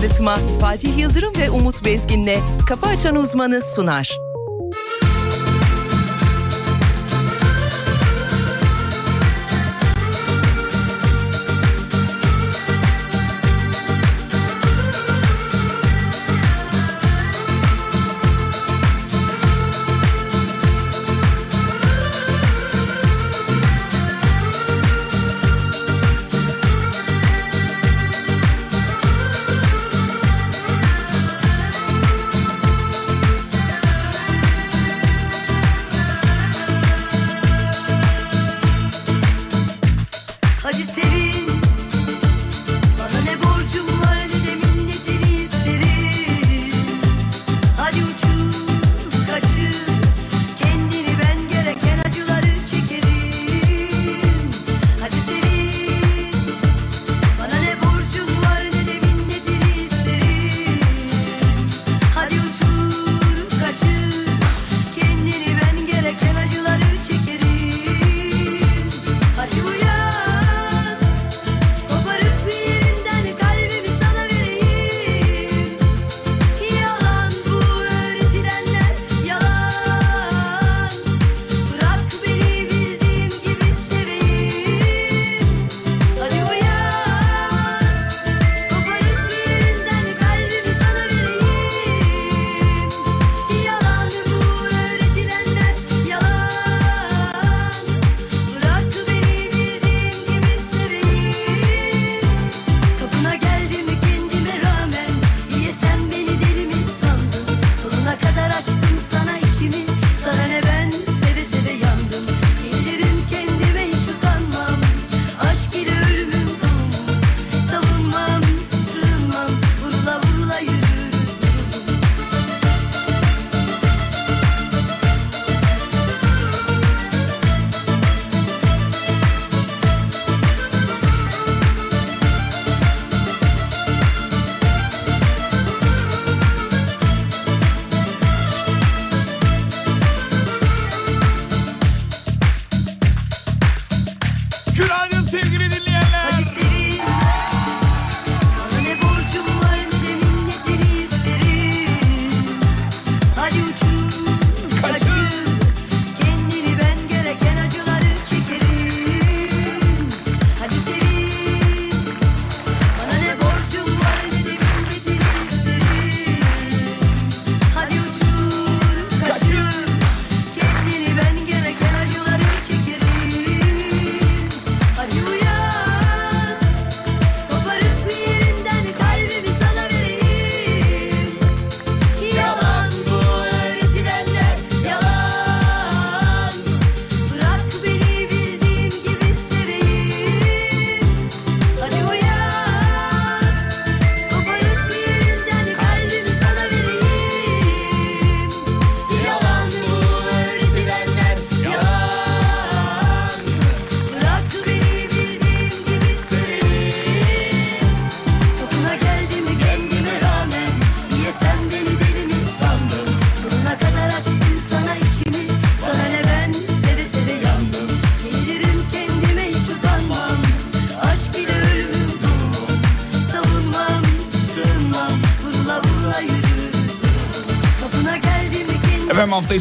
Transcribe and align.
arıtma 0.00 0.36
Fatih 0.60 0.98
Yıldırım 0.98 1.32
ve 1.36 1.50
Umut 1.50 1.84
Bezgin'le 1.84 2.36
Kafa 2.68 2.86
Açan 2.86 3.16
Uzmanı 3.16 3.60
sunar. 3.60 4.29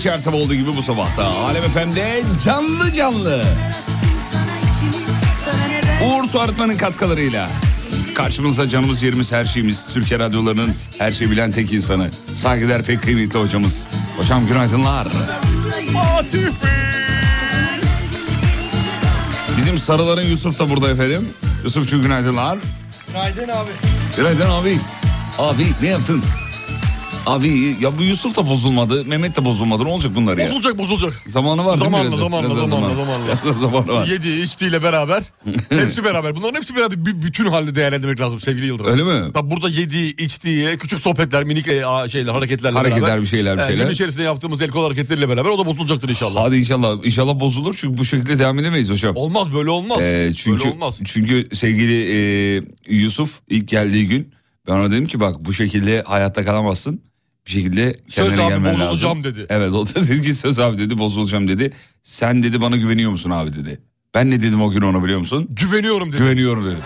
Her 0.06 0.20
sabah 0.20 0.38
olduğu 0.38 0.54
gibi 0.56 0.76
bu 0.78 0.84
sabahta 0.84 1.26
Alem 1.26 1.64
FM'de 1.64 2.24
canlı 2.46 2.94
canlı. 2.94 3.44
Uğur 6.06 6.30
Su 6.30 6.40
Arıtma'nın 6.40 6.78
katkılarıyla. 6.78 7.50
Karşımızda 8.16 8.70
canımız 8.70 9.04
yerimiz 9.04 9.32
her 9.32 9.44
şeyimiz. 9.44 9.88
Türkiye 9.94 10.20
radyolarının 10.20 10.76
her 10.98 11.12
şeyi 11.12 11.32
bilen 11.32 11.52
tek 11.52 11.74
insanı. 11.74 12.10
Saygıdeğer 12.34 12.84
pek 12.84 13.02
kıymetli 13.04 13.40
hocamız. 13.40 13.88
Hocam 14.18 14.48
günaydınlar. 14.48 15.08
Fatih 15.94 16.48
Bizim 19.58 19.78
sarıların 19.78 20.24
Yusuf 20.24 20.60
da 20.60 20.70
burada 20.70 20.90
efendim. 20.92 21.30
Yusufçu 21.64 22.02
günaydınlar. 22.02 22.58
Günaydın 23.08 23.48
abi. 23.50 23.70
Günaydın 24.18 24.50
abi. 24.50 24.78
Abi 25.40 25.66
ne 25.82 25.88
yaptın? 25.88 26.24
Abi 27.30 27.76
ya 27.82 27.98
bu 27.98 28.04
Yusuf 28.04 28.38
da 28.38 28.48
bozulmadı 28.50 29.06
Mehmet 29.06 29.38
de 29.38 29.46
bozulmadı 29.46 29.84
ne 29.86 29.88
olacak 29.90 30.12
bunlar 30.16 30.38
ya? 30.38 30.48
Bozulacak 30.48 30.78
bozulacak. 30.78 31.14
Zamanı 31.28 31.66
var 31.66 31.80
değil 31.80 31.92
mi? 31.92 31.98
Zamanla, 31.98 32.18
zamanla, 32.18 32.50
zamanla, 32.50 32.68
zaman- 32.68 32.96
zamanla. 32.96 33.54
Zamanı 33.60 33.94
var. 33.94 34.08
Yedi 34.08 34.30
içtiğiyle 34.42 34.84
beraber. 34.84 35.24
hepsi 35.70 36.04
beraber. 36.04 36.36
Bunların 36.36 36.56
hepsi 36.56 36.76
beraber 36.76 37.06
bir 37.06 37.22
bütün 37.22 37.46
halde 37.46 37.76
değerlendirmek 37.76 38.20
lazım 38.20 38.40
sevgili 38.40 38.66
Yıldırım. 38.66 38.92
Öyle 38.92 39.04
mi? 39.04 39.34
Tabii 39.34 39.52
burada 39.52 39.70
yediği, 39.70 40.16
içtiği, 40.16 40.78
küçük 40.78 41.00
sohbetler, 41.00 41.44
minik 41.44 41.68
e, 41.68 41.84
şeyler, 42.10 42.34
hareketlerle 42.34 42.78
Hareketler, 42.78 43.04
beraber. 43.04 43.22
bir 43.22 43.28
şeyler, 43.28 43.58
bir 43.58 43.64
e, 43.64 43.68
şeyler. 43.68 43.86
Gün 43.86 43.94
içerisinde 43.94 44.24
yaptığımız 44.24 44.62
el 44.62 44.70
kol 44.70 44.84
hareketleriyle 44.84 45.30
beraber 45.30 45.50
o 45.50 45.60
da 45.60 45.66
bozulacaktır 45.66 46.10
inşallah. 46.10 46.44
Hadi 46.44 46.58
inşallah 46.58 47.06
inşallah 47.06 47.40
bozulur 47.40 47.76
çünkü 47.78 47.98
bu 47.98 48.06
şekilde 48.06 48.40
devam 48.40 48.60
edemeyiz 48.60 48.90
hocam. 48.90 49.16
Olmaz 49.16 49.54
böyle 49.54 49.70
olmaz. 49.70 50.02
Ee, 50.02 50.32
çünkü 50.38 50.60
Böyle 50.60 50.72
olmaz. 50.72 51.00
çünkü 51.06 51.48
sevgili 51.56 51.98
e, 52.18 52.62
Yusuf 52.90 53.40
ilk 53.50 53.68
geldiği 53.68 54.08
gün 54.08 54.34
ben 54.68 54.74
ona 54.74 54.92
dedim 54.92 55.06
ki 55.06 55.20
bak 55.20 55.36
bu 55.40 55.54
şekilde 55.54 56.02
hayatta 56.02 56.46
kalamazsın. 56.46 57.09
Bir 57.50 57.54
şekilde 57.54 57.96
Söz 58.08 58.40
abi, 58.40 58.64
bozulacağım 58.66 59.18
lazım. 59.18 59.24
dedi. 59.24 59.46
Evet 59.50 59.74
o 59.74 59.86
da 59.88 59.96
dedi 60.08 60.22
ki 60.22 60.34
söz 60.34 60.60
abi 60.60 60.78
dedi 60.78 60.98
bozulacağım 60.98 61.48
dedi. 61.48 61.72
Sen 62.04 62.44
dedi 62.44 62.62
bana 62.62 62.78
güveniyor 62.78 63.12
musun 63.12 63.30
abi 63.30 63.54
dedi. 63.54 63.82
Ben 64.16 64.32
ne 64.32 64.42
dedim 64.42 64.62
o 64.62 64.70
gün 64.72 64.82
ona 64.82 65.04
biliyor 65.04 65.20
musun? 65.20 65.48
Güveniyorum 65.50 66.12
dedi. 66.12 66.18
Güveniyorum 66.18 66.66
dedim. 66.66 66.84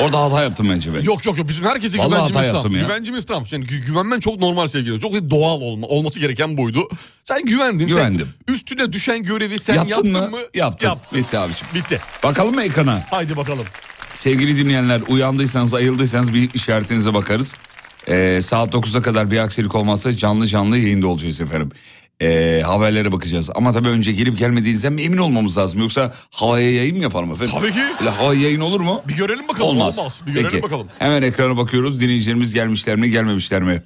Orada 0.00 0.20
hata 0.22 0.42
yaptım 0.42 0.68
bence 0.70 0.94
ben. 0.94 1.02
Yok 1.02 1.26
yok 1.26 1.38
yok 1.38 1.48
bizim 1.48 1.64
herkese 1.64 1.98
Vallahi 1.98 2.08
güvencimiz 2.10 2.34
hata 2.36 2.46
tam. 2.46 2.54
yaptım 2.54 2.76
ya. 2.76 2.82
Güvencimiz 2.82 3.24
tam. 3.24 3.44
Yani 3.50 3.64
gü- 3.64 3.86
güvenmen 3.86 4.20
çok 4.20 4.38
normal 4.40 4.68
sevgili. 4.68 5.00
Çok 5.00 5.12
doğal 5.12 5.60
olma, 5.60 5.86
olması 5.86 6.20
gereken 6.20 6.56
buydu. 6.56 6.88
Sen 7.24 7.44
güvendin. 7.44 7.86
Güvendim. 7.86 8.28
Sen 8.48 8.54
üstüne 8.54 8.92
düşen 8.92 9.22
görevi 9.22 9.58
sen 9.58 9.74
Yaptın 9.74 9.90
yaptın, 9.90 10.12
mı? 10.12 10.30
mı? 10.30 10.38
Yaptım. 10.54 10.88
Yaptın. 10.88 11.18
Bitti 11.18 11.38
abiciğim. 11.38 11.74
Bitti. 11.74 12.00
Bakalım 12.22 12.54
mı 12.54 12.62
ekrana? 12.62 13.04
Haydi 13.10 13.36
bakalım. 13.36 13.64
Sevgili 14.16 14.56
dinleyenler 14.56 15.00
uyandıysanız 15.08 15.74
ayıldıysanız 15.74 16.34
bir 16.34 16.50
işaretinize 16.54 17.14
bakarız. 17.14 17.54
Ee, 18.08 18.38
saat 18.42 18.74
9'a 18.74 19.02
kadar 19.02 19.30
bir 19.30 19.38
aksilik 19.38 19.74
olmazsa 19.74 20.16
canlı 20.16 20.46
canlı 20.46 20.78
yayında 20.78 21.06
olacağız 21.06 21.40
efendim. 21.40 21.70
Ee, 22.22 22.62
haberlere 22.66 23.12
bakacağız. 23.12 23.50
Ama 23.54 23.72
tabii 23.72 23.88
önce 23.88 24.12
gelip 24.12 24.38
gelmediğinizden 24.38 24.92
mi 24.92 25.02
emin 25.02 25.18
olmamız 25.18 25.58
lazım. 25.58 25.80
Yoksa 25.80 26.14
havaya 26.30 26.72
yayın 26.72 26.96
mı 26.96 27.02
yapalım 27.02 27.32
efendim? 27.32 27.54
Tabii 27.60 27.72
ki. 27.72 27.78
Öyle 28.00 28.10
havaya 28.10 28.40
yayın 28.40 28.60
olur 28.60 28.80
mu? 28.80 29.02
Bir 29.08 29.16
görelim 29.16 29.48
bakalım. 29.48 29.68
Olmaz. 29.68 29.98
Olmaz. 29.98 30.20
Bir 30.26 30.32
görelim 30.32 30.50
Peki. 30.50 30.62
bakalım. 30.62 30.86
Hemen 30.98 31.22
ekrana 31.22 31.56
bakıyoruz. 31.56 32.00
Dinleyicilerimiz 32.00 32.54
gelmişler 32.54 32.96
mi 32.96 33.10
gelmemişler 33.10 33.62
mi? 33.62 33.82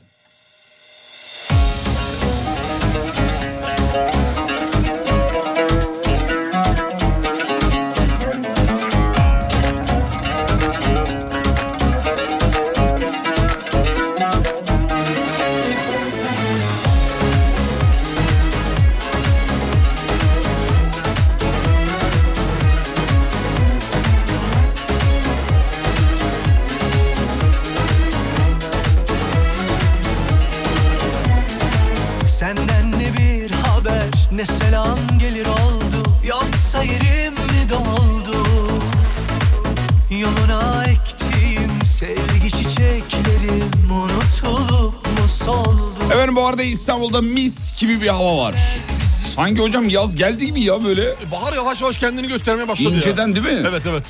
İstanbul'da 47.10 47.32
mis 47.34 47.80
gibi 47.80 48.00
bir 48.00 48.08
hava 48.08 48.38
var. 48.38 48.54
Sanki 49.36 49.62
hocam 49.62 49.88
yaz 49.88 50.16
geldi 50.16 50.46
gibi 50.46 50.60
ya 50.62 50.84
böyle. 50.84 51.14
Bahar 51.32 51.52
yavaş 51.52 51.80
yavaş 51.82 51.96
kendini 51.98 52.28
göstermeye 52.28 52.68
başladı 52.68 52.90
ya. 52.90 52.96
İnceden 52.96 53.34
değil 53.36 53.46
mi? 53.46 53.66
Evet 53.70 53.82
evet. 53.86 54.04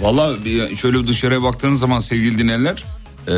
Valla 0.00 0.44
bir- 0.44 0.76
şöyle 0.76 0.98
bir 0.98 1.06
dışarıya 1.06 1.42
baktığınız 1.42 1.80
zaman 1.80 2.00
sevgili 2.00 2.38
dinleyenler 2.38 2.84
ee, 3.26 3.30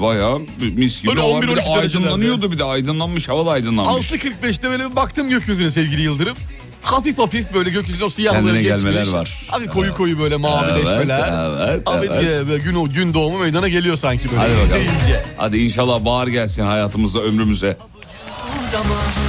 bayağı 0.00 0.38
bir 0.60 0.74
mis 0.76 1.02
gibi 1.02 1.10
Öyle 1.10 1.20
hava 1.20 1.30
11-12 1.32 1.40
böyle 1.48 1.56
derecelerde. 1.56 1.80
aydınlanıyordu 1.80 2.52
bir 2.52 2.58
de 2.58 2.64
aydınlanmış 2.64 3.28
hava 3.28 3.46
da 3.46 3.50
aydınlanmış. 3.50 4.10
6.45'te 4.12 4.70
böyle 4.70 4.90
bir 4.90 4.96
baktım 4.96 5.28
gökyüzüne 5.28 5.70
sevgili 5.70 6.02
Yıldırım. 6.02 6.36
Hafif 6.82 7.18
hafif 7.18 7.54
böyle 7.54 7.70
gökyüzünde 7.70 8.04
o 8.04 8.08
siyahlığı 8.08 8.58
geçmiş. 8.60 8.82
gelmeler 8.82 9.08
var. 9.08 9.46
Abi 9.52 9.66
koyu 9.66 9.94
koyu 9.94 10.20
böyle 10.20 10.36
mavileşmeler. 10.36 11.32
evet, 11.68 11.88
Abi 11.88 12.06
evet. 12.06 12.20
diye 12.22 12.48
böyle 12.48 12.64
gün, 12.64 12.84
gün 12.84 13.14
doğumu 13.14 13.38
meydana 13.38 13.68
geliyor 13.68 13.96
sanki 13.96 14.28
böyle. 14.30 14.40
Hadi 14.40 14.50
ince 14.52 14.64
bakalım. 14.64 14.82
ince. 15.04 15.22
Hadi 15.36 15.58
inşallah 15.58 16.04
bahar 16.04 16.26
gelsin 16.26 16.62
hayatımıza 16.62 17.18
ömrümüze. 17.18 17.76
estamos 18.74 19.23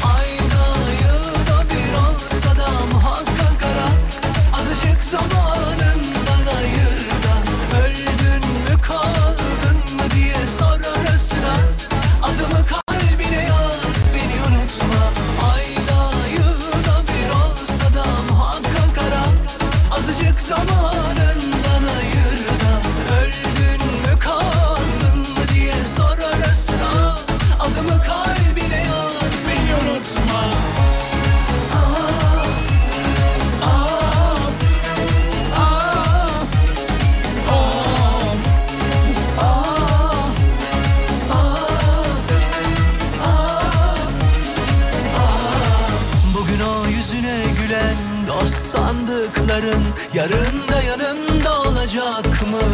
Yarın 50.15 50.67
da 50.67 50.81
yanında 50.81 51.61
olacak 51.61 52.25
mı? 52.51 52.67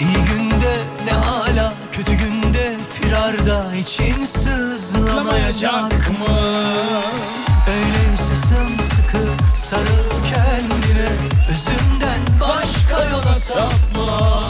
İyi 0.00 0.24
günde 0.24 0.74
ne 1.06 1.10
hala 1.12 1.72
kötü 1.92 2.12
günde 2.12 2.76
firarda 2.92 3.74
için 3.74 4.24
sızlamayacak 4.24 5.92
mı? 5.92 6.36
Öyleyse 7.68 8.36
sımsıkı 8.36 9.18
sarıl 9.54 10.10
kendine 10.34 11.08
Özünden 11.50 12.20
başka 12.40 13.10
yola 13.10 13.34
sapma 13.34 14.42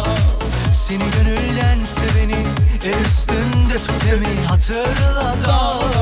Seni 0.73 1.05
gönülden 1.11 1.85
seveni 1.85 2.47
el 2.85 3.05
üstünde 3.05 3.79
tut 3.79 4.13
emin 4.13 4.45
Hatırla 4.45 5.35
daima 5.47 5.94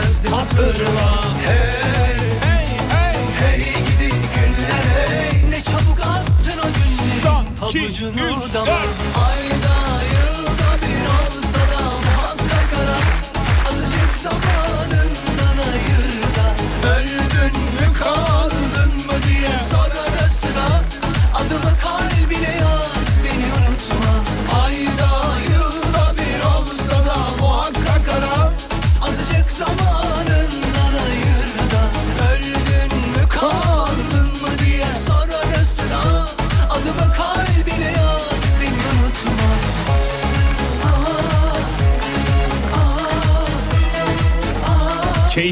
gitmezdi 0.00 0.28
hatırla. 0.28 1.24
Hey, 1.46 2.50
hey, 2.50 2.66
hey, 2.90 3.14
hey 3.40 3.58
gidin 3.58 4.16
günlere 4.34 5.50
Ne 5.50 5.62
çabuk 5.62 6.00
attın 6.00 6.58
o 6.58 6.62
günleri. 6.62 7.20
Pabucunu 7.60 8.54
dama 8.54 8.72
Ayda 8.72 9.54
yılda 9.54 9.59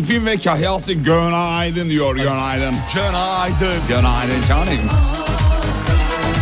Keyfin 0.08 0.26
ve 0.26 0.36
kahyası 0.36 0.92
günaydın 0.92 1.90
diyor 1.90 2.16
günaydın. 2.16 2.74
Günaydın. 2.94 3.78
Günaydın 3.88 4.42
canım. 4.48 4.68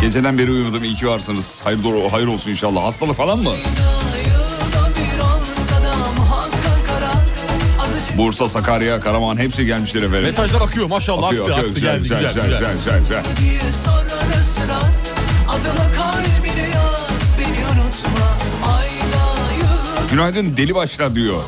Geceden 0.00 0.38
beri 0.38 0.50
uyumadım 0.50 0.84
iyi 0.84 0.94
ki 0.94 1.08
varsınız. 1.08 1.60
Hayır, 1.64 1.84
doğru, 1.84 2.12
hayır 2.12 2.26
olsun 2.26 2.50
inşallah. 2.50 2.84
Hastalık 2.84 3.16
falan 3.16 3.38
mı? 3.38 3.50
Bursa, 8.16 8.48
Sakarya, 8.48 9.00
Karaman 9.00 9.36
hepsi 9.36 9.66
gelmişler 9.66 10.02
efendim. 10.02 10.22
Mesajlar 10.22 10.60
akıyor 10.60 10.86
maşallah 10.86 11.26
Akıyor, 11.26 11.44
aktı, 11.44 11.54
akıyor. 11.54 11.68
aktı, 11.68 11.74
Güzel, 11.74 11.92
geldi 11.96 12.02
güzel, 12.02 12.18
güzel, 12.18 12.44
güzel, 12.44 12.58
güzel. 12.58 13.00
güzel, 13.00 13.00
güzel, 13.00 13.22
Günaydın 20.10 20.56
deli 20.56 20.74
başlar 20.74 21.14
diyor. 21.14 21.42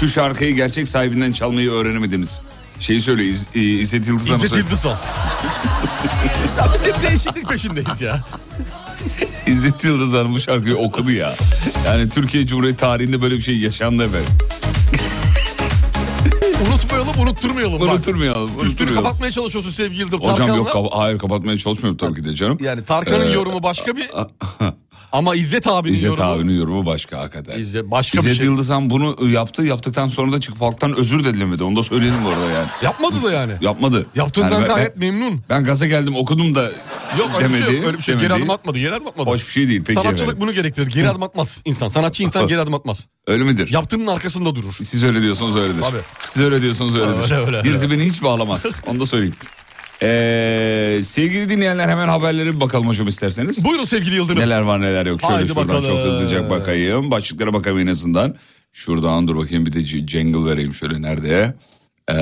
Şu 0.00 0.08
şarkıyı 0.08 0.54
gerçek 0.54 0.88
sahibinden 0.88 1.32
çalmayı 1.32 1.70
öğrenemediniz. 1.70 2.40
Şeyi 2.80 3.00
söyle 3.00 3.24
İz, 3.24 3.46
İzzet 3.54 4.08
Yıldız'a 4.08 4.34
İzzet 4.34 4.42
nasıl? 4.50 4.56
Yıldızhan. 4.56 4.96
Biz 6.74 6.86
hep 6.86 7.02
değişiklik 7.10 7.48
peşindeyiz 7.48 8.00
ya. 8.00 8.20
İzzet 9.46 9.84
Yıldız 9.84 10.12
Hanım 10.12 10.34
bu 10.34 10.40
şarkıyı 10.40 10.76
okudu 10.76 11.12
ya. 11.12 11.34
Yani 11.86 12.08
Türkiye 12.10 12.46
Cumhuriyeti 12.46 12.80
tarihinde 12.80 13.22
böyle 13.22 13.34
bir 13.36 13.40
şey 13.42 13.58
yaşandı 13.58 14.04
efendim. 14.04 14.28
Unutmayalım 16.70 17.20
unutturmayalım. 17.22 17.80
bak. 17.80 17.88
Unutturmayalım. 17.88 18.48
Üstünü 18.50 18.66
unutturmayalım. 18.68 19.02
kapatmaya 19.04 19.32
çalışıyorsun 19.32 19.70
sevgili 19.70 20.00
Yıldırım. 20.00 20.20
Hocam 20.22 20.36
Tarkan'la. 20.36 20.56
yok 20.56 20.72
kapa- 20.72 20.98
hayır 20.98 21.18
kapatmaya 21.18 21.58
çalışmıyorum 21.58 21.96
tabii 21.96 22.14
ki 22.22 22.24
de 22.24 22.34
canım. 22.34 22.58
Yani 22.60 22.84
Tarkan'ın 22.84 23.26
Ee, 23.30 23.32
yorumu 23.32 23.62
başka 23.62 23.96
bir. 23.96 24.10
Ama 25.14 25.34
İzzet 25.34 25.66
abinin 25.66 25.94
İzzet 25.94 26.06
yorumu. 26.10 26.26
abinin 26.26 26.58
yorumu 26.58 26.86
başka 26.86 27.18
hakikaten. 27.18 27.58
İzzet 27.58 27.90
başka 27.90 28.18
İzzet 28.18 28.32
bir 28.32 28.36
şey. 28.36 28.46
Yıldızhan 28.46 28.90
bunu 28.90 29.28
yaptı. 29.28 29.62
Yaptıktan 29.62 30.06
sonra 30.06 30.32
da 30.32 30.40
çıkıp 30.40 30.60
halktan 30.60 30.96
özür 30.96 31.24
de 31.24 31.34
dilemedi. 31.34 31.64
Onu 31.64 31.76
da 31.76 31.82
söyleyelim 31.82 32.24
bu 32.24 32.28
arada 32.28 32.50
yani. 32.50 32.66
Yapmadı 32.82 33.22
da 33.22 33.32
yani. 33.32 33.52
Yapmadı. 33.60 34.06
Yaptığından 34.14 34.50
Yani 34.50 34.62
ben- 34.62 34.74
gayet 34.74 35.00
ben, 35.00 35.14
memnun. 35.14 35.40
ben 35.48 35.64
gaza 35.64 35.86
geldim 35.86 36.16
okudum 36.16 36.54
da 36.54 36.62
Yok 37.18 37.30
öyle 37.36 37.48
bir 37.48 37.54
demedi. 37.54 37.64
şey 37.70 37.76
yok. 37.76 37.86
Öyle 37.86 37.98
bir 37.98 38.02
şey. 38.02 38.14
Geri 38.14 38.24
demedi. 38.24 38.38
adım 38.42 38.50
atmadı. 38.50 38.78
Geri 38.78 38.94
adım 38.94 39.06
atmadı. 39.08 39.30
Hoş 39.30 39.46
bir 39.46 39.52
şey 39.52 39.68
değil. 39.68 39.82
Peki 39.86 40.00
Sanatçılık 40.00 40.22
efendim. 40.22 40.40
bunu 40.40 40.52
gerektirir. 40.52 40.86
Geri 40.86 41.08
adım 41.08 41.22
atmaz 41.22 41.62
insan. 41.64 41.88
Sanatçı 41.88 42.22
insan 42.22 42.48
geri 42.48 42.60
adım 42.60 42.74
atmaz. 42.74 43.06
Öyle 43.26 43.44
midir? 43.44 43.72
Yaptığının 43.72 44.06
arkasında 44.06 44.54
durur. 44.54 44.76
Siz 44.82 45.04
öyle 45.04 45.22
diyorsanız 45.22 45.56
öyledir. 45.56 45.80
Tabii. 45.82 46.00
Siz 46.30 46.42
öyle 46.42 46.62
diyorsanız 46.62 46.96
öyledir. 46.96 47.22
Öyle, 47.24 47.34
öyle, 47.46 47.64
Birisi 47.64 47.84
öyle. 47.84 47.94
beni 47.98 48.04
hiç 48.04 48.22
bağlamaz. 48.22 48.80
Onu 48.86 49.00
da 49.00 49.06
söyleyeyim. 49.06 49.34
Ee, 50.04 51.00
sevgili 51.02 51.48
dinleyenler 51.48 51.88
hemen 51.88 52.08
haberlere 52.08 52.54
bir 52.54 52.60
bakalım 52.60 52.86
hocam 52.88 53.08
isterseniz. 53.08 53.64
Buyurun 53.64 53.84
sevgili 53.84 54.14
Yıldırım. 54.14 54.38
Neler 54.40 54.60
var 54.60 54.80
neler 54.80 55.06
yok. 55.06 55.20
Şöyle 55.20 55.34
Haydi 55.34 55.48
şuradan 55.48 55.68
bakalım. 55.68 55.84
çok 55.86 55.98
hızlıca 55.98 56.50
bakayım. 56.50 57.10
Başlıklara 57.10 57.52
bakayım 57.54 57.78
en 57.78 57.86
azından. 57.86 58.34
Şuradan 58.72 59.28
dur 59.28 59.36
bakayım 59.36 59.66
bir 59.66 59.72
de 59.72 59.80
jingle 59.80 60.50
vereyim 60.50 60.74
şöyle 60.74 61.02
nerede. 61.02 61.54
Ee, 62.10 62.14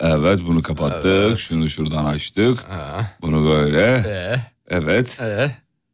evet 0.00 0.38
bunu 0.46 0.62
kapattık. 0.62 1.38
Şunu 1.38 1.68
şuradan 1.68 2.04
açtık. 2.04 2.58
Ha. 2.68 3.06
Bunu 3.22 3.48
böyle. 3.50 3.82
Ee, 4.08 4.34
Evet. 4.70 5.18
ee. 5.22 5.50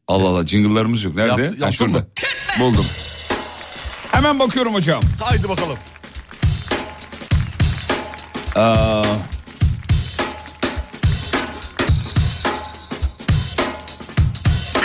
Allah 0.09 0.29
Allah 0.29 0.47
jingle'larımız 0.47 1.05
yok. 1.05 1.15
Nerede? 1.15 1.43
Yaptı- 1.43 1.65
ha, 1.65 1.73
şurada. 1.73 1.99
mı? 1.99 2.07
Buldum. 2.61 2.85
Hemen 4.13 4.39
bakıyorum 4.39 4.75
hocam. 4.75 5.03
Haydi 5.21 5.49
bakalım. 5.49 5.77
Aa, 8.55 9.03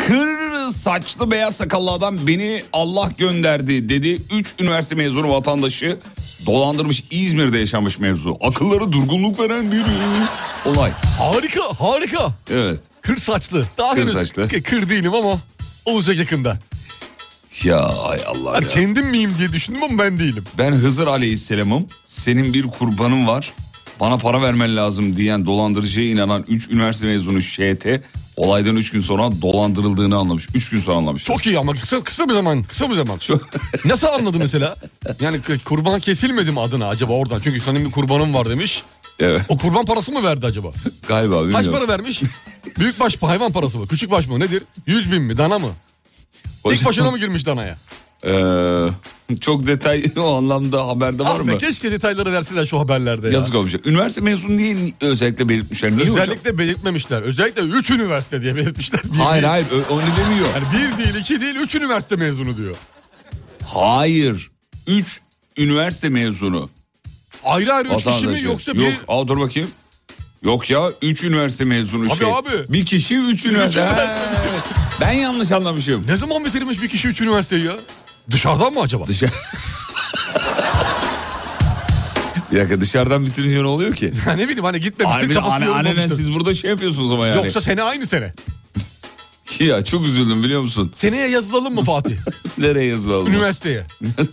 Kır 0.08 0.70
saçlı 0.70 1.32
beyaz 1.32 1.56
sakallı 1.58 1.92
adam 1.92 2.28
beni 2.28 2.64
Allah 2.74 3.12
gönderdi 3.18 3.90
dedi. 3.90 4.22
3 4.32 4.54
üniversite 4.60 4.96
mezunu 4.96 5.30
vatandaşı 5.30 5.98
dolandırmış 6.46 7.04
İzmir'de 7.12 7.58
yaşanmış 7.58 8.00
mevzu. 8.00 8.38
Akıllara 8.42 8.92
durgunluk 8.92 9.40
veren 9.40 9.72
bir 9.72 9.84
olay. 10.66 10.92
Harika 11.20 11.64
harika. 11.80 12.28
Evet. 12.52 12.80
Kır 13.02 13.18
saçlı. 13.18 13.66
Daha 13.78 13.96
Kır 13.96 14.06
saçlı. 14.06 14.48
kır 14.48 14.90
değilim 14.90 15.14
ama 15.14 15.40
olacak 15.86 16.18
yakında. 16.18 16.58
Ya 17.64 17.80
ay 17.86 18.20
Allah 18.28 18.54
Ben 18.54 18.62
ya. 18.62 18.68
kendim 18.68 19.08
miyim 19.08 19.34
diye 19.40 19.52
düşündüm 19.52 19.84
ama 19.84 20.04
ben 20.04 20.20
değilim. 20.20 20.44
Ben 20.58 20.72
Hızır 20.72 21.08
Aleyhisselam'ım. 21.08 21.88
Senin 22.06 22.54
bir 22.54 22.64
kurbanın 22.64 23.28
var. 23.28 23.54
Bana 24.00 24.18
para 24.18 24.42
vermen 24.42 24.76
lazım 24.76 25.16
diyen 25.16 25.46
dolandırıcıya 25.46 26.10
inanan 26.10 26.46
3 26.48 26.70
üniversite 26.70 27.06
mezunu 27.06 27.42
ŞT 27.42 27.88
olaydan 28.38 28.76
3 28.76 28.92
gün 28.92 29.02
sonra 29.02 29.30
dolandırıldığını 29.42 30.18
anlamış. 30.18 30.48
3 30.54 30.70
gün 30.70 30.80
sonra 30.80 30.98
anlamış. 30.98 31.24
Çok 31.24 31.46
iyi 31.46 31.60
ama 31.60 31.74
kısa 31.74 32.04
kısa 32.04 32.30
bir 32.30 32.34
zaman 32.34 32.64
kısa 32.64 32.90
bir 32.90 32.96
zaman. 32.96 33.20
Nasıl 33.86 34.08
anladı 34.08 34.38
mesela? 34.40 34.76
Yani 35.22 35.38
kurban 35.66 36.00
kesilmedi 36.00 36.52
mi 36.52 36.60
adına 36.60 36.88
acaba 36.88 37.14
oradan? 37.14 37.40
Çünkü 37.44 37.60
senin 37.62 37.86
bir 37.86 37.92
kurbanın 37.92 38.34
var 38.34 38.50
demiş. 38.50 38.84
Evet 39.20 39.42
O 39.50 39.58
kurban 39.58 39.86
parası 39.86 40.12
mı 40.12 40.24
verdi 40.24 40.46
acaba? 40.46 40.68
galiba 41.08 41.36
Kaç 41.36 41.46
bilmiyorum. 41.46 41.74
para 41.74 41.88
vermiş? 41.88 42.22
Büyük 42.80 43.00
baş 43.00 43.22
hayvan 43.22 43.52
parası 43.52 43.78
mı? 43.80 43.88
Küçük 43.88 44.12
baş 44.12 44.28
mı? 44.28 44.40
Nedir? 44.40 44.64
100 44.88 45.12
bin 45.12 45.22
mi? 45.22 45.38
Dana 45.38 45.60
mı? 45.60 45.68
Hocam, 46.64 46.86
başına 46.86 47.12
mı 47.12 47.20
girmiş 47.20 47.46
danaya? 47.46 47.78
eee, 48.26 48.90
çok 49.42 49.68
detay 49.68 50.04
o 50.18 50.36
anlamda 50.36 50.88
haberde 50.88 51.24
var 51.24 51.40
Ah 51.42 51.48
be, 51.48 51.52
mı? 51.52 51.58
keşke 51.58 51.92
detayları 51.92 52.32
verseler 52.34 52.66
şu 52.66 52.80
haberlerde 52.80 53.28
ya. 53.28 53.34
Yazık 53.34 53.56
olmuş. 53.56 53.74
Üniversite 53.86 54.22
mezunu 54.22 54.58
diye 54.58 54.78
özellikle 55.02 55.50
belirtmişler. 55.50 55.92
Niye 55.92 56.02
hocam? 56.10 56.18
Özellikle 56.22 56.58
belirtmemişler. 56.58 57.22
Özellikle 57.22 57.62
3 57.62 57.90
üniversite 57.90 58.42
diye 58.42 58.56
belirtmişler. 58.56 59.02
Bir 59.04 59.18
Hayır 59.18 59.44
değil. 59.44 59.52
hayır 59.52 59.68
onu 59.90 60.02
demiyor. 60.02 60.48
Yani 60.56 60.66
bir 60.74 61.04
değil, 61.04 61.16
iki 61.16 61.42
değil, 61.42 61.56
üç 61.56 61.76
üniversite 61.76 62.16
mezunu 62.16 62.58
diyor. 62.58 62.76
Hayır. 63.66 64.52
3 64.88 65.22
üniversite 65.58 66.10
mezunu. 66.10 66.70
Ayrı 67.46 67.74
ayrı 67.74 67.90
üç 67.96 68.04
kişi 68.04 68.28
mi 68.28 68.42
yoksa 68.42 68.74
bir... 68.74 68.80
Yok 68.80 68.94
aa, 69.08 69.28
dur 69.28 69.40
bakayım. 69.40 69.70
Yok 70.44 70.70
ya 70.70 70.92
3 71.02 71.24
üniversite 71.24 71.66
mezunu 71.66 72.06
Abi, 72.12 72.18
şey. 72.18 72.34
abi. 72.34 72.50
Bir 72.70 72.86
kişi 72.86 73.18
3 73.18 73.46
üniversite. 73.46 73.82
üniversite 73.82 74.20
Ben 75.02 75.12
yanlış 75.12 75.52
anlamışım. 75.52 76.04
Ne 76.08 76.18
zaman 76.18 76.46
bitirmiş 76.46 76.82
bir 76.82 76.90
kişi 76.90 77.08
üç 77.08 77.22
üniversiteyi 77.22 77.64
ya? 77.66 77.76
Dışarıdan 78.32 78.74
mı 78.74 78.82
acaba? 78.82 79.08
Dışarı... 79.08 79.32
bir 82.52 82.58
dakika 82.60 82.82
dışarıdan 82.82 83.26
bitirince 83.26 83.56
ne 83.64 83.66
oluyor 83.68 83.96
ki? 83.96 84.14
Ya 84.28 84.34
ne 84.34 84.44
bileyim 84.46 84.64
hani 84.64 84.80
gitmemiştir 84.80 85.22
Harbi 85.22 85.34
kafası 85.34 85.56
anne, 85.56 85.66
annene 85.66 85.78
yorulmamıştır. 85.90 86.18
siz 86.18 86.34
burada 86.34 86.56
şey 86.56 86.70
yapıyorsunuz 86.70 87.12
ama 87.12 87.28
yani. 87.28 87.38
Yoksa 87.38 87.62
sene 87.62 87.84
aynı 87.84 88.08
sene. 88.08 88.34
Ya 89.60 89.82
çok 89.86 90.06
üzüldüm 90.06 90.44
biliyor 90.44 90.62
musun? 90.62 90.92
Seneye 90.96 91.30
yazılalım 91.30 91.74
mı 91.76 91.84
Fatih? 91.84 92.16
Nereye 92.58 92.86
yazılalım? 92.86 93.28
Üniversiteye. 93.28 93.84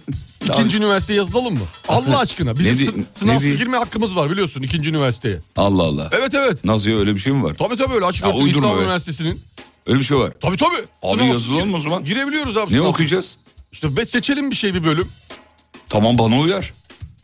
İkinci 0.45 0.77
üniversiteye 0.79 1.17
yazılalım 1.17 1.55
mı? 1.55 1.61
Allah 1.89 2.19
aşkına. 2.19 2.59
Bizim 2.59 2.75
Ne 2.75 2.79
di- 2.79 2.85
sı- 2.85 2.99
ne 2.99 3.05
sınavsız 3.15 3.57
girme 3.57 3.77
hakkımız 3.77 4.17
var 4.17 4.31
biliyorsun 4.31 4.63
ikinci 4.63 4.91
üniversiteye. 4.91 5.37
Allah 5.57 5.83
Allah. 5.83 6.11
Evet 6.13 6.35
evet. 6.35 6.65
Nasıl 6.65 6.91
ya 6.91 6.99
öyle 6.99 7.15
bir 7.15 7.21
şey 7.21 7.33
mi 7.33 7.43
var? 7.45 7.55
Tabii 7.55 7.77
tabii 7.77 7.95
öyle 7.95 8.05
açık 8.05 8.27
öğretim 8.27 8.47
İstanbul 8.47 8.77
be. 8.79 8.83
Üniversitesi'nin. 8.83 9.41
Öyle 9.87 9.99
bir 9.99 10.05
şey 10.05 10.17
var. 10.17 10.33
Tabii 10.43 10.57
tabii. 10.57 10.85
Abi 11.03 11.25
yazılalım 11.25 11.75
o 11.75 11.79
zaman. 11.79 12.05
Girebiliyoruz 12.05 12.57
abi. 12.57 12.65
Ne 12.67 12.71
sınavsız. 12.71 12.87
okuyacağız? 12.91 13.39
İşte 13.73 13.97
bet 13.97 14.11
seçelim 14.11 14.51
bir 14.51 14.57
şey 14.57 14.75
bir 14.75 14.85
bölüm. 14.85 15.09
Tamam 15.89 16.19
bana 16.19 16.39
uyar. 16.39 16.73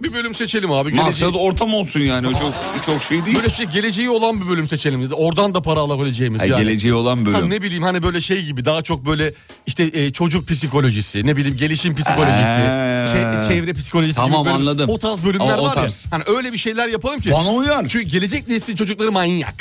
Bir 0.01 0.13
bölüm 0.13 0.35
seçelim 0.35 0.73
abi. 0.73 0.91
Geleceği, 0.91 1.05
Maksat 1.07 1.35
ortam 1.43 1.75
olsun 1.75 2.01
yani. 2.01 2.29
O 2.29 2.33
çok 2.33 2.55
çok 2.87 3.03
şey 3.03 3.25
değil. 3.25 3.37
böyle 3.37 3.51
şey 3.51 3.67
geleceği 3.67 4.11
olan 4.11 4.41
bir 4.41 4.49
bölüm 4.49 4.69
seçelim 4.69 5.03
dedi. 5.03 5.15
Oradan 5.15 5.55
da 5.55 5.63
para 5.63 5.81
alabileceğimiz 5.81 6.41
Ha, 6.41 6.45
yani. 6.47 6.65
Geleceği 6.65 6.95
olan 6.95 7.17
Ha, 7.19 7.27
bölüm. 7.27 7.51
ne 7.51 7.63
bileyim 7.63 7.83
hani 7.83 8.03
böyle 8.03 8.21
şey 8.21 8.43
gibi 8.45 8.65
daha 8.65 8.83
çok 8.83 9.07
böyle 9.07 9.33
işte 9.67 9.91
e, 9.93 10.13
çocuk 10.13 10.49
psikolojisi 10.49 11.27
ne 11.27 11.37
bileyim 11.37 11.57
gelişim 11.57 11.95
psikolojisi 11.95 12.43
Ha. 12.43 13.05
çe- 13.07 13.49
çevre 13.49 13.73
psikolojisi 13.73 14.17
Tamam, 14.17 14.43
gibi 14.43 14.53
böyle 14.55 14.57
anladım. 14.71 14.91
o 14.91 14.99
tarz 14.99 15.25
bölümler 15.25 15.59
O- 15.59 15.63
o 15.63 15.65
var 15.65 15.75
tarz. 15.75 16.05
ya 16.05 16.13
hani 16.13 16.37
öyle 16.37 16.53
bir 16.53 16.59
şeyler 16.59 16.89
yapalım 16.89 17.21
ki 17.21 17.31
Bana 17.33 17.51
uyar. 17.53 17.89
çünkü 17.89 18.07
gelecek 18.07 18.49
neslin 18.49 18.77
çocukları 18.77 19.13
manyak 19.13 19.55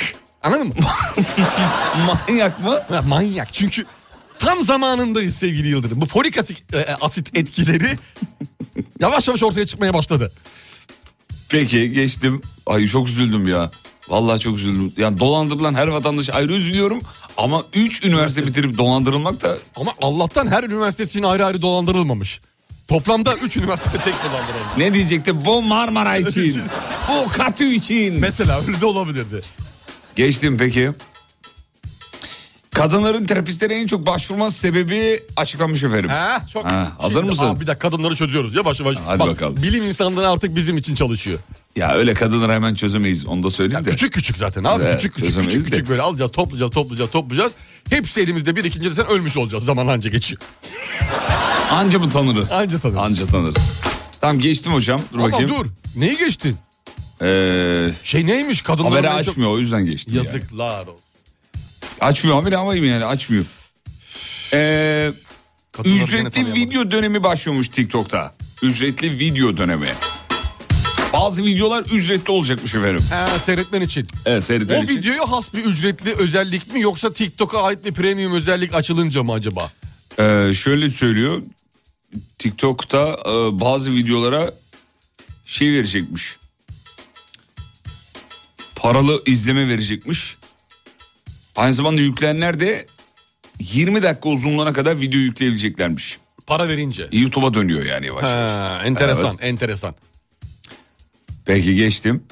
anladın 0.44 0.68
mı? 0.68 0.74
Manyak 2.28 2.60
mı? 2.64 2.80
Ha, 2.90 3.02
manyak 3.08 3.54
çünkü 3.54 3.86
tam 4.46 4.64
zamanındayız 4.64 5.36
sevgili 5.36 5.68
Yıldırım 5.68 6.02
bu 6.02 6.06
folik 6.06 6.38
asit, 6.38 6.74
e, 6.74 6.96
asit 7.02 7.38
etkileri 7.38 7.98
yavaş 9.02 9.28
yavaş 9.28 9.44
ortaya 9.44 9.66
çıkmaya 9.66 9.94
başladı. 9.94 10.32
Peki 11.50 11.92
geçtim. 11.92 12.42
Ay 12.66 12.88
çok 12.88 13.08
üzüldüm 13.08 13.48
ya. 13.48 13.72
Vallahi 14.10 14.40
çok 14.40 14.58
üzüldüm. 14.58 14.94
Yani 14.98 15.20
dolandırılan 15.20 15.74
her 15.74 15.88
vatandaş 15.88 16.30
ayrı 16.30 16.54
üzülüyorum. 16.54 17.02
Ama 17.38 17.64
3 17.74 18.06
üniversite 18.06 18.48
bitirip 18.48 18.78
dolandırılmak 18.78 19.42
da 19.42 19.58
Ama 19.76 19.92
Allah'tan 20.02 20.48
her 20.48 20.64
üniversitesi 20.64 21.10
için 21.10 21.24
ayrı 21.24 21.46
ayrı 21.46 21.62
dolandırılmamış. 21.62 22.42
Toplamda 22.88 23.36
3 23.36 23.58
üniversite 23.58 23.98
tek 23.98 24.14
dolandırılmış. 24.14 24.78
ne 24.78 24.94
diyecekti? 24.94 25.46
Bu 25.46 25.62
Marmara 25.62 26.18
için. 26.28 26.62
bu 27.10 27.30
Katı 27.30 27.64
için. 27.64 28.20
Mesela 28.20 28.62
öyle 28.68 28.82
de 28.82 28.86
olabilirdi. 28.86 29.42
Geçtim 30.16 30.58
peki. 30.58 30.92
Kadınların 32.76 33.26
terapistlere 33.26 33.74
en 33.76 33.88
çok 33.88 34.06
başvurma 34.06 34.52
sebebi 34.52 35.24
açıklanmış 35.38 35.84
efendim. 35.84 36.10
Ha, 36.10 36.42
çok. 36.54 36.66
Ha, 36.66 36.92
hazır 36.98 37.24
mısın? 37.24 37.46
Aa, 37.46 37.60
bir 37.62 37.68
dakika 37.68 37.90
kadınları 37.90 38.16
çözüyoruz. 38.16 38.56
Yavaş 38.56 38.80
yavaş. 38.80 38.98
Hadi 39.06 39.20
bakalım. 39.20 39.58
Bilim 39.64 39.84
insanları 39.84 40.30
artık 40.30 40.56
bizim 40.56 40.78
için 40.78 40.96
çalışıyor. 40.96 41.40
Ya 41.76 41.94
öyle 41.94 42.14
kadınları 42.14 42.52
hemen 42.52 42.76
çözemeyiz 42.76 43.26
onu 43.26 43.44
da 43.44 43.50
söyleyeyim 43.50 43.86
de. 43.86 43.90
Küçük 43.92 44.14
küçük 44.14 44.38
zaten 44.38 44.64
abi. 44.64 44.84
Evet, 44.84 44.96
küçük 44.96 45.16
küçük 45.16 45.36
küçük 45.44 45.66
de. 45.66 45.70
küçük 45.70 45.90
böyle 45.90 46.02
alacağız, 46.02 46.32
toplayacağız, 46.32 46.72
toplayacağız, 46.72 47.12
toplayacağız. 47.12 47.54
Hepsi 47.90 48.22
elimizde 48.22 48.56
bir 48.56 48.64
ikinci 48.64 48.92
de 48.92 48.96
sen 48.96 49.08
ölmüş 49.08 49.38
olacağız. 49.38 49.64
Zaman 49.66 49.88
anca 49.88 50.10
geçiyor. 50.10 50.42
Anca 51.72 52.00
mı 52.00 52.10
tanırız? 52.10 52.52
Anca 52.52 52.80
tanırız. 52.80 53.00
Anca 53.00 53.26
tanırız. 53.28 53.58
Tamam 54.22 54.40
geçtim 54.40 54.74
hocam. 54.74 55.02
Dur 55.14 55.20
Ama 55.20 55.28
bakayım. 55.32 55.52
dur. 55.52 55.66
Neyi 55.96 56.18
geçtin? 56.18 56.58
Ee, 57.22 57.92
Şey 58.04 58.26
neymiş 58.28 58.62
kadınların 58.62 58.92
haberi 58.96 59.08
en 59.08 59.22
çok- 59.24 59.32
açmıyor 59.32 59.52
o 59.52 59.60
yüzden 59.60 59.86
geçtim. 59.86 60.16
yani. 60.16 60.26
Yazıklar 60.26 60.82
olsun. 60.88 61.05
Açmıyor 62.02 62.36
haberi 62.38 62.58
ama 62.58 62.76
yani 62.76 63.06
açmıyor. 63.06 63.46
Ee, 64.54 65.12
Kadınları 65.72 66.04
ücretli 66.04 66.54
video 66.54 66.92
dönemi 66.92 67.24
başlıyormuş 67.24 67.70
TikTok'ta. 67.70 68.36
Ücretli 68.62 69.20
video 69.20 69.58
dönemi. 69.58 69.90
Bazı 71.14 71.44
videolar 71.44 71.82
ücretli 71.86 72.32
olacakmış 72.32 72.76
efendim. 72.76 73.06
Ha, 73.10 73.28
seyretmen 73.46 73.82
için. 73.82 74.08
Evet 74.26 74.44
seyretmen 74.44 74.80
O 74.80 74.84
için. 74.84 74.98
videoya 74.98 75.32
has 75.32 75.54
bir 75.54 75.64
ücretli 75.66 76.14
özellik 76.14 76.74
mi 76.74 76.82
yoksa 76.82 77.14
TikTok'a 77.14 77.64
ait 77.64 77.86
bir 77.86 77.92
premium 77.94 78.34
özellik 78.34 78.76
açılınca 78.76 79.24
mı 79.24 79.34
acaba? 79.34 79.72
Ee, 80.20 80.52
şöyle 80.54 80.90
söylüyor. 80.90 81.42
TikTok'ta 82.40 83.18
e, 83.26 83.60
bazı 83.60 83.92
videolara 83.92 84.54
şey 85.46 85.74
verecekmiş. 85.74 86.38
Paralı 88.76 89.22
izleme 89.26 89.68
verecekmiş. 89.70 90.38
Aynı 91.56 91.74
zamanda 91.74 92.02
yükleyenler 92.02 92.60
de 92.60 92.86
20 93.60 94.04
dakika 94.04 94.30
uzunluğuna 94.30 94.74
kadar 94.74 95.02
video 95.02 95.20
yükleyebileceklermiş. 95.20 96.18
Para 96.48 96.68
verince. 96.68 97.08
YouTube'a 97.12 97.54
dönüyor 97.54 97.86
yani 97.86 98.06
yavaş 98.06 98.24
yavaş. 98.24 98.52
Ha, 98.52 98.82
enteresan, 98.86 99.30
Evet. 99.30 99.40
enteresan. 99.44 99.96
Peki 101.46 101.76
geçtim. 101.76 102.24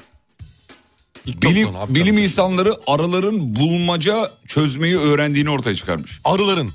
TikTok'tan 1.24 1.52
Bilim, 1.54 1.74
bilim 1.88 2.18
insanları 2.18 2.74
arıların 2.86 3.56
bulmaca 3.56 4.32
çözmeyi 4.48 4.98
öğrendiğini 4.98 5.50
ortaya 5.50 5.74
çıkarmış. 5.74 6.20
Arıların. 6.24 6.72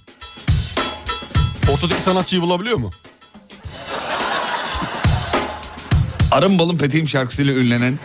Ortadaki 1.74 2.02
sanatçıyı 2.02 2.42
bulabiliyor 2.42 2.78
mu? 2.78 2.92
Arın 6.32 6.60
balın 6.60 6.78
peteğim 6.78 7.08
şarkısıyla 7.08 7.54
ünlenen 7.54 8.00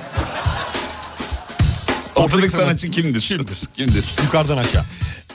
ortadaki 2.16 2.50
sanatçı 2.52 2.90
kimdir? 2.90 3.20
Kimdir? 3.20 3.56
Kimdir? 3.76 4.04
Yukarıdan 4.22 4.56
aşağı. 4.58 4.84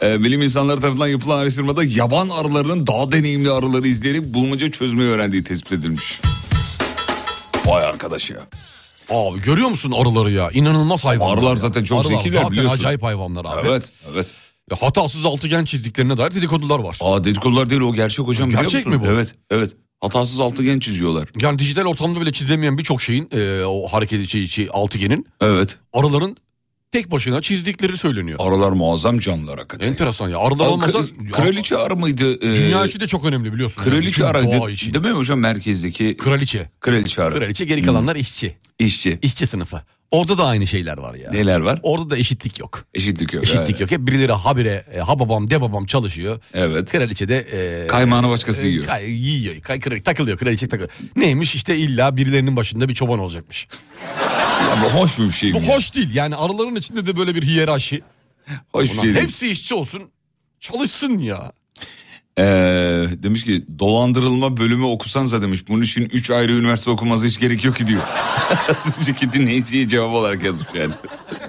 Ee, 0.02 0.24
bilim 0.24 0.42
insanları 0.42 0.82
tarafından 0.82 1.08
yapılan 1.08 1.40
araştırmada 1.40 1.84
yaban 1.84 2.30
arılarının 2.30 2.88
daha 2.88 3.12
deneyimli 3.12 3.52
arıları 3.52 3.88
izleyerek 3.88 4.26
bulmaca 4.34 4.72
çözmeyi 4.72 5.10
öğrendiği 5.10 5.44
tespit 5.44 5.72
edilmiş. 5.72 6.22
Vay 7.66 7.86
arkadaş 7.86 8.30
ya. 8.30 8.38
Abi 9.10 9.42
görüyor 9.42 9.70
musun 9.70 9.92
arıları 9.92 10.32
ya? 10.32 10.50
İnanılmaz 10.52 11.06
hayvanlar. 11.06 11.34
Arılar 11.38 11.50
ya. 11.50 11.56
zaten 11.56 11.84
çok 11.84 12.00
Arılar 12.06 12.16
zekiler 12.16 12.38
zaten 12.42 12.52
biliyorsun. 12.52 12.78
acayip 12.80 13.04
hayvanlar 13.04 13.46
abi. 13.46 13.68
Evet, 13.70 13.92
evet. 14.14 14.28
Ya 14.72 14.78
hatasız 14.82 15.26
altıgen 15.26 15.66
çizdiklerine 15.66 16.18
dair 16.18 16.32
dedikodular 16.36 16.80
var. 16.80 16.98
Aa 17.02 17.24
dedikodular 17.24 17.70
değil 17.70 17.82
o 17.82 17.94
gerçek 17.94 18.28
hocam 18.28 18.48
biliyor 18.50 18.62
Gerçek 18.64 18.86
musun? 18.86 19.02
mi 19.02 19.08
bu? 19.08 19.12
Evet, 19.12 19.36
evet. 19.50 19.72
Hatasız 20.02 20.40
altıgen 20.40 20.80
çiziyorlar. 20.80 21.30
Yani 21.42 21.60
dijital 21.60 21.86
ortamda 21.86 22.22
bile 22.22 22.32
çizemeyen 22.32 22.78
birçok 22.78 23.02
şeyin 23.02 23.30
e, 23.32 23.64
o 23.66 23.88
hareket 23.88 24.30
şey, 24.30 24.48
şey, 24.48 24.68
altıgenin 24.72 25.26
Evet. 25.42 25.78
arıların 25.94 26.38
tek 26.92 27.12
başına 27.12 27.42
çizdikleri 27.42 27.98
söyleniyor. 27.98 28.40
Arılar 28.42 28.72
muazzam 28.72 29.20
canlılar 29.20 29.58
hakikaten. 29.58 29.88
Enteresan 29.88 30.30
ya. 30.30 30.40
Arılar 30.40 30.66
Aa, 30.66 30.70
olmasa 30.70 30.98
kra- 31.00 31.32
kraliçe 31.32 31.78
arı 31.78 31.96
mıydı? 31.96 32.34
Ee, 32.36 32.56
dünya 32.56 32.86
için 32.86 33.00
de 33.00 33.08
çok 33.08 33.26
önemli 33.26 33.54
biliyorsun. 33.54 33.82
yani. 33.82 33.90
Kraliçe 33.92 34.10
Bütün 34.12 34.24
arıydı. 34.24 34.72
için. 34.72 34.94
Değil 34.94 35.06
mi 35.06 35.12
hocam 35.12 35.40
merkezdeki 35.40 36.18
Kraliçe. 36.18 36.70
kraliçe 36.80 37.24
arı? 37.24 37.36
Kraliçe 37.40 37.66
geri 37.66 37.82
kalanlar 37.84 38.16
işçi. 38.16 38.58
İşçi. 38.80 39.20
İşçi 39.22 39.48
sınıfı. 39.48 39.82
Orada 40.12 40.38
da 40.38 40.46
aynı 40.48 40.68
şeyler 40.68 40.98
var 40.98 41.16
ya. 41.16 41.32
Neler 41.32 41.60
var? 41.60 41.80
Orada 41.84 42.10
da 42.10 42.18
eşitlik 42.18 42.60
yok. 42.60 42.86
Eşitlik 42.94 43.34
yok. 43.34 43.44
Eşitlik 43.44 43.70
evet. 43.70 43.80
yok. 43.82 43.92
Hep 43.92 44.08
birileri 44.08 44.32
habire 44.32 44.86
e, 44.94 45.00
ha 45.00 45.20
babam 45.20 45.50
de 45.50 45.62
babam 45.62 45.86
çalışıyor. 45.86 46.40
Evet. 46.54 46.92
Kraliçe 46.92 47.28
de 47.28 47.38
e, 47.84 47.88
Kaymağını 47.88 48.30
başkası 48.30 48.66
e, 48.66 48.70
yiyor. 48.70 48.86
kay- 48.86 49.12
yiyor. 49.12 49.62
Kay, 49.62 49.80
kral- 49.80 50.04
takılıyor. 50.04 50.38
Kraliçe 50.38 50.68
takılıyor. 50.68 50.90
Neymiş 51.16 51.56
işte 51.56 51.78
illa 51.78 52.18
birilerinin 52.18 52.56
başında 52.56 52.90
bir 52.90 52.94
çoban 52.96 53.20
olacakmış. 53.20 53.68
Ya 54.70 54.78
bu 54.86 55.00
hoş 55.00 55.20
bir 55.20 55.32
şey 55.32 55.54
Bu 55.54 55.58
ya? 55.58 55.68
hoş 55.68 55.96
değil. 55.96 56.16
Yani 56.16 56.36
araların 56.36 56.76
içinde 56.76 57.08
de 57.08 57.16
böyle 57.18 57.36
bir 57.36 57.44
hiyerarşi. 57.44 58.02
Hoş 58.72 58.92
Ulan 58.94 59.04
şey 59.04 59.16
değil. 59.16 59.24
hepsi 59.26 59.48
işçi 59.48 59.76
olsun. 59.76 60.04
Çalışsın 60.60 61.18
ya. 61.18 61.52
Ee, 62.38 62.44
demiş 63.24 63.44
ki 63.44 63.66
dolandırılma 63.80 64.58
bölümü 64.58 64.86
okusanıza 64.86 65.42
demiş. 65.42 65.68
Bunun 65.68 65.82
için 65.82 66.10
3 66.14 66.32
ayrı 66.32 66.56
üniversite 66.56 66.92
okuması 66.92 67.28
hiç 67.28 67.40
gerek 67.40 67.66
yok 67.66 67.76
ki 67.76 67.88
diyor. 67.88 68.02
Az 68.70 68.96
önceki 69.00 69.34
dinleyiciye 69.34 69.88
cevap 69.88 70.14
olarak 70.14 70.44
yazmış 70.44 70.68
yani. 70.74 70.94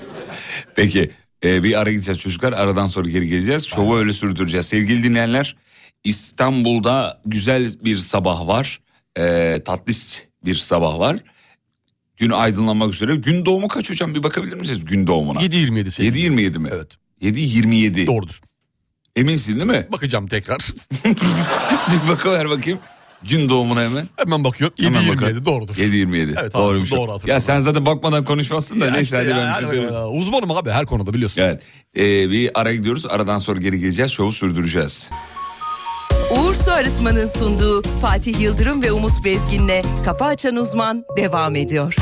Peki 0.76 1.10
e, 1.44 1.62
bir 1.62 1.80
ara 1.80 1.90
gideceğiz 1.90 2.20
çocuklar. 2.20 2.52
Aradan 2.52 2.87
sonra 2.87 3.08
geri 3.08 3.28
geleceğiz. 3.28 3.66
Şovu 3.68 3.96
öyle 3.99 4.12
sürdüreceğiz. 4.12 4.66
Sevgili 4.66 5.02
dinleyenler 5.04 5.56
İstanbul'da 6.04 7.20
güzel 7.26 7.72
bir 7.84 7.96
sabah 7.96 8.46
var. 8.46 8.80
Ee, 9.18 9.60
tatlis 9.64 10.25
bir 10.44 10.54
sabah 10.54 10.99
var. 10.99 11.16
Gün 12.16 12.30
aydınlanmak 12.30 12.94
üzere. 12.94 13.16
Gün 13.16 13.44
doğumu 13.46 13.68
kaç 13.68 13.90
hocam 13.90 14.14
bir 14.14 14.22
bakabilir 14.22 14.54
misiniz 14.54 14.84
gün 14.84 15.06
doğumuna? 15.06 15.42
7.27 15.42 15.90
sevgili. 15.90 16.26
7.27 16.26 16.58
mi? 16.58 16.68
Evet. 16.72 16.96
7.27. 17.22 18.06
Doğrudur. 18.06 18.40
Eminsin 19.16 19.54
değil 19.56 19.66
mi? 19.66 19.86
Bakacağım 19.92 20.26
tekrar. 20.26 20.58
bir 21.04 22.08
bakıver 22.08 22.50
bakayım. 22.50 22.78
Gün 23.22 23.48
doğumuna 23.48 23.82
hemen. 23.84 24.08
Hemen 24.16 24.44
bakıyorum. 24.44 24.76
Hemen 24.80 25.02
7.27 25.02 25.08
bakalım. 25.16 25.44
doğrudur. 25.44 25.74
7.27. 25.74 26.34
Evet, 26.42 26.54
Doğruymuş. 26.54 26.90
doğru 26.92 27.00
hatırladım. 27.12 27.28
Ya 27.28 27.40
sen 27.40 27.60
zaten 27.60 27.86
bakmadan 27.86 28.24
konuşmazsın 28.24 28.80
da 28.80 28.84
Ya 28.86 28.90
neyse 28.92 29.02
işte 29.02 29.16
hadi 29.16 29.28
ya, 29.28 29.54
ben 29.62 29.70
bir 29.70 29.76
şey. 29.76 29.88
Uzmanım 30.20 30.50
abi 30.50 30.70
her 30.70 30.86
konuda 30.86 31.14
biliyorsun. 31.14 31.40
Evet. 31.42 31.62
Ee, 31.96 32.30
bir 32.30 32.50
ara 32.54 32.74
gidiyoruz. 32.74 33.06
Aradan 33.06 33.38
sonra 33.38 33.60
geri 33.60 33.80
geleceğiz. 33.80 34.10
Şovu 34.10 34.32
sürdüreceğiz. 34.32 35.10
Uğur 36.30 36.54
Su 36.54 36.70
Arıtma'nın 36.72 37.26
sunduğu 37.26 37.82
Fatih 38.00 38.40
Yıldırım 38.40 38.82
ve 38.82 38.92
Umut 38.92 39.24
Bezgin'le 39.24 39.82
Kafa 40.04 40.24
Açan 40.26 40.56
Uzman 40.56 41.04
devam 41.16 41.56
ediyor. 41.56 41.96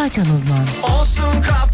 Hakan 0.00 0.26
Uzman. 0.34 0.66
Olsun 0.82 1.42
kap 1.42 1.69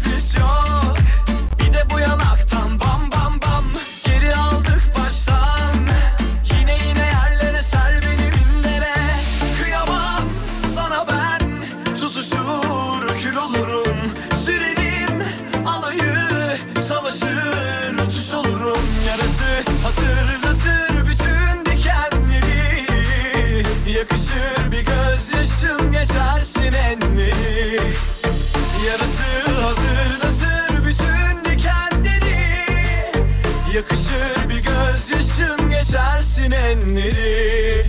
Yakışır 33.77 34.49
bir 34.49 34.63
gözyaşın 34.63 35.69
geçersin 35.69 36.51
enleri 36.51 37.85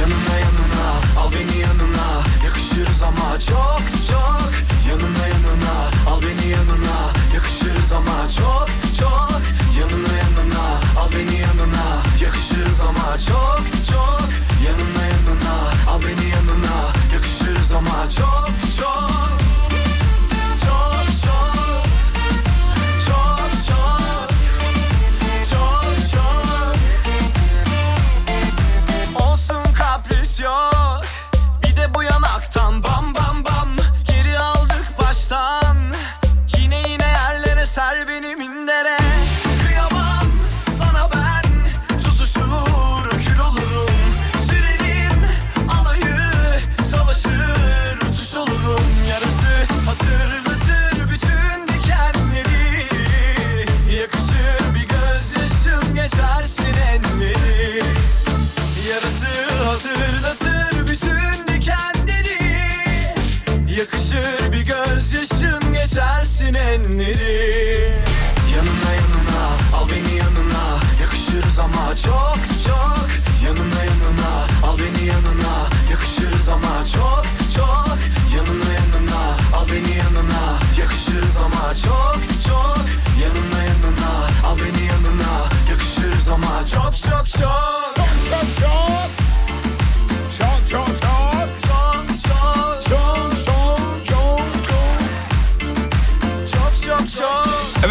Yanına 0.00 0.36
yanına 0.44 0.88
al 1.20 1.30
beni 1.32 1.60
yanına. 1.60 2.22
Yakışırız 2.44 3.02
ama 3.02 3.38
çok 3.38 3.82
çok. 4.10 4.52
Yanına 4.90 5.26
yanına 5.34 5.74
al 6.10 6.20
beni 6.22 6.50
yanına. 6.50 7.12
Yakışırız 7.34 7.92
ama 7.92 8.28
çok 8.28 8.68
çok. 9.00 9.40
Yanına 9.80 10.16
yanına 10.16 10.66
al 11.00 11.08
beni 11.12 11.40
yanına. 11.40 12.02
Yakışırız 12.24 12.80
ama 12.80 13.18
çok 13.18 13.62
çok. 13.90 14.28
Yanına 14.66 15.04
yanına 15.14 15.54
al 15.90 16.00
beni 16.02 16.28
yanına. 16.30 16.92
Yakışırız 17.14 17.72
ama 17.72 18.10
çok 18.10 18.48
çok 18.80 19.23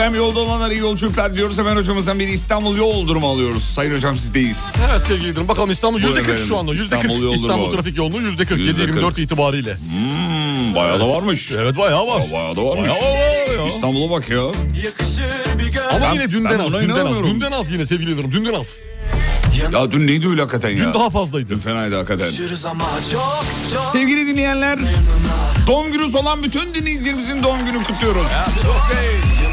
Efendim 0.04 0.22
yolda 0.22 0.40
olanlar 0.40 0.72
iyi 0.72 0.80
yolculuklar 0.80 1.36
diyoruz. 1.36 1.58
Hemen 1.58 1.76
hocamızdan 1.76 2.20
bir 2.20 2.28
İstanbul 2.28 2.78
yol 2.78 3.08
durumu 3.08 3.28
alıyoruz. 3.28 3.64
Sayın 3.64 3.96
hocam 3.96 4.18
sizdeyiz. 4.18 4.76
Evet 4.92 5.02
sevgili 5.02 5.36
dinleyicilerim 5.36 5.48
bakalım 5.48 5.72
İstanbul 5.72 6.00
yüzde 6.00 6.14
40 6.14 6.24
efendim. 6.24 6.46
şu 6.46 6.58
anda 6.58 6.72
yüzde 6.72 7.00
40 7.00 7.12
İstanbul 7.12 7.34
İstanbul, 7.36 7.72
trafik 7.72 7.98
yoğunluğu 7.98 8.22
yüzde 8.22 8.46
40 8.46 8.60
Yüzde 8.60 8.84
7.24 8.84 9.22
itibariyle. 9.22 9.74
Hmm, 9.76 10.76
bayağı 10.76 11.00
da 11.00 11.10
varmış. 11.10 11.52
Evet 11.52 11.78
bayağı 11.78 12.08
var. 12.08 12.22
Aa, 12.22 12.34
Bayağı 12.34 12.56
da 12.56 12.66
varmış. 12.66 12.90
Bayağı 12.90 13.02
var 13.02 13.54
ya. 13.58 13.68
İstanbul'a 13.68 14.10
bak 14.10 14.30
ya. 14.30 14.42
Ama 15.92 16.02
Ben- 16.02 16.14
yine 16.14 16.32
dünden 16.32 16.60
az, 16.60 16.74
dünden 16.74 17.06
az, 17.06 17.24
dünden 17.24 17.52
az 17.52 17.72
yine 17.72 17.86
sevgili 17.86 18.12
dinleyicilerim, 18.12 18.32
dünden 18.32 18.54
az. 18.54 18.80
Ya 19.74 19.92
dün 19.92 20.08
neydi 20.08 20.28
öyle 20.28 20.42
hakikaten 20.42 20.70
ya? 20.70 20.78
Dün 20.78 20.94
daha 20.94 21.10
fazlaydı. 21.10 21.50
Dün 21.50 21.58
fenaydı 21.58 21.96
hakikaten. 21.96 22.32
Çok 23.12 23.46
çok 23.74 23.86
Sevgili 23.92 24.28
dinleyenler 24.28 24.80
Doğum 25.68 25.92
günü 25.92 26.16
olan 26.16 26.44
bütün 26.44 26.74
dinleyicilerimizin 26.74 27.44
doğum 27.44 27.66
günü 27.66 27.84
kutluyoruz. 27.84 28.28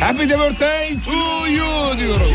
Happy 0.01 0.23
birthday 0.25 0.89
to 1.05 1.47
you 1.49 1.99
diyoruz. 1.99 2.33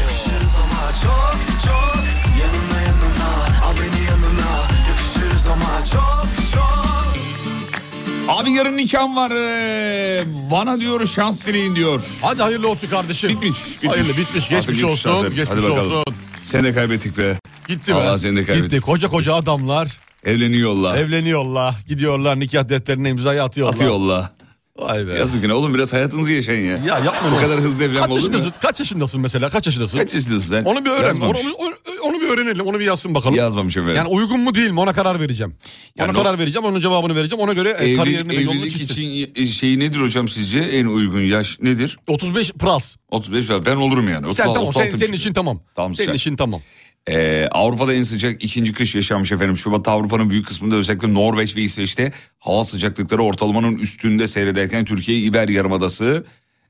çok 1.04 1.36
çok 1.66 1.96
Yanına 2.42 2.82
yanına 2.82 3.66
al 3.66 3.74
beni 3.76 4.06
yanına 4.06 4.68
Yakışırız 4.90 5.48
ama 5.48 5.86
çok 5.86 6.26
çok 6.54 8.40
Abi 8.40 8.52
yarın 8.52 8.78
nikahım 8.78 9.16
var. 9.16 9.32
ee, 9.32 10.24
Bana 10.52 10.80
diyor 10.80 11.06
şans 11.06 11.46
dileyin 11.46 11.76
diyor. 11.76 12.02
Hadi 12.22 12.42
hayırlı 12.42 12.70
olsun 12.70 12.88
kardeşim. 12.88 13.30
Bitmiş. 13.30 13.60
bitmiş. 13.76 13.92
Hayırlı 13.92 14.10
bitmiş. 14.10 14.28
Artık 14.36 14.50
Geçmiş 14.50 14.68
bitmiş 14.68 14.84
olsun. 14.84 15.12
zaten. 15.16 15.30
Geçmiş 15.36 15.50
Hadi 15.50 15.64
bakalım. 15.72 15.92
olsun. 15.92 16.04
Seni 16.44 16.64
de 16.64 16.74
kaybettik 16.74 17.18
be. 17.18 17.40
Gitti 17.68 17.92
be. 17.92 17.96
Allah 17.96 18.18
seni 18.18 18.38
de 18.38 18.46
kaybettik. 18.46 18.72
Gitti. 18.72 18.82
Koca 18.82 19.08
koca 19.08 19.34
adamlar 19.36 19.98
Evleniyorlar. 20.26 20.98
evleniyorlar. 20.98 21.76
Gidiyorlar 21.88 22.40
nikah 22.40 22.70
defterine 22.70 23.10
imzayı 23.10 23.44
atıyorlar. 23.44 23.74
Atıyorlar. 23.76 24.32
Vay 24.80 25.08
be. 25.08 25.14
Yazık 25.14 25.44
yine 25.44 25.54
oğlum 25.54 25.74
biraz 25.74 25.94
hayatınızı 25.94 26.34
yaşayın 26.34 26.66
ya. 26.66 26.78
Ya 26.78 27.00
yapma. 27.06 27.32
Bu 27.36 27.40
kadar 27.42 27.60
hızlı 27.60 27.84
evlenme 27.84 28.00
Kaç 28.00 28.10
olur 28.12 28.18
mu? 28.20 28.26
yaşındasın? 28.26 28.54
Kaç 28.62 28.80
yaşındasın 28.80 29.22
mesela? 29.22 29.50
Kaç 29.50 29.66
yaşındasın? 29.66 29.98
Kaç 29.98 30.14
yaşındasın 30.14 30.50
sen? 30.50 30.64
Onu 30.64 30.86
bir 30.86 30.90
öğren. 30.90 31.00
Onu, 31.00 31.06
Yazmamış. 31.08 31.40
onu- 31.60 31.76
onu 32.04 32.22
bir 32.22 32.28
öğrenelim. 32.30 32.66
Onu 32.66 32.80
bir 32.80 32.86
yazsın 32.86 33.16
bakalım. 33.16 33.36
Yazmamış 33.36 33.78
efendim. 33.78 33.96
Yani 33.96 34.08
uygun 34.08 34.40
mu 34.40 34.56
değil 34.56 34.72
mi 34.72 34.80
ona 34.80 34.94
karar 34.94 35.20
vereceğim. 35.20 35.56
Yani 35.98 36.12
ona 36.12 36.20
o- 36.20 36.24
karar 36.24 36.40
vereceğim. 36.40 36.66
Onun 36.66 36.80
cevabını 36.80 37.16
vereceğim. 37.16 37.44
Ona 37.44 37.54
göre 37.54 37.70
e, 37.80 37.86
Evli- 37.86 37.96
kariyerini 37.98 38.30
ve 38.38 38.42
yolunu 38.42 38.60
evlilik 38.60 38.78
çizsin. 38.78 39.02
için 39.02 39.46
şey 39.46 39.80
nedir 39.80 40.02
hocam 40.02 40.28
sizce? 40.28 40.60
En 40.60 40.86
uygun 40.86 41.20
yaş 41.22 41.60
nedir? 41.62 41.98
35 42.08 42.52
plus. 42.52 42.96
35 43.12 43.46
falan. 43.46 43.66
Ben 43.66 43.76
olurum 43.76 44.10
yani. 44.10 44.22
Sen 44.34 44.48
36, 44.48 44.54
tamam. 44.54 44.74
Sen, 44.74 44.82
36 44.82 44.98
senin 45.06 45.18
için 45.18 45.34
tamam. 45.34 45.60
Tamam, 45.76 45.94
senin 45.96 46.08
sen. 46.08 46.14
için 46.16 46.36
tamam. 46.36 46.62
Ee, 47.10 47.48
Avrupa'da 47.52 47.94
en 47.94 48.04
sıcak 48.04 48.44
ikinci 48.44 48.74
kış 48.74 48.96
yaşanmış 48.96 49.32
efendim. 49.32 49.58
Şubat 49.58 49.88
Avrupa'nın 49.88 50.30
büyük 50.30 50.48
kısmında 50.48 50.76
özellikle 50.76 51.14
Norveç 51.14 51.56
ve 51.58 51.62
İsveç'te 51.62 52.12
hava 52.40 52.64
sıcaklıkları 52.64 53.24
ortalamanın 53.24 53.76
üstünde 53.78 54.28
seyrederken 54.28 54.86
Türkiye 54.86 55.20
İber 55.20 55.48
Yarımadası 55.50 56.26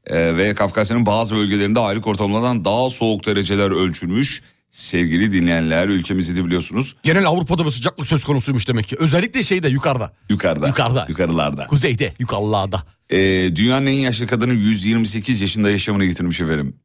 e, 0.05 0.37
ve 0.37 0.53
Kafkasya'nın 0.53 1.05
bazı 1.05 1.35
bölgelerinde 1.35 1.79
aylık 1.79 2.07
ortalamadan 2.07 2.65
daha 2.65 2.89
soğuk 2.89 3.25
dereceler 3.25 3.71
ölçülmüş. 3.71 4.41
Sevgili 4.71 5.31
dinleyenler 5.31 5.87
ülkemizi 5.87 6.35
de 6.35 6.45
biliyorsunuz 6.45 6.95
Genel 7.03 7.25
Avrupa'da 7.27 7.65
bir 7.65 7.71
sıcaklık 7.71 8.07
söz 8.07 8.23
konusuymuş 8.23 8.67
demek 8.67 8.87
ki. 8.87 8.95
Özellikle 8.99 9.43
şeyde 9.43 9.67
yukarıda. 9.69 10.13
yukarıda. 10.29 10.67
Yukarıda. 10.67 11.05
Yukarılarda. 11.09 11.67
Kuzeyde, 11.67 12.13
yukarılarda. 12.19 12.83
Ee, 13.09 13.17
dünyanın 13.55 13.85
en 13.85 13.91
yaşlı 13.91 14.27
kadını 14.27 14.53
128 14.53 15.41
yaşında 15.41 15.69
yaşamını 15.71 16.05
yitirmiş 16.05 16.41
efendim. 16.41 16.75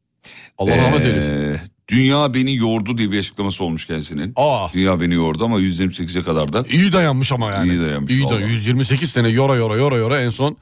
Allah 0.58 0.76
rahmet 0.76 1.04
Ee, 1.04 1.08
eylesin. 1.08 1.58
Dünya 1.90 2.34
beni 2.34 2.56
yordu 2.56 2.98
diye 2.98 3.10
bir 3.10 3.18
açıklaması 3.18 3.64
olmuş 3.64 3.86
kendisinin. 3.86 4.32
Aa. 4.36 4.72
Dünya 4.72 5.00
beni 5.00 5.14
yordu 5.14 5.44
ama 5.44 5.60
128'e 5.60 6.22
kadar 6.22 6.52
da 6.52 6.64
İyi 6.70 6.92
dayanmış 6.92 7.32
ama 7.32 7.50
yani. 7.50 7.72
İyi 7.72 7.80
dayanmış, 7.80 8.12
İyi 8.12 8.22
da 8.24 8.26
vallahi. 8.26 8.42
128 8.52 9.10
sene 9.10 9.28
yora 9.28 9.54
yora 9.54 9.76
yora 9.76 9.96
yora 9.96 10.20
en 10.20 10.30
son 10.30 10.56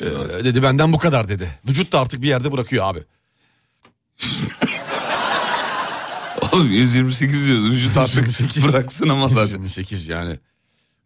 e, 0.00 0.04
dedi 0.44 0.62
benden 0.62 0.92
bu 0.92 0.98
kadar 0.98 1.28
dedi. 1.28 1.58
Vücut 1.68 1.92
da 1.92 2.00
artık 2.00 2.22
bir 2.22 2.28
yerde 2.28 2.52
bırakıyor 2.52 2.84
abi. 2.84 2.98
Oğlum 6.52 6.72
128 6.72 7.48
diyoruz. 7.48 7.70
Vücut 7.70 7.96
artık 7.96 8.26
128. 8.26 8.68
bıraksın 8.68 9.08
ama 9.08 9.28
zaten. 9.28 9.42
128 9.62 10.08
yani. 10.08 10.36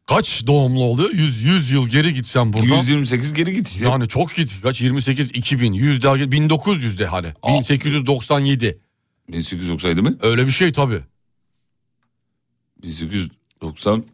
Kaç 0.06 0.46
doğumlu 0.46 0.84
oluyor? 0.84 1.10
100 1.10 1.42
100 1.42 1.70
yıl 1.70 1.88
geri 1.88 2.14
gitsen 2.14 2.52
buradan. 2.52 2.76
128 2.76 3.32
geri 3.34 3.54
git 3.54 3.68
işte. 3.68 3.84
Yani 3.84 4.08
çok 4.08 4.34
git. 4.34 4.62
Kaç 4.62 4.80
28 4.80 5.30
2000 5.34 5.72
100 5.72 6.02
daha 6.02 6.16
git 6.16 6.32
1900 6.32 6.98
de 6.98 7.06
hadi. 7.06 7.34
Aa. 7.42 7.58
1897. 7.58 8.78
1897 9.28 10.02
mi? 10.02 10.16
Öyle 10.22 10.46
bir 10.46 10.50
şey 10.52 10.72
tabii. 10.72 11.00
1890. 12.82 14.04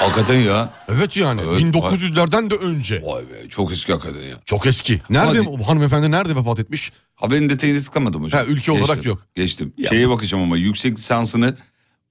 Hakikaten 0.00 0.34
ya. 0.38 0.70
Evet 0.88 1.16
yani 1.16 1.40
Evet, 1.44 1.60
1900'lerden 1.60 2.50
de 2.50 2.54
önce. 2.54 3.02
Vay 3.04 3.22
be 3.22 3.48
çok 3.48 3.72
eski 3.72 3.92
hakikaten 3.92 4.20
ya. 4.20 4.40
Çok 4.44 4.66
eski. 4.66 5.00
Nerede 5.10 5.40
Hadi. 5.40 5.62
hanımefendi 5.64 6.10
nerede 6.10 6.36
vefat 6.36 6.58
etmiş? 6.58 6.92
Haberin 7.14 7.48
detayını 7.48 7.82
tıklamadım 7.82 8.22
hocam. 8.22 8.40
Ha, 8.40 8.46
ülke 8.52 8.72
olarak 8.72 8.88
Geçtim, 8.88 9.10
yok. 9.10 9.26
Geçtim. 9.34 9.72
Ya. 9.78 9.88
Şeye 9.88 10.08
bakacağım 10.08 10.44
ama 10.44 10.56
yüksek 10.56 10.98
lisansını 10.98 11.56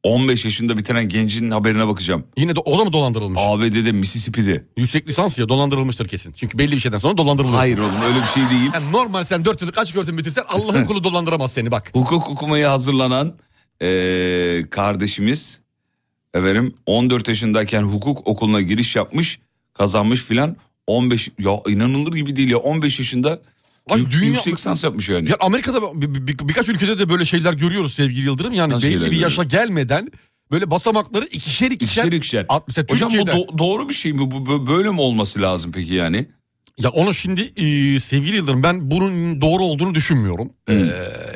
15 0.03 0.45
yaşında 0.45 0.77
bitiren 0.77 1.09
gencin 1.09 1.51
haberine 1.51 1.87
bakacağım. 1.87 2.23
Yine 2.37 2.55
de 2.55 2.59
o 2.59 2.79
da 2.79 2.85
mı 2.85 2.93
dolandırılmış? 2.93 3.41
ABD'de 3.43 3.91
Mississippi'de. 3.91 4.65
Yüksek 4.77 5.07
lisans 5.07 5.39
ya 5.39 5.49
dolandırılmıştır 5.49 6.07
kesin. 6.07 6.31
Çünkü 6.33 6.57
belli 6.57 6.71
bir 6.71 6.79
şeyden 6.79 6.97
sonra 6.97 7.17
dolandırılır. 7.17 7.53
Hayır 7.53 7.77
oğlum 7.77 8.01
öyle 8.05 8.17
bir 8.17 8.41
şey 8.41 8.57
değil. 8.59 8.71
Yani 8.73 8.91
normal 8.91 9.23
sen 9.23 9.45
4 9.45 9.61
yıllık 9.61 9.77
açık 9.77 9.97
öğretim 9.97 10.17
bitirsen 10.17 10.43
Allah'ın 10.47 10.85
kulu 10.87 11.03
dolandıramaz 11.03 11.51
seni 11.53 11.71
bak. 11.71 11.89
Hukuk 11.93 12.29
okumaya 12.29 12.71
hazırlanan 12.71 13.33
eee, 13.81 14.65
kardeşimiz 14.69 15.61
efendim 16.33 16.73
14 16.85 17.27
yaşındayken 17.27 17.81
hukuk 17.83 18.27
okuluna 18.27 18.61
giriş 18.61 18.95
yapmış 18.95 19.39
kazanmış 19.73 20.23
filan 20.23 20.55
15 20.87 21.29
ya 21.39 21.51
inanılır 21.67 22.13
gibi 22.13 22.35
değil 22.35 22.49
ya 22.49 22.57
15 22.57 22.99
yaşında 22.99 23.41
Yük- 23.95 24.11
dünya- 24.11 24.31
yüksek 24.31 24.53
lisans 24.53 24.83
yapmış 24.83 25.09
yani. 25.09 25.29
Ya 25.29 25.37
Amerika'da 25.39 26.01
bir- 26.01 26.27
bir- 26.27 26.47
birkaç 26.47 26.69
ülkede 26.69 26.99
de 26.99 27.09
böyle 27.09 27.25
şeyler 27.25 27.53
görüyoruz 27.53 27.93
sevgili 27.93 28.25
Yıldırım. 28.25 28.53
Yani 28.53 28.73
Nasıl 28.73 28.87
belli 28.87 29.11
bir 29.11 29.19
yaşa 29.19 29.43
gelmeden 29.43 30.09
böyle 30.51 30.71
basamakları 30.71 31.25
ikişer 31.25 31.71
ikişer. 31.71 32.03
İkişer 32.03 32.17
ikişer. 32.17 32.45
At- 32.49 32.67
mesela 32.67 32.87
Hocam 32.89 33.09
bu 33.11 33.13
Türkiye'de- 33.17 33.31
do- 33.41 33.57
doğru 33.57 33.89
bir 33.89 33.93
şey 33.93 34.13
mi? 34.13 34.31
Bu 34.31 34.35
bö- 34.35 34.67
böyle 34.67 34.89
mi 34.91 35.01
olması 35.01 35.41
lazım 35.41 35.71
peki 35.71 35.93
yani? 35.93 36.25
Ya 36.77 36.89
onu 36.89 37.13
şimdi 37.13 37.41
e, 37.41 37.99
sevgili 37.99 38.35
Yıldırım 38.35 38.63
ben 38.63 38.91
bunun 38.91 39.41
doğru 39.41 39.63
olduğunu 39.63 39.95
düşünmüyorum. 39.95 40.49
Ee, 40.69 40.73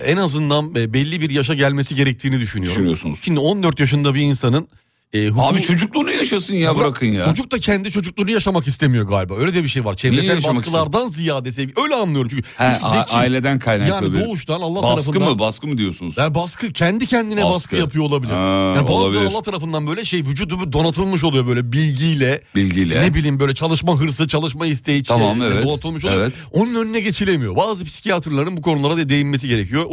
en 0.06 0.18
azından 0.18 0.76
e, 0.76 0.94
belli 0.94 1.22
bir 1.22 1.30
yaşa 1.30 1.54
gelmesi 1.54 1.96
gerektiğini 1.96 2.40
düşünüyorum. 2.40 2.76
Düşünüyorsunuz. 2.76 3.20
Şimdi 3.24 3.40
14 3.40 3.80
yaşında 3.80 4.16
bir 4.16 4.22
insanın 4.22 4.68
e, 5.14 5.28
hukuku- 5.28 5.42
Abi 5.42 5.62
çocukluğunu 5.62 6.12
yaşasın 6.12 6.56
ya 6.56 6.72
Bırak- 6.76 6.78
bırakın 6.86 7.08
ya. 7.08 7.26
Çocuk 7.26 7.52
da 7.52 7.60
kendi 7.60 7.92
çocukluğunu 7.92 8.32
yaşamak 8.32 8.68
istemiyor 8.68 9.08
galiba. 9.08 9.36
Öyle 9.38 9.54
de 9.54 9.64
bir 9.64 9.68
şey 9.70 9.86
var. 9.86 9.94
Çevresel 9.94 10.44
baskılardan 10.44 11.10
ziyade 11.10 11.52
sevgi. 11.52 11.74
Öyle 11.84 11.96
anlıyorum 11.96 12.30
çünkü. 12.30 12.44
He, 12.58 12.74
çünkü 12.74 12.90
zeki. 12.98 13.14
aileden 13.14 13.60
kaynaklı 13.60 14.06
Yani 14.06 14.14
bir. 14.14 14.26
doğuştan 14.26 14.62
Allah 14.62 14.84
Baskı 14.84 15.06
tarafından. 15.06 15.32
mı 15.34 15.40
baskı 15.40 15.68
mı 15.68 15.78
diyorsunuz? 15.78 16.18
Yani 16.18 16.36
baskı 16.36 16.72
kendi 16.72 17.06
kendine 17.06 17.44
baskı, 17.46 17.54
Baskı. 17.56 17.76
yapıyor 17.76 18.06
olabilir. 18.06 18.32
Ha, 18.34 18.38
yani 18.76 18.84
bazıları 18.88 18.96
olabilir. 19.00 19.26
Allah 19.32 19.42
tarafından 19.42 19.88
böyle 19.88 20.06
şey 20.06 20.20
vücudu 20.24 20.74
donatılmış 20.74 21.24
oluyor 21.24 21.48
böyle 21.48 21.72
bilgiyle. 21.72 22.42
Bilgiyle. 22.56 23.02
Ne 23.02 23.14
bileyim 23.14 23.40
böyle 23.40 23.56
çalışma 23.56 24.00
hırsı, 24.00 24.28
çalışma 24.28 24.66
isteği 24.68 25.04
Tamam, 25.04 25.38
şey, 25.38 25.48
evet. 25.48 25.64
donatılmış 25.66 26.06
oluyor. 26.06 26.20
Evet. 26.22 26.34
Onun 26.52 26.76
önüne 26.76 27.00
geçilemiyor. 27.00 27.56
Bazı 27.56 27.86
psikiyatrların 27.86 28.58
bu 28.58 28.62
konulara 28.62 28.98
da 28.98 29.10
değinmesi 29.10 29.48
gerekiyor. 29.48 29.84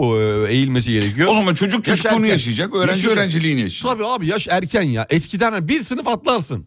E, 0.49 0.53
eğilmesi 0.53 0.93
gerekiyor. 0.93 1.29
O 1.31 1.35
zaman 1.35 1.55
çocuk 1.55 1.85
çocukluğunu 1.85 2.27
yaşayacak, 2.27 2.75
öğrenci 2.75 3.09
öğrenciliğini 3.09 3.61
yaşayacak. 3.61 3.93
Tabii 3.93 4.07
abi 4.07 4.27
yaş 4.27 4.49
erken 4.51 4.83
ya. 4.83 5.04
Eskiden 5.11 5.69
bir 5.69 5.81
sınıf 5.81 6.09
atlarsın. 6.09 6.67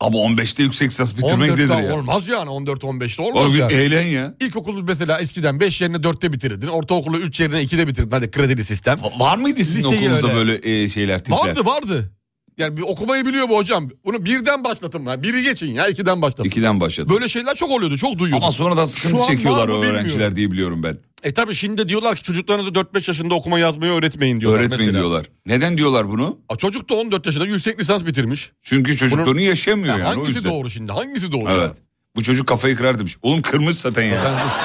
Ama 0.00 0.18
15'te 0.18 0.62
yüksek 0.62 0.90
lisans 0.90 1.16
bitirmek 1.16 1.50
14'te 1.50 1.52
nedir 1.64 1.88
ya? 1.88 1.94
olmaz 1.96 2.28
yani 2.28 2.50
14-15'te 2.50 3.22
olmaz 3.22 3.44
Oğlum 3.46 3.56
yani. 3.56 3.72
eğlen 3.72 4.02
ya. 4.06 4.34
İlkokulu 4.40 4.82
mesela 4.82 5.20
eskiden 5.20 5.60
5 5.60 5.80
yerine 5.80 5.96
4'te 5.96 6.32
bitirirdin. 6.32 6.66
Ortaokulu 6.66 7.18
3 7.18 7.40
yerine 7.40 7.62
2'de 7.62 7.86
bitirirdin. 7.88 8.10
Hadi 8.10 8.30
kredili 8.30 8.64
sistem. 8.64 8.98
Va- 8.98 9.20
Var 9.20 9.38
mıydı 9.38 9.64
sizin 9.64 9.78
Liseyi 9.78 9.96
okulunuzda 10.00 10.26
öyle. 10.28 10.36
böyle 10.36 10.82
e, 10.82 10.88
şeyler 10.88 11.18
tipler? 11.18 11.36
Vardı 11.38 11.64
vardı. 11.64 12.12
Yani 12.58 12.76
bir 12.76 12.82
okumayı 12.82 13.26
biliyor 13.26 13.48
bu 13.48 13.56
hocam. 13.56 13.90
Bunu 14.04 14.24
birden 14.24 14.64
başlatın. 14.64 15.06
ya. 15.06 15.22
Biri 15.22 15.42
geçin 15.42 15.74
ya 15.74 15.86
ikiden 15.88 16.22
başlatın. 16.22 16.44
İkiden 16.44 16.80
başladı. 16.80 17.08
Böyle 17.12 17.28
şeyler 17.28 17.54
çok 17.54 17.70
oluyordu. 17.70 17.96
Çok 17.96 18.18
duyuyordum. 18.18 18.44
Ama 18.44 18.52
sonradan 18.52 18.84
sıkıntı 18.84 19.22
çekiyorlar 19.24 19.68
o 19.68 19.72
öğrenciler 19.82 20.04
bilmiyorum. 20.04 20.36
diye 20.36 20.50
biliyorum 20.50 20.82
ben. 20.82 20.98
E 21.22 21.32
tabi 21.32 21.54
şimdi 21.54 21.88
diyorlar 21.88 22.16
ki 22.16 22.22
çocuklarınızı 22.22 22.68
4-5 22.70 23.08
yaşında 23.10 23.34
okuma 23.34 23.58
yazmayı 23.58 23.92
öğretmeyin 23.92 24.40
diyorlar. 24.40 24.60
Öğretmeyin 24.60 24.86
mesela. 24.92 24.98
diyorlar. 24.98 25.26
Neden 25.46 25.78
diyorlar 25.78 26.08
bunu? 26.08 26.38
A, 26.48 26.56
çocuk 26.56 26.88
da 26.88 26.94
14 26.94 27.26
yaşında 27.26 27.46
yüksek 27.46 27.80
lisans 27.80 28.06
bitirmiş. 28.06 28.50
Çünkü 28.62 28.96
çocukluğunu 28.96 29.26
Bunun- 29.26 29.40
yaşamıyor 29.40 29.94
Ya 29.98 30.04
yani 30.04 30.08
o 30.08 30.16
hangisi 30.20 30.36
yüzden. 30.36 30.52
doğru 30.52 30.70
şimdi? 30.70 30.92
Hangisi 30.92 31.32
doğru? 31.32 31.50
Evet. 31.52 31.76
Bu 32.16 32.22
çocuk 32.22 32.48
kafayı 32.48 32.76
kırar 32.76 32.98
demiş. 32.98 33.16
Oğlum 33.22 33.42
kırmış 33.42 33.76
zaten 33.76 34.02
ya. 34.04 34.22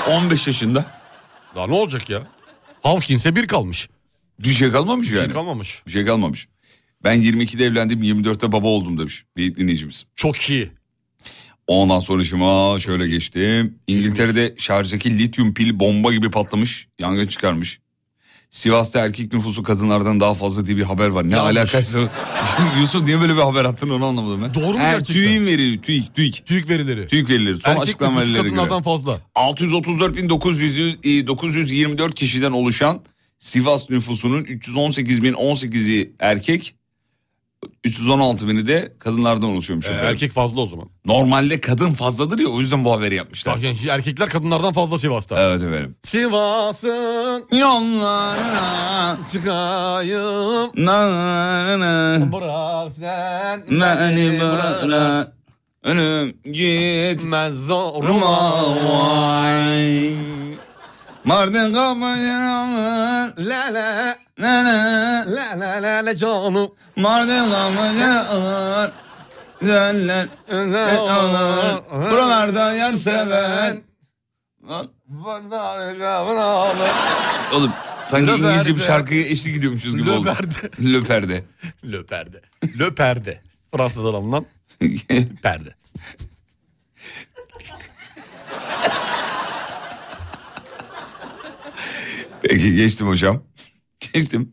Ben- 0.07 0.11
15 0.11 0.47
yaşında. 0.47 0.85
Daha 1.55 1.67
ne 1.67 1.73
olacak 1.73 2.09
ya? 2.09 2.21
Hawkins'e 2.83 3.35
bir 3.35 3.47
kalmış. 3.47 3.89
Bir 4.39 4.49
şey 4.53 4.71
kalmamış 4.71 5.11
Bir 5.11 5.15
yani. 5.15 5.25
şey 5.25 5.33
kalmamış. 5.33 5.81
Bir 5.87 5.91
şey 5.91 6.05
kalmamış. 6.05 6.47
Ben 7.03 7.21
22'de 7.21 7.65
evlendim 7.65 8.03
24'te 8.03 8.51
baba 8.51 8.67
oldum 8.67 8.97
demiş 8.97 9.25
bir 9.37 9.55
dinleyicimiz. 9.55 10.05
Çok 10.15 10.37
iyi. 10.49 10.71
Ondan 11.67 11.99
sonra 11.99 12.23
şıma 12.23 12.79
şöyle 12.79 13.07
geçtim. 13.07 13.75
İngiltere'de 13.87 14.55
şarjdaki 14.57 15.17
lityum 15.17 15.53
pil 15.53 15.79
bomba 15.79 16.13
gibi 16.13 16.31
patlamış. 16.31 16.87
Yangın 16.99 17.27
çıkarmış. 17.27 17.79
Sivas'ta 18.49 18.99
erkek 19.05 19.33
nüfusu 19.33 19.63
kadınlardan 19.63 20.19
daha 20.19 20.33
fazla 20.33 20.65
diye 20.65 20.77
bir 20.77 20.83
haber 20.83 21.07
var. 21.07 21.29
Ne 21.29 21.35
Yanlış. 21.35 21.57
alakaysa. 21.57 21.99
Yusuf 22.81 23.03
niye 23.05 23.21
böyle 23.21 23.35
bir 23.35 23.41
haber 23.41 23.65
attın 23.65 23.89
onu 23.89 24.05
anlamadım 24.05 24.41
ben. 24.43 24.53
Doğru 24.53 24.73
mu 24.73 24.79
He, 24.79 24.83
gerçekten? 24.83 25.13
TÜİK'in 25.13 25.45
verileri 25.45 25.81
TÜİK 25.81 26.15
TÜİK. 26.15 26.45
TÜİK 26.45 26.69
verileri. 26.69 27.07
TÜİK 27.07 27.29
verileri 27.29 27.57
son 27.57 27.69
Erkek 27.71 27.83
açıklama 27.83 28.11
nüfusu 28.11 28.27
verilerine 28.33 28.49
göre. 28.49 28.57
kadınlardan 28.57 28.83
fazla. 28.83 29.19
634.900 29.35 31.27
924 31.27 32.15
kişiden 32.15 32.51
oluşan 32.51 33.01
Sivas 33.39 33.89
nüfusunun 33.89 34.43
318.018'i 34.43 36.13
erkek 36.19 36.75
316.000'i 37.85 38.65
de 38.65 38.93
kadınlardan 38.99 39.49
oluşuyormuş. 39.49 39.85
Ee, 39.85 39.89
efendim. 39.89 40.09
erkek 40.09 40.31
fazla 40.31 40.61
o 40.61 40.65
zaman. 40.65 40.89
Normalde 41.05 41.61
kadın 41.61 41.91
fazladır 41.91 42.39
ya 42.39 42.47
o 42.47 42.59
yüzden 42.59 42.85
bu 42.85 42.91
haberi 42.93 43.15
yapmışlar. 43.15 43.55
Bak 43.55 43.63
yani 43.63 43.77
erkekler 43.89 44.29
kadınlardan 44.29 44.73
fazla 44.73 44.97
Sivas'ta. 44.97 45.39
Evet 45.39 45.61
efendim. 45.63 45.95
Sivas'ın 46.03 47.45
Yollarına 47.51 49.17
çıkayım 49.31 50.69
na 50.75 51.11
na 51.11 51.79
na 51.79 52.31
bırak 52.31 52.91
sen 52.99 53.63
beni 53.71 54.41
bırak. 54.41 54.83
bırak. 54.83 55.31
Önüm 55.83 56.37
git. 56.53 57.21
Ben 57.31 57.51
zoruma 57.51 58.07
Ruma 58.07 58.63
vay. 58.89 60.15
Mardin. 61.25 61.73
La 63.49 63.73
la 63.73 64.17
La 64.39 64.61
la. 64.63 65.23
la 65.27 65.55
la 65.59 65.81
la 65.83 66.05
la 66.05 66.15
canım. 66.15 66.71
Mardin 66.95 67.51
kapıcılar. 67.51 68.91
Güzeller. 69.61 70.27
Buralarda 72.11 72.73
yer 72.73 72.93
seven. 72.93 73.81
Oğlum 77.53 77.71
sanki 78.05 78.27
Löperde. 78.27 78.47
İngilizce 78.49 78.75
bir 78.75 78.79
şarkıya 78.81 79.21
eşlik 79.21 79.57
ediyormuşuz 79.57 79.95
gibi 79.97 80.11
oldu. 80.11 80.27
Löperde. 80.27 80.83
Löperde. 80.83 81.43
Le 81.91 82.05
perde. 82.05 82.41
Le 82.79 82.95
perde. 82.95 83.41
Fransızdan 83.71 84.13
alınan 84.13 84.45
perde. 85.43 85.69
Peki 92.41 92.75
geçtim 92.75 93.07
hocam. 93.07 93.43
Geçtim. 94.13 94.51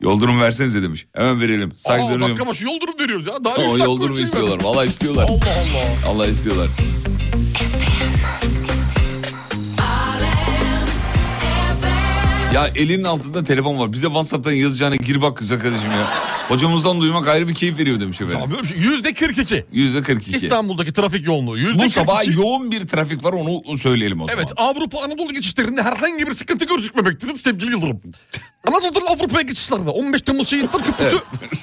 Yoldurum 0.00 0.40
versenize 0.40 0.82
demiş. 0.82 1.06
Hemen 1.14 1.40
verelim. 1.40 1.68
Aa, 1.68 1.78
Saygılarını. 1.78 2.24
dakika 2.28 2.46
başı 2.46 2.64
yoldurum 2.64 2.94
veriyoruz 3.00 3.26
ya. 3.26 3.44
Daha 3.44 3.54
O 3.56 3.78
yoldurum 3.78 4.18
istiyorlar. 4.18 4.62
Vallahi 4.64 4.86
istiyorlar. 4.86 5.24
Allah 5.24 5.34
Allah. 5.34 6.10
Allah 6.12 6.26
istiyorlar. 6.26 6.68
Ya 12.54 12.66
elinin 12.76 13.04
altında 13.04 13.44
telefon 13.44 13.78
var. 13.78 13.92
Bize 13.92 14.06
WhatsApp'tan 14.06 14.52
yazacağına 14.52 14.96
gir 14.96 15.22
bak 15.22 15.36
kız 15.36 15.52
arkadaşım 15.52 15.90
ya. 15.90 16.06
Hocamızdan 16.48 17.00
duymak 17.00 17.28
ayrı 17.28 17.48
bir 17.48 17.54
keyif 17.54 17.78
veriyor 17.78 18.00
demiş 18.00 18.20
efendim. 18.20 18.40
Tamam. 18.50 18.64
Yüzde 18.76 19.14
42. 19.14 19.64
Yüzde 19.72 20.02
42. 20.02 20.36
İstanbul'daki 20.36 20.92
trafik 20.92 21.26
yoğunluğu. 21.26 21.58
Yüzde 21.58 21.84
Bu 21.84 21.90
sabah 21.90 22.18
42. 22.18 22.40
yoğun 22.40 22.70
bir 22.70 22.88
trafik 22.88 23.24
var 23.24 23.32
onu 23.32 23.76
söyleyelim 23.76 24.20
o 24.20 24.26
zaman. 24.26 24.42
Evet 24.44 24.52
Avrupa 24.56 25.02
Anadolu 25.02 25.32
geçişlerinde 25.32 25.82
herhangi 25.82 26.26
bir 26.26 26.34
sıkıntı 26.34 26.64
gözükmemektedir 26.64 27.36
sevgili 27.36 27.70
Yıldırım. 27.70 28.00
Anadolu'dan 28.66 29.06
Avrupa'ya 29.14 29.42
geçişlerde 29.42 29.90
15 29.90 30.22
Temmuz 30.22 30.48
Şehitler 30.48 30.82
Köprüsü 30.84 31.18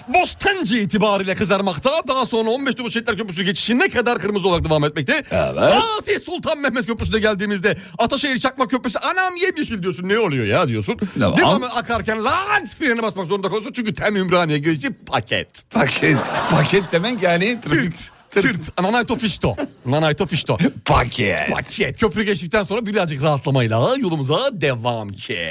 Bostancı 0.07 0.77
itibariyle 0.77 1.35
kızarmakta. 1.35 1.91
Daha 2.07 2.25
sonra 2.25 2.49
15 2.49 2.75
Temmuz 2.75 2.93
Şehitler 2.93 3.17
Köprüsü 3.17 3.43
geçişi 3.43 3.79
ne 3.79 3.89
kadar 3.89 4.19
kırmızı 4.19 4.47
olarak 4.47 4.65
devam 4.65 4.83
etmekte. 4.83 5.23
Evet. 5.31 5.73
Fatih 5.73 6.19
Sultan 6.25 6.57
Mehmet 6.57 6.85
Köprüsü'ne 6.85 7.19
geldiğimizde 7.19 7.77
Ataşehir 7.97 8.37
Çakmak 8.37 8.69
Köprüsü 8.69 8.99
anam 8.99 9.35
yemyeşil 9.35 9.83
diyorsun 9.83 10.09
ne 10.09 10.19
oluyor 10.19 10.45
ya 10.45 10.67
diyorsun. 10.67 10.97
Tamam. 11.19 11.37
Devamlı 11.37 11.67
akarken 11.67 12.23
lanet 12.23 12.75
freni 12.75 13.01
basmak 13.01 13.27
zorunda 13.27 13.47
kalıyorsun 13.47 13.71
çünkü 13.73 13.93
tem 13.93 14.15
Ümraniye 14.15 14.57
geçici 14.57 14.89
paket. 15.05 15.69
Paket. 15.69 16.17
Paket 16.51 16.83
demek 16.91 17.23
yani 17.23 17.59
trafik. 17.61 17.93
Tırt. 18.31 18.79
Nanayto 18.81 19.15
fişto. 19.15 19.55
Nanayto 19.85 20.25
fişto. 20.25 20.57
Paket. 20.85 21.49
Paket. 21.51 21.99
Köprü 21.99 22.23
geçtikten 22.23 22.63
sonra 22.63 22.85
birazcık 22.85 23.23
rahatlamayla 23.23 23.95
yolumuza 23.97 24.49
devam 24.53 25.09
ki. 25.09 25.49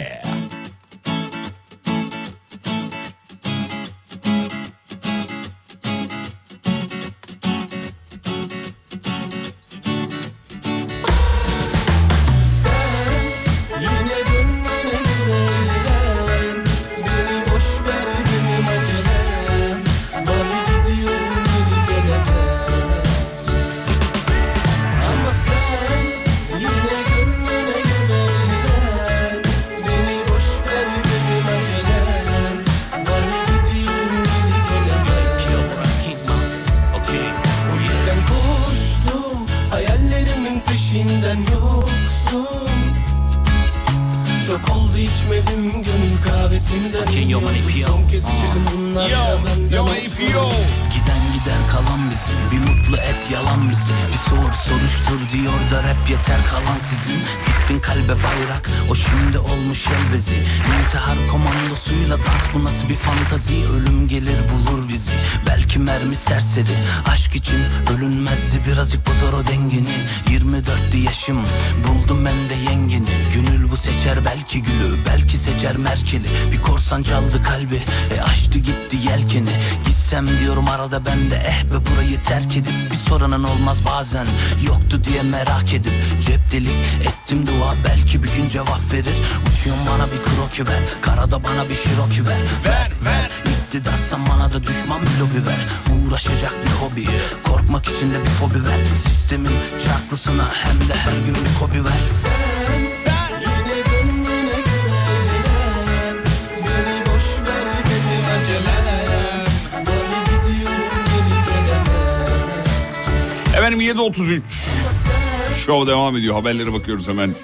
Show 115.67 115.93
devam 115.93 116.17
ediyor. 116.17 116.35
Haberlere 116.35 116.73
bakıyoruz 116.73 117.09
hemen. 117.09 117.35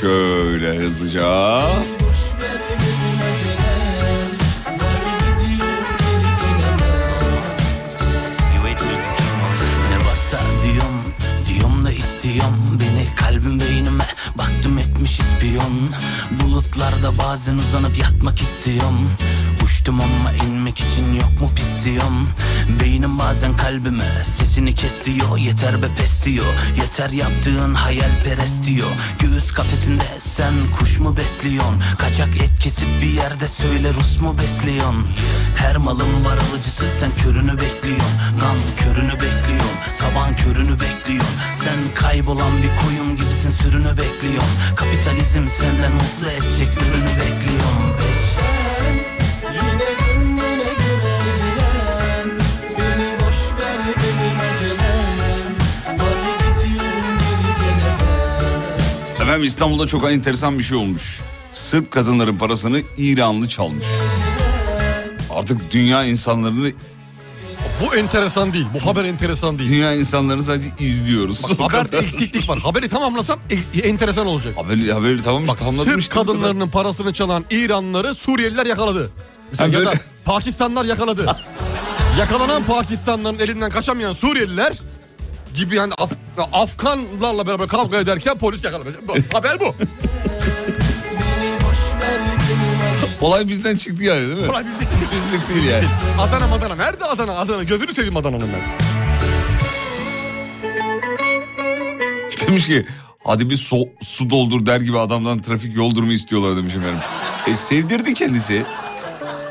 Şöyle 0.00 0.76
hızlıca. 0.76 1.62
İstiyorum 12.20 12.78
Beni 12.80 13.14
kalbim 13.16 13.60
beynime 13.60 14.04
Baktım 14.38 14.78
etmiş 14.78 15.20
ispiyon 15.20 15.90
Bulutlarda 16.42 17.18
bazen 17.18 17.54
uzanıp 17.54 17.98
yatmak 17.98 18.40
istiyorum 18.40 19.08
kalbime. 23.70 24.04
Sesini 24.36 24.74
kes 24.74 25.04
diyor 25.04 25.38
Yeter 25.38 25.82
be 25.82 25.86
pes 25.96 26.24
diyor. 26.24 26.44
Yeter 26.76 27.10
yaptığın 27.10 27.74
hayalperest 27.74 28.64
diyor. 28.66 28.90
Göğüs 29.18 29.52
kafesinde 29.52 30.04
sen 30.18 30.54
kuş 30.78 30.98
mu 31.00 31.16
besliyorsun? 31.16 31.82
Kaçak 31.98 32.28
etkisi 32.36 32.82
bir 33.02 33.10
yerde 33.10 33.48
söyle 33.48 33.94
Rus 33.94 34.20
mu 34.20 34.36
besliyorsun? 34.38 35.06
Her 35.56 35.76
malın 35.76 36.24
var 36.24 36.36
alıcısı 36.36 36.84
sen 37.00 37.10
körünü 37.22 37.52
bekliyorsun. 37.52 38.16
Kan 38.40 38.58
körünü 38.80 39.12
bekliyorsun. 39.12 39.76
Saban 39.98 40.36
körünü 40.36 40.72
bekliyorsun. 40.80 41.36
Sen 41.64 41.78
kaybolan 41.94 42.52
bir 42.62 42.72
koyun 42.82 43.16
gibisin 43.16 43.50
sürünü 43.50 43.96
bekliyorsun. 43.96 44.56
Kapitalizm 44.76 45.46
senden 45.48 45.92
mutlu 45.92 46.30
edecek 46.30 46.68
ürünü 46.68 47.12
bekliyorsun 47.20 48.09
Efendim 59.30 59.46
İstanbul'da 59.48 59.86
çok 59.86 60.10
enteresan 60.10 60.58
bir 60.58 60.64
şey 60.64 60.78
olmuş. 60.78 61.20
Sırp 61.52 61.90
kadınların 61.90 62.36
parasını 62.36 62.82
İranlı 62.96 63.48
çalmış. 63.48 63.86
Artık 65.30 65.72
dünya 65.72 66.04
insanlarını 66.04 66.72
Bu 67.86 67.96
enteresan 67.96 68.52
değil. 68.52 68.66
Bu 68.74 68.86
haber 68.90 69.04
enteresan 69.04 69.58
değil. 69.58 69.70
dünya 69.70 69.94
insanlarını 69.94 70.42
sadece 70.42 70.68
izliyoruz. 70.78 71.42
Bak, 71.58 71.72
haberde 71.72 71.98
eksiklik 71.98 72.48
var. 72.48 72.58
Haberi 72.58 72.88
tamamlasam 72.88 73.38
e- 73.74 73.80
enteresan 73.80 74.26
olacak. 74.26 74.56
haberi, 74.56 74.92
haberi 74.92 75.22
tamam 75.22 75.48
Bak 75.48 75.58
Sırp 75.58 75.76
bu 75.78 75.84
kadar. 75.84 76.08
kadınlarının 76.26 76.68
parasını 76.68 77.12
çalan 77.12 77.44
İranlıları 77.50 78.14
Suriyeliler 78.14 78.66
yakaladı. 78.66 79.10
Ha, 79.58 79.64
ya 79.66 79.72
da 79.72 79.76
böyle- 79.78 80.00
Pakistanlar 80.24 80.84
yakaladı. 80.84 81.26
Yakalanan 82.18 82.62
Pakistanlıların 82.62 83.38
elinden 83.38 83.70
kaçamayan 83.70 84.12
Suriyeliler 84.12 84.72
gibi 85.54 85.74
yani 85.74 85.92
Af- 85.98 86.48
Afganlarla 86.52 87.46
beraber 87.46 87.68
kavga 87.68 87.96
ederken 87.98 88.38
polis 88.38 88.64
yakalamış. 88.64 88.94
Haber 89.32 89.60
bu. 89.60 89.74
Olay 93.20 93.48
bizden 93.48 93.76
çıktı 93.76 94.04
yani 94.04 94.20
değil 94.20 94.38
mi? 94.40 94.46
Kolay 94.46 94.64
bir 94.64 94.70
şey. 94.70 94.88
Bizlik 95.12 95.48
değil 95.48 95.64
yani. 95.64 95.84
Adana 96.20 96.46
Madana. 96.48 96.74
Nerede 96.74 97.04
Adana? 97.04 97.32
Adana. 97.38 97.62
Gözünü 97.62 97.94
seveyim 97.94 98.16
Adana'nın 98.16 98.48
ben. 98.52 98.60
Demiş 102.46 102.66
ki 102.66 102.86
hadi 103.24 103.50
bir 103.50 103.56
su, 103.56 103.88
su 104.02 104.30
doldur 104.30 104.66
der 104.66 104.80
gibi 104.80 104.98
adamdan 104.98 105.42
trafik 105.42 105.76
yol 105.76 105.94
durumu 105.94 106.12
istiyorlar 106.12 106.56
demiş 106.56 106.74
efendim. 106.74 106.98
E 107.46 107.54
sevdirdi 107.54 108.14
kendisi. 108.14 108.64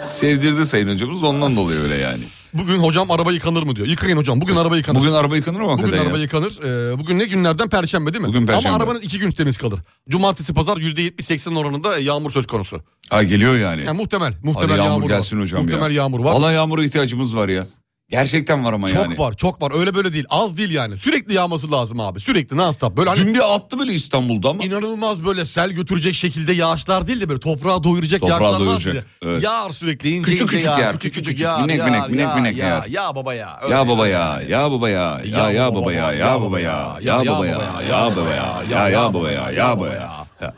Sevdirdi 0.05 0.65
sayın 0.65 0.93
hocamız 0.93 1.23
ondan 1.23 1.55
dolayı 1.55 1.79
öyle 1.79 1.95
yani. 1.95 2.23
Bugün 2.53 2.77
hocam 2.79 3.11
araba 3.11 3.31
yıkanır 3.31 3.63
mı 3.63 3.75
diyor. 3.75 3.87
Yıkayın 3.87 4.17
hocam. 4.17 4.41
Bugün 4.41 4.55
araba 4.55 4.77
yıkanır. 4.77 4.99
Bugün 4.99 5.11
araba 5.11 5.35
yıkanır 5.35 5.59
mı 5.59 5.77
Bugün 5.77 5.91
araba 5.97 6.17
ya? 6.17 6.23
yıkanır. 6.23 6.59
Ee, 6.63 6.99
bugün 6.99 7.19
ne 7.19 7.25
günlerden? 7.25 7.69
Perşembe 7.69 8.13
değil 8.13 8.21
mi? 8.21 8.27
Bugün 8.27 8.45
Perşembe. 8.47 8.69
Ama 8.69 8.77
arabanın 8.83 8.99
iki 9.01 9.19
gün 9.19 9.31
temiz 9.31 9.57
kalır. 9.57 9.79
Cumartesi 10.09 10.53
pazar 10.53 10.77
%70-80 10.77 11.57
oranında 11.57 11.99
yağmur 11.99 12.29
söz 12.31 12.47
konusu. 12.47 12.81
Ha 13.09 13.23
geliyor 13.23 13.57
yani. 13.57 13.85
Yani 13.85 13.97
muhtemel. 13.97 14.33
Hadi 14.33 14.45
Muhtemel 14.47 14.77
yağmur, 14.77 14.89
yağmur, 14.91 15.07
gelsin 15.07 15.37
var. 15.37 15.43
hocam 15.43 15.63
muhtemel 15.63 15.91
ya. 15.91 15.95
yağmur 16.03 16.19
var. 16.19 16.33
Valla 16.33 16.51
yağmura 16.51 16.83
ihtiyacımız 16.83 17.35
var 17.35 17.49
ya. 17.49 17.67
Gerçekten 18.09 18.65
var 18.65 18.73
ama 18.73 18.87
çok 18.87 18.97
yani. 19.09 19.17
var 19.17 19.33
çok 19.33 19.61
var 19.61 19.71
öyle 19.79 19.93
böyle 19.93 20.13
değil 20.13 20.25
az 20.29 20.57
değil 20.57 20.71
yani 20.71 20.97
sürekli 20.97 21.33
yağması 21.33 21.71
lazım 21.71 21.99
abi 21.99 22.19
sürekli 22.19 22.57
non 22.57 22.71
stop 22.71 22.97
böyle 22.97 23.09
hani 23.09 23.19
Dün 23.19 23.33
bir 23.33 23.55
attı 23.55 23.79
böyle 23.79 23.93
İstanbul'da 23.93 24.49
ama. 24.49 24.63
inanılmaz 24.63 25.25
böyle 25.25 25.45
sel 25.45 25.69
götürecek 25.71 26.13
şekilde 26.15 26.53
yağışlar 26.53 27.07
değil 27.07 27.21
de 27.21 27.29
böyle 27.29 27.39
toprağı 27.39 27.83
doyuracak 27.83 28.21
Toprağı 28.21 28.41
yağışlar 28.41 28.59
doyuracak, 28.59 28.93
diye. 28.93 29.03
evet. 29.21 29.43
Yağar 29.43 29.69
sürekli 29.69 30.09
ince 30.09 30.23
Küçük 30.31 30.41
ince 30.41 30.45
küçük 30.55 30.65
yağar, 30.67 30.79
yağar, 30.79 30.99
küçük 30.99 31.25
küçük, 31.25 31.47
minik 31.65 31.83
minik, 31.85 32.09
minik 32.09 32.35
minik 32.35 32.57
ya, 32.57 32.67
yağar. 32.67 32.85
ya 32.87 33.15
baba 33.15 33.33
ya. 33.33 33.59
Ya 33.69 33.87
baba 33.87 34.07
ya, 34.07 34.41
ya 34.49 34.71
baba 34.71 34.89
ya, 34.89 35.21
ya 35.25 35.51
ya 35.51 35.73
baba 35.75 35.93
ya, 35.93 36.11
ya 36.13 36.41
baba 36.41 36.59
ya, 36.59 36.99
ya 37.01 37.25
baba 37.25 37.45
ya, 37.47 37.61
ya 37.89 38.15
baba 38.15 38.29
ya, 38.29 38.63
ya 38.71 38.89
ya 38.89 39.13
baba 39.13 39.31
ya, 39.31 39.51
ya 39.51 39.77
baba 39.79 39.87
ya. 39.87 40.11
Ya, 40.41 40.53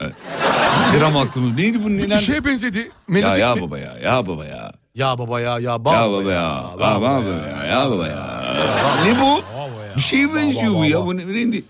evet. 0.00 0.14
Gram 0.98 1.16
aklımız 1.16 1.56
neydi 1.56 1.84
bu 1.84 1.88
Bir 1.88 1.96
neler? 1.98 2.18
şeye 2.18 2.44
benzedi. 2.44 2.78
Ya 2.78 2.84
Melodik 3.08 3.38
ya 3.40 3.54
mi? 3.54 3.60
baba 3.62 3.78
ya, 3.78 3.98
ya 4.02 4.26
baba 4.26 4.44
ya. 4.46 4.72
Ya 4.96 5.12
baba 5.18 5.40
ya 5.40 5.58
ya 5.60 5.76
baba, 5.76 5.92
Ya 5.92 6.08
baba 6.08 6.32
ya, 6.32 6.46
ya 6.80 7.00
baba 7.00 7.20
ya, 7.20 7.64
ya 7.68 7.90
baba 7.90 8.06
ya. 8.08 8.22
Ne 9.04 9.20
bu? 9.20 9.42
Bir 9.96 10.00
şeye 10.02 10.34
benziyor 10.34 10.74
bu 10.74 10.84
ya. 10.84 11.06
Bu 11.06 11.16
ne, 11.16 11.26
neydi? 11.26 11.64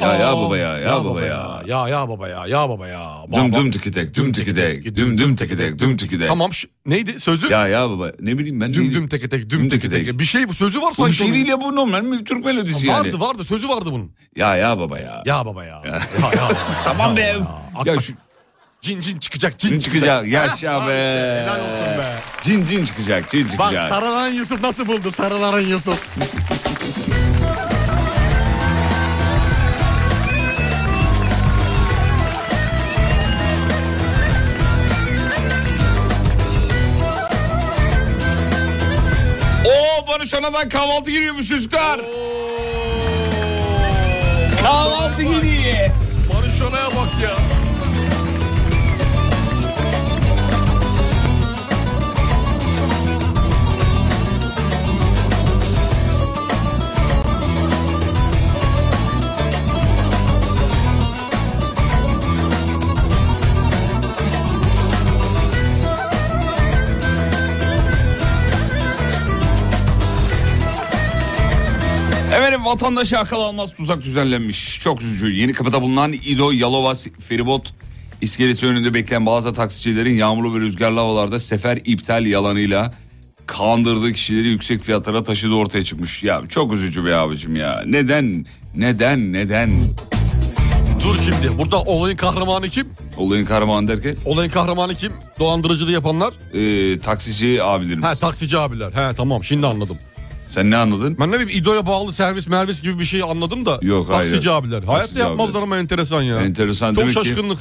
Ya 0.00 0.14
ya 0.14 0.36
baba 0.36 0.58
ya, 0.58 0.78
ya 0.78 1.04
baba 1.04 1.22
ya. 1.22 1.62
Ya 1.66 1.88
ya 1.88 2.08
baba 2.08 2.28
ya 2.28 2.46
ya 2.46 2.68
baba 2.68 2.88
ya. 2.88 3.24
Düm 3.32 3.52
Baba. 3.52 3.56
düm 3.58 3.70
tikitek, 3.70 4.14
düm 4.14 4.32
tikitek, 4.32 4.96
düm 4.96 5.18
düm 5.18 5.36
tikitek, 5.36 5.78
düm 5.78 5.96
tikitek. 5.96 6.28
Tamam 6.28 6.50
neydi 6.86 7.20
sözü? 7.20 7.48
Ya 7.52 7.68
ya 7.68 7.90
baba 7.90 8.12
ne 8.20 8.38
bileyim 8.38 8.60
ben. 8.60 8.74
Düm 8.74 8.82
neydi? 8.82 8.94
düm 8.94 8.94
düm 8.94 9.50
Düm 9.50 9.68
teke 9.68 9.88
tek. 9.88 10.06
tek. 10.06 10.18
Bir 10.18 10.24
şey 10.24 10.48
bu 10.48 10.54
sözü 10.54 10.82
var 10.82 10.90
Bu 10.90 10.94
sanki. 10.94 11.10
bir 11.12 11.16
şey 11.16 11.32
değil 11.34 11.46
ya 11.46 11.60
bu 11.60 11.76
normal 11.76 12.02
mi 12.02 12.24
Türk 12.24 12.44
melodisi 12.44 12.86
yani. 12.86 13.06
Vardı 13.06 13.20
vardı 13.20 13.44
sözü 13.44 13.68
vardı 13.68 13.88
bunun. 13.92 14.12
Ya 14.36 14.56
ya 14.56 14.78
baba 14.78 14.98
ya. 14.98 15.22
Ya 15.26 15.46
baba 15.46 15.64
ya. 15.64 15.80
Ya 15.84 15.92
ya 15.92 16.00
baba 16.22 16.36
ya. 16.36 16.48
Tamam 16.84 17.16
be. 17.16 17.34
Ya 17.84 17.98
şu 18.00 18.12
Cin 18.86 19.00
cin 19.00 19.18
çıkacak 19.18 19.58
cin, 19.58 19.70
cin 19.70 19.78
çıkacak. 19.78 20.26
Yaşa 20.26 20.74
Ha, 20.82 20.88
be. 20.88 20.92
işte, 20.92 21.42
helal 21.42 21.60
olsun 21.64 21.98
be. 21.98 22.14
Cin 22.42 22.66
cin 22.66 22.84
çıkacak, 22.86 23.30
cin 23.30 23.44
Bak 23.44 23.50
çıkacak. 23.50 23.88
sarılan 23.88 24.28
Yusuf 24.28 24.60
nasıl 24.60 24.86
buldu 24.86 25.10
sarılan 25.10 25.60
Yusuf. 25.60 26.06
Oo 39.66 40.06
Barış 40.06 40.34
Ana'dan 40.34 40.68
kahvaltı 40.68 41.10
giriyormuş 41.10 41.48
çocuklar. 41.48 42.00
Kahvaltı 44.62 45.22
giriyor. 45.22 45.90
Barış 46.34 46.60
Ona'ya 46.62 46.86
bak 46.86 47.22
ya. 47.22 47.65
Efendim 72.66 72.84
vatandaşa 72.86 73.18
akıl 73.18 73.36
almaz 73.36 73.74
tuzak 73.76 74.02
düzenlenmiş. 74.02 74.80
Çok 74.80 75.02
üzücü. 75.02 75.34
Yeni 75.34 75.52
kapıda 75.52 75.82
bulunan 75.82 76.12
İdo 76.12 76.50
Yalova 76.52 76.94
feribot 77.20 77.74
iskelesi 78.20 78.66
önünde 78.66 78.94
bekleyen 78.94 79.26
bazı 79.26 79.52
taksicilerin 79.52 80.14
yağmurlu 80.16 80.54
ve 80.54 80.60
rüzgarlı 80.60 81.00
havalarda 81.00 81.38
sefer 81.38 81.78
iptal 81.84 82.26
yalanıyla 82.26 82.94
kandırdığı 83.46 84.12
kişileri 84.12 84.48
yüksek 84.48 84.82
fiyatlara 84.82 85.22
taşıdığı 85.22 85.54
ortaya 85.54 85.82
çıkmış. 85.84 86.22
Ya 86.22 86.42
çok 86.48 86.72
üzücü 86.72 87.04
be 87.04 87.16
abicim 87.16 87.56
ya. 87.56 87.82
Neden? 87.86 88.46
Neden? 88.76 89.32
Neden? 89.32 89.70
Dur 91.04 91.16
şimdi 91.24 91.58
burada 91.58 91.82
olayın 91.82 92.16
kahramanı 92.16 92.68
kim? 92.68 92.88
Olayın 93.16 93.44
kahramanı 93.44 93.88
derken 93.88 94.16
Olayın 94.24 94.50
kahramanı 94.50 94.94
kim? 94.94 95.12
Dolandırıcılığı 95.38 95.92
yapanlar. 95.92 96.34
e, 96.54 96.98
taksici 96.98 97.62
abilerimiz. 97.62 98.08
He 98.08 98.14
taksici 98.14 98.58
abiler. 98.58 98.92
He 98.92 99.14
tamam 99.16 99.44
şimdi 99.44 99.66
anladım. 99.66 99.98
Sen 100.48 100.70
ne 100.70 100.76
anladın? 100.76 101.16
Ben 101.20 101.28
ne 101.32 101.40
bileyim 101.40 101.60
İdo'ya 101.62 101.86
bağlı 101.86 102.12
servis 102.12 102.48
mervis 102.48 102.82
gibi 102.82 102.98
bir 102.98 103.04
şey 103.04 103.22
anladım 103.22 103.66
da. 103.66 103.78
Yok, 103.82 104.06
hayır. 104.10 104.30
Taksici 104.30 104.50
abiler. 104.50 104.82
Hayatta 104.82 105.18
yapmazlar 105.18 105.62
ama 105.62 105.76
enteresan 105.78 106.22
ya. 106.22 106.40
Enteresan 106.40 106.94
Çok 106.94 107.02
demek 107.04 107.16
ki- 107.16 107.28
şaşkınlık. 107.28 107.58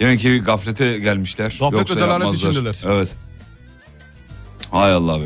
Demek 0.00 0.20
ki 0.20 0.42
gaflete 0.46 0.98
gelmişler. 0.98 1.56
Gaflet 1.60 1.72
ve 1.74 1.78
Yoksa 1.78 1.96
delalet 1.96 2.10
yapmazlar. 2.24 2.50
içindeler. 2.50 2.80
Evet. 2.86 3.14
Hay 4.70 4.92
Allah 4.92 5.20
be. 5.20 5.24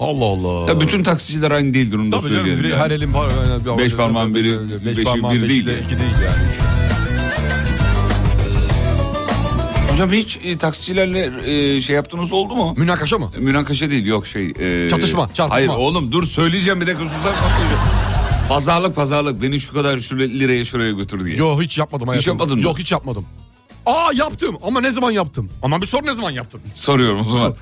Allah 0.00 0.24
Allah. 0.24 0.70
Ya 0.70 0.80
bütün 0.80 1.02
taksiciler 1.02 1.50
aynı 1.50 1.74
değildir 1.74 1.96
onu 1.98 2.12
da 2.12 2.20
Tabii 2.20 2.34
canım, 2.34 2.46
biri 2.46 2.68
yani. 2.68 2.82
her 2.82 2.90
elin 2.90 3.12
yani. 3.66 3.78
Beş 3.78 3.94
parmağın 3.94 4.34
biri, 4.34 4.58
beş 4.86 4.96
beşi 4.96 5.04
parmağın 5.04 5.34
bir 5.34 5.42
beşi 5.42 5.48
değil 5.48 5.78
iki 5.84 5.98
değil 5.98 6.14
yani. 6.24 7.03
Hocam 9.94 10.12
hiç 10.12 10.38
e, 10.44 10.58
taksicilerle 10.58 11.32
e, 11.76 11.80
şey 11.80 11.96
yaptığınız 11.96 12.32
oldu 12.32 12.54
mu? 12.54 12.74
Münakaşa 12.76 13.18
mı? 13.18 13.30
Münakaşa 13.38 13.90
değil 13.90 14.06
yok 14.06 14.26
şey. 14.26 14.46
e, 14.86 14.88
Çatışma, 14.90 15.28
çarpışma. 15.34 15.50
Hayır 15.54 15.68
oğlum 15.68 16.12
dur 16.12 16.26
söyleyeceğim 16.26 16.80
bir 16.80 16.86
dakika 16.86 17.04
susar 17.04 17.32
Pazarlık 18.48 18.96
pazarlık 18.96 19.42
beni 19.42 19.60
şu 19.60 19.72
kadar 19.74 19.98
şu 19.98 20.18
liraya 20.18 20.64
şuraya 20.64 20.92
götür 20.92 21.24
diye. 21.24 21.36
Yok 21.36 21.62
hiç 21.62 21.78
yapmadım 21.78 22.08
hayatım. 22.08 22.32
yapmadın 22.32 22.58
mı? 22.58 22.64
Yok 22.64 22.78
hiç 22.78 22.92
yapmadım. 22.92 23.24
Aa 23.86 24.10
yaptım 24.14 24.58
ama 24.62 24.80
ne 24.80 24.90
zaman 24.90 25.10
yaptım? 25.10 25.50
Ama 25.62 25.82
bir 25.82 25.86
sor 25.86 26.06
ne 26.06 26.14
zaman 26.14 26.30
yaptım? 26.30 26.60
Soruyorum 26.74 27.26
o 27.32 27.36
zaman. 27.36 27.56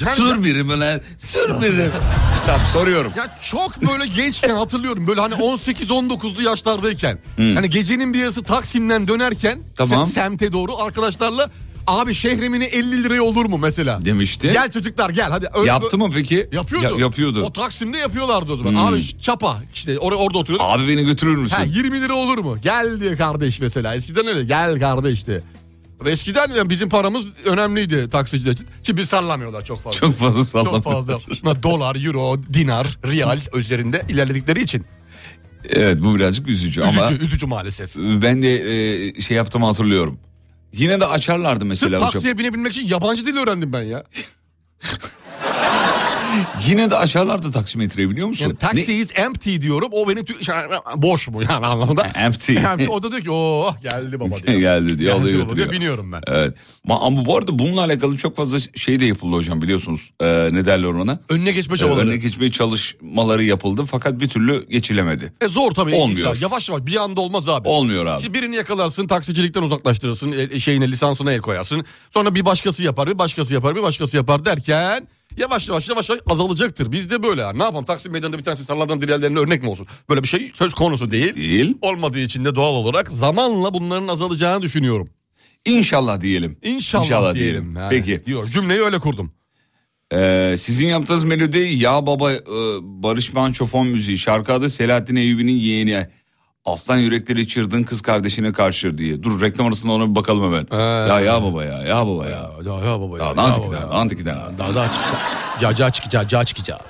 Yani- 0.00 0.16
Sür 0.16 0.44
birimi 0.44 0.80
lan. 0.80 1.00
Sür 1.18 1.60
birimi. 1.62 1.88
Tamam 2.46 2.60
soruyorum. 2.72 3.12
Ya 3.16 3.38
çok 3.42 3.82
böyle 3.82 4.06
gençken 4.06 4.50
hatırlıyorum 4.54 5.06
böyle 5.06 5.20
hani 5.20 5.34
18-19'lu 5.34 6.42
yaşlardayken. 6.42 7.18
Hani 7.36 7.70
gecenin 7.70 8.14
bir 8.14 8.18
yarısı 8.18 8.42
Taksim'den 8.42 9.08
dönerken 9.08 9.58
Tamam. 9.76 10.02
se- 10.04 10.06
semte 10.12 10.52
doğru 10.52 10.76
arkadaşlarla 10.82 11.50
abi 11.86 12.14
şehremine 12.14 12.64
50 12.64 13.04
liraya 13.04 13.22
olur 13.22 13.44
mu 13.46 13.58
mesela? 13.58 14.04
Demişti. 14.04 14.50
Gel 14.52 14.70
çocuklar 14.70 15.10
gel 15.10 15.28
hadi. 15.30 15.46
Ö- 15.54 15.66
Yaptı 15.66 15.98
mı 15.98 16.10
peki? 16.14 16.48
Yapıyordu. 16.52 16.84
Ya- 16.98 17.04
yapıyordu. 17.04 17.42
O 17.42 17.52
Taksim'de 17.52 17.98
yapıyorlardı 17.98 18.52
o 18.52 18.56
zaman. 18.56 18.74
Abi 18.92 19.02
ş- 19.02 19.18
çapa 19.20 19.58
işte 19.74 19.94
or- 19.94 20.14
orada 20.14 20.38
oturuyordu. 20.38 20.64
Abi 20.64 20.88
beni 20.88 21.04
götürür 21.04 21.36
müsün? 21.36 21.56
Ha 21.56 21.62
20 21.64 22.00
lira 22.00 22.14
olur 22.14 22.38
mu? 22.38 22.56
Gel 22.62 23.00
diyor 23.00 23.16
kardeş 23.16 23.60
mesela. 23.60 23.94
Eskiden 23.94 24.26
öyle 24.26 24.44
gel 24.44 24.80
kardeş 24.80 25.26
de. 25.26 25.40
Eskiden 26.06 26.52
yani 26.56 26.70
bizim 26.70 26.88
paramız 26.88 27.26
önemliydi 27.44 28.10
taksiciler 28.10 28.52
için. 28.52 28.66
Ki 28.84 28.96
biz 28.96 29.08
sallamıyorlar 29.08 29.64
çok 29.64 29.82
fazla. 29.82 29.98
Çok 29.98 30.16
fazla 30.16 30.44
sallam. 30.44 30.64
Çok 30.66 30.84
fazla. 30.84 31.18
Dolar, 31.62 31.96
euro, 32.06 32.42
dinar, 32.54 32.98
riyal 33.06 33.38
üzerinde 33.54 34.02
ilerledikleri 34.08 34.62
için. 34.62 34.84
Evet 35.68 35.98
bu 36.04 36.14
birazcık 36.16 36.48
üzücü, 36.48 36.82
ama 36.82 37.04
Üzücü, 37.10 37.24
üzücü 37.24 37.46
maalesef. 37.46 37.96
ben 37.96 38.42
de 38.42 38.54
e, 39.16 39.20
şey 39.20 39.36
yaptığımı 39.36 39.66
hatırlıyorum. 39.66 40.18
Yine 40.72 41.00
de 41.00 41.06
açarlardı 41.06 41.64
mesela 41.64 41.90
Sırf 41.90 41.98
hocam. 42.00 42.10
taksiye 42.12 42.38
binebilmek 42.38 42.72
için 42.72 42.86
yabancı 42.86 43.26
dil 43.26 43.36
öğrendim 43.36 43.72
ben 43.72 43.82
ya. 43.82 44.04
Yine 46.68 46.90
de 46.90 46.96
açarlardı 46.96 47.52
taksimetreyi 47.52 48.10
biliyor 48.10 48.28
musun? 48.28 48.44
Yani 48.46 48.56
taxi 48.56 48.94
is 48.94 49.12
empty 49.18 49.56
diyorum. 49.60 49.88
O 49.92 50.08
benim 50.08 50.26
şey, 50.44 50.54
boş 50.96 51.28
mu 51.28 51.42
yani 51.42 51.66
anlamında. 51.66 52.02
Empty. 52.14 52.52
Empty. 52.72 52.86
O 52.88 53.02
da 53.02 53.10
diyor 53.10 53.22
ki 53.22 53.30
oh 53.30 53.82
geldi 53.82 54.20
baba 54.20 54.34
diyor. 54.46 54.60
Geldi 54.60 54.98
diyor, 54.98 55.16
Geldi 55.16 55.22
baba 55.24 55.30
götürüyor. 55.30 55.56
diyor 55.56 55.72
biniyorum 55.72 56.12
ben. 56.12 56.20
Evet. 56.26 56.54
Ma- 56.88 56.98
Ama 57.00 57.26
bu 57.26 57.36
arada 57.36 57.58
bununla 57.58 57.80
alakalı 57.84 58.16
çok 58.16 58.36
fazla 58.36 58.58
şey 58.76 59.00
de 59.00 59.04
yapıldı 59.04 59.36
hocam 59.36 59.62
biliyorsunuz. 59.62 60.10
Ee, 60.20 60.26
ne 60.52 60.64
derler 60.64 60.86
ona? 60.88 61.18
Önüne 61.28 61.52
geçme 61.52 61.74
Ee, 61.74 61.78
çabaları. 61.78 62.06
Önüne 62.06 62.16
geçmeye 62.16 62.50
çalışmaları 62.50 63.44
yapıldı 63.44 63.84
fakat 63.90 64.20
bir 64.20 64.28
türlü 64.28 64.66
geçilemedi. 64.68 65.32
E 65.40 65.48
zor 65.48 65.70
tabii. 65.70 65.94
Olmuyor. 65.94 66.36
Yavaş 66.40 66.68
yavaş 66.68 66.86
bir 66.86 66.96
anda 66.96 67.20
olmaz 67.20 67.48
abi. 67.48 67.68
Olmuyor 67.68 68.06
abi. 68.06 68.22
Şimdi 68.22 68.38
birini 68.38 68.56
yakalarsın 68.56 69.06
taksicilikten 69.06 69.62
uzaklaştırırsın 69.62 70.34
e, 70.50 70.60
şeyine 70.60 70.88
lisansına 70.90 71.32
el 71.32 71.40
koyarsın. 71.40 71.84
Sonra 72.10 72.34
bir 72.34 72.44
başkası 72.44 72.82
yapar 72.82 73.08
bir 73.08 73.18
başkası 73.18 73.54
yapar 73.54 73.76
bir 73.76 73.82
başkası 73.82 74.16
yapar 74.16 74.44
derken 74.44 75.08
Yavaş 75.36 75.68
yavaş 75.68 75.88
yavaş 75.88 76.08
yavaş 76.08 76.22
azalacaktır. 76.26 76.92
Bizde 76.92 77.22
böyle 77.22 77.40
yani. 77.40 77.58
Ne 77.58 77.62
yapalım 77.62 77.84
Taksim 77.84 78.12
Meydanı'nda 78.12 78.38
bir 78.38 78.44
tanesi 78.44 78.64
sarılardan 78.64 79.00
diğerlerine 79.00 79.38
örnek 79.38 79.62
mi 79.62 79.68
olsun? 79.68 79.86
Böyle 80.08 80.22
bir 80.22 80.28
şey 80.28 80.52
söz 80.54 80.74
konusu 80.74 81.10
değil. 81.10 81.34
Değil. 81.34 81.74
Olmadığı 81.82 82.18
için 82.20 82.44
de 82.44 82.54
doğal 82.54 82.74
olarak 82.74 83.08
zamanla 83.08 83.74
bunların 83.74 84.08
azalacağını 84.08 84.62
düşünüyorum. 84.62 85.10
İnşallah 85.64 86.20
diyelim. 86.20 86.58
İnşallah, 86.62 87.34
diyelim. 87.34 87.76
Yani. 87.76 87.90
Peki. 87.90 88.22
Diyor. 88.26 88.44
Cümleyi 88.50 88.80
öyle 88.80 88.98
kurdum. 88.98 89.32
Ee, 90.12 90.54
sizin 90.58 90.86
yaptığınız 90.86 91.24
melodi 91.24 91.58
Ya 91.58 92.06
Baba 92.06 92.32
e, 92.32 92.38
Barış 92.82 93.32
Manço 93.32 93.66
fon 93.66 93.86
müziği. 93.86 94.18
Şarkı 94.18 94.52
adı 94.52 94.70
Selahattin 94.70 95.16
Eyyubi'nin 95.16 95.56
yeğeni. 95.56 96.06
Aslan 96.64 96.96
yürekleri 96.96 97.48
çırdın 97.48 97.82
kız 97.82 98.00
kardeşine 98.00 98.52
karşı 98.52 98.98
diye. 98.98 99.22
Dur 99.22 99.40
reklam 99.40 99.66
arasında 99.66 99.92
ona 99.92 100.10
bir 100.10 100.14
bakalım 100.14 100.44
hemen. 100.44 100.66
Ee. 100.70 101.08
ya 101.08 101.20
ya 101.20 101.42
baba 101.42 101.64
ya 101.64 101.82
ya 101.82 102.06
baba 102.06 102.24
ya. 102.24 102.30
Ya, 102.30 102.74
ya, 102.90 103.00
baba 103.00 103.18
ya. 103.18 103.24
Ya 103.24 103.36
baba 103.36 103.76
ya, 103.76 103.80
ya. 103.80 103.86
Daha 104.58 104.74
daha 104.74 104.88
çıkacak. 104.88 105.20
Caca 105.60 105.90
çıkacak, 105.90 106.30
ca 106.30 106.44
çıkacak. 106.44 106.80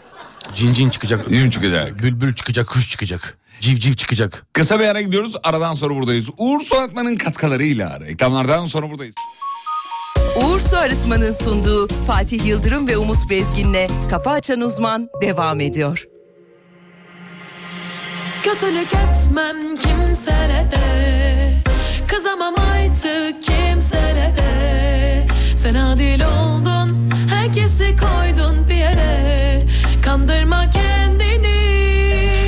Cin 0.55 0.75
cin 0.75 0.91
çıkacak. 0.91 1.31
Mi 1.31 1.51
çıkacak? 1.51 2.03
Bülbül 2.03 2.35
çıkacak, 2.35 2.69
kuş 2.69 2.91
çıkacak. 2.91 3.39
Civciv 3.61 3.95
çıkacak. 3.95 4.47
Kısa 4.53 4.81
bir 4.81 4.85
ara 4.85 5.01
gidiyoruz. 5.01 5.37
Aradan 5.43 5.75
sonra 5.75 5.95
buradayız. 5.95 6.31
Uğur 6.39 6.61
Soğutman'ın 6.61 7.17
katkılarıyla 7.17 8.01
reklamlardan 8.01 8.67
sonra 8.67 8.91
buradayız. 8.91 9.15
Uğur 10.37 10.61
Su 10.61 10.77
Arıtma'nın 10.77 11.33
sunduğu 11.33 11.89
Fatih 12.07 12.47
Yıldırım 12.47 12.89
ve 12.89 12.97
Umut 12.97 13.31
Bezgin'le 13.31 13.87
Kafa 14.11 14.31
Açan 14.31 14.61
Uzman 14.61 15.09
devam 15.23 15.61
ediyor. 15.61 16.05
Kötülük 18.45 18.89
etmem 18.95 19.61
kimselere. 19.77 21.55
Kızamam 22.07 22.55
artık 22.55 23.43
kimselere. 23.43 25.27
Sen 25.57 25.75
adil 25.75 26.23
oldun 26.25 27.11
Herkesi 27.35 27.97
koydun 27.97 28.69
bir 28.69 28.75
yere. 28.75 29.59
Kandırma 30.05 30.71
kendini. 30.71 31.57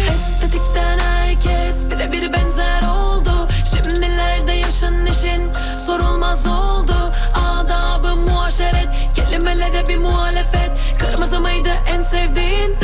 Estetikten 0.08 0.98
herkes 0.98 1.90
birebir 1.90 2.32
benzer 2.32 2.82
oldu. 2.82 3.48
Şimdilerde 3.70 4.52
yaşın 4.52 5.06
işin 5.06 5.42
sorulmaz 5.86 6.46
oldu. 6.46 7.12
Adabı 7.34 8.16
muaşeret 8.16 8.88
Kelimelere 9.14 9.86
bir 9.88 9.98
muhalefet. 9.98 10.82
Kırmızı 10.98 11.40
mıydı 11.40 11.70
en 11.94 12.02
sevdiğin 12.02 12.76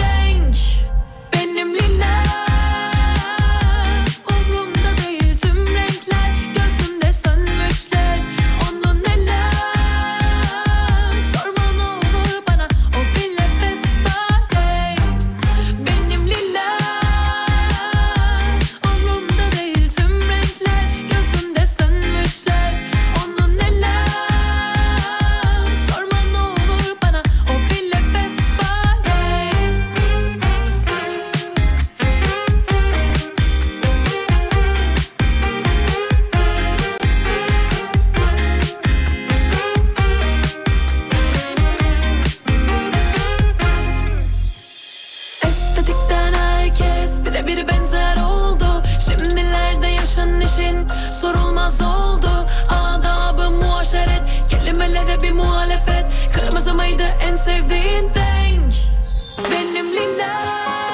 sorulmaz 51.71 51.83
oldu. 51.83 52.31
Adabı 52.69 53.51
muaşeret. 53.51 54.23
Kelimelere 54.51 55.21
bir 55.23 55.33
muhalefet. 55.33 56.07
Kırmızı 56.33 56.75
mıydı 56.75 57.03
en 57.03 57.37
sevdiğin 57.37 58.11
renk. 58.15 58.75
Benim 59.51 59.87
lila 59.93 60.88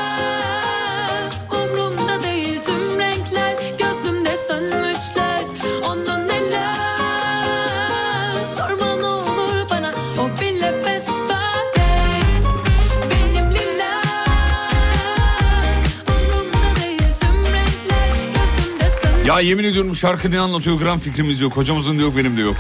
Ya 19.35 19.41
yemin 19.41 19.65
ediyorum 19.65 19.91
bu 19.91 19.95
şarkı 19.95 20.31
ne 20.31 20.39
anlatıyor 20.39 20.79
gram 20.79 20.99
fikrimiz 20.99 21.41
yok. 21.41 21.57
Hocamızın 21.57 21.99
da 21.99 22.03
yok 22.03 22.17
benim 22.17 22.37
de 22.37 22.41
yok. 22.41 22.57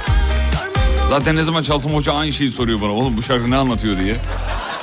Zaten 1.08 1.36
ne 1.36 1.44
zaman 1.44 1.62
çalsam 1.62 1.94
hoca 1.94 2.12
aynı 2.12 2.32
şeyi 2.32 2.52
soruyor 2.52 2.80
bana. 2.80 2.90
Oğlum 2.90 3.16
bu 3.16 3.22
şarkı 3.22 3.50
ne 3.50 3.56
anlatıyor 3.56 3.98
diye. 3.98 4.16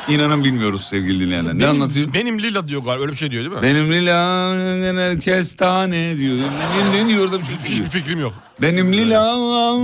İnanın 0.08 0.44
bilmiyoruz 0.44 0.86
sevgili 0.90 1.26
dinleyenler. 1.26 1.54
Ne 1.54 1.60
Benim- 1.60 1.70
anlatıyor? 1.70 2.14
Benim 2.14 2.40
lila 2.42 2.68
diyor 2.68 2.82
galiba 2.84 3.02
öyle 3.02 3.12
bir 3.12 3.18
şey 3.18 3.32
diyor 3.32 3.44
değil 3.44 3.56
mi? 3.56 3.62
Benim 3.62 3.92
lila 3.92 5.20
kestane 5.20 6.18
diyor. 6.18 6.38
Ne, 6.38 7.04
ne 7.04 7.08
diyor 7.08 7.32
da 7.32 7.40
bir 7.40 7.46
şey 7.46 7.56
Hiçbir 7.66 7.86
fikrim 7.86 8.20
yok. 8.20 8.34
Benim 8.62 8.94
lila. 8.94 9.38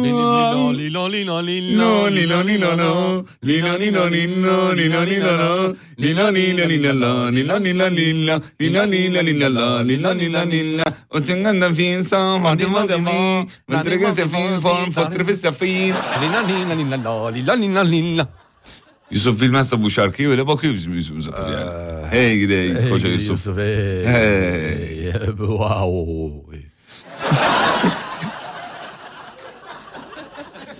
Benim 0.04 0.14
lila 0.74 1.08
lila 1.08 1.08
lila 1.08 1.42
lila 1.42 2.10
Lila 2.10 2.44
lila 2.44 2.44
lila 2.44 2.78
la, 2.78 3.24
lila 3.44 3.80
lila 3.80 4.10
lila, 4.10 4.74
lila 4.76 5.06
lila 5.06 5.32
la, 5.38 5.74
lila 6.00 6.32
lila 6.32 6.66
lila 6.68 6.94
la, 6.94 7.32
lila 7.32 7.60
lila 7.60 7.90
lila, 7.90 8.42
lila 8.62 8.86
lila 8.86 9.22
lila 9.24 9.50
la, 9.50 9.84
lila 9.84 10.14
lila 10.14 10.46
lila. 10.46 10.86
O 11.10 11.20
tenganda 11.22 11.70
finsa, 11.74 12.40
hadi 12.44 12.66
vazami, 12.66 13.48
mentrega 13.68 14.14
se 14.16 14.24
fin 14.28 14.62
form, 14.62 14.92
fotrfe 14.92 15.34
se 15.34 15.52
fin. 15.52 15.94
Lila 16.22 16.40
lila 16.50 16.76
lila 16.76 16.98
la, 17.06 17.30
lila 17.32 17.56
lila 17.56 17.84
lila. 17.84 18.28
Yusuf 19.12 19.42
bilmezse 19.42 19.84
bu 19.84 19.90
şarkıyı 19.90 20.30
öyle 20.30 20.48
bakıyor 20.48 20.74
bizim 20.74 20.94
yüzümüze 20.94 21.32
tabii 21.32 21.52
yani. 21.52 22.08
Hey 22.10 22.40
gide 22.40 22.90
koca 22.90 23.08
Hey 23.08 23.14
Yusuf. 23.16 23.48
Hey. 23.58 24.06
Hey. 24.06 25.12
Wow. 25.38 26.58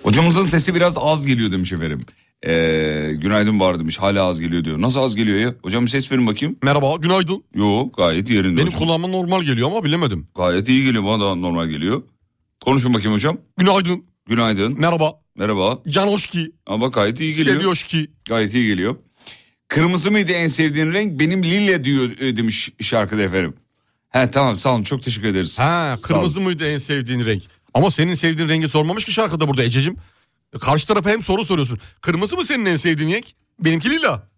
Hocamızın 0.04 0.44
sesi 0.44 0.76
biraz 0.76 0.98
az 0.98 1.26
geliyor 1.26 1.52
demiş 1.52 1.74
efendim. 1.74 2.02
Ee, 2.46 3.12
günaydın 3.16 3.60
var 3.60 3.80
demiş 3.80 3.98
hala 3.98 4.24
az 4.24 4.40
geliyor 4.40 4.64
diyor. 4.64 4.82
Nasıl 4.82 5.00
az 5.00 5.16
geliyor 5.16 5.40
ya? 5.40 5.54
Hocam 5.62 5.86
bir 5.86 5.90
ses 5.90 6.12
verin 6.12 6.28
bakayım. 6.28 6.56
Merhaba 6.64 6.96
günaydın. 6.96 7.44
Yok 7.56 7.98
gayet 7.98 8.30
yerinde 8.30 8.58
Benim 8.58 8.68
hocam. 8.68 8.80
kulağıma 8.80 9.08
normal 9.08 9.44
geliyor 9.44 9.68
ama 9.72 9.84
bilemedim. 9.84 10.28
Gayet 10.36 10.70
iyi 10.70 10.84
geliyor 10.86 11.04
bana 11.04 11.24
da 11.24 11.36
normal 11.36 11.68
geliyor. 11.68 12.02
Konuşun 12.66 12.94
bakayım 12.94 13.14
hocam. 13.14 13.38
Günaydın. 13.58 14.06
Günaydın. 14.30 14.80
Merhaba. 14.80 15.14
Merhaba. 15.38 15.80
Canoşki. 15.90 16.52
Ama 16.66 16.88
gayet 16.88 17.20
iyi 17.20 17.36
geliyor. 17.36 17.56
Seviyoşki. 17.56 18.12
Gayet 18.30 18.54
iyi 18.54 18.68
geliyor. 18.68 18.96
Kırmızı 19.68 20.12
mıydı 20.12 20.32
en 20.32 20.48
sevdiğin 20.48 20.94
renk? 20.94 21.20
Benim 21.20 21.44
lila 21.44 21.84
diyor 21.84 22.20
e, 22.20 22.38
demiş 22.38 22.70
şarkıda 22.82 23.22
efendim. 23.22 23.54
He 24.10 24.32
tamam 24.32 24.58
sağ 24.60 24.74
olun 24.76 24.84
çok 24.84 25.04
teşekkür 25.04 25.28
ederiz. 25.28 25.60
Ha 25.60 25.98
kırmızı 26.02 26.40
mıydı 26.40 26.68
en 26.68 26.78
sevdiğin 26.78 27.26
renk? 27.26 27.44
Ama 27.74 27.92
senin 27.92 28.14
sevdiğin 28.14 28.50
rengi 28.50 28.70
sormamış 28.70 29.06
ki 29.06 29.12
şarkıda 29.12 29.48
burada 29.48 29.64
Ececiğim. 29.64 29.98
Karşı 30.62 30.88
tarafa 30.88 31.10
hem 31.10 31.22
soru 31.22 31.46
soruyorsun. 31.46 31.80
Kırmızı 32.02 32.36
mı 32.36 32.46
senin 32.46 32.66
en 32.66 32.76
sevdiğin 32.76 33.12
renk? 33.12 33.26
Benimki 33.60 33.90
lila. 33.90 34.30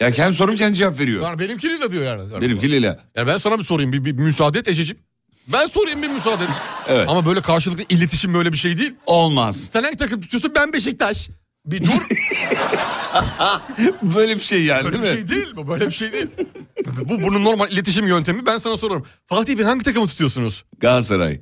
Ya 0.00 0.10
kendi 0.10 0.34
sorum 0.34 0.56
kendi 0.56 0.76
cevap 0.76 0.98
veriyor. 0.98 1.22
Yani 1.22 1.38
benimki 1.38 1.70
lila 1.70 1.92
diyor 1.92 2.04
yani. 2.04 2.40
Benimki 2.40 2.70
lila. 2.72 3.04
Yani 3.16 3.26
ben 3.26 3.38
sana 3.38 3.58
bir 3.58 3.64
sorayım 3.64 3.92
bir, 3.92 4.04
bir 4.04 4.12
müsaade 4.12 4.58
et 4.58 4.68
Ececiğim. 4.68 5.02
Ben 5.52 5.66
sorayım 5.66 6.02
bir 6.02 6.08
müsaade 6.08 6.44
et. 6.44 6.50
Evet. 6.88 7.08
Ama 7.08 7.26
böyle 7.26 7.40
karşılıklı 7.40 7.84
iletişim 7.88 8.34
böyle 8.34 8.52
bir 8.52 8.58
şey 8.58 8.78
değil. 8.78 8.94
Olmaz. 9.06 9.68
Sen 9.72 9.82
hangi 9.82 9.96
takım 9.96 10.20
tutuyorsun 10.20 10.52
ben 10.54 10.72
Beşiktaş. 10.72 11.28
Bir 11.66 11.82
dur. 11.82 11.88
Böyle 14.02 14.34
bir 14.34 14.40
şey 14.40 14.64
yani 14.64 14.84
Böyle 14.84 14.98
bir 14.98 15.02
değil 15.02 15.14
mi? 15.14 15.28
şey 15.28 15.36
değil 15.36 15.56
bu. 15.56 15.68
Böyle 15.68 15.86
bir 15.86 15.92
şey 15.92 16.12
değil. 16.12 16.26
bu 17.04 17.22
bunun 17.22 17.44
normal 17.44 17.70
iletişim 17.70 18.06
yöntemi. 18.06 18.46
Ben 18.46 18.58
sana 18.58 18.76
sorarım. 18.76 19.06
Fatih 19.26 19.58
Bey 19.58 19.64
hangi 19.64 19.84
takımı 19.84 20.06
tutuyorsunuz? 20.06 20.64
Galatasaray. 20.78 21.40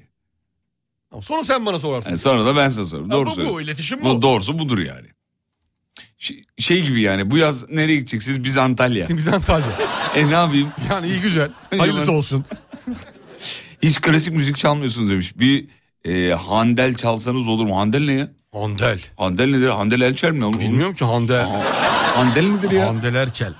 Sonra 1.22 1.44
sen 1.44 1.66
bana 1.66 1.78
sorarsın. 1.78 2.08
Yani 2.08 2.18
sonra 2.18 2.46
da 2.46 2.56
ben 2.56 2.68
size 2.68 2.84
sorarım. 2.84 3.10
Doğru 3.10 3.26
bu, 3.26 3.30
bu 3.30 3.34
söylüyorsun. 3.34 3.64
iletişim 3.64 4.00
bu. 4.00 4.04
Bu 4.04 4.22
doğrusu 4.22 4.58
budur 4.58 4.78
yani. 4.78 5.06
Şey, 6.18 6.42
şey 6.58 6.82
gibi 6.82 7.00
yani 7.00 7.30
bu 7.30 7.38
yaz 7.38 7.70
nereye 7.70 7.96
gideceksiniz? 7.96 8.44
Biz 8.44 8.56
Antalya. 8.56 9.08
Biz 9.08 9.28
Antalya. 9.28 9.66
e 10.16 10.26
ne 10.26 10.32
yapayım? 10.32 10.68
Yani 10.90 11.06
iyi 11.06 11.20
güzel. 11.20 11.50
Hayırlısı 11.78 12.12
olsun. 12.12 12.44
Hiç 13.82 14.00
klasik 14.00 14.34
müzik 14.34 14.56
çalmıyorsunuz 14.56 15.08
demiş. 15.10 15.38
Bir 15.38 15.66
e, 16.04 16.34
Handel 16.34 16.94
çalsanız 16.94 17.48
olur 17.48 17.64
mu? 17.66 17.78
Handel 17.78 18.04
ne 18.04 18.12
ya? 18.12 18.28
Handel. 18.52 18.98
Handel 19.16 19.46
nedir? 19.50 19.68
Handel 19.68 20.00
Elçel 20.00 20.32
mi 20.32 20.44
oğlum? 20.44 20.60
Bilmiyorum 20.60 20.94
ki 20.94 21.04
Hande. 21.04 21.46
Handel 22.16 22.44
nedir 22.44 22.70
ya? 22.70 22.86
Handel 22.88 23.14
Erçel. 23.14 23.54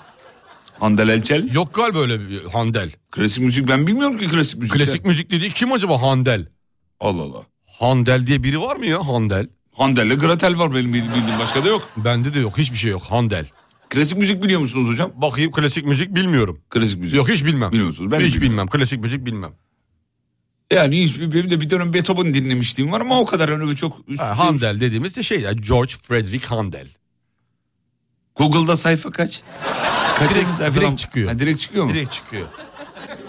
Handel 0.80 1.08
Elçel. 1.08 1.54
Yok 1.54 1.74
galiba 1.74 1.98
öyle 1.98 2.28
bir 2.28 2.44
Handel. 2.44 2.90
Klasik 3.10 3.44
müzik 3.44 3.68
ben 3.68 3.86
bilmiyorum 3.86 4.18
ki 4.18 4.28
klasik 4.28 4.58
müzik. 4.58 4.76
Klasik 4.76 5.04
müzik 5.04 5.30
dediği 5.30 5.50
kim 5.50 5.72
acaba 5.72 6.02
Handel? 6.02 6.46
Allah 7.00 7.22
Allah. 7.22 7.42
Handel 7.78 8.26
diye 8.26 8.42
biri 8.42 8.60
var 8.60 8.76
mı 8.76 8.86
ya 8.86 9.06
Handel? 9.08 9.46
Handel'le 9.72 10.14
Gretel 10.18 10.58
var 10.58 10.74
benim 10.74 10.92
bildiğim 10.92 11.38
başka 11.40 11.64
da 11.64 11.68
yok. 11.68 11.88
Bende 11.96 12.34
de 12.34 12.38
yok 12.38 12.58
hiçbir 12.58 12.76
şey 12.76 12.90
yok 12.90 13.02
Handel. 13.02 13.46
Klasik 13.90 14.18
müzik 14.18 14.42
biliyor 14.42 14.60
musunuz 14.60 14.88
hocam? 14.88 15.12
Bakayım 15.16 15.52
klasik 15.52 15.84
müzik 15.86 16.14
bilmiyorum. 16.14 16.60
Klasik 16.70 16.98
müzik. 17.00 17.16
Yok 17.16 17.28
hiç 17.28 17.44
bilmem. 17.44 17.72
Biliyor 17.72 17.86
musunuz? 17.86 18.10
Ben 18.12 18.20
hiç 18.20 18.26
bilmiyorum. 18.34 18.50
bilmem. 18.52 18.66
Klasik 18.66 19.00
müzik 19.00 19.26
bilmem. 19.26 19.52
Yani 20.72 21.02
hiç, 21.02 21.18
benim 21.20 21.50
de 21.50 21.60
bir 21.60 21.70
dönem 21.70 21.92
Beethoven 21.92 22.34
dinlemişliğim 22.34 22.92
var 22.92 23.00
ama 23.00 23.20
o 23.20 23.24
kadar 23.26 23.48
öyle 23.48 23.76
çok... 23.76 24.08
üst- 24.08 24.22
Ha, 24.22 24.38
Handel 24.38 24.80
dediğimiz 24.80 25.16
de 25.16 25.22
şey 25.22 25.40
ya 25.40 25.52
George 25.52 25.92
Frederick 26.08 26.46
Handel. 26.46 26.86
Google'da 28.36 28.76
sayfa 28.76 29.10
kaç? 29.10 29.42
Kaçıncı 30.18 30.34
Direkt- 30.40 30.56
sayfadan- 30.56 30.74
direkt 30.80 30.98
çıkıyor. 30.98 31.28
Ha, 31.32 31.38
direkt 31.38 31.60
çıkıyor 31.60 31.84
mu? 31.84 31.94
Direkt 31.94 32.12
çıkıyor. 32.12 32.46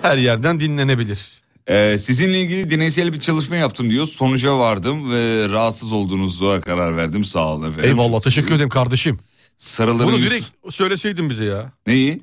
Her 0.02 0.18
yerden 0.18 0.60
dinlenebilir. 0.60 1.40
Ee, 1.68 1.98
sizinle 1.98 2.42
ilgili 2.42 2.70
deneysel 2.70 3.14
bir 3.14 3.20
çalışma 3.20 3.56
yaptım 3.56 3.90
diyor. 3.90 4.06
Sonuca 4.06 4.58
vardım 4.58 5.12
ve 5.12 5.50
rahatsız 5.50 5.94
olduğunuza 5.94 6.62
karar 6.62 6.98
verdim. 6.98 7.26
Sağ 7.26 7.48
olun 7.54 7.72
efendim. 7.72 7.90
Eyvallah 7.90 8.22
teşekkür 8.22 8.52
ederim 8.56 8.70
kardeşim. 8.70 9.20
Sarıların 9.58 10.08
Bunu 10.08 10.18
yüz- 10.20 10.30
direkt 10.30 10.46
söyleseydin 10.70 11.30
bize 11.30 11.46
ya. 11.46 11.72
Neyi? 11.88 12.22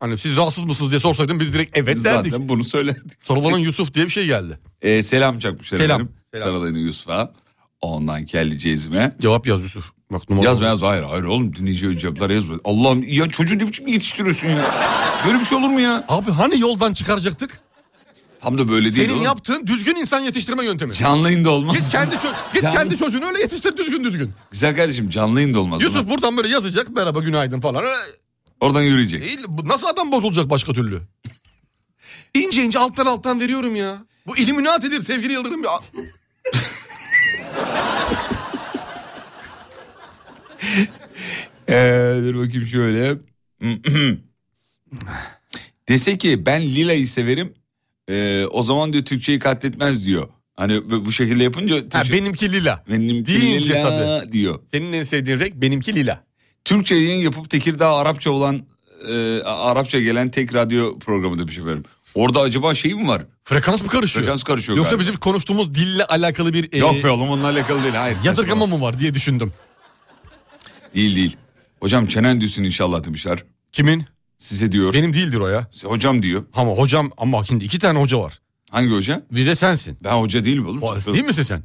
Hani 0.00 0.18
siz 0.18 0.36
rahatsız 0.36 0.64
mısınız 0.64 0.90
diye 0.90 0.98
sorsaydın 1.00 1.40
biz 1.40 1.52
direkt 1.52 1.78
evet 1.78 2.04
derdik. 2.04 2.32
Zaten 2.32 2.48
bunu 2.48 2.64
söyledik. 2.64 3.02
Sarılanan 3.20 3.58
Yusuf 3.58 3.94
diye 3.94 4.04
bir 4.04 4.10
şey 4.10 4.26
geldi. 4.26 4.58
Ee, 4.82 5.02
selam 5.02 5.38
çakmışlar 5.38 5.78
Selam. 5.78 6.00
efendim. 6.00 6.14
Selam. 6.34 6.46
Sarıların 6.46 6.78
Yusuf'a. 6.78 7.32
Ondan 7.80 8.26
kelli 8.26 8.58
cezime. 8.58 9.16
Cevap 9.20 9.46
yaz 9.46 9.62
Yusuf. 9.62 9.84
Bak 10.12 10.30
numara 10.30 10.46
Yazma 10.46 10.66
yazma 10.66 10.88
hayır 10.88 11.02
hayır 11.02 11.24
oğlum 11.24 11.56
dinleyici 11.56 11.98
cevaplar 11.98 12.30
yazma. 12.30 12.54
Allah'ım 12.64 13.02
ya 13.02 13.28
çocuğu 13.28 13.58
ne 13.58 13.66
biçim 13.66 13.86
yetiştiriyorsun 13.88 14.48
ya? 14.48 14.64
Böyle 15.26 15.38
bir 15.40 15.44
şey 15.44 15.58
olur 15.58 15.68
mu 15.68 15.80
ya? 15.80 16.04
Abi 16.08 16.30
hani 16.30 16.60
yoldan 16.60 16.92
çıkaracaktık? 16.92 17.60
Tam 18.40 18.58
da 18.58 18.68
böyle 18.68 18.82
değil 18.82 18.92
Senin 18.94 19.12
oğlum. 19.16 19.24
yaptığın 19.24 19.66
düzgün 19.66 19.94
insan 19.96 20.20
yetiştirme 20.20 20.64
yöntemi. 20.64 20.94
Canlı 20.94 21.30
yayında 21.30 21.50
olmaz. 21.50 21.76
Git 21.76 21.88
kendi 21.88 22.14
ço- 22.14 22.32
git 22.54 22.62
Canlı- 22.62 22.76
kendi 22.76 22.96
çocuğunu 22.96 23.24
öyle 23.26 23.40
yetiştir 23.40 23.76
düzgün 23.76 24.04
düzgün. 24.04 24.30
Güzel 24.50 24.76
kardeşim 24.76 25.10
canlı 25.10 25.40
yayında 25.40 25.60
olmaz. 25.60 25.82
Yusuf 25.82 25.96
Ulan. 25.96 26.10
buradan 26.10 26.36
böyle 26.36 26.48
yazacak 26.48 26.88
merhaba 26.88 27.20
günaydın 27.20 27.60
falan. 27.60 27.84
Oradan 28.60 28.82
yürüyecek. 28.82 29.22
Değil, 29.24 29.44
bu 29.48 29.68
nasıl 29.68 29.86
adam 29.86 30.12
bozulacak 30.12 30.50
başka 30.50 30.72
türlü? 30.72 31.00
İnce 32.34 32.64
ince 32.64 32.78
alttan 32.78 33.06
alttan 33.06 33.40
veriyorum 33.40 33.76
ya. 33.76 34.04
Bu 34.26 34.36
illuminatidir 34.38 35.00
sevgili 35.00 35.32
Yıldırım 35.32 35.64
ya. 35.64 35.70
Ee, 41.68 42.14
dur 42.24 42.34
bakayım 42.34 42.66
şöyle. 42.66 43.14
Dese 45.88 46.18
ki 46.18 46.46
ben 46.46 46.62
Lila'yı 46.62 47.08
severim. 47.08 47.54
ee, 48.08 48.44
o 48.46 48.62
zaman 48.62 48.92
diyor 48.92 49.04
Türkçeyi 49.04 49.38
katletmez 49.38 50.06
diyor. 50.06 50.28
Hani 50.56 50.90
bu 50.90 51.12
şekilde 51.12 51.42
yapınca 51.42 51.76
Ha, 51.76 51.88
Türkçe... 51.88 52.12
benimki 52.12 52.52
lila. 52.52 52.84
benimki 52.88 53.40
deyince 53.40 53.74
Lila 53.74 54.32
diyor. 54.32 54.60
Senin 54.70 54.92
en 54.92 55.02
sevdiğin 55.02 55.40
renk 55.40 55.54
benimki 55.54 55.94
lila. 55.94 56.24
Türkçe 56.64 56.94
yayın 56.94 57.22
yapıp 57.22 57.50
Tekirdağ 57.50 57.96
Arapça 57.96 58.30
olan 58.30 58.62
e, 59.08 59.42
Arapça 59.42 60.00
gelen 60.00 60.28
tek 60.28 60.54
radyo 60.54 60.98
programı 60.98 61.38
demiş 61.38 61.58
efendim. 61.58 61.84
Orada 62.14 62.40
acaba 62.40 62.74
şey 62.74 62.94
mi 62.94 63.08
var? 63.08 63.22
Frekans 63.44 63.82
mı 63.82 63.88
karışıyor? 63.88 64.24
Frekans 64.24 64.42
karışıyor 64.42 64.76
Yoksa 64.78 64.90
galiba. 64.90 65.00
bizim 65.00 65.16
konuştuğumuz 65.16 65.74
dille 65.74 66.04
alakalı 66.04 66.52
bir 66.54 66.72
e, 66.72 66.78
Yok 66.78 67.04
be 67.04 67.10
oğlum 67.10 67.30
onunla 67.30 67.46
alakalı 67.48 67.82
değil. 67.82 67.94
Hayır. 67.94 68.16
yadırgama 68.24 68.66
mı 68.66 68.80
var 68.80 68.98
diye 68.98 69.14
düşündüm. 69.14 69.52
Değil 70.94 71.16
değil. 71.16 71.36
Hocam 71.80 72.06
çenen 72.06 72.40
düşsün 72.40 72.64
inşallah 72.64 73.04
demişler. 73.04 73.44
Kimin? 73.72 74.04
Size 74.38 74.72
diyor. 74.72 74.94
Benim 74.94 75.14
değildir 75.14 75.36
o 75.40 75.48
ya. 75.48 75.66
Hocam 75.84 76.22
diyor. 76.22 76.44
Ama 76.54 76.72
hocam 76.72 77.10
ama 77.16 77.44
şimdi 77.44 77.64
iki 77.64 77.78
tane 77.78 78.00
hoca 78.00 78.18
var. 78.20 78.38
Hangi 78.70 78.92
hoca? 78.94 79.22
Bir 79.32 79.46
de 79.46 79.54
sensin. 79.54 79.98
Ben 80.04 80.12
hoca 80.12 80.44
değilim 80.44 80.66
oğlum. 80.66 80.82
O- 80.82 81.12
Değil 81.14 81.24
misin 81.24 81.42
sen? 81.42 81.62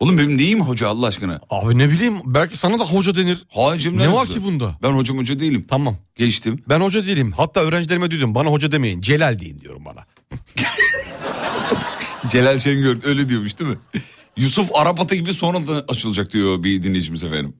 Oğlum 0.00 0.18
benim 0.18 0.38
neyim 0.38 0.60
hoca 0.60 0.88
Allah 0.88 1.06
aşkına? 1.06 1.40
Abi 1.50 1.78
ne 1.78 1.90
bileyim 1.90 2.14
belki 2.26 2.56
sana 2.56 2.78
da 2.78 2.84
hoca 2.84 3.14
denir. 3.16 3.46
Hacım 3.48 3.98
Ne 3.98 4.12
var 4.12 4.28
ki 4.28 4.44
bunda? 4.44 4.78
Ben 4.82 4.92
hocam 4.92 5.18
hoca 5.18 5.40
değilim. 5.40 5.66
Tamam. 5.70 5.96
Geçtim. 6.16 6.62
Ben 6.68 6.80
hoca 6.80 7.06
değilim. 7.06 7.32
Hatta 7.36 7.60
öğrencilerime 7.60 8.10
diyorum 8.10 8.34
bana 8.34 8.50
hoca 8.50 8.72
demeyin. 8.72 9.00
Celal 9.00 9.38
deyin 9.38 9.58
diyorum 9.58 9.84
bana. 9.84 10.00
Celal 12.30 12.58
Şengör 12.58 13.04
öyle 13.04 13.28
diyormuş 13.28 13.58
değil 13.58 13.70
mi? 13.70 13.76
Yusuf 14.36 14.70
Arap 14.74 15.00
atı 15.00 15.14
gibi 15.14 15.34
sonradan 15.34 15.84
açılacak 15.88 16.32
diyor 16.32 16.62
bir 16.62 16.82
dinleyicimiz 16.82 17.24
efendim. 17.24 17.56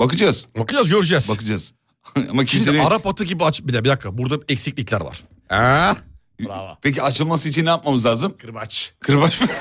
Bakacağız. 0.00 0.46
Bakacağız 0.58 0.90
göreceğiz. 0.90 1.28
Bakacağız. 1.28 1.74
Ama 2.16 2.24
Şimdi 2.26 2.46
kimsenin... 2.46 2.78
Arap 2.78 3.06
atı 3.06 3.24
gibi 3.24 3.44
aç... 3.44 3.62
Bir, 3.62 3.72
de, 3.72 3.84
bir 3.84 3.88
dakika 3.88 4.18
burada 4.18 4.38
eksiklikler 4.48 5.00
var. 5.00 5.24
Ha? 5.48 5.96
Bravo. 6.40 6.76
Peki 6.82 7.02
açılması 7.02 7.48
için 7.48 7.64
ne 7.64 7.68
yapmamız 7.68 8.06
lazım? 8.06 8.34
Kırbaç. 8.38 8.92
Kırbaç 9.00 9.40
mı? 9.40 9.46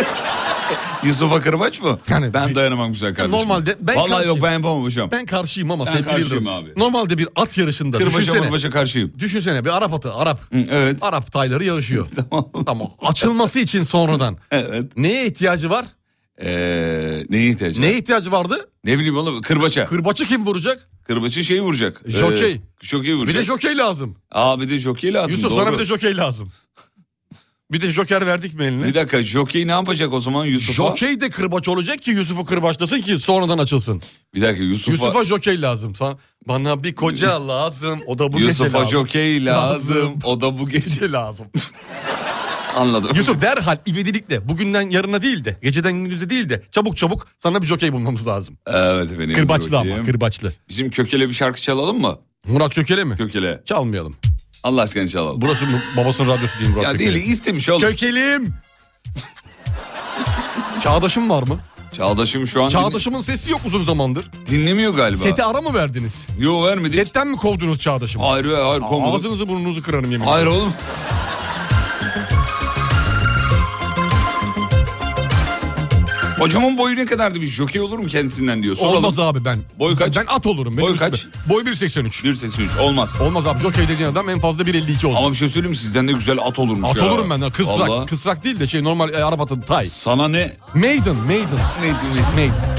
Yusuf'a 1.04 1.42
kırbaç 1.42 1.82
mı? 1.82 2.00
Yani 2.10 2.34
ben 2.34 2.50
bir- 2.50 2.56
dayanamam 2.56 2.92
güzel 2.92 3.14
kardeşim. 3.16 3.32
normalde 3.32 3.76
ben 3.80 3.96
Vallahi 3.96 4.10
karşıyım. 4.12 4.36
yok 4.36 4.44
ben 4.46 4.52
yapamam 4.52 4.84
hocam. 4.84 5.12
Ben 5.12 5.26
karşıyım 5.26 5.72
ama 5.72 5.86
Ben 5.86 5.92
sevgili 5.92 6.50
abi. 6.50 6.74
Normalde 6.78 7.18
bir 7.18 7.28
at 7.36 7.58
yarışında 7.58 7.98
Kırbaça 7.98 8.18
düşünsene. 8.18 8.42
mırbaça 8.46 8.70
karşıyım. 8.70 9.14
Düşünsene 9.20 9.66
bir 9.66 9.78
Arap 9.78 9.94
atı 9.94 10.14
Arap. 10.14 10.40
Hı, 10.54 10.58
evet. 10.72 10.98
Arap 11.02 11.32
tayları 11.32 11.64
yarışıyor. 11.64 12.08
Tamam. 12.30 12.66
tamam. 12.66 12.92
Açılması 13.02 13.60
için 13.60 13.84
sonradan 13.84 14.38
Evet. 14.52 14.98
neye 14.98 15.26
ihtiyacı 15.28 15.70
var? 15.70 15.86
Ee, 16.42 16.48
neye 17.30 17.50
ihtiyacı 17.50 17.82
var? 17.82 17.88
Neye 17.88 17.98
ihtiyacı 17.98 18.32
vardı? 18.32 18.70
Ne 18.84 18.98
bileyim 18.98 19.18
oğlum 19.18 19.42
kırbaça. 19.42 19.86
Kırbaçı 19.86 20.26
kim 20.26 20.46
vuracak? 20.46 20.90
Kırbaçı 21.08 21.44
şeyi 21.44 21.62
vuracak. 21.62 22.02
Jokey. 22.08 22.52
Ee, 22.52 22.58
jokey 22.82 23.16
vuracak. 23.16 23.36
Bir 23.36 23.40
de 23.40 23.44
jokey 23.44 23.78
lazım. 23.78 24.16
Aa 24.32 24.60
bir 24.62 24.70
de 24.70 24.78
jokey 24.78 25.14
lazım. 25.14 25.36
Yusuf 25.36 25.52
doğru. 25.52 25.60
sana 25.60 25.74
bir 25.74 25.80
de 25.80 25.86
jokey 25.86 26.18
lazım. 26.18 26.52
Bir 27.72 27.82
de 27.82 27.92
joker 27.92 28.26
verdik 28.28 28.54
mi 28.54 28.66
eline? 28.66 28.84
Bir 28.86 28.94
dakika 28.94 29.24
jokey 29.24 29.68
ne 29.68 29.72
yapacak 29.72 30.14
o 30.14 30.20
zaman 30.20 30.46
Yusuf'a? 30.46 30.74
Jokey 30.74 31.22
de 31.22 31.30
kırbaç 31.30 31.68
olacak 31.68 32.02
ki 32.02 32.12
Yusuf'u 32.12 32.46
kırbaçlasın 32.46 33.02
ki 33.02 33.18
sonradan 33.18 33.58
açılsın. 33.58 34.02
Bir 34.34 34.42
dakika 34.42 34.64
Yusuf'a 34.64 34.92
Yusuf'a 34.92 35.26
jokey 35.26 35.62
lazım. 35.62 35.92
Sa- 35.92 36.18
Bana 36.48 36.84
bir 36.84 36.96
koca 36.96 37.48
lazım. 37.48 38.00
O 38.06 38.20
da 38.20 38.34
bu 38.34 38.38
gece 38.38 38.48
Yusuf'a 38.48 38.80
lazım. 38.80 38.92
jokey 38.92 39.46
lazım. 39.46 39.96
Lazım. 39.98 40.16
O 40.24 40.42
da 40.42 40.60
bu 40.60 40.70
gece 40.70 40.90
Gece 40.90 41.12
lazım. 41.12 41.48
anladım. 42.76 43.12
Yusuf 43.16 43.42
derhal 43.42 43.78
ivedilikle 43.88 44.50
bugünden 44.50 44.90
yarına 44.90 45.22
değil 45.22 45.46
de 45.46 45.58
geceden 45.64 45.94
gündüze 45.94 46.30
değil 46.30 46.50
de 46.50 46.64
çabuk 46.72 46.98
çabuk 46.98 47.28
sana 47.40 47.62
bir 47.62 47.68
jokey 47.68 47.94
bulmamız 47.94 48.28
lazım. 48.28 48.58
Evet 48.68 49.12
efendim. 49.12 49.34
Kırbaçlı 49.36 49.78
ama 49.78 49.86
bakayım. 49.86 50.06
kırbaçlı. 50.06 50.54
Bizim 50.70 50.90
Kökele 50.90 51.28
bir 51.30 51.34
şarkı 51.34 51.62
çalalım 51.62 52.02
mı? 52.02 52.20
Murat 52.48 52.74
Kökele 52.76 53.04
mi? 53.04 53.18
Kökele. 53.18 53.62
Çalmayalım. 53.66 54.16
Allah 54.64 54.82
aşkına 54.82 55.08
çalalım. 55.08 55.42
Burası 55.42 55.66
babasının 55.98 56.28
radyosu 56.30 56.60
değil 56.60 56.70
Murat 56.70 56.84
Ya 56.84 56.92
Kökele. 56.92 57.14
değil 57.14 57.30
istemiş 57.30 57.70
oğlum. 57.70 57.82
Kökelim. 57.82 58.54
Çağdaşım 60.84 61.30
var 61.30 61.44
mı? 61.44 61.60
Çağdaş'ım 61.98 62.48
şu 62.48 62.64
an 62.64 62.70
Çağdaşımın 62.70 63.22
sesi 63.22 63.52
yok 63.52 63.62
uzun 63.66 63.84
zamandır. 63.84 64.24
dinle- 64.46 64.48
dinlemiyor 64.62 64.94
galiba. 64.94 65.18
Sete 65.18 65.44
ara 65.44 65.62
mı 65.62 65.74
verdiniz? 65.74 66.26
Yo 66.40 66.64
vermedik. 66.66 66.96
Setten 66.96 67.28
mi 67.28 67.38
kovdunuz 67.38 67.80
Çağdaşımı? 67.82 68.26
Hayır 68.26 68.46
hayır 68.46 68.82
kovmadık. 68.82 69.16
Ağzınızı 69.16 69.50
burnunuzu 69.50 69.82
kırarım 69.84 70.12
yemin 70.12 70.26
Hayır 70.26 70.46
oğlum. 70.46 70.74
Hocamın 76.40 76.78
boyu 76.78 76.96
ne 76.96 77.06
kadardı 77.06 77.42
bir 77.42 77.48
jokey 77.48 77.82
olur 77.82 78.00
mu 78.00 78.08
kendisinden 78.08 78.64
diyor. 78.64 78.76
Soralım. 78.76 78.98
Olmaz 78.98 79.20
abi 79.20 79.46
ben. 79.46 79.60
Boy 79.80 79.96
kaç? 79.96 80.16
Ben 80.16 80.26
at 80.28 80.46
olurum. 80.46 80.74
Benim 80.78 80.84
Boy 80.88 80.94
üstüme- 80.94 81.10
kaç? 81.10 81.26
Boy 81.50 81.64
1.83. 81.64 82.24
1.83 82.24 82.80
olmaz. 82.80 83.22
Olmaz 83.22 83.48
abi 83.48 83.60
jokey 83.60 83.88
dediğin 83.88 84.10
adam 84.10 84.30
en 84.30 84.40
fazla 84.40 84.64
1.52 84.64 85.08
olur. 85.08 85.16
Ama 85.18 85.32
bir 85.32 85.36
şey 85.36 85.50
söyleyeyim 85.50 85.70
mi? 85.72 85.78
Sizden 85.78 86.08
de 86.08 86.12
güzel 86.12 86.38
at 86.44 86.60
olurmuş 86.60 86.90
At 86.90 86.96
ya. 86.98 87.10
olurum 87.10 87.30
ben. 87.30 87.50
Kısrak. 87.50 87.80
Vallahi. 87.90 88.06
Kısrak 88.06 88.44
değil 88.44 88.60
de 88.60 88.68
şey 88.68 88.84
normal 88.84 89.14
e, 89.14 89.24
Arap 89.26 89.42
atı 89.42 89.62
tay. 89.62 89.86
Sana 89.86 90.28
ne? 90.28 90.54
Maiden, 90.74 91.16
maiden. 91.16 91.60
Neydi 91.82 91.96
Maiden. 92.36 92.77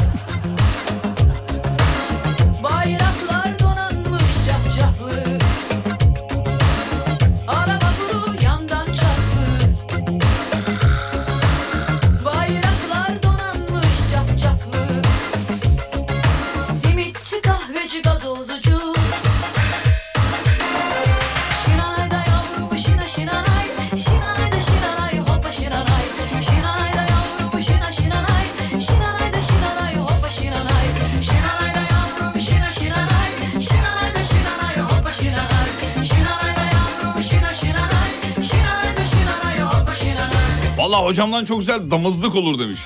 Hocamdan 41.08 41.44
çok 41.44 41.58
güzel 41.58 41.90
damızlık 41.90 42.34
olur 42.36 42.58
demiş. 42.58 42.78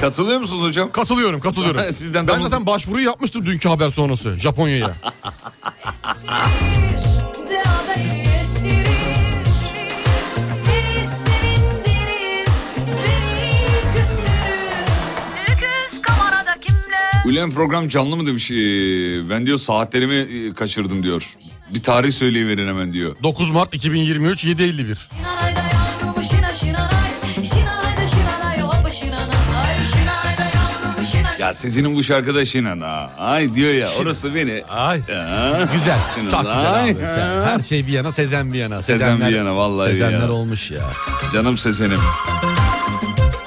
Katılıyor 0.00 0.40
musunuz 0.40 0.62
hocam? 0.62 0.92
Katılıyorum, 0.92 1.40
katılıyorum. 1.40 1.80
Sizden 1.92 2.28
ben 2.28 2.34
damız- 2.34 2.50
zaten 2.50 2.66
başvuruyu 2.66 3.06
yapmıştım 3.06 3.46
dünkü 3.46 3.68
haber 3.68 3.90
sonrası 3.90 4.32
Japonya'ya. 4.32 4.94
Ulen 17.26 17.50
program 17.50 17.88
canlı 17.88 18.16
mı 18.16 18.26
demiş. 18.26 18.50
Ee, 18.50 18.54
ben 19.30 19.46
diyor 19.46 19.58
saatlerimi 19.58 20.14
e, 20.14 20.54
kaçırdım 20.54 21.02
diyor. 21.02 21.36
Bir 21.74 21.82
tarih 21.82 22.12
söyleyiverin 22.12 22.68
hemen 22.68 22.92
diyor. 22.92 23.16
9 23.22 23.50
Mart 23.50 23.74
2023 23.74 24.44
7.51. 24.44 24.96
Ya 31.46 31.52
Sezen'in 31.52 31.96
bu 31.96 32.02
şarkıda 32.02 32.44
Şinan 32.44 32.80
ha. 32.80 33.10
Ay 33.18 33.54
diyor 33.54 33.70
ya 33.74 33.88
orası 34.00 34.34
beni. 34.34 34.62
Ay. 34.76 35.00
Ya. 35.08 35.68
Güzel. 35.72 35.98
Şinan, 36.14 36.30
Çok 36.30 36.40
güzel 36.40 36.72
ay. 36.74 36.90
abi. 36.90 36.96
Her 37.44 37.60
şey 37.60 37.86
bir 37.86 37.92
yana 37.92 38.12
Sezen 38.12 38.52
bir 38.52 38.58
yana. 38.58 38.82
Sezen 38.82 39.20
bir 39.20 39.26
yana, 39.26 39.56
vallahi 39.56 39.90
Sezenler 39.90 40.20
ya. 40.20 40.32
olmuş 40.32 40.70
ya. 40.70 40.82
Canım 41.32 41.58
Sezen'im. 41.58 41.98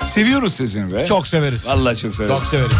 Seviyoruz 0.06 0.54
Sezen'i 0.54 0.94
be. 0.94 1.06
Çok 1.06 1.28
severiz. 1.28 1.68
Vallahi 1.68 1.98
çok 1.98 2.16
severiz. 2.16 2.34
Çok 2.36 2.46
severiz. 2.46 2.78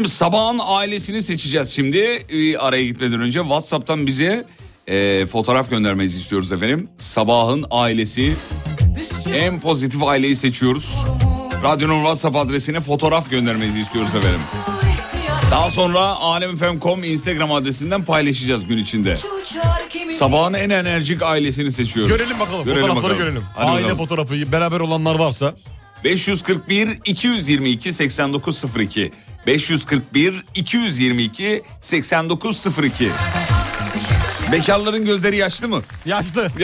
Efendim 0.00 0.16
sabahın 0.16 0.60
ailesini 0.66 1.22
seçeceğiz 1.22 1.68
şimdi. 1.68 1.98
Ee, 2.28 2.56
araya 2.56 2.84
gitmeden 2.84 3.20
önce 3.20 3.38
WhatsApp'tan 3.40 4.06
bize 4.06 4.44
e, 4.86 5.26
fotoğraf 5.26 5.70
göndermenizi 5.70 6.18
istiyoruz 6.20 6.52
efendim. 6.52 6.88
Sabahın 6.98 7.64
ailesi 7.70 8.36
en 9.34 9.60
pozitif 9.60 10.02
aileyi 10.02 10.36
seçiyoruz. 10.36 10.94
Radyonun 11.62 11.98
WhatsApp 12.00 12.36
adresine 12.36 12.80
fotoğraf 12.80 13.30
göndermenizi 13.30 13.80
istiyoruz 13.80 14.14
efendim. 14.14 14.40
Daha 15.50 15.70
sonra 15.70 16.00
alemfm.com 16.00 17.04
Instagram 17.04 17.52
adresinden 17.52 18.02
paylaşacağız 18.04 18.66
gün 18.66 18.78
içinde. 18.78 19.16
Sabahın 20.10 20.54
en 20.54 20.70
enerjik 20.70 21.22
ailesini 21.22 21.72
seçiyoruz. 21.72 22.16
Görelim 22.16 22.38
bakalım. 22.38 22.64
Görelim 22.64 22.80
Fotoğrafları 22.82 23.12
bakalım. 23.12 23.18
görelim. 23.18 23.42
Hadi 23.54 23.70
Aile 23.70 23.82
bakalım. 23.84 23.98
fotoğrafı 23.98 24.52
beraber 24.52 24.80
olanlar 24.80 25.14
varsa. 25.18 25.54
541 26.04 26.98
222 27.04 27.92
8902 27.92 29.12
541 29.46 30.42
222 30.54 31.62
8902 31.80 33.10
Bekarların 34.52 35.04
gözleri 35.04 35.36
yaşlı 35.36 35.68
mı? 35.68 35.82
Yaşlı. 36.06 36.48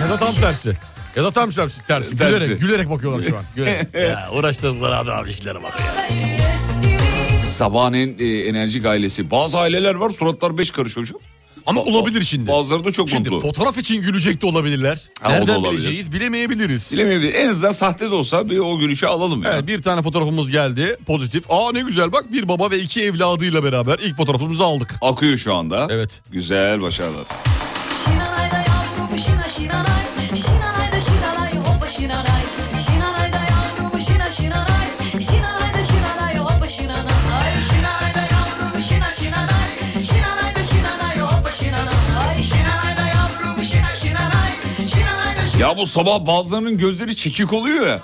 ya 0.00 0.08
da 0.08 0.16
tam 0.16 0.34
tersi. 0.34 0.76
Ya 1.16 1.24
da 1.24 1.30
tam 1.30 1.50
tersi. 1.50 1.86
tersi. 1.86 2.16
Tersi. 2.18 2.38
Gülerek, 2.46 2.60
gülerek 2.60 2.90
bakıyorlar 2.90 3.28
şu 3.28 3.36
an. 3.38 3.44
Gülerek. 3.56 3.94
ya, 3.94 4.30
uğraştırdılar 4.32 4.92
abi 4.92 5.12
abi 5.12 5.30
işlere 5.30 5.62
bak 5.62 5.80
ya. 5.80 6.08
Sabahın 7.42 7.92
en 7.92 8.14
e, 8.18 8.24
enerjik 8.48 8.86
ailesi. 8.86 9.30
Bazı 9.30 9.58
aileler 9.58 9.94
var 9.94 10.10
suratlar 10.10 10.58
beş 10.58 10.70
karış 10.70 10.96
hocam. 10.96 11.20
Ama 11.66 11.80
olabilir 11.82 12.24
şimdi. 12.24 12.50
Bazıları 12.50 12.84
da 12.84 12.92
çok 12.92 13.08
Şimdi 13.10 13.30
mutlu. 13.30 13.48
fotoğraf 13.48 13.78
için 13.78 14.02
gülecek 14.02 14.42
de 14.42 14.46
olabilirler. 14.46 15.08
Ha, 15.20 15.28
o 15.28 15.30
da 15.30 15.34
Nereden 15.38 15.54
olabilir. 15.54 15.72
bileceğiz 15.80 16.12
bilemeyebiliriz. 16.12 16.92
Bilemeyebilir. 16.92 17.34
En 17.34 17.48
azından 17.48 17.70
sahte 17.70 18.10
de 18.10 18.14
olsa 18.14 18.50
bir 18.50 18.58
o 18.58 18.78
gülüşü 18.78 19.06
alalım 19.06 19.42
ya. 19.42 19.50
Evet 19.52 19.66
bir 19.66 19.82
tane 19.82 20.02
fotoğrafımız 20.02 20.50
geldi 20.50 20.96
pozitif. 21.06 21.44
Aa 21.50 21.72
ne 21.72 21.80
güzel 21.80 22.12
bak 22.12 22.32
bir 22.32 22.48
baba 22.48 22.70
ve 22.70 22.78
iki 22.80 23.02
evladıyla 23.02 23.64
beraber 23.64 23.98
ilk 23.98 24.16
fotoğrafımızı 24.16 24.64
aldık. 24.64 24.94
Akıyor 25.02 25.36
şu 25.36 25.54
anda. 25.54 25.86
Evet. 25.90 26.20
Güzel 26.30 26.82
başarılar. 26.82 27.24
Ya 45.60 45.76
bu 45.76 45.86
sabah 45.86 46.26
bazılarının 46.26 46.78
gözleri 46.78 47.16
çekik 47.16 47.52
oluyor 47.52 47.86
ya. 47.86 48.00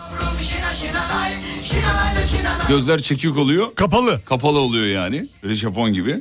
Gözler 2.69 3.03
çekik 3.03 3.37
oluyor. 3.37 3.75
Kapalı. 3.75 4.21
Kapalı 4.25 4.59
oluyor 4.59 4.87
yani. 4.87 5.29
Böyle 5.43 5.55
Japon 5.55 5.93
gibi. 5.93 6.21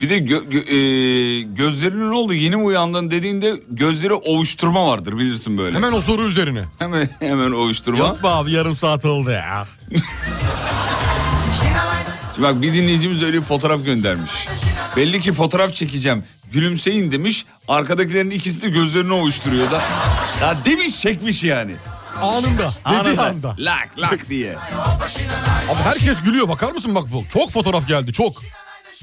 Bir 0.00 0.08
de 0.10 0.18
gö- 0.18 0.48
gö- 0.48 0.68
e, 0.70 1.42
gözlerinin 1.42 2.10
ne 2.10 2.14
oldu 2.14 2.34
yeni 2.34 2.56
mi 2.56 2.62
uyandın 2.62 3.10
dediğinde 3.10 3.54
gözleri 3.70 4.14
ovuşturma 4.14 4.86
vardır 4.86 5.18
bilirsin 5.18 5.58
böyle. 5.58 5.76
Hemen 5.76 5.92
o 5.92 6.00
soru 6.00 6.22
üzerine. 6.22 6.64
Hemen 6.78 7.08
hemen 7.20 7.50
ovuşturma. 7.50 7.98
Yok 7.98 8.22
be 8.22 8.28
abi 8.28 8.52
yarım 8.52 8.76
saat 8.76 9.04
oldu 9.04 9.30
ya. 9.30 9.64
Şimdi 12.36 12.42
bak 12.42 12.62
bir 12.62 12.72
dinleyicimiz 12.72 13.22
öyle 13.22 13.36
bir 13.36 13.42
fotoğraf 13.42 13.84
göndermiş. 13.84 14.30
Belli 14.96 15.20
ki 15.20 15.32
fotoğraf 15.32 15.74
çekeceğim. 15.74 16.24
Gülümseyin 16.52 17.12
demiş. 17.12 17.44
Arkadakilerin 17.68 18.30
ikisi 18.30 18.62
de 18.62 18.68
gözlerini 18.68 19.12
ovuşturuyor 19.12 19.70
da. 19.70 19.82
Ya 20.40 20.56
demiş 20.64 21.00
çekmiş 21.00 21.44
yani. 21.44 21.76
Anında. 22.22 22.70
Dediği 22.88 23.00
Anında. 23.00 23.22
anda. 23.26 23.54
Lak 23.58 23.88
lak 23.98 24.28
diye. 24.28 24.56
Abi 25.70 25.82
herkes 25.84 26.20
gülüyor 26.20 26.48
bakar 26.48 26.72
mısın 26.72 26.94
bak 26.94 27.04
bu. 27.12 27.24
Çok 27.32 27.50
fotoğraf 27.50 27.88
geldi 27.88 28.12
çok. 28.12 28.36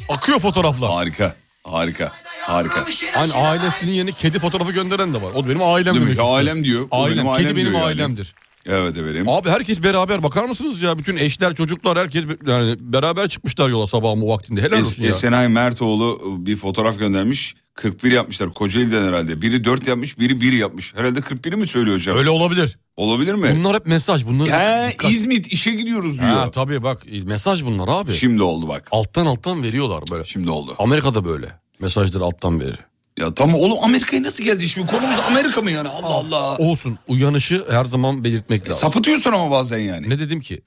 Akıyor 0.10 0.40
fotoğraflar. 0.40 0.92
Harika. 0.92 1.36
Harika. 1.64 2.12
Harika. 2.42 2.86
Hani 3.14 3.34
ailesinin 3.34 3.92
yerine 3.92 4.12
kedi 4.12 4.40
fotoğrafı 4.40 4.72
gönderen 4.72 5.14
de 5.14 5.22
var. 5.22 5.32
O 5.36 5.46
benim 5.48 5.62
ailem 5.64 5.86
Değil 5.86 5.96
mi? 5.96 6.02
demek 6.02 6.10
istiyor. 6.10 6.38
Ailem 6.38 6.64
diyor. 6.64 6.88
Ailem. 6.92 7.18
benim 7.18 7.30
ailem 7.30 7.44
Kedi 7.48 7.56
benim 7.58 7.68
diyor 7.72 7.80
yani. 7.80 7.86
ailemdir. 7.88 8.36
Evet 8.66 8.98
efendim. 8.98 9.30
Abi 9.30 9.50
herkes 9.50 9.84
beraber 9.84 10.24
bakar 10.24 10.44
mısınız 10.46 10.82
ya? 10.82 10.98
Bütün 10.98 11.18
eşler, 11.18 11.56
çocuklar 11.56 11.98
herkes 11.98 12.26
yani 12.48 12.76
beraber 12.80 13.28
çıkmışlar 13.30 13.70
yola 13.70 13.88
sabahın 13.88 14.22
bu 14.22 14.30
vaktinde. 14.30 14.62
Helal 14.62 14.78
Es- 14.80 14.86
olsun 14.86 15.04
ya. 15.04 15.10
Esenay 15.10 15.48
Mertoğlu 15.48 16.22
bir 16.46 16.56
fotoğraf 16.56 17.00
göndermiş. 17.00 17.56
41 17.74 18.12
yapmışlar 18.12 18.54
Kocaeli'den 18.54 19.08
herhalde. 19.08 19.42
Biri 19.42 19.64
4 19.64 19.88
yapmış 19.88 20.20
biri 20.20 20.42
1 20.42 20.54
yapmış. 20.54 20.96
Herhalde 20.96 21.20
41'i 21.20 21.56
mi 21.56 21.68
söylüyor 21.68 21.98
hocam? 21.98 22.18
Öyle 22.18 22.30
olabilir. 22.30 22.78
Olabilir 22.98 23.34
mi? 23.34 23.56
Bunlar 23.60 23.76
hep 23.76 23.86
mesaj. 23.88 24.26
Bunlar 24.26 24.48
He, 24.50 24.92
dikkat- 24.92 25.12
İzmit 25.12 25.48
işe 25.48 25.72
gidiyoruz 25.72 26.20
diyor. 26.20 26.30
Ha, 26.32 26.52
tabii 26.52 26.84
bak 26.84 27.04
mesaj 27.24 27.66
bunlar 27.66 27.88
abi. 27.88 28.14
Şimdi 28.14 28.44
oldu 28.44 28.68
bak. 28.68 28.88
Alttan 28.92 29.26
alttan 29.26 29.64
veriyorlar 29.64 30.04
böyle. 30.12 30.26
Şimdi 30.26 30.52
oldu. 30.52 30.76
Amerika'da 30.80 31.26
böyle. 31.26 31.46
Mesajları 31.80 32.24
alttan 32.24 32.60
verir. 32.60 32.80
Ya 33.20 33.34
tamam 33.34 33.56
oğlum 33.56 33.78
Amerika'ya 33.84 34.24
nasıl 34.24 34.44
geldi 34.44 34.70
şimdi? 34.70 34.88
Konumuz 34.88 35.20
Amerika 35.20 35.62
mı 35.62 35.72
yani? 35.72 35.90
Allah 35.90 36.08
Allah. 36.08 36.58
Olsun. 36.58 37.00
Uyanışı 37.08 37.66
her 37.70 37.86
zaman 37.86 38.24
belirtmek 38.24 38.68
lazım. 38.70 38.82
Sapıtıyorsun 38.82 39.32
ama 39.32 39.52
bazen 39.52 39.78
yani. 39.78 40.10
Ne 40.10 40.20
dedim 40.20 40.42
ki? 40.42 40.62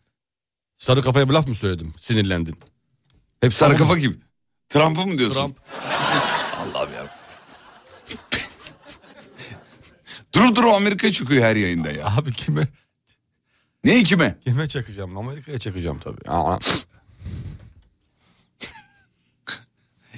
Sarı 0.79 1.03
kafaya 1.03 1.29
bir 1.29 1.35
laf 1.35 1.49
mı 1.49 1.55
söyledim? 1.55 1.95
Sinirlendin. 2.01 2.57
Hep 3.41 3.55
Sarı 3.55 3.77
kafa 3.77 3.97
kim? 3.99 4.21
Trump'ı 4.69 5.07
mı 5.07 5.19
diyorsun? 5.19 5.35
Trump. 5.41 5.57
Allah'ım 6.75 6.91
ya. 6.93 7.07
dur 10.35 10.57
dur 10.57 10.65
o 10.65 10.73
Amerika'ya 10.77 11.13
çıkıyor 11.13 11.43
her 11.45 11.57
yayında 11.57 11.91
ya. 11.91 12.07
Abi 12.17 12.33
kime? 12.33 12.69
Ne 13.85 14.03
kime? 14.03 14.39
Kime 14.45 14.67
çakacağım? 14.69 15.17
Amerika'ya 15.19 15.59
çakacağım 15.59 15.99
tabii. 15.99 16.29
Aa, 16.31 16.59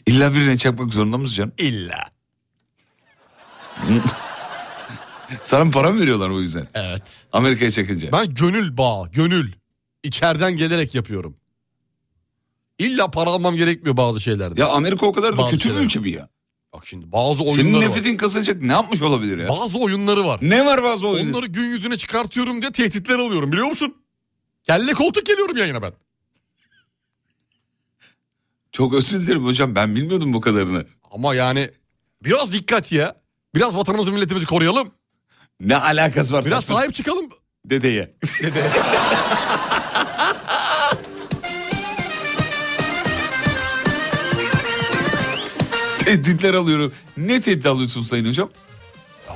İlla 0.06 0.34
birine 0.34 0.58
çakmak 0.58 0.90
zorunda 0.92 1.18
mısın 1.18 1.34
canım? 1.34 1.52
İlla. 1.58 2.10
Sana 5.42 5.64
mı 5.64 5.70
para 5.70 5.92
mı 5.92 6.00
veriyorlar 6.00 6.30
o 6.30 6.40
yüzden? 6.40 6.68
Evet. 6.74 7.26
Amerika'ya 7.32 7.70
çakınca. 7.70 8.12
Ben 8.12 8.34
gönül 8.34 8.76
bağı, 8.76 9.10
gönül. 9.10 9.52
İçeriden 10.02 10.56
gelerek 10.56 10.94
yapıyorum. 10.94 11.36
İlla 12.78 13.10
para 13.10 13.30
almam 13.30 13.56
gerekmiyor 13.56 13.96
bazı 13.96 14.20
şeylerde. 14.20 14.60
Ya 14.60 14.68
Amerika 14.68 15.06
o 15.06 15.12
kadar 15.12 15.32
da 15.32 15.36
Bazı 15.38 15.50
kötü 15.50 15.64
bir 15.68 15.72
şeyler. 15.74 15.86
ülke 15.86 16.04
bir 16.04 16.12
ya. 16.14 16.28
Bak 16.72 16.86
şimdi 16.86 17.12
bazı 17.12 17.44
Senin 17.44 17.56
oyunları 17.56 17.82
var. 17.82 17.88
nefretin 17.90 18.16
kazanacak 18.16 18.62
ne 18.62 18.72
yapmış 18.72 19.02
olabilir 19.02 19.38
ya? 19.38 19.48
Bazı 19.48 19.78
oyunları 19.78 20.24
var. 20.24 20.40
Ne 20.42 20.66
var 20.66 20.82
bazı 20.82 21.08
oyun? 21.08 21.28
Onları 21.32 21.46
gün 21.46 21.62
yüzüne 21.70 21.96
çıkartıyorum 21.96 22.60
diye 22.62 22.72
tehditler 22.72 23.18
alıyorum 23.18 23.52
biliyor 23.52 23.66
musun? 23.68 23.94
Kelle 24.64 24.92
koltuk 24.92 25.26
geliyorum 25.26 25.56
yayına 25.56 25.82
ben. 25.82 25.92
Çok 28.72 28.94
özür 28.94 29.20
dilerim 29.20 29.44
hocam 29.44 29.74
ben 29.74 29.96
bilmiyordum 29.96 30.32
bu 30.32 30.40
kadarını. 30.40 30.86
Ama 31.10 31.34
yani 31.34 31.70
biraz 32.24 32.52
dikkat 32.52 32.92
ya. 32.92 33.16
Biraz 33.58 33.76
vatanımızı 33.76 34.12
milletimizi 34.12 34.46
koruyalım. 34.46 34.90
Ne 35.60 35.76
alakası 35.76 36.32
var? 36.32 36.44
Biraz 36.46 36.64
saçma- 36.64 36.74
sahip 36.74 36.94
çıkalım. 36.94 37.28
Dedeye. 37.64 38.14
Tehditler 45.98 46.54
alıyorum. 46.54 46.92
Ne 47.16 47.40
tehdit 47.40 47.66
alıyorsun 47.66 48.02
sayın 48.02 48.28
hocam? 48.28 48.48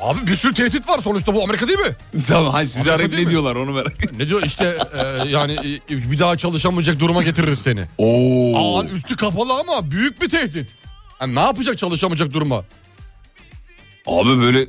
Abi 0.00 0.26
bir 0.26 0.36
sürü 0.36 0.54
tehdit 0.54 0.88
var 0.88 0.98
sonuçta 0.98 1.34
bu 1.34 1.42
Amerika 1.42 1.68
değil 1.68 1.78
mi? 1.78 1.96
Tamam 2.28 2.52
hayır 2.52 2.68
sizi 2.68 2.80
Amerika 2.92 2.94
arayıp 2.96 3.12
ne 3.12 3.20
mi? 3.24 3.28
diyorlar 3.30 3.56
onu 3.56 3.72
merak 3.72 3.92
ettim. 3.92 4.18
Ne 4.18 4.28
diyor 4.28 4.42
işte 4.42 4.74
e, 4.94 5.28
yani 5.28 5.80
e, 5.90 6.10
bir 6.10 6.18
daha 6.18 6.36
çalışamayacak 6.36 7.00
duruma 7.00 7.22
getiririz 7.22 7.58
seni. 7.58 7.84
Oo. 7.98 8.78
Aa, 8.80 8.84
üstü 8.84 9.16
kapalı 9.16 9.52
ama 9.52 9.90
büyük 9.90 10.22
bir 10.22 10.28
tehdit. 10.28 10.68
Yani 11.20 11.34
ne 11.34 11.40
yapacak 11.40 11.78
çalışamayacak 11.78 12.32
duruma? 12.32 12.64
Abi 14.06 14.40
böyle 14.40 14.66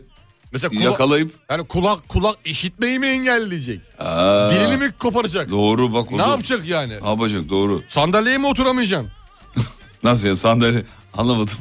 Mesela 0.52 0.70
kula- 0.74 0.84
yakalayıp. 0.84 1.34
yani 1.50 1.68
kulak 1.68 2.10
kulak 2.10 2.36
işitmeyi 2.46 3.00
mi 3.00 3.08
engelleyecek? 3.08 3.82
Aa, 4.00 4.50
Dilini 4.50 4.78
mi 4.78 4.92
koparacak? 5.00 5.50
Doğru 5.50 5.94
bak. 5.94 6.12
o 6.12 6.16
Ne 6.16 6.20
da- 6.20 6.28
yapacak 6.28 6.66
yani? 6.66 7.02
Ne 7.02 7.10
yapacak 7.10 7.50
doğru. 7.50 7.84
Sandalyeye 7.88 8.38
mi 8.38 8.48
oturamayacaksın? 8.48 9.12
Nasıl 10.04 10.28
ya 10.28 10.36
sandalye 10.36 10.86
anlamadım. 11.18 11.54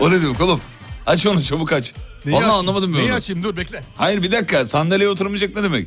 o 0.00 0.10
ne 0.10 0.22
demek 0.22 0.40
oğlum? 0.40 0.60
Aç 1.06 1.26
onu 1.26 1.42
çabuk 1.44 1.72
aç. 1.72 1.92
Neyi 2.24 2.34
Vallahi 2.36 2.44
açayım? 2.46 2.60
anlamadım 2.68 2.92
ben 2.94 3.00
Neyi 3.00 3.10
onu. 3.10 3.16
açayım 3.16 3.42
dur 3.42 3.56
bekle. 3.56 3.82
Hayır 3.96 4.22
bir 4.22 4.32
dakika 4.32 4.66
sandalyeye 4.66 5.10
oturmayacak 5.10 5.56
ne 5.56 5.62
demek? 5.62 5.86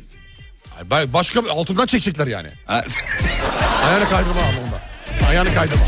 Başka 0.90 1.40
altından 1.50 1.86
çekecekler 1.86 2.26
yani. 2.26 2.48
Ayağını 2.68 4.08
kaydırma 4.10 4.40
ama 4.40 4.60
onda. 4.66 4.82
Ayağını 5.28 5.54
kaydırma. 5.54 5.82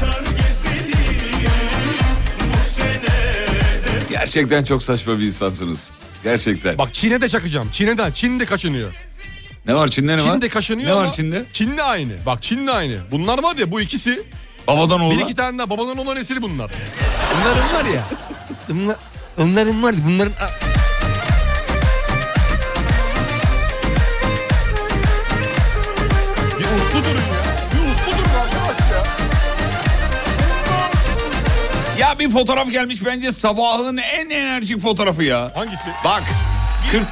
Gerçekten 4.19 4.65
çok 4.65 4.83
saçma 4.83 5.19
bir 5.19 5.25
insansınız. 5.27 5.91
Gerçekten. 6.25 6.79
Bak 6.79 6.95
Çin'e 6.95 7.21
de 7.21 7.29
çakacağım. 7.29 7.69
Çin'den. 7.73 8.11
Çin 8.11 8.41
de 8.41 8.45
kaşınıyor. 8.45 8.93
ne 9.67 9.75
var 9.75 9.89
Çin'de 9.89 10.17
ne 10.17 10.25
var? 10.25 10.33
Çin 10.33 10.43
de 10.43 10.49
kaşınıyor 10.49 10.89
Ne 10.89 10.93
ama 10.93 11.03
var 11.05 11.13
Çin'de? 11.13 11.45
Çin'de 11.53 11.83
aynı. 11.83 12.13
Bak 12.27 12.43
Çin'de 12.43 12.71
aynı. 12.73 12.99
Bunlar 13.11 13.43
var 13.43 13.57
ya 13.57 13.71
bu 13.71 13.81
ikisi. 13.81 14.23
Babadan 14.67 15.01
oğula. 15.01 15.15
Bir 15.19 15.21
iki 15.25 15.35
tane 15.35 15.59
daha 15.59 15.71
babadan 15.71 15.97
olan 15.99 16.17
eseri 16.17 16.43
bunlar. 16.43 16.71
Bunların 17.41 17.73
var 17.75 17.95
ya. 17.95 18.05
Bunlar, 18.69 18.97
onların 19.39 19.83
var 19.83 19.93
ya 19.93 19.99
bunların... 20.09 20.33
Ya 32.05 32.19
bir 32.19 32.31
fotoğraf 32.31 32.71
gelmiş 32.71 33.05
bence 33.05 33.33
sabahın 33.33 33.97
en 33.97 34.31
enerjik 34.31 34.81
fotoğrafı 34.81 35.23
ya. 35.25 35.53
Hangisi? 35.55 35.89
Bak 36.05 36.23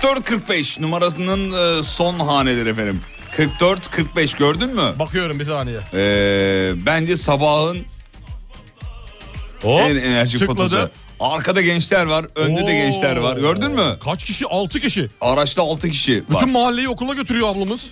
44-45 0.02 0.82
numarasının 0.82 1.78
e, 1.78 1.82
son 1.82 2.18
haneleri 2.18 2.68
efendim. 2.68 3.00
44-45 3.36 4.38
gördün 4.38 4.74
mü? 4.74 4.92
Bakıyorum 4.98 5.40
bir 5.40 5.44
saniye. 5.44 5.78
Ee, 5.94 6.72
bence 6.86 7.16
sabahın 7.16 7.78
Hop, 9.62 9.80
en 9.80 9.96
enerjik 9.96 10.40
tıkladı. 10.40 10.58
fotosu. 10.62 10.90
Arkada 11.20 11.60
gençler 11.62 12.04
var, 12.06 12.26
önde 12.34 12.60
de 12.60 12.64
Oo. 12.64 12.66
gençler 12.66 13.16
var. 13.16 13.36
Gördün 13.36 13.70
mü? 13.72 13.96
Kaç 14.04 14.24
kişi? 14.24 14.46
6 14.46 14.80
kişi. 14.80 15.08
Araçta 15.20 15.62
6 15.62 15.90
kişi 15.90 16.16
var. 16.16 16.24
Bütün 16.42 16.50
mahalleyi 16.52 16.88
okula 16.88 17.14
götürüyor 17.14 17.48
ablamız. 17.48 17.90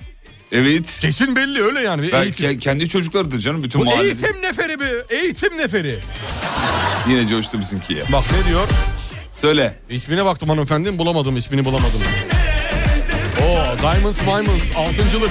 Evet. 0.52 0.98
Kesin 1.00 1.36
belli 1.36 1.62
öyle 1.62 1.80
yani. 1.80 2.02
Bir 2.02 2.12
Ben, 2.12 2.22
eğitim. 2.22 2.46
ke- 2.46 2.58
kendi 2.58 2.88
çocuklarıdır 2.88 3.38
canım 3.38 3.62
bütün 3.62 3.86
Bu 3.86 3.92
eğitim 3.92 4.42
neferi 4.42 4.80
bir. 4.80 5.16
Eğitim 5.16 5.58
neferi. 5.58 5.98
Yine 7.08 7.28
coştu 7.28 7.60
bizimki 7.60 7.94
ya. 7.94 8.04
Bak 8.12 8.24
ne 8.42 8.48
diyor? 8.48 8.68
Söyle. 9.40 9.78
İsmine 9.90 10.24
baktım 10.24 10.48
hanımefendinin 10.48 10.98
bulamadım 10.98 11.36
ismini 11.36 11.64
bulamadım. 11.64 12.00
Oo 13.42 13.82
Diamonds 13.82 14.20
Diamonds 14.26 14.76
altıncılık. 14.76 15.30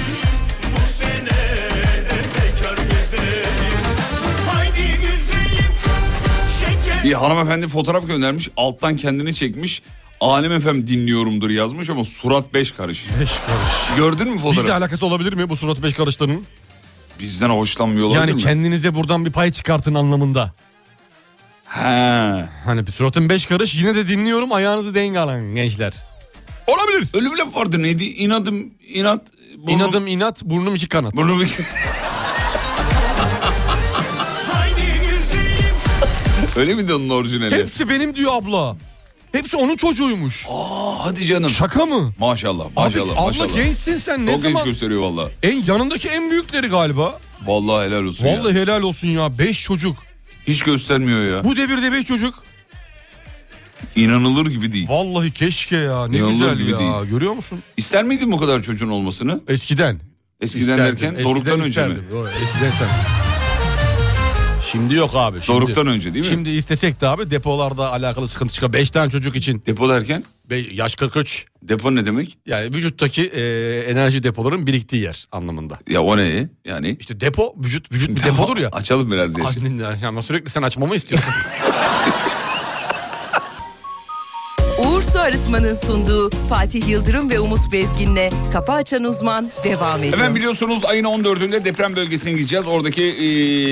Bir 7.04 7.12
hanımefendi 7.12 7.68
fotoğraf 7.68 8.06
göndermiş. 8.06 8.48
Alttan 8.56 8.96
kendini 8.96 9.34
çekmiş. 9.34 9.82
Alem 10.20 10.52
efem 10.52 10.86
dinliyorumdur 10.86 11.50
yazmış 11.50 11.90
ama 11.90 12.04
surat 12.04 12.54
5 12.54 12.72
karış. 12.72 13.04
Beş 13.20 13.30
karış. 13.46 13.96
Gördün 13.96 14.28
mü 14.28 14.34
Bizle 14.36 14.48
fotoğrafı? 14.50 14.74
alakası 14.74 15.06
olabilir 15.06 15.32
mi 15.32 15.48
bu 15.48 15.56
surat 15.56 15.82
beş 15.82 15.94
karışlarının? 15.94 16.44
Bizden 17.20 17.50
hoşlanmıyor 17.50 18.06
olabilir 18.06 18.20
Yani 18.20 18.32
mi? 18.34 18.40
kendinize 18.42 18.94
buradan 18.94 19.24
bir 19.24 19.32
pay 19.32 19.52
çıkartın 19.52 19.94
anlamında. 19.94 20.52
He. 21.64 22.48
Hani 22.64 22.86
bir 22.86 22.92
suratın 22.92 23.28
beş 23.28 23.46
karış 23.46 23.74
yine 23.74 23.94
de 23.94 24.08
dinliyorum 24.08 24.52
ayağınızı 24.52 24.94
denk 24.94 25.16
alın 25.16 25.54
gençler. 25.54 25.94
Olabilir. 26.66 27.08
Öyle 27.14 27.30
bir 27.32 27.36
laf 27.36 27.56
vardı 27.56 27.82
neydi? 27.82 28.04
İnadım 28.04 28.70
inat. 28.88 29.20
Burnum, 29.56 29.76
İnadım 29.78 30.06
inat 30.06 30.44
burnum 30.44 30.74
iki 30.74 30.88
kanat. 30.88 31.16
Burnum 31.16 31.44
Öyle 36.56 36.74
miydi 36.74 36.94
onun 36.94 37.08
orijinali? 37.08 37.54
Hepsi 37.54 37.88
benim 37.88 38.14
diyor 38.14 38.32
abla. 38.34 38.76
Hepsi 39.32 39.56
onun 39.56 39.76
çocuğuymuş. 39.76 40.46
Aa, 40.48 41.04
hadi 41.04 41.26
canım. 41.26 41.50
Şaka 41.50 41.86
mı? 41.86 42.12
Maşallah 42.18 42.64
Abi 42.64 42.72
maşallah 42.76 43.12
abla 43.16 43.26
maşallah. 43.26 43.54
gençsin 43.54 43.96
sen 43.96 44.26
ne 44.26 44.34
Çok 44.34 44.42
genç 44.42 44.52
zaman? 44.52 44.64
gösteriyor 44.66 45.02
valla. 45.02 45.28
En 45.42 45.62
yanındaki 45.64 46.08
en 46.08 46.30
büyükleri 46.30 46.66
galiba. 46.68 47.18
Vallahi 47.46 47.86
helal 47.86 48.02
olsun 48.04 48.26
ya. 48.26 48.38
Vallahi 48.40 48.54
helal 48.54 48.82
olsun 48.82 49.08
ya. 49.08 49.38
Beş 49.38 49.62
çocuk. 49.62 49.96
Hiç 50.48 50.62
göstermiyor 50.62 51.24
ya. 51.36 51.44
Bu 51.44 51.56
devirde 51.56 51.92
beş 51.92 52.06
çocuk. 52.06 52.34
İnanılır 53.96 54.46
gibi 54.46 54.72
değil. 54.72 54.88
Vallahi 54.88 55.30
keşke 55.32 55.76
ya. 55.76 56.06
Ne 56.06 56.16
İnanılır 56.16 56.32
güzel 56.32 56.56
gibi 56.58 56.70
ya. 56.70 56.78
değil. 56.78 56.92
Görüyor 57.10 57.32
musun? 57.32 57.58
İster 57.76 58.04
miydin 58.04 58.32
bu 58.32 58.38
kadar 58.38 58.62
çocuğun 58.62 58.88
olmasını? 58.88 59.40
Eskiden. 59.48 60.00
Eskiden 60.40 60.60
İsterdim, 60.60 60.84
derken 60.84 61.24
doruktan 61.24 61.60
önce 61.60 61.86
mi? 61.86 61.96
Doğru, 62.10 62.28
Eskiden 62.28 62.70
isterdim. 62.70 62.94
Şimdi 64.72 64.94
yok 64.94 65.10
abi. 65.14 65.42
Şimdi, 65.42 65.60
Doruktan 65.60 65.86
önce 65.86 66.14
değil 66.14 66.24
mi? 66.24 66.30
Şimdi 66.30 66.50
istesek 66.50 67.00
de 67.00 67.08
abi 67.08 67.30
depolarda 67.30 67.92
alakalı 67.92 68.28
sıkıntı 68.28 68.54
çıkar. 68.54 68.72
Beş 68.72 68.90
tane 68.90 69.10
çocuk 69.10 69.36
için. 69.36 69.62
Depo 69.66 69.88
derken? 69.88 70.24
Be- 70.50 70.74
yaş 70.74 70.94
43. 70.94 71.46
Depo 71.62 71.94
ne 71.94 72.04
demek? 72.04 72.38
Yani 72.46 72.74
vücuttaki 72.74 73.26
e, 73.26 73.42
enerji 73.80 74.22
depoların 74.22 74.66
biriktiği 74.66 75.02
yer 75.02 75.24
anlamında. 75.32 75.78
Ya 75.88 76.02
o 76.02 76.16
ne? 76.16 76.48
Yani 76.64 76.96
İşte 77.00 77.20
depo, 77.20 77.54
vücut 77.64 77.92
vücut 77.92 78.16
bir 78.16 78.24
depodur 78.24 78.56
ya. 78.56 78.68
Açalım 78.72 79.10
biraz 79.10 79.36
diye. 79.36 79.46
Ay, 79.86 80.04
Ama 80.08 80.22
sürekli 80.22 80.50
sen 80.50 80.62
açmamı 80.62 80.96
istiyorsun. 80.96 81.34
Su 85.12 85.20
Arıtma'nın 85.20 85.74
sunduğu 85.74 86.30
Fatih 86.48 86.88
Yıldırım 86.88 87.30
ve 87.30 87.40
Umut 87.40 87.72
Bezgin'le 87.72 88.30
Kafa 88.52 88.72
Açan 88.72 89.04
Uzman 89.04 89.52
devam 89.64 89.98
ediyor. 89.98 90.14
Efendim 90.14 90.34
biliyorsunuz 90.34 90.84
ayın 90.84 91.04
14'ünde 91.04 91.64
deprem 91.64 91.96
bölgesine 91.96 92.32
gideceğiz. 92.32 92.66
Oradaki 92.66 93.02
e, 93.02 93.26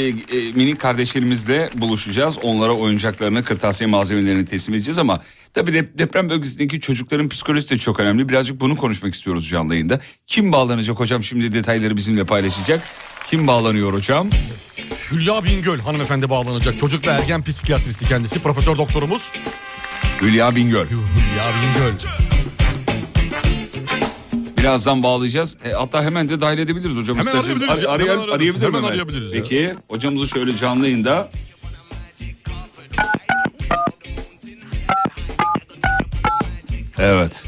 e, 0.09 0.53
minik 0.53 0.81
kardeşlerimizle 0.81 1.71
buluşacağız. 1.75 2.39
Onlara 2.43 2.73
oyuncaklarını, 2.73 3.45
kırtasiye 3.45 3.91
malzemelerini 3.91 4.47
teslim 4.47 4.75
edeceğiz 4.75 4.99
ama 4.99 5.21
tabii 5.55 5.73
de, 5.73 5.99
deprem 5.99 6.29
bölgesindeki 6.29 6.81
çocukların 6.81 7.29
psikolojisi 7.29 7.71
de 7.71 7.79
çok 7.79 8.01
önemli. 8.01 8.29
Birazcık 8.29 8.61
bunu 8.61 8.77
konuşmak 8.77 9.15
istiyoruz 9.15 9.49
canlı 9.49 9.75
yayında. 9.75 10.01
Kim 10.27 10.53
bağlanacak 10.53 11.01
hocam 11.01 11.23
şimdi 11.23 11.53
detayları 11.53 11.97
bizimle 11.97 12.25
paylaşacak. 12.25 12.81
Kim 13.27 13.47
bağlanıyor 13.47 13.93
hocam? 13.93 14.31
Hülya 15.13 15.45
Bingöl 15.45 15.79
hanımefendi 15.79 16.31
bağlanacak. 16.31 16.79
Çocuk 16.79 17.07
ve 17.07 17.11
ergen 17.11 17.43
psikiyatristi 17.43 18.09
kendisi. 18.09 18.43
Profesör 18.43 18.77
doktorumuz. 18.77 19.33
Hülya 20.23 20.57
Bingöl. 20.57 20.87
Hülya 20.87 21.45
Bingöl. 21.55 21.93
Birazdan 24.59 25.03
bağlayacağız. 25.03 25.57
E, 25.65 25.71
hatta 25.73 26.03
hemen 26.05 26.29
de 26.29 26.41
dahil 26.41 26.59
edebiliriz 26.59 26.97
hocam. 26.97 27.17
Hemen 27.17 27.27
İsterseniz 27.27 27.57
arayabiliriz 27.63 27.83
ya, 27.83 27.91
ar- 27.91 28.01
hemen 28.01 28.11
arayan- 28.13 28.19
ararız. 28.21 28.35
arayabilir 28.35 28.67
Hemen 28.67 28.83
arayabiliriz 28.83 29.35
ya. 29.35 29.43
Peki 29.43 29.75
hocamızı 29.89 30.29
şöyle 30.29 30.57
canlı 30.57 30.85
yayında. 30.87 31.29
Evet. 36.99 37.45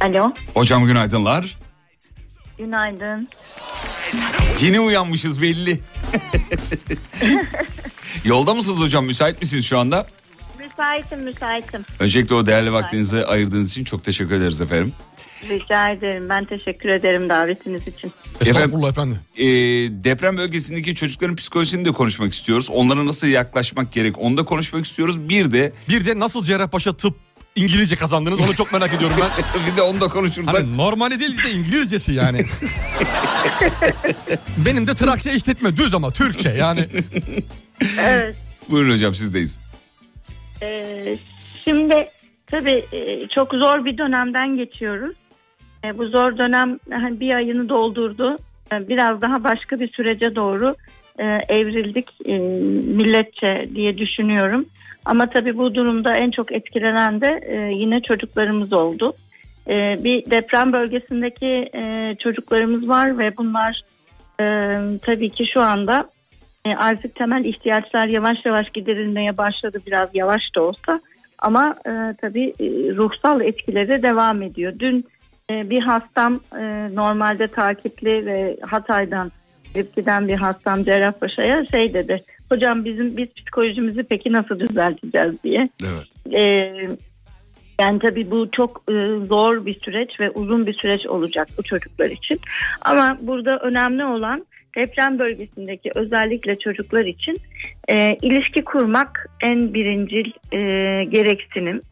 Alo, 0.00 0.32
Hocam 0.54 0.84
günaydınlar. 0.86 1.58
günaydın. 2.58 3.28
Yeni 4.60 4.80
uyanmışız 4.80 5.42
belli. 5.42 5.80
Yolda 8.24 8.54
mısınız 8.54 8.80
hocam? 8.80 9.06
Müsait 9.06 9.40
misiniz 9.40 9.64
şu 9.66 9.78
anda? 9.78 10.06
Müsaitim, 10.58 11.20
müsaitim. 11.20 11.84
Öncelikle 11.98 12.34
o 12.34 12.46
değerli 12.46 12.72
vaktinizi 12.72 13.24
ayırdığınız 13.26 13.70
için 13.70 13.84
çok 13.84 14.04
teşekkür 14.04 14.34
ederiz 14.34 14.60
efendim. 14.60 14.92
Rica 15.48 15.90
ederim. 15.90 16.28
Ben 16.28 16.44
teşekkür 16.44 16.88
ederim 16.88 17.28
davetiniz 17.28 17.88
için. 17.88 18.12
Estağfurullah 18.40 18.90
efendim. 18.90 19.18
Ee, 19.36 19.44
deprem 20.04 20.36
bölgesindeki 20.36 20.94
çocukların 20.94 21.36
psikolojisini 21.36 21.84
de 21.84 21.90
konuşmak 21.92 22.32
istiyoruz. 22.32 22.68
Onlara 22.70 23.06
nasıl 23.06 23.26
yaklaşmak 23.26 23.92
gerek 23.92 24.18
onu 24.18 24.36
da 24.36 24.44
konuşmak 24.44 24.84
istiyoruz. 24.84 25.28
Bir 25.28 25.50
de 25.50 25.72
Bir 25.88 26.06
de 26.06 26.18
nasıl 26.18 26.42
Cerrahpaşa 26.44 26.96
tıp 26.96 27.14
İngilizce 27.56 27.96
kazandınız 27.96 28.40
onu 28.40 28.54
çok 28.54 28.72
merak 28.72 28.94
ediyorum 28.94 29.16
ben. 29.20 29.30
bir 29.72 29.76
de 29.76 29.82
onu 29.82 30.00
da 30.00 30.08
konuşursak. 30.08 30.54
Hani 30.54 30.76
normali 30.76 31.20
değil 31.20 31.44
de 31.44 31.50
İngilizcesi 31.50 32.12
yani. 32.12 32.38
Benim 34.66 34.86
de 34.86 34.94
Trakya 34.94 35.32
işletme 35.32 35.76
düz 35.76 35.94
ama 35.94 36.10
Türkçe 36.10 36.48
yani. 36.48 36.80
Evet. 38.00 38.36
Buyurun 38.70 38.92
hocam 38.92 39.14
sizdeyiz. 39.14 39.60
Ee, 40.62 41.18
şimdi 41.64 42.08
tabii 42.46 42.84
e, 42.92 43.28
çok 43.28 43.54
zor 43.54 43.84
bir 43.84 43.98
dönemden 43.98 44.56
geçiyoruz. 44.56 45.16
E, 45.84 45.98
bu 45.98 46.06
zor 46.08 46.38
dönem 46.38 46.78
hani 46.90 47.20
bir 47.20 47.32
ayını 47.32 47.68
doldurdu. 47.68 48.36
E, 48.72 48.88
biraz 48.88 49.20
daha 49.20 49.44
başka 49.44 49.80
bir 49.80 49.92
sürece 49.92 50.34
doğru 50.34 50.76
e, 51.18 51.24
evrildik 51.48 52.26
milletçe 52.96 53.68
diye 53.74 53.98
düşünüyorum. 53.98 54.66
Ama 55.04 55.26
tabii 55.26 55.58
bu 55.58 55.74
durumda 55.74 56.12
en 56.12 56.30
çok 56.30 56.52
etkilenen 56.52 57.20
de 57.20 57.40
e, 57.42 57.56
yine 57.56 58.00
çocuklarımız 58.00 58.72
oldu. 58.72 59.12
E, 59.68 59.98
bir 60.04 60.30
deprem 60.30 60.72
bölgesindeki 60.72 61.68
e, 61.74 62.14
çocuklarımız 62.22 62.88
var 62.88 63.18
ve 63.18 63.36
bunlar 63.36 63.80
e, 64.40 64.44
tabii 64.98 65.30
ki 65.30 65.44
şu 65.54 65.60
anda 65.60 66.08
e, 66.64 66.74
artık 66.74 67.14
temel 67.14 67.44
ihtiyaçlar 67.44 68.06
yavaş 68.06 68.44
yavaş 68.44 68.70
giderilmeye 68.70 69.38
başladı 69.38 69.78
biraz 69.86 70.08
yavaş 70.14 70.42
da 70.56 70.62
olsa 70.62 71.00
ama 71.38 71.74
e, 71.86 72.14
tabii 72.20 72.54
e, 72.60 72.66
ruhsal 72.94 73.40
etkileri 73.40 74.02
devam 74.02 74.42
ediyor. 74.42 74.72
Dün 74.78 75.04
e, 75.50 75.70
bir 75.70 75.82
hastam 75.82 76.40
e, 76.58 76.94
normalde 76.94 77.48
takipli 77.48 78.26
ve 78.26 78.56
Hatay'dan 78.62 79.32
giden 79.96 80.28
bir 80.28 80.36
hastam 80.36 80.84
Cerrahpaşa'ya 80.84 81.66
şey 81.74 81.94
dedi. 81.94 82.24
Hocam 82.48 82.84
bizim 82.84 83.16
biz 83.16 83.34
psikolojimizi 83.34 84.02
peki 84.02 84.32
nasıl 84.32 84.60
düzelteceğiz 84.60 85.42
diye. 85.44 85.68
Evet. 85.82 86.34
Ee, 86.40 86.88
yani 87.80 87.98
tabii 87.98 88.30
bu 88.30 88.50
çok 88.50 88.82
e, 88.88 88.92
zor 89.26 89.66
bir 89.66 89.80
süreç 89.80 90.20
ve 90.20 90.30
uzun 90.30 90.66
bir 90.66 90.74
süreç 90.74 91.06
olacak 91.06 91.48
bu 91.58 91.62
çocuklar 91.62 92.10
için. 92.10 92.40
Ama 92.82 93.16
burada 93.20 93.58
önemli 93.58 94.04
olan 94.04 94.46
deprem 94.76 95.18
bölgesindeki 95.18 95.90
özellikle 95.94 96.58
çocuklar 96.58 97.04
için 97.04 97.36
e, 97.88 98.16
ilişki 98.22 98.64
kurmak 98.64 99.30
en 99.40 99.74
birincil 99.74 100.32
e, 100.52 100.58
gereksinim. 101.04 101.82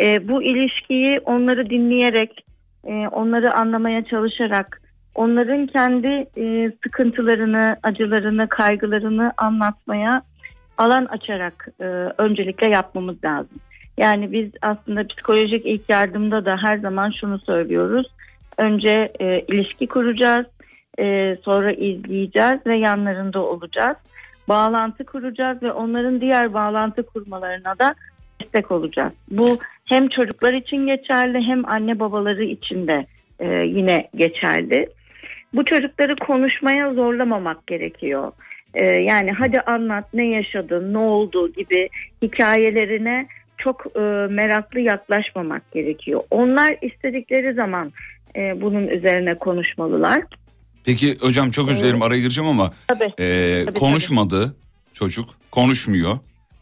E, 0.00 0.28
bu 0.28 0.42
ilişkiyi 0.42 1.20
onları 1.24 1.70
dinleyerek, 1.70 2.44
e, 2.84 2.92
onları 2.92 3.54
anlamaya 3.54 4.04
çalışarak, 4.04 4.82
onların 5.14 5.66
kendi 5.66 6.26
e, 6.36 6.72
sıkıntılarını, 6.84 7.76
acılarını, 7.82 8.48
kaygılarını 8.48 9.32
anlatmaya 9.36 10.22
alan 10.78 11.04
açarak 11.04 11.68
e, 11.80 11.84
öncelikle 12.18 12.68
yapmamız 12.68 13.24
lazım. 13.24 13.58
Yani 13.98 14.32
biz 14.32 14.50
aslında 14.62 15.06
psikolojik 15.06 15.66
ilk 15.66 15.88
yardımda 15.88 16.44
da 16.44 16.56
her 16.62 16.78
zaman 16.78 17.10
şunu 17.20 17.38
söylüyoruz. 17.38 18.06
Önce 18.58 19.08
e, 19.20 19.40
ilişki 19.40 19.86
kuracağız, 19.86 20.46
e, 20.98 21.36
sonra 21.44 21.72
izleyeceğiz 21.72 22.66
ve 22.66 22.76
yanlarında 22.76 23.40
olacağız. 23.40 23.96
Bağlantı 24.48 25.04
kuracağız 25.04 25.62
ve 25.62 25.72
onların 25.72 26.20
diğer 26.20 26.54
bağlantı 26.54 27.02
kurmalarına 27.02 27.78
da 27.78 27.94
destek 28.40 28.70
olacağız. 28.70 29.12
Bu 29.30 29.58
hem 29.84 30.08
çocuklar 30.08 30.52
için 30.52 30.86
geçerli 30.86 31.40
hem 31.40 31.68
anne 31.68 32.00
babaları 32.00 32.44
için 32.44 32.86
de 32.86 33.06
e, 33.40 33.48
yine 33.48 34.08
geçerli. 34.14 34.88
Bu 35.54 35.64
çocukları 35.64 36.16
konuşmaya 36.16 36.94
zorlamamak 36.94 37.66
gerekiyor. 37.66 38.32
E, 38.74 38.84
yani 38.84 39.30
hadi 39.30 39.60
anlat 39.60 40.04
ne 40.14 40.26
yaşadın, 40.28 40.92
ne 40.92 40.98
oldu 40.98 41.52
gibi 41.52 41.88
hikayelerine 42.22 43.26
çok 43.58 43.86
e, 43.96 44.00
meraklı 44.30 44.80
yaklaşmamak 44.80 45.72
gerekiyor. 45.72 46.22
Onlar 46.30 46.76
istedikleri 46.82 47.54
zaman 47.54 47.92
e, 48.36 48.60
bunun 48.60 48.88
üzerine 48.88 49.34
konuşmalılar. 49.34 50.22
Peki 50.84 51.16
hocam 51.20 51.50
çok 51.50 51.70
özür 51.70 51.84
dilerim 51.84 52.02
araya 52.02 52.20
gireceğim 52.20 52.50
ama 52.50 52.72
Tabii. 52.88 53.12
e, 53.18 53.64
tabii. 53.64 53.78
konuşmadı 53.78 54.56
çocuk 54.92 55.28
konuşmuyor 55.50 56.12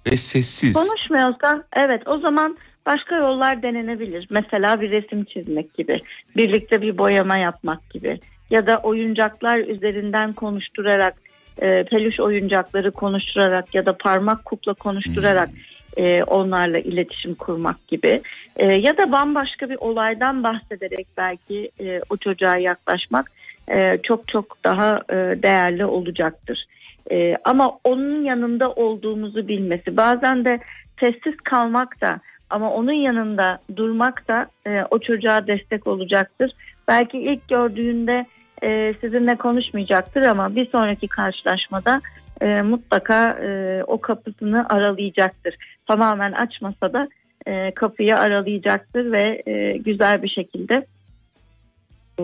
ve 0.07 0.16
sessiz. 0.16 0.74
Konuşmuyorsa 0.74 1.64
evet 1.76 2.09
o 2.09 2.18
zaman 2.18 2.57
başka 2.86 3.16
yollar 3.16 3.62
denenebilir. 3.62 4.26
Mesela 4.30 4.80
bir 4.80 4.90
resim 4.90 5.24
çizmek 5.24 5.74
gibi, 5.74 5.99
birlikte 6.36 6.82
bir 6.82 6.99
boyama 6.99 7.38
yapmak 7.38 7.90
gibi 7.90 8.18
ya 8.53 8.66
da 8.66 8.76
oyuncaklar 8.82 9.59
üzerinden 9.59 10.32
konuşturarak, 10.32 11.14
e, 11.62 11.84
peluş 11.84 12.20
oyuncakları 12.20 12.90
konuşturarak 12.90 13.74
ya 13.74 13.86
da 13.86 13.96
parmak 13.96 14.44
kukla 14.44 14.74
konuşturarak 14.74 15.48
e, 15.96 16.22
onlarla 16.22 16.78
iletişim 16.78 17.34
kurmak 17.34 17.88
gibi 17.88 18.20
E, 18.57 18.66
ya 18.66 18.96
da 18.96 19.12
bambaşka 19.12 19.70
bir 19.70 19.76
olaydan 19.80 20.42
bahsederek 20.42 21.07
belki 21.16 21.70
e, 21.80 22.00
o 22.11 22.16
çocuğa 22.16 22.57
yaklaşmak 22.57 23.30
e, 23.68 23.98
çok 24.03 24.28
çok 24.28 24.64
daha 24.64 25.03
e, 25.11 25.14
değerli 25.42 25.84
olacaktır. 25.84 26.64
E, 27.11 27.36
ama 27.44 27.78
onun 27.84 28.24
yanında 28.24 28.72
olduğumuzu 28.72 29.48
bilmesi 29.48 29.96
bazen 29.96 30.44
de 30.44 30.59
sessiz 31.00 31.36
kalmak 31.44 32.00
da 32.00 32.20
ama 32.50 32.70
onun 32.70 32.92
yanında 32.92 33.59
durmak 33.76 34.28
da 34.28 34.46
e, 34.66 34.84
o 34.90 34.98
çocuğa 34.98 35.46
destek 35.46 35.86
olacaktır. 35.86 36.53
Belki 36.88 37.18
ilk 37.18 37.48
gördüğünde 37.48 38.26
e, 38.62 38.94
sizinle 39.00 39.36
konuşmayacaktır 39.36 40.22
ama 40.22 40.56
bir 40.56 40.70
sonraki 40.70 41.08
karşılaşmada 41.08 42.00
e, 42.40 42.62
mutlaka 42.62 43.30
e, 43.30 43.82
o 43.86 44.00
kapısını 44.00 44.66
aralayacaktır. 44.68 45.54
Tamamen 45.86 46.32
açmasa 46.32 46.92
da 46.92 47.08
e, 47.46 47.74
kapıyı 47.74 48.16
aralayacaktır 48.16 49.12
ve 49.12 49.42
e, 49.46 49.76
güzel 49.78 50.22
bir 50.22 50.28
şekilde 50.28 50.86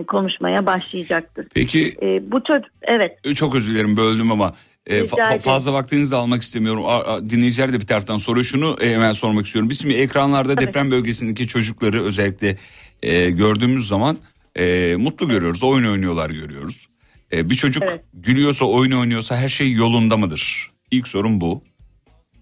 konuşmaya 0.07 0.65
başlayacaktır. 0.65 1.47
Peki 1.53 1.93
E, 2.01 2.31
bu 2.31 2.43
çocuk 2.43 2.71
evet 2.81 3.35
çok 3.35 3.55
özür 3.55 3.73
dilerim 3.73 3.97
böldüm 3.97 4.31
ama 4.31 4.53
e, 4.87 4.99
fa- 4.99 5.39
fazla 5.39 5.73
vaktinizi 5.73 6.11
de 6.11 6.15
almak 6.15 6.41
istemiyorum. 6.41 6.85
A- 6.85 7.03
a- 7.03 7.29
dinleyiciler 7.29 7.73
de 7.73 7.79
bir 7.79 7.87
taraftan 7.87 8.17
soruyor. 8.17 8.45
Şunu 8.45 8.75
e, 8.81 8.93
hemen 8.93 9.11
sormak 9.11 9.45
istiyorum. 9.45 9.69
Biz 9.69 9.81
şimdi 9.81 9.93
ekranlarda 9.95 10.55
Tabii. 10.55 10.67
deprem 10.67 10.91
bölgesindeki 10.91 11.47
çocukları 11.47 12.03
özellikle 12.03 12.57
e, 13.03 13.29
gördüğümüz 13.29 13.87
zaman 13.87 14.17
e, 14.59 14.95
mutlu 14.95 15.27
görüyoruz. 15.27 15.63
Oyun 15.63 15.91
oynuyorlar 15.91 16.29
görüyoruz. 16.29 16.87
E, 17.31 17.49
bir 17.49 17.55
çocuk 17.55 17.83
Evet. 17.83 18.03
gülüyorsa 18.13 18.65
oyun 18.65 18.91
oynuyorsa 18.91 19.35
her 19.37 19.49
şey 19.49 19.71
yolunda 19.73 20.17
mıdır? 20.17 20.71
İlk 20.91 21.07
sorum 21.07 21.41
bu. 21.41 21.61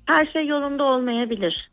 her 0.06 0.26
şey 0.26 0.48
yolunda 0.48 0.84
olmayabilir. 0.84 1.70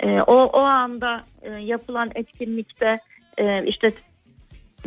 Ee, 0.00 0.20
o 0.26 0.34
o 0.36 0.60
anda 0.60 1.24
e, 1.42 1.50
yapılan 1.50 2.10
etkinlikte 2.14 2.98
e, 3.38 3.64
işte 3.66 3.92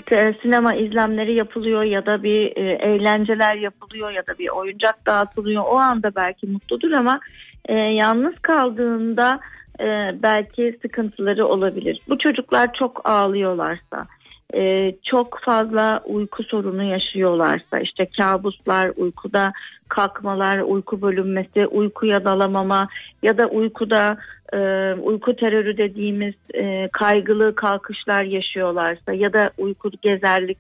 te- 0.06 0.36
sinema 0.42 0.76
izlemleri 0.76 1.34
yapılıyor 1.34 1.84
ya 1.84 2.06
da 2.06 2.24
bir 2.24 2.58
e, 2.58 2.72
eğlenceler 2.74 3.56
yapılıyor 3.56 4.12
ya 4.12 4.28
da 4.28 4.38
bir 4.40 4.50
oyuncak 4.50 5.06
dağıtılıyor. 5.06 5.64
O 5.68 5.78
anda 5.78 6.16
belki 6.16 6.48
mutludur 6.48 6.92
ama 6.92 7.20
e, 7.66 7.74
yalnız 7.74 8.40
kaldığında 8.42 9.40
e, 9.80 9.86
belki 10.24 10.78
sıkıntıları 10.82 11.46
olabilir. 11.48 12.02
Bu 12.10 12.18
çocuklar 12.18 12.74
çok 12.74 13.10
ağlıyorlarsa, 13.10 14.08
e, 14.54 14.96
çok 15.04 15.40
fazla 15.46 16.02
uyku 16.06 16.44
sorunu 16.44 16.84
yaşıyorlarsa, 16.84 17.80
işte 17.80 18.08
kabuslar, 18.18 18.92
uykuda 18.96 19.52
kalkmalar, 19.90 20.60
uyku 20.60 21.02
bölünmesi, 21.02 21.68
uykuya 21.68 22.26
dalamama 22.26 22.88
ya 23.24 23.38
da 23.38 23.48
uykuda 23.48 24.18
e, 24.54 24.60
uyku 24.94 25.36
terörü 25.36 25.78
dediğimiz 25.78 26.34
e, 26.54 26.90
kaygılı 26.94 27.56
kalkışlar 27.56 28.24
yaşıyorlarsa 28.24 29.14
ya 29.14 29.34
da 29.34 29.52
uyku 29.58 29.92
gezerlik 30.02 30.58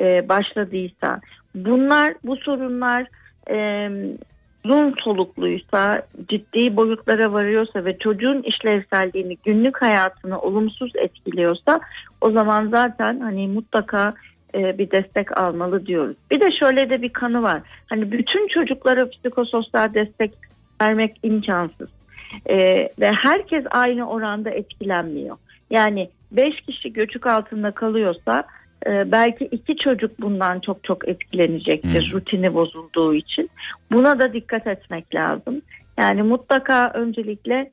e, 0.00 0.28
başladıysa 0.28 1.20
bunlar 1.54 2.14
bu 2.24 2.36
sorunlar 2.36 3.06
e, 3.50 3.88
uzun 4.64 4.94
solukluysa 5.04 6.02
ciddi 6.28 6.76
boyutlara 6.76 7.32
varıyorsa 7.32 7.84
ve 7.84 7.98
çocuğun 7.98 8.42
işlevselliğini 8.42 9.36
günlük 9.44 9.82
hayatını 9.82 10.40
olumsuz 10.40 10.92
etkiliyorsa 10.96 11.80
o 12.20 12.30
zaman 12.30 12.68
zaten 12.68 13.20
hani 13.20 13.48
mutlaka 13.48 14.10
e, 14.54 14.78
bir 14.78 14.90
destek 14.90 15.40
almalı 15.40 15.86
diyoruz. 15.86 16.16
Bir 16.30 16.40
de 16.40 16.46
şöyle 16.60 16.90
de 16.90 17.02
bir 17.02 17.08
kanı 17.08 17.42
var. 17.42 17.62
Hani 17.86 18.12
bütün 18.12 18.48
çocuklara 18.48 19.10
psikososyal 19.10 19.94
destek 19.94 20.32
vermek 20.80 21.16
imkansız. 21.22 21.88
E, 22.46 22.56
ve 23.00 23.10
herkes 23.22 23.64
aynı 23.70 24.10
oranda 24.10 24.50
etkilenmiyor. 24.50 25.36
Yani 25.70 26.10
5 26.32 26.60
kişi 26.60 26.92
göçük 26.92 27.26
altında 27.26 27.70
kalıyorsa 27.70 28.44
e, 28.86 29.12
belki 29.12 29.44
iki 29.44 29.76
çocuk 29.76 30.20
bundan 30.20 30.60
çok 30.60 30.84
çok 30.84 31.08
etkilenecektir 31.08 32.12
rutini 32.12 32.54
bozulduğu 32.54 33.14
için. 33.14 33.50
Buna 33.92 34.20
da 34.20 34.32
dikkat 34.32 34.66
etmek 34.66 35.14
lazım. 35.14 35.62
Yani 35.98 36.22
mutlaka 36.22 36.90
öncelikle 36.94 37.72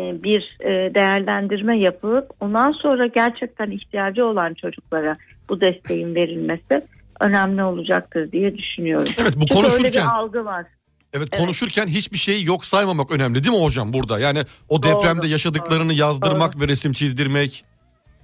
e, 0.00 0.22
bir 0.22 0.56
e, 0.60 0.94
değerlendirme 0.94 1.78
yapıp 1.78 2.30
ondan 2.40 2.72
sonra 2.72 3.06
gerçekten 3.06 3.70
ihtiyacı 3.70 4.26
olan 4.26 4.54
çocuklara 4.54 5.16
bu 5.48 5.60
desteğin 5.60 6.14
verilmesi 6.14 6.80
önemli 7.20 7.62
olacaktır 7.62 8.32
diye 8.32 8.58
düşünüyorum. 8.58 9.12
Evet, 9.18 9.36
bu 9.36 9.46
Çünkü 9.46 9.54
öyle 9.54 9.68
konuşurken- 9.68 10.06
bir 10.06 10.14
algı 10.14 10.44
var. 10.44 10.66
Evet 11.12 11.30
konuşurken 11.30 11.86
hiçbir 11.86 12.18
şeyi 12.18 12.46
yok 12.46 12.66
saymamak 12.66 13.10
önemli 13.10 13.44
değil 13.44 13.56
mi 13.56 13.64
hocam 13.64 13.92
burada? 13.92 14.18
Yani 14.18 14.42
o 14.68 14.82
Doğru, 14.82 14.92
depremde 14.92 15.26
yaşadıklarını 15.28 15.92
yazdırmak 15.92 16.60
ve 16.60 16.68
resim 16.68 16.92
çizdirmek. 16.92 17.64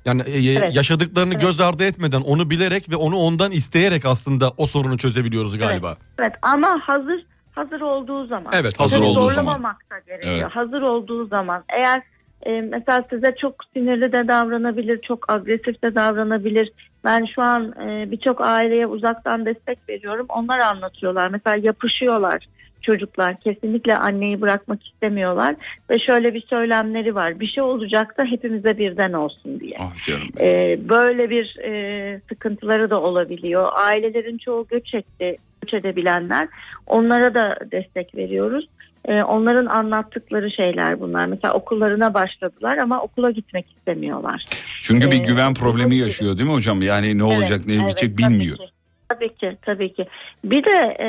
Yani 0.05 0.23
e, 0.27 0.53
Evet. 0.53 0.77
yaşadıklarını 0.77 1.33
Evet. 1.35 1.43
göz 1.43 1.61
ardı 1.61 1.85
etmeden 1.85 2.21
onu 2.21 2.51
bilerek 2.51 2.91
ve 2.91 2.97
onu 2.97 3.17
ondan 3.17 3.53
isteyerek 3.53 4.07
aslında 4.07 4.51
o 4.57 4.67
sorunu 4.67 4.99
çözebiliyoruz 4.99 5.59
galiba. 5.59 5.97
Evet 6.19 6.33
ama 6.43 6.81
hazır 6.83 7.25
hazır 7.53 7.81
olduğu 7.81 8.27
zaman. 8.27 8.53
Evet, 8.53 8.81
hazır 8.81 8.97
Tabii 8.99 9.07
olduğu 9.07 9.29
zaman. 9.29 9.63
da 9.63 9.99
gerekiyor. 10.07 10.35
Evet. 10.35 10.57
Hazır 10.57 10.83
olduğu 10.83 11.27
zaman 11.27 11.65
eğer 11.69 12.03
e, 12.43 12.61
mesela 12.61 13.05
size 13.11 13.35
çok 13.41 13.55
sinirli 13.73 14.13
de 14.13 14.29
davranabilir, 14.29 14.99
çok 14.99 15.33
agresif 15.33 15.83
de 15.83 15.95
davranabilir. 15.95 16.73
Ben 17.05 17.27
şu 17.35 17.43
an 17.43 17.73
e, 17.89 18.11
birçok 18.11 18.41
aileye 18.41 18.87
uzaktan 18.87 19.47
destek 19.47 19.79
veriyorum. 19.89 20.27
Onlar 20.29 20.59
anlatıyorlar. 20.59 21.29
Mesela 21.29 21.57
yapışıyorlar 21.57 22.47
çocuklar. 22.83 23.41
Kesinlikle 23.41 23.97
anneyi 23.97 24.41
bırakmak 24.41 24.87
istemiyorlar 24.87 25.55
ve 25.91 25.99
şöyle 25.99 26.35
bir 26.35 26.41
söylemleri 26.41 27.15
var. 27.15 27.41
Bir 27.41 27.47
şey 27.47 27.63
olacaksa 27.63 28.25
hepimize 28.25 28.79
birden 28.79 29.13
olsun 29.13 29.61
diye. 29.61 29.77
Ah 29.81 30.05
canım. 30.07 30.29
Ee, 30.41 30.79
böyle 30.89 31.31
bir 31.31 31.57
e, 31.65 32.21
sıkıntıları 32.29 32.91
da 32.91 33.01
olabiliyor. 33.01 33.69
Ailelerin 33.73 34.39
çoğu 34.39 34.67
göç 34.71 34.95
etti, 34.95 35.37
göç 35.63 35.75
edebilenler. 35.75 36.49
Onlara 36.87 37.35
da 37.35 37.57
destek 37.73 38.15
veriyoruz. 38.15 38.69
e, 39.05 39.23
onların 39.23 39.67
anlattıkları 39.67 40.51
şeyler 40.51 41.01
bunlar. 41.01 41.27
Mesela 41.27 41.55
okullarına 41.55 42.15
başladılar 42.15 42.79
ama 42.79 43.03
okula 43.03 43.31
gitmek 43.31 43.67
istemiyorlar. 43.77 44.45
Çünkü 44.83 45.11
bir 45.11 45.21
Ee, 45.21 45.25
güven 45.27 45.55
problemi 45.55 45.97
yaşıyor 45.97 46.39
değil 46.39 46.49
mi 46.49 46.55
hocam? 46.55 46.83
Yani 46.83 47.19
ne 47.19 47.25
olacak 47.25 47.61
ne 47.67 47.75
Evet, 47.75 47.85
bitecek 47.85 48.09
evet, 48.11 48.19
bilmiyor. 48.19 48.57
Tabii 48.57 48.67
ki. 48.67 48.73
Tabii 49.09 49.35
ki, 49.35 49.57
tabii 49.63 49.93
ki. 49.93 50.07
Bir 50.45 50.65
de 50.65 50.97
e, 51.01 51.09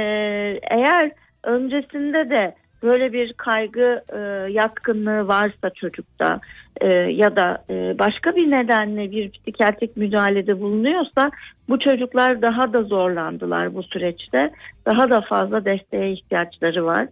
eğer 0.75 1.11
öncesinde 1.43 2.29
de 2.29 2.55
böyle 2.83 3.13
bir 3.13 3.33
kaygı 3.33 4.01
e, 4.13 4.19
yatkınlığı 4.51 5.27
varsa 5.27 5.69
çocukta 5.69 6.39
e, 6.81 6.87
ya 6.93 7.35
da 7.35 7.63
e, 7.69 7.99
başka 7.99 8.35
bir 8.35 8.51
nedenle 8.51 9.11
bir 9.11 9.31
psikiyatrik 9.31 9.97
müdahalede 9.97 10.61
bulunuyorsa 10.61 11.31
bu 11.69 11.79
çocuklar 11.79 12.41
daha 12.41 12.73
da 12.73 12.83
zorlandılar 12.83 13.73
bu 13.73 13.83
süreçte. 13.83 14.51
Daha 14.85 15.11
da 15.11 15.21
fazla 15.21 15.65
desteğe 15.65 16.11
ihtiyaçları 16.11 16.85
var. 16.85 17.07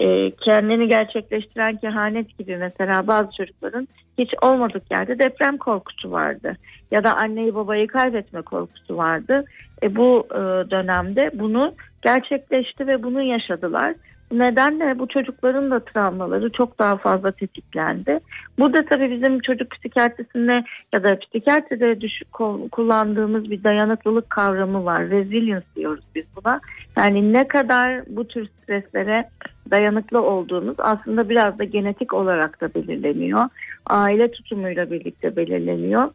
E, 0.00 0.30
kendini 0.30 0.88
gerçekleştiren 0.88 1.76
kehanet 1.76 2.38
gibi 2.38 2.56
mesela 2.56 3.06
bazı 3.06 3.36
çocukların 3.36 3.88
hiç 4.18 4.30
olmadık 4.42 4.82
yerde 4.90 5.18
deprem 5.18 5.56
korkusu 5.56 6.10
vardı 6.10 6.56
ya 6.90 7.04
da 7.04 7.16
anneyi 7.16 7.54
babayı 7.54 7.86
kaybetme 7.86 8.42
korkusu 8.42 8.96
vardı. 8.96 9.44
E, 9.82 9.96
bu 9.96 10.26
e, 10.30 10.70
dönemde 10.70 11.30
bunu 11.34 11.74
gerçekleşti 12.02 12.86
ve 12.86 13.02
bunu 13.02 13.22
yaşadılar. 13.22 13.94
Nedenle 14.32 14.98
bu 14.98 15.08
çocukların 15.08 15.70
da 15.70 15.84
travmaları 15.84 16.52
çok 16.52 16.78
daha 16.78 16.96
fazla 16.96 17.32
tetiklendi. 17.32 18.20
Burada 18.58 18.84
tabii 18.84 19.10
bizim 19.10 19.40
çocuk 19.40 19.70
psikiyatrisinde 19.70 20.64
ya 20.92 21.04
da 21.04 21.18
psikiyatride 21.18 22.00
düşük 22.00 22.32
kullandığımız 22.72 23.50
bir 23.50 23.64
dayanıklılık 23.64 24.30
kavramı 24.30 24.84
var. 24.84 25.10
Resilience 25.10 25.66
diyoruz 25.76 26.04
biz 26.14 26.24
buna. 26.36 26.60
Yani 26.98 27.32
ne 27.32 27.48
kadar 27.48 28.02
bu 28.08 28.28
tür 28.28 28.48
streslere 28.62 29.28
dayanıklı 29.70 30.22
olduğumuz 30.22 30.76
aslında 30.78 31.28
biraz 31.28 31.58
da 31.58 31.64
genetik 31.64 32.14
olarak 32.14 32.60
da 32.60 32.74
belirleniyor. 32.74 33.44
Aile 33.86 34.30
tutumuyla 34.30 34.90
birlikte 34.90 35.36
belirleniyor. 35.36 36.10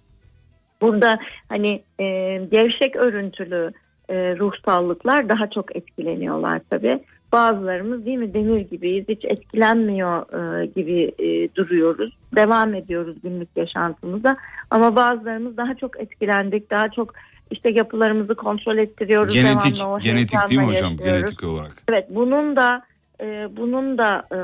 Burada 0.81 1.19
hani 1.49 1.83
e, 1.99 2.05
gevşek 2.51 2.95
örüntülü 2.95 3.71
e, 4.09 4.15
ruhsallıklar 4.37 5.29
daha 5.29 5.49
çok 5.49 5.75
etkileniyorlar 5.75 6.61
tabii. 6.69 6.99
Bazılarımız 7.31 8.05
değil 8.05 8.17
mi 8.17 8.33
demir 8.33 8.59
gibiyiz 8.59 9.05
hiç 9.09 9.25
etkilenmiyor 9.25 10.33
e, 10.33 10.65
gibi 10.65 11.11
e, 11.19 11.55
duruyoruz. 11.55 12.17
Devam 12.35 12.73
ediyoruz 12.73 13.17
günlük 13.23 13.49
yaşantımıza 13.55 14.37
ama 14.69 14.95
bazılarımız 14.95 15.57
daha 15.57 15.75
çok 15.75 15.99
etkilendik 15.99 16.71
daha 16.71 16.89
çok 16.89 17.13
işte 17.51 17.69
yapılarımızı 17.69 18.35
kontrol 18.35 18.77
ettiriyoruz. 18.77 19.33
Genetik, 19.33 19.85
o 19.85 19.99
genetik 19.99 20.49
değil 20.49 20.61
mi 20.61 20.67
hocam? 20.67 20.97
Genetik 20.97 21.43
olarak. 21.43 21.83
Evet 21.89 22.05
bunun 22.09 22.55
da 22.55 22.81
e, 23.21 23.47
bunun 23.57 23.97
da 23.97 24.27
e, 24.31 24.39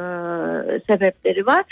sebepleri 0.88 1.46
var. 1.46 1.64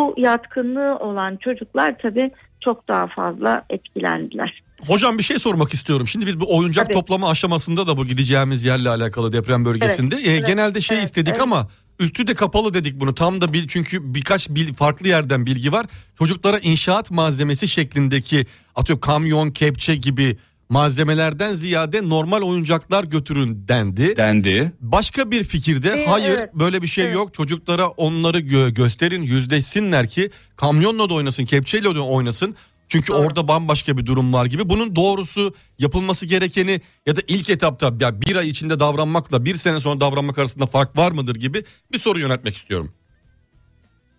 Bu 0.00 0.14
yatkınlığı 0.16 0.96
olan 0.98 1.36
çocuklar 1.36 1.98
tabii 1.98 2.30
çok 2.60 2.88
daha 2.88 3.06
fazla 3.06 3.64
etkilendiler. 3.70 4.62
Hocam 4.86 5.18
bir 5.18 5.22
şey 5.22 5.38
sormak 5.38 5.74
istiyorum. 5.74 6.08
Şimdi 6.08 6.26
biz 6.26 6.40
bu 6.40 6.56
oyuncak 6.56 6.86
Tabii. 6.86 6.94
toplama 6.94 7.30
aşamasında 7.30 7.86
da 7.86 7.96
bu 7.96 8.06
gideceğimiz 8.06 8.64
yerle 8.64 8.88
alakalı 8.88 9.32
deprem 9.32 9.64
bölgesinde 9.64 10.16
e, 10.16 10.30
evet, 10.30 10.46
genelde 10.46 10.80
şey 10.80 10.96
evet, 10.96 11.06
istedik 11.06 11.32
evet. 11.32 11.42
ama 11.42 11.68
üstü 11.98 12.26
de 12.26 12.34
kapalı 12.34 12.74
dedik 12.74 13.00
bunu. 13.00 13.14
Tam 13.14 13.40
da 13.40 13.52
bil, 13.52 13.68
çünkü 13.68 14.14
birkaç 14.14 14.48
bil, 14.50 14.74
farklı 14.74 15.08
yerden 15.08 15.46
bilgi 15.46 15.72
var. 15.72 15.86
Çocuklara 16.18 16.58
inşaat 16.58 17.10
malzemesi 17.10 17.68
şeklindeki 17.68 18.46
atıyorum 18.74 19.00
kamyon, 19.00 19.50
kepçe 19.50 19.96
gibi 19.96 20.38
malzemelerden 20.68 21.54
ziyade 21.54 22.08
normal 22.08 22.42
oyuncaklar 22.42 23.04
götürün 23.04 23.64
dendi. 23.68 24.16
Dendi. 24.16 24.72
Başka 24.80 25.30
bir 25.30 25.44
fikirde 25.44 25.88
Ee, 25.90 26.06
hayır 26.06 26.28
evet. 26.38 26.54
böyle 26.54 26.82
bir 26.82 26.86
şey 26.86 27.04
Evet. 27.04 27.14
yok. 27.14 27.34
Çocuklara 27.34 27.88
onları 27.88 28.40
gö- 28.40 28.74
gösterin, 28.74 29.22
yüzleşsinler 29.22 30.08
ki 30.08 30.30
kamyonla 30.56 31.10
da 31.10 31.14
oynasın, 31.14 31.44
kepçeyle 31.44 31.94
de 31.94 32.00
oynasın. 32.00 32.54
Çünkü 32.88 33.12
Doğru. 33.12 33.18
orada 33.18 33.48
bambaşka 33.48 33.96
bir 33.96 34.06
durum 34.06 34.32
var 34.32 34.46
gibi. 34.46 34.68
Bunun 34.68 34.96
doğrusu 34.96 35.54
yapılması 35.78 36.26
gerekeni 36.26 36.80
ya 37.06 37.16
da 37.16 37.20
ilk 37.28 37.50
etapta 37.50 37.86
ya 38.00 38.20
bir 38.20 38.36
ay 38.36 38.48
içinde 38.48 38.80
davranmakla 38.80 39.44
bir 39.44 39.54
sene 39.54 39.80
sonra 39.80 40.00
davranmak 40.00 40.38
arasında 40.38 40.66
fark 40.66 40.96
var 40.96 41.12
mıdır 41.12 41.34
gibi 41.34 41.62
bir 41.92 41.98
soru 41.98 42.18
yönetmek 42.18 42.56
istiyorum. 42.56 42.90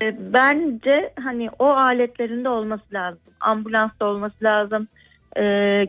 E, 0.02 0.32
Bence 0.32 1.12
hani 1.24 1.48
o 1.58 1.66
aletlerinde 1.66 2.48
olması 2.48 2.84
lazım. 2.92 3.20
Ambulansta 3.40 4.06
olması 4.06 4.44
lazım. 4.44 4.88
E, 5.36 5.42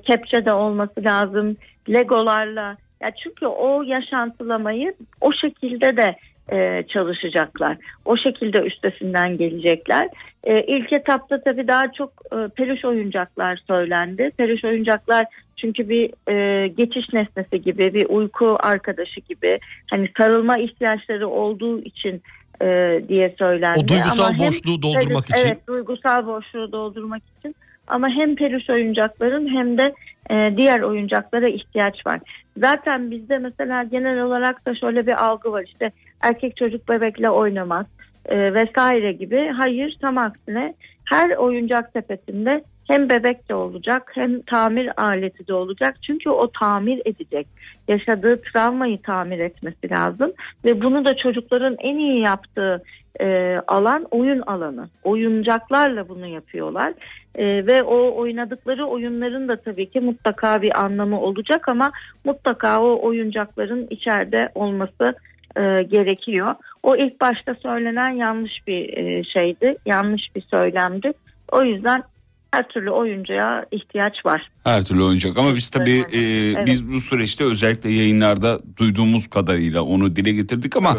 kepçe 0.07 0.45
de 0.45 0.53
olması 0.53 1.03
lazım. 1.03 1.57
Legolarla. 1.89 2.77
Ya 3.01 3.11
çünkü 3.23 3.45
o 3.45 3.83
yaşantılamayı 3.83 4.93
o 5.21 5.31
şekilde 5.41 5.97
de 5.97 6.17
e, 6.51 6.83
çalışacaklar. 6.87 7.77
O 8.05 8.17
şekilde 8.17 8.59
üstesinden 8.61 9.37
gelecekler. 9.37 10.09
E, 10.43 10.63
ilk 10.63 10.93
etapta 10.93 11.41
tabii 11.43 11.67
daha 11.67 11.91
çok 11.91 12.13
e, 12.31 12.47
peluş 12.47 12.85
oyuncaklar 12.85 13.59
söylendi. 13.67 14.31
Peluş 14.37 14.65
oyuncaklar 14.65 15.25
çünkü 15.57 15.89
bir 15.89 16.31
e, 16.31 16.67
geçiş 16.67 17.13
nesnesi 17.13 17.61
gibi, 17.61 17.93
bir 17.93 18.05
uyku 18.09 18.57
arkadaşı 18.59 19.19
gibi, 19.19 19.59
hani 19.91 20.09
sarılma 20.17 20.57
ihtiyaçları 20.57 21.27
olduğu 21.27 21.81
için 21.81 22.21
e, 22.61 23.01
diye 23.07 23.35
söylendi. 23.39 23.79
O 23.79 23.87
duygusal 23.87 24.23
Ama 24.23 24.33
hem 24.33 24.47
boşluğu 24.47 24.81
doldurmak 24.81 25.27
peluş- 25.27 25.39
için. 25.39 25.47
Evet, 25.47 25.67
duygusal 25.67 26.27
boşluğu 26.27 26.71
doldurmak 26.71 27.21
için. 27.39 27.55
Ama 27.87 28.09
hem 28.09 28.35
peluş 28.35 28.69
oyuncakların 28.69 29.47
hem 29.47 29.77
de 29.77 29.93
e, 30.31 30.57
diğer 30.57 30.81
oyuncaklara 30.81 31.49
ihtiyaç 31.49 32.05
var. 32.07 32.19
Zaten 32.57 33.11
bizde 33.11 33.37
mesela 33.37 33.83
genel 33.83 34.21
olarak 34.21 34.65
da 34.65 34.75
şöyle 34.75 35.07
bir 35.07 35.25
algı 35.25 35.51
var 35.51 35.63
işte 35.67 35.91
erkek 36.23 36.57
çocuk 36.57 36.89
bebekle 36.89 37.29
oynamaz 37.29 37.85
e, 38.25 38.53
vesaire 38.53 39.11
gibi. 39.11 39.51
Hayır 39.57 39.97
tam 40.01 40.17
aksine 40.17 40.73
her 41.05 41.37
oyuncak 41.37 41.89
sepetinde 41.93 42.63
hem 42.87 43.09
bebek 43.09 43.49
de 43.49 43.55
olacak 43.55 44.11
hem 44.13 44.41
tamir 44.41 45.03
aleti 45.03 45.47
de 45.47 45.53
olacak. 45.53 45.95
Çünkü 46.07 46.29
o 46.29 46.51
tamir 46.51 47.01
edecek. 47.05 47.47
Yaşadığı 47.87 48.41
travmayı 48.41 49.01
tamir 49.01 49.39
etmesi 49.39 49.89
lazım. 49.91 50.31
Ve 50.65 50.81
bunu 50.81 51.05
da 51.05 51.17
çocukların 51.17 51.75
en 51.79 51.97
iyi 51.97 52.21
yaptığı 52.21 52.83
e, 53.21 53.57
alan 53.67 54.07
oyun 54.11 54.41
alanı. 54.41 54.89
Oyuncaklarla 55.03 56.09
bunu 56.09 56.27
yapıyorlar. 56.27 56.93
E, 57.35 57.45
ve 57.45 57.83
o 57.83 58.15
oynadıkları 58.15 58.85
oyunların 58.85 59.47
da 59.47 59.55
tabii 59.55 59.89
ki 59.89 59.99
mutlaka 59.99 60.61
bir 60.61 60.83
anlamı 60.83 61.21
olacak 61.21 61.69
ama 61.69 61.91
mutlaka 62.25 62.81
o 62.81 63.07
oyuncakların 63.07 63.87
içeride 63.89 64.49
olması 64.55 65.15
e, 65.57 65.83
gerekiyor. 65.83 66.55
O 66.83 66.95
ilk 66.95 67.21
başta 67.21 67.55
söylenen 67.55 68.09
yanlış 68.09 68.67
bir 68.67 68.97
e, 68.97 69.23
şeydi, 69.23 69.75
yanlış 69.85 70.21
bir 70.35 70.41
söylemdi. 70.41 71.11
O 71.51 71.63
yüzden 71.63 72.03
her 72.51 72.67
türlü 72.67 72.91
oyuncağa 72.91 73.65
ihtiyaç 73.71 74.25
var. 74.25 74.45
Her 74.63 74.85
türlü 74.85 75.03
oyuncak 75.03 75.37
ama 75.37 75.55
biz 75.55 75.69
tabii 75.69 76.05
e, 76.11 76.19
Evet. 76.19 76.67
biz 76.67 76.91
bu 76.91 76.99
süreçte 76.99 77.43
özellikle 77.43 77.89
yayınlarda 77.89 78.59
duyduğumuz 78.77 79.27
kadarıyla 79.27 79.81
onu 79.81 80.15
dile 80.15 80.31
getirdik 80.31 80.77
ama 80.77 80.97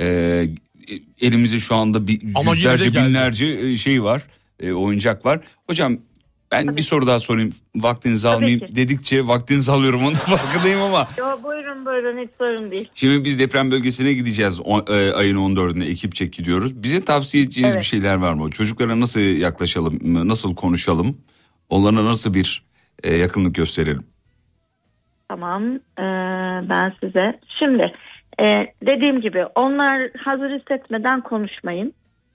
e, 0.00 0.06
elimizde 1.20 1.58
şu 1.58 1.74
anda 1.74 2.06
bir 2.06 2.20
Ama 2.34 2.54
yüzlerce 2.54 3.00
binlerce 3.00 3.46
e, 3.46 3.76
şey 3.76 4.02
var 4.02 4.22
e, 4.60 4.72
oyuncak 4.72 5.26
var. 5.26 5.40
Hocam 5.66 5.98
ben 6.52 6.76
bir 6.76 6.82
soru 6.82 7.06
daha 7.06 7.18
sorayım 7.18 7.50
vaktinizi 7.76 8.22
Tabii 8.22 8.34
almayayım 8.34 8.60
ki. 8.60 8.76
dedikçe 8.76 9.26
vaktinizi 9.26 9.72
alıyorum 9.72 10.00
onun 10.04 10.14
farkındayım 10.14 10.82
ama 10.82 11.08
Yo, 11.18 11.26
buyurun 11.44 11.86
buyurun 11.86 12.18
hiç 12.18 12.30
sorun 12.38 12.70
değil. 12.70 12.88
Şimdi 12.94 13.24
biz 13.24 13.38
deprem 13.38 13.70
bölgesine 13.70 14.12
gideceğiz 14.12 14.60
o, 14.64 14.84
e, 14.88 15.12
ayın 15.12 15.36
14'ünde 15.36 15.84
ekipçe 15.90 16.26
gidiyoruz. 16.26 16.82
Bize 16.82 17.04
tavsiye 17.04 17.42
edeceğiniz 17.44 17.74
Evet. 17.74 17.82
bir 17.82 17.88
şeyler 17.88 18.14
var 18.14 18.34
mı? 18.34 18.50
Çocuklara 18.50 19.00
nasıl 19.00 19.20
yaklaşalım, 19.20 19.98
nasıl 20.28 20.54
konuşalım? 20.54 21.16
Onlara 21.68 22.04
nasıl 22.04 22.34
bir 22.34 22.62
e, 23.02 23.16
yakınlık 23.16 23.54
gösterelim? 23.54 24.04
Tamam 25.28 25.62
ee, 25.98 26.02
ben 26.68 26.92
size. 27.00 27.40
Şimdi 27.58 27.92
e, 28.42 28.66
dediğim 28.86 29.20
gibi 29.20 29.46
onlar 29.54 30.10
hazır 30.24 30.50
hissetmeden 30.50 31.20
konuşmayın. 31.20 31.92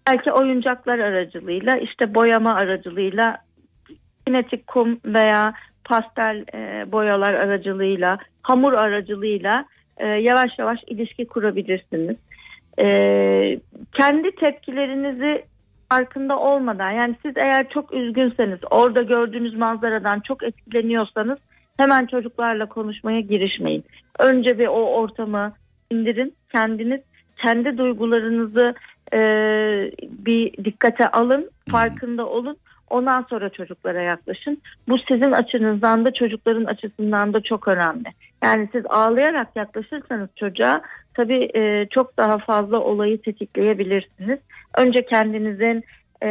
Belki 0.08 0.32
oyuncaklar 0.32 1.00
aracılığıyla 1.00 1.78
işte 1.78 2.16
boyama 2.16 2.54
aracılığıyla 2.54 3.38
kinetik 4.28 4.68
kum 4.68 5.00
veya 5.06 5.54
pastel 5.84 6.46
e, 6.54 6.92
boyalar 6.92 7.34
aracılığıyla 7.34 8.18
hamur 8.42 8.74
aracılığıyla 8.74 9.66
e, 9.98 10.08
yavaş 10.08 10.60
yavaş 10.60 10.80
ilişki 10.88 11.28
kurabilirsiniz. 11.28 12.16
E, 12.84 12.88
kendi 13.94 14.32
tepkilerinizi 14.36 15.44
farkında 15.90 16.40
olmadan 16.40 16.92
yani 16.92 17.16
siz 17.26 17.34
eğer 17.38 17.70
çok 17.70 17.94
üzgünseniz 17.94 18.60
orada 18.72 19.02
gördüğünüz 19.02 19.56
manzaradan 19.56 20.20
çok 20.20 20.44
etkileniyorsanız 20.44 21.40
hemen 21.78 22.06
çocuklarla 22.06 22.66
konuşmaya 22.66 23.20
girişmeyin. 23.20 23.84
Önce 24.20 24.60
bir 24.60 24.68
o 24.68 24.86
ortamı 24.86 25.54
indirin 25.92 26.34
kendiniz 26.52 27.02
kendi 27.38 27.78
duygularınızı 27.78 28.74
e, 29.14 29.20
bir 30.26 30.66
dikkate 30.66 31.08
alın 31.08 31.50
farkında 31.72 32.26
olun 32.26 32.58
ondan 32.90 33.26
sonra 33.30 33.50
çocuklara 33.50 34.02
yaklaşın. 34.02 34.62
Bu 34.88 34.98
sizin 35.08 35.32
açınızdan 35.32 36.06
da 36.06 36.14
çocukların 36.14 36.66
açısından 36.66 37.34
da 37.34 37.42
çok 37.42 37.68
önemli. 37.68 38.10
Yani 38.44 38.70
siz 38.72 38.84
ağlayarak 38.90 39.48
yaklaşırsanız 39.56 40.30
çocuğa 40.36 40.82
tabii 41.14 41.50
e, 41.56 41.88
çok 41.92 42.18
daha 42.18 42.38
fazla 42.38 42.80
olayı 42.80 43.22
tetikleyebilirsiniz. 43.22 44.40
Önce 44.78 45.06
kendinizin 45.06 45.84
e, 46.24 46.28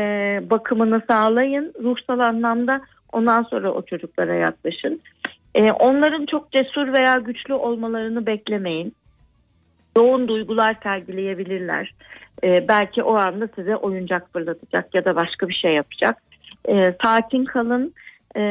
bakımını 0.50 1.02
sağlayın 1.10 1.72
ruhsal 1.82 2.18
anlamda 2.18 2.80
ondan 3.12 3.42
sonra 3.42 3.72
o 3.72 3.82
çocuklara 3.82 4.34
yaklaşın. 4.34 5.00
E, 5.54 5.72
onların 5.72 6.26
çok 6.26 6.52
cesur 6.52 6.92
veya 6.92 7.14
güçlü 7.14 7.54
olmalarını 7.54 8.26
beklemeyin. 8.26 8.94
Yoğun 9.96 10.28
duygular 10.28 10.76
sergileyebilirler. 10.82 11.94
E, 12.44 12.68
belki 12.68 13.02
o 13.02 13.14
anda 13.16 13.48
size 13.54 13.76
oyuncak 13.76 14.32
fırlatacak 14.32 14.94
ya 14.94 15.04
da 15.04 15.16
başka 15.16 15.48
bir 15.48 15.54
şey 15.54 15.74
yapacak. 15.74 16.22
E, 16.68 16.94
sakin 17.02 17.44
kalın 17.44 17.94
e, 18.34 18.42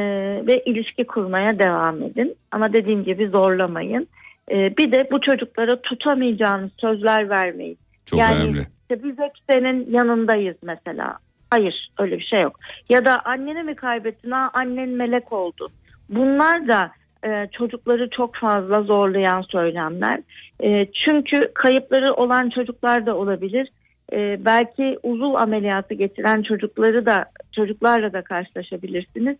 ve 0.46 0.62
ilişki 0.66 1.06
kurmaya 1.06 1.58
devam 1.58 2.02
edin. 2.02 2.34
Ama 2.50 2.72
dediğim 2.72 3.04
gibi 3.04 3.28
zorlamayın. 3.28 4.08
E, 4.50 4.76
bir 4.76 4.92
de 4.92 5.08
bu 5.12 5.20
çocuklara 5.20 5.80
tutamayacağınız 5.80 6.70
sözler 6.78 7.30
vermeyin. 7.30 7.78
Çok 8.06 8.20
yani 8.20 8.42
önemli. 8.42 8.58
işte 8.58 9.04
biz 9.04 9.18
hep 9.18 9.32
senin 9.50 9.90
yanındayız 9.90 10.56
mesela. 10.62 11.18
Hayır 11.50 11.90
öyle 11.98 12.18
bir 12.18 12.24
şey 12.24 12.40
yok. 12.40 12.60
Ya 12.88 13.04
da 13.04 13.20
anneni 13.24 13.62
mi 13.62 13.74
kaybettin? 13.74 14.30
Ha, 14.30 14.50
annen 14.54 14.88
melek 14.88 15.32
oldu. 15.32 15.68
Bunlar 16.08 16.68
da 16.68 16.90
e, 17.28 17.48
çocukları 17.52 18.10
çok 18.10 18.36
fazla 18.36 18.82
zorlayan 18.82 19.42
söylemler. 19.42 20.20
E, 20.62 20.86
çünkü 21.06 21.40
kayıpları 21.54 22.14
olan 22.14 22.50
çocuklar 22.50 23.06
da 23.06 23.16
olabilir. 23.16 23.68
E, 24.12 24.44
belki 24.44 24.98
uzuv 25.02 25.34
ameliyatı 25.34 25.94
geçiren 25.94 26.42
çocukları 26.42 27.06
da 27.06 27.24
çocuklarla 27.52 28.12
da 28.12 28.22
karşılaşabilirsiniz. 28.22 29.36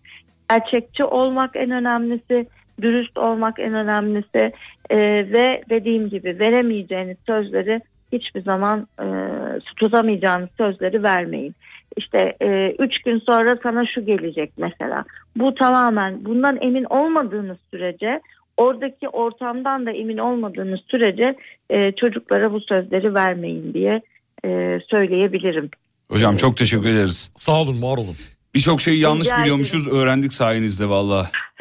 Gerçekçi 0.51 1.05
olmak 1.05 1.57
en 1.57 1.71
önemlisi, 1.71 2.47
dürüst 2.83 3.19
olmak 3.19 3.59
en 3.59 3.75
önemlisi 3.75 4.53
e, 4.91 4.99
ve 5.33 5.63
dediğim 5.71 6.09
gibi 6.09 6.39
veremeyeceğiniz 6.39 7.17
sözleri 7.27 7.81
hiçbir 8.13 8.43
zaman 8.43 8.87
e, 9.01 9.07
tutamayacağınız 9.77 10.49
sözleri 10.59 11.03
vermeyin. 11.03 11.55
İşte 11.97 12.37
e, 12.43 12.75
üç 12.79 13.03
gün 13.03 13.19
sonra 13.19 13.59
sana 13.63 13.87
şu 13.87 14.07
gelecek 14.07 14.51
mesela. 14.59 15.05
Bu 15.37 15.55
tamamen 15.55 16.25
bundan 16.25 16.59
emin 16.61 16.85
olmadığınız 16.85 17.59
sürece 17.71 18.21
oradaki 18.57 19.09
ortamdan 19.09 19.87
da 19.87 19.91
emin 19.91 20.19
olmadığınız 20.19 20.81
sürece 20.91 21.35
e, 21.71 21.93
çocuklara 21.93 22.53
bu 22.53 22.61
sözleri 22.61 23.15
vermeyin 23.15 23.75
diye 23.75 24.01
e, 24.45 24.81
söyleyebilirim. 24.91 25.71
Hocam 26.09 26.37
çok 26.37 26.57
teşekkür 26.57 26.89
ederiz. 26.89 27.33
Sağ 27.37 27.61
olun 27.61 27.83
var 27.83 27.99
olun. 27.99 28.17
Birçok 28.55 28.81
şeyi 28.81 29.01
yanlış 29.01 29.27
Rica 29.29 29.39
biliyormuşuz 29.39 29.93
öğrendik 29.93 30.33
sayenizde 30.33 30.89
valla. 30.89 31.31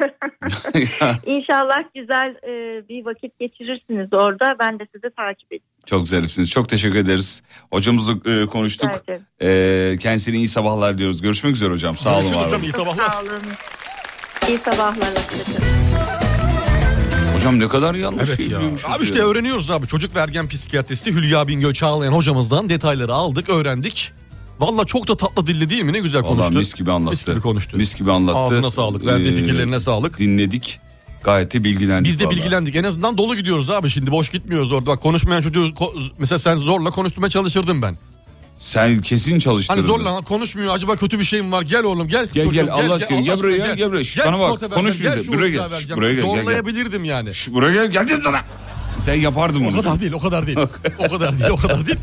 İnşallah 1.26 1.82
güzel 1.94 2.34
e, 2.42 2.82
bir 2.88 3.04
vakit 3.04 3.38
geçirirsiniz 3.38 4.12
orada. 4.12 4.56
Ben 4.58 4.78
de 4.78 4.86
sizi 4.94 5.14
takip 5.16 5.52
edeceğim. 5.52 5.72
Çok 5.86 6.08
zarifsiniz. 6.08 6.50
Çok 6.50 6.68
teşekkür 6.68 6.98
ederiz. 6.98 7.42
Hocamızla 7.72 8.30
e, 8.30 8.46
konuştuk. 8.46 8.90
Ederim. 9.08 9.22
E, 9.42 9.98
kendisine 9.98 10.36
iyi 10.36 10.48
sabahlar 10.48 10.98
diyoruz. 10.98 11.22
Görüşmek 11.22 11.54
üzere 11.54 11.70
hocam. 11.70 11.96
Sağ 11.96 12.18
olun. 12.18 12.22
Görüşürüz 12.22 12.46
hocam, 12.46 12.62
iyi 12.62 12.72
sabahlar. 12.72 13.10
Sağ 13.10 13.20
olun. 13.20 13.42
İyi 14.48 14.58
sabahlar. 14.58 15.08
hoşçakalın. 15.08 16.03
Hocam 17.44 17.60
ne 17.60 17.68
kadar 17.68 17.94
yanlış 17.94 18.28
Evet 18.28 18.48
ya. 18.50 18.58
Abi 18.94 19.02
işte 19.04 19.18
ya. 19.18 19.24
öğreniyoruz 19.24 19.70
abi. 19.70 19.86
Çocuk 19.86 20.16
ve 20.16 20.20
ergen 20.20 20.48
psikiyatristi 20.48 21.12
Hülya 21.12 21.48
Bingöl 21.48 21.72
Çağlayan 21.72 22.12
hocamızdan 22.12 22.68
detayları 22.68 23.12
aldık, 23.14 23.48
öğrendik. 23.48 24.12
Valla 24.60 24.84
çok 24.84 25.08
da 25.08 25.16
tatlı 25.16 25.46
dilli 25.46 25.70
değil 25.70 25.82
mi? 25.82 25.92
Ne 25.92 25.98
güzel 25.98 26.22
Vallahi 26.22 26.36
konuştu. 26.36 26.52
mis 26.54 26.74
gibi 26.74 26.92
anlattı. 26.92 27.10
Mis 27.10 27.26
gibi 27.26 27.40
konuştu. 27.40 27.76
Mis 27.76 27.94
gibi 27.96 28.12
anlattı. 28.12 28.38
Ağzına 28.38 28.70
sağlık, 28.70 29.06
verdiği 29.06 29.32
Ee, 29.32 29.36
fikirlerine 29.36 29.80
sağlık. 29.80 30.18
Dinledik. 30.18 30.80
Gayet 31.24 31.52
de 31.54 31.64
bilgilendik. 31.64 32.12
Biz 32.12 32.20
de 32.20 32.24
vallahi. 32.24 32.36
bilgilendik. 32.36 32.76
En 32.76 32.84
azından 32.84 33.18
dolu 33.18 33.36
gidiyoruz 33.36 33.70
abi. 33.70 33.90
Şimdi 33.90 34.10
boş 34.10 34.28
gitmiyoruz 34.30 34.72
orada. 34.72 34.86
Bak 34.86 35.02
konuşmayan 35.02 35.40
çocuğu 35.40 35.60
ko- 35.68 36.02
mesela 36.18 36.38
sen 36.38 36.56
zorla 36.56 36.90
konuşturmaya 36.90 37.30
çalışırdım 37.30 37.82
ben. 37.82 37.96
Sen 38.64 39.00
kesin 39.00 39.38
çalıştırdın. 39.38 39.80
Hani 39.80 39.86
zorla 39.86 40.20
konuşmuyor. 40.20 40.74
Acaba 40.74 40.96
kötü 40.96 41.18
bir 41.18 41.24
şeyim 41.24 41.52
var. 41.52 41.62
Gel 41.62 41.82
oğlum 41.84 42.08
gel. 42.08 42.28
Gel, 42.32 42.44
çocuğum, 42.44 42.54
gel, 42.54 42.72
Allah 42.72 42.94
aşkına, 42.94 43.20
gel 43.20 43.38
buraya, 43.38 43.56
gel, 43.56 43.76
gel 43.76 43.90
buraya. 43.90 44.04
Şu 44.04 44.20
bana 44.24 44.38
bak, 44.38 44.74
konuş 44.74 45.00
bize. 45.00 45.32
Buraya 45.32 45.50
gel, 45.50 45.60
buraya 45.96 46.14
gel, 46.14 46.22
gel, 46.22 46.34
gel. 46.34 46.42
Zorlayabilirdim 46.42 47.04
yani. 47.04 47.34
Şu, 47.34 47.54
buraya 47.54 47.72
gel 47.72 47.90
geldim 47.90 48.20
sana. 48.24 48.40
Sen 48.98 49.14
yapardın 49.14 49.60
O 49.60 49.64
bunu. 49.72 49.82
kadar 49.82 50.00
değil, 50.00 50.12
o 50.12 50.18
kadar 50.18 50.46
değil. 50.46 50.58
o 50.98 51.08
kadar 51.08 51.38
değil, 51.38 51.50
o 51.50 51.56
kadar 51.56 51.86
değil. 51.86 51.98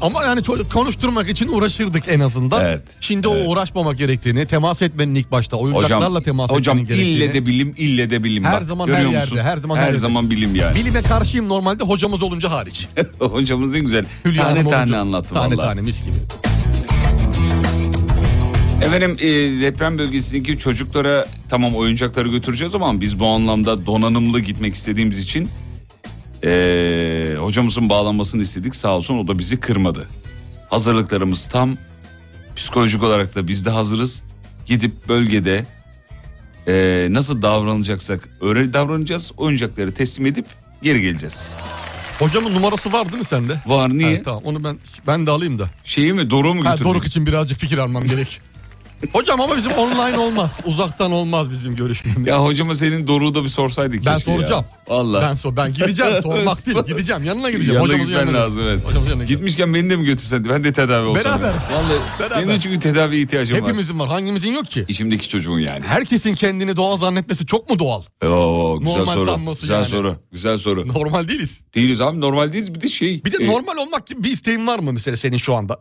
Ama 0.00 0.22
yani 0.24 0.42
konuşturmak 0.72 1.28
için 1.28 1.48
uğraşırdık 1.48 2.02
en 2.08 2.20
azından. 2.20 2.64
Evet, 2.64 2.80
Şimdi 3.00 3.28
o 3.28 3.34
uğraşmamak 3.50 3.98
gerektiğini, 3.98 4.46
temas 4.46 4.82
etmenin 4.82 5.14
ilk 5.14 5.30
başta 5.32 5.56
oyuncaklarla 5.56 6.08
Hocam, 6.08 6.22
temas 6.22 6.50
hocam 6.50 6.78
etmenin 6.78 6.98
gerektiğini. 7.00 7.24
ille 7.24 7.34
de 7.34 7.46
bilim, 7.46 7.74
ille 7.76 8.10
de 8.10 8.24
bilim. 8.24 8.44
Her 8.44 8.52
Bak, 8.52 8.64
zaman, 8.64 8.88
her 8.88 9.06
musun? 9.06 9.12
yerde, 9.36 9.42
her 9.42 9.56
zaman, 9.56 9.76
her 9.76 9.80
her 9.82 9.86
yerde. 9.86 9.98
zaman 9.98 10.30
bilim 10.30 10.54
yani. 10.56 10.76
Bilime 10.76 11.02
karşıyım 11.02 11.48
normalde 11.48 11.84
hocamız 11.84 12.22
olunca 12.22 12.50
hariç. 12.50 12.88
Hocamız 13.18 13.74
en 13.74 13.80
güzel. 13.80 14.04
Hülya 14.24 14.42
tane 14.42 14.58
Hanım 14.58 14.70
tane 14.70 14.82
olunca. 14.82 14.98
anlattı 15.00 15.34
Tane 15.34 15.56
vallahi. 15.56 15.66
tane 15.68 15.80
mis 15.80 16.04
gibi. 16.04 16.16
Efendim 18.84 19.16
e, 19.20 19.26
deprem 19.60 19.98
bölgesindeki 19.98 20.58
çocuklara 20.58 21.26
tamam 21.48 21.74
oyuncakları 21.76 22.28
götüreceğiz 22.28 22.74
ama 22.74 23.00
biz 23.00 23.18
bu 23.20 23.26
anlamda 23.26 23.86
donanımlı 23.86 24.40
gitmek 24.40 24.74
istediğimiz 24.74 25.18
için 25.18 25.48
e, 26.44 27.36
hocamızın 27.40 27.88
bağlanmasını 27.88 28.42
istedik. 28.42 28.74
Sağ 28.74 28.96
olsun 28.96 29.18
o 29.18 29.28
da 29.28 29.38
bizi 29.38 29.60
kırmadı. 29.60 30.08
Hazırlıklarımız 30.70 31.46
tam. 31.46 31.76
Psikolojik 32.56 33.02
olarak 33.02 33.34
da 33.34 33.48
biz 33.48 33.66
de 33.66 33.70
hazırız. 33.70 34.22
Gidip 34.66 35.08
bölgede 35.08 35.66
e, 36.66 37.06
nasıl 37.10 37.42
davranacaksak 37.42 38.28
öyle 38.40 38.72
davranacağız. 38.72 39.32
Oyuncakları 39.36 39.94
teslim 39.94 40.26
edip 40.26 40.46
geri 40.82 41.00
geleceğiz. 41.00 41.50
Hocamın 42.18 42.54
numarası 42.54 42.92
var 42.92 43.06
değil 43.06 43.18
mi 43.18 43.24
sende? 43.24 43.60
Var 43.66 43.98
niye? 43.98 44.16
Ha, 44.16 44.22
tamam 44.24 44.42
onu 44.44 44.64
ben 44.64 44.78
ben 45.06 45.26
de 45.26 45.30
alayım 45.30 45.58
da. 45.58 45.70
Şeyi 45.84 46.12
mi 46.12 46.30
Doruk'u 46.30 46.54
mu 46.54 46.64
Ha? 46.64 46.78
Doruk 46.78 47.06
için 47.06 47.26
birazcık 47.26 47.58
fikir 47.58 47.78
almam 47.78 48.04
gerek. 48.04 48.40
Hocam 49.12 49.40
ama 49.40 49.56
bizim 49.56 49.72
online 49.72 50.18
olmaz. 50.18 50.60
Uzaktan 50.64 51.12
olmaz 51.12 51.50
bizim 51.50 51.76
görüşmemiz. 51.76 52.26
Ya 52.28 52.44
hocama 52.44 52.74
senin 52.74 53.06
Doruk'u 53.06 53.34
da 53.34 53.44
bir 53.44 53.48
sorsaydık 53.48 54.06
ben 54.06 54.14
keşke 54.14 54.30
ya. 54.30 54.36
soracağım. 54.38 54.64
Vallahi. 54.88 55.22
Ben 55.22 55.34
sor 55.34 55.56
ben 55.56 55.72
gideceğim 55.74 56.12
sormak 56.22 56.66
değil 56.66 56.78
gideceğim 56.86 57.24
yanına 57.24 57.50
gideceğim. 57.50 57.74
Yanına 57.74 57.84
Hocamızın 57.84 58.06
gitmen 58.12 58.26
yanına 58.26 58.38
lazım 58.44 58.62
evet. 58.62 58.78
Hocamızın 58.78 59.10
yanına 59.10 59.14
gideceğim. 59.24 59.28
Gitmişken 59.38 59.74
beni 59.74 59.90
de 59.90 59.96
mi 59.96 60.04
götürsen? 60.04 60.44
Ben 60.44 60.64
de 60.64 60.72
tedavi 60.72 61.06
olsam. 61.06 61.24
Beraber. 61.24 61.48
Vallahi 61.72 62.00
Beraber. 62.20 62.36
benim 62.38 62.48
de 62.48 62.60
çünkü 62.60 62.80
tedaviye 62.80 63.22
ihtiyacım 63.22 63.56
var. 63.56 63.62
Hepimizin 63.64 63.98
var 63.98 64.08
hangimizin 64.08 64.52
yok 64.52 64.66
ki? 64.66 64.84
İçimdeki 64.88 65.28
çocuğun 65.28 65.58
yani. 65.58 65.84
Herkesin 65.86 66.34
kendini 66.34 66.76
doğal 66.76 66.96
zannetmesi 66.96 67.46
çok 67.46 67.70
mu 67.70 67.78
doğal? 67.78 68.02
Oo, 68.26 68.78
güzel 68.80 68.96
Normal 68.98 69.14
soru. 69.14 69.24
sanması 69.26 69.60
Güzel 69.60 69.74
yani. 69.74 69.86
soru. 69.86 70.16
Güzel 70.32 70.58
soru. 70.58 70.88
Normal 70.88 71.28
değiliz. 71.28 71.64
Değiliz 71.74 72.00
abi 72.00 72.20
normal 72.20 72.52
değiliz 72.52 72.74
bir 72.74 72.80
de 72.80 72.88
şey. 72.88 73.24
Bir 73.24 73.32
de 73.32 73.44
e, 73.44 73.46
normal 73.46 73.76
olmak 73.76 74.06
gibi 74.06 74.24
bir 74.24 74.30
isteğin 74.30 74.66
var 74.66 74.78
mı 74.78 74.92
mesela 74.92 75.16
senin 75.16 75.36
şu 75.36 75.54
anda? 75.54 75.76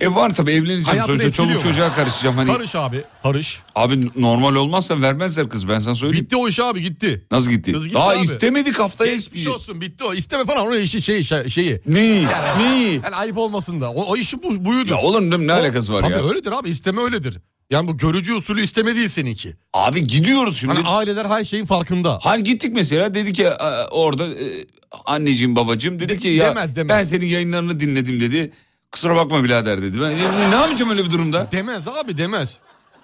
E 0.00 0.08
var 0.14 0.34
tabii 0.34 0.50
evleneceğim 0.52 0.84
Hayatını 0.84 1.06
sonuçta 1.18 1.30
çoluk 1.32 1.50
etkiliyor 1.50 1.62
çocuğa 1.74 1.94
karışacağım. 1.94 2.36
Hani, 2.36 2.52
Karış 2.52 2.74
abi 2.74 3.02
karış. 3.22 3.60
Abi 3.74 4.10
normal 4.16 4.54
olmazsa 4.54 5.00
vermezler 5.02 5.48
kız 5.48 5.68
ben 5.68 5.78
sana 5.78 5.94
söyleyeyim. 5.94 6.24
Bitti 6.24 6.36
o 6.36 6.48
iş 6.48 6.60
abi 6.60 6.82
gitti. 6.82 7.26
Nasıl 7.30 7.50
gitti? 7.50 7.72
Kız 7.72 7.82
gitti 7.84 7.94
Daha 7.94 8.08
abi. 8.10 8.20
istemedik 8.24 8.78
haftaya 8.78 9.12
Geçmiş 9.12 9.26
isteyecek. 9.26 9.52
olsun 9.54 9.80
bitti 9.80 10.04
o. 10.04 10.14
İsteme 10.14 10.44
falan 10.44 10.66
o 10.66 10.74
işi 10.74 11.02
şey, 11.02 11.22
şey 11.22 11.48
şeyi. 11.48 11.80
Ne? 11.86 12.24
Ne? 12.58 12.80
Yani 13.04 13.16
ayıp 13.16 13.38
olmasın 13.38 13.80
da. 13.80 13.90
O, 13.92 14.02
o 14.12 14.16
işi 14.16 14.42
bu, 14.42 14.64
buydu. 14.64 14.90
Ya 14.90 14.96
oğlum 14.98 15.46
ne 15.46 15.52
O- 15.52 15.56
alakası 15.56 15.92
var 15.92 16.00
tabii 16.00 16.12
ya? 16.12 16.28
öyledir 16.28 16.52
abi 16.52 16.68
isteme 16.68 17.00
öyledir. 17.02 17.38
Yani 17.70 17.88
bu 17.88 17.96
görücü 17.96 18.34
usulü 18.34 18.62
isteme 18.62 18.96
değil 18.96 19.08
seninki. 19.08 19.54
Abi 19.72 20.06
gidiyoruz 20.06 20.58
şimdi. 20.60 20.74
Hani 20.74 20.88
aileler 20.88 21.24
her 21.24 21.44
şeyin 21.44 21.66
farkında. 21.66 22.18
Hani 22.22 22.44
gittik 22.44 22.72
mesela 22.74 23.14
dedi 23.14 23.32
ki 23.32 23.48
orada 23.90 24.24
e, 24.26 24.64
anneciğim 25.06 25.56
babacığım 25.56 26.00
dedi 26.00 26.08
De- 26.08 26.18
ki 26.18 26.28
ya 26.28 26.48
demez, 26.48 26.76
demez. 26.76 26.88
ben 26.98 27.04
senin 27.04 27.26
yayınlarını 27.26 27.80
dinledim 27.80 28.20
dedi. 28.20 28.52
Kusura 28.94 29.16
bakma 29.16 29.44
birader 29.44 29.82
dedi. 29.82 30.00
Ben 30.00 30.10
ya, 30.10 30.48
ne 30.50 30.54
yapacağım 30.54 30.90
öyle 30.90 31.04
bir 31.04 31.10
durumda? 31.10 31.48
Demez 31.52 31.88
abi 31.88 32.16
demez. 32.16 32.58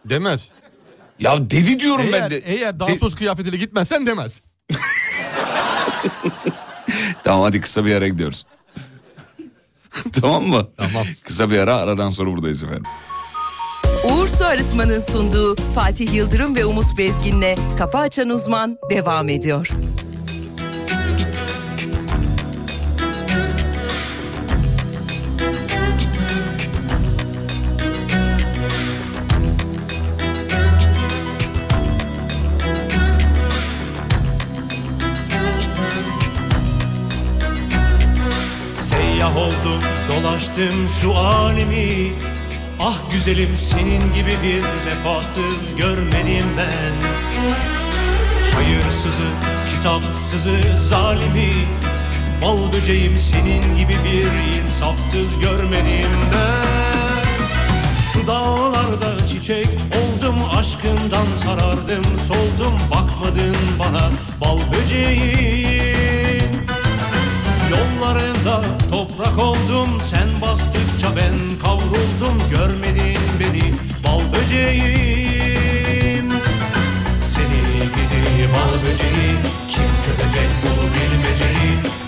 Demez. 0.04 0.48
Ya 1.20 1.50
dedi 1.50 1.80
diyorum 1.80 2.04
Eğer, 2.04 2.12
ben 2.22 2.30
de. 2.30 2.36
eğer 2.38 2.74
De- 2.74 2.80
dansöz 2.80 3.14
kıyafetiyle 3.14 3.56
gitmezsen 3.56 4.06
demez. 4.06 4.40
Tamam 7.24 7.42
hadi 7.42 7.60
kısa 7.60 7.84
bir 7.84 7.94
ara 7.94 8.08
gidiyoruz. 8.08 8.46
tamam 10.20 10.46
mı? 10.46 10.68
Tamam. 10.76 11.06
Kısa 11.24 11.50
bir 11.50 11.58
ara 11.58 11.76
aradan 11.76 12.08
sonra 12.08 12.30
buradayız 12.30 12.62
efendim. 12.62 12.84
Uğur 14.04 14.28
Su 14.28 14.44
Arıtma'nın 14.44 15.00
sunduğu 15.00 15.56
Fatih 15.74 16.14
Yıldırım 16.14 16.56
ve 16.56 16.64
Umut 16.64 16.98
Bezgin'le 16.98 17.54
Kafa 17.78 17.98
Açan 17.98 18.28
Uzman 18.28 18.76
devam 18.90 19.28
ediyor. 19.28 19.68
Seyyah 39.30 39.46
oldum 39.46 39.82
dolaştım 40.08 40.88
şu 41.00 41.14
alemi. 41.16 42.12
Ah 42.80 42.96
güzelim 43.12 43.56
senin 43.56 44.14
gibi 44.14 44.30
bir 44.42 44.62
vefasız 44.86 45.76
görmedim 45.76 46.46
ben. 46.56 46.94
Hayırsızı 48.54 49.22
Kitapsızı 49.70 50.78
zalimi. 50.88 51.52
Bal 52.42 52.72
böceğim 52.72 53.18
senin 53.18 53.76
gibi 53.76 53.94
bir 54.04 54.60
insafsız 54.62 55.40
görmedim 55.40 56.10
ben. 56.34 57.28
Şu 58.12 58.26
dağlarda 58.26 59.26
çiçek 59.26 59.66
oldum 59.66 60.36
aşkından 60.56 61.26
sarardım 61.44 62.04
soldum 62.18 62.78
bakmadın 62.90 63.56
bana. 63.78 64.10
Bal 64.40 64.58
böceğim 64.72 65.99
Yollarında 67.80 68.62
toprak 68.90 69.38
oldum 69.38 70.00
sen 70.00 70.40
bastıkça 70.42 71.16
ben 71.16 71.58
kavruldum. 71.62 72.42
Görmedin 72.50 73.18
beni 73.40 73.74
bal 74.04 74.20
böceğim. 74.32 76.30
Seni 77.20 77.80
gidi 77.80 78.48
bal 78.54 78.72
böceği 78.82 79.32
kim 79.68 79.90
çözecek 80.04 80.50
bu 80.62 80.72
bilmeceyi 80.94 81.99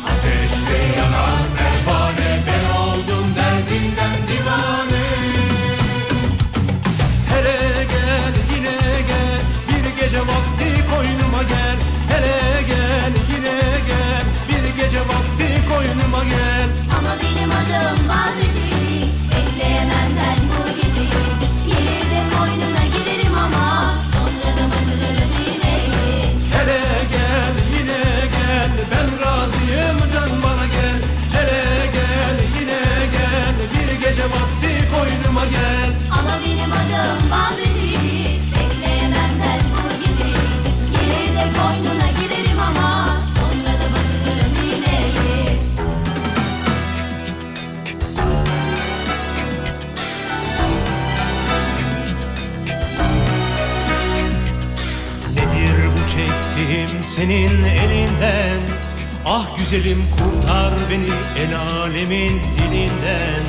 güzelim 59.72 60.00
kurtar 60.10 60.72
beni 60.90 61.10
el 61.38 61.58
alemin 61.58 62.40
dilinden. 62.58 63.44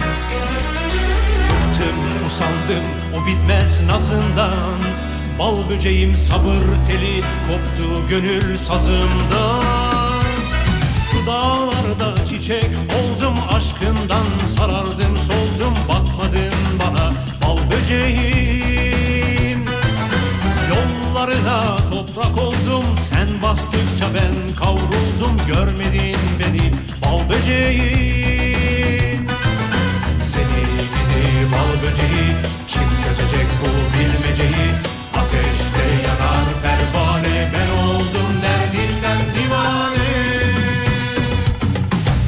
Bıktım 1.49 2.25
usandım 2.25 2.85
o 3.15 3.27
bitmez 3.27 3.87
nazından. 3.87 4.79
Bal 5.39 5.55
böceğim 5.69 6.15
sabır 6.15 6.63
teli 6.87 7.21
koptu 7.47 8.09
gönül 8.09 8.57
sazımdan. 8.57 10.23
Şu 11.11 11.27
dağlarda 11.27 12.25
çiçek 12.25 12.69
oldum 12.89 13.35
aşkından 13.51 14.25
sarardım 14.57 15.17
soldum 15.17 15.73
bakmadın 15.89 16.53
bana. 16.79 17.13
Bal 17.43 17.57
böceğim 17.71 18.22
bal 27.43 27.49
böceğim 27.49 29.27
Seni 30.19 30.61
gidi 30.93 31.51
bal 31.51 31.81
böceği 31.81 32.27
kim 32.67 32.89
çözecek 33.03 33.47
bu 33.61 33.69
bilmeceyi. 33.97 34.67
Ateşte 35.13 35.85
yanar 36.05 36.47
pervane 36.63 37.51
ben 37.53 37.69
oldum 37.83 38.31
derdinden 38.43 39.21
divane. 39.35 40.13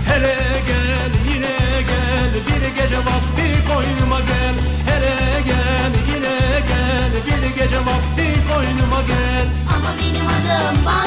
Hele 0.07 0.37
gel 0.67 1.11
yine 1.33 1.57
gel 1.89 2.31
bir 2.47 2.81
gece 2.81 2.97
vakti 2.97 3.67
koynuma 3.67 4.19
gel. 4.19 4.55
Hele 4.85 5.41
gel 5.45 5.91
yine 6.15 6.37
gel 6.67 7.11
bir 7.25 7.63
gece 7.63 7.77
vakti 7.77 8.27
koynuma 8.53 9.01
gel. 9.07 9.47
Ama 9.75 9.89
benim 9.99 10.27
adım 10.27 10.85
Balbeci 10.85 11.04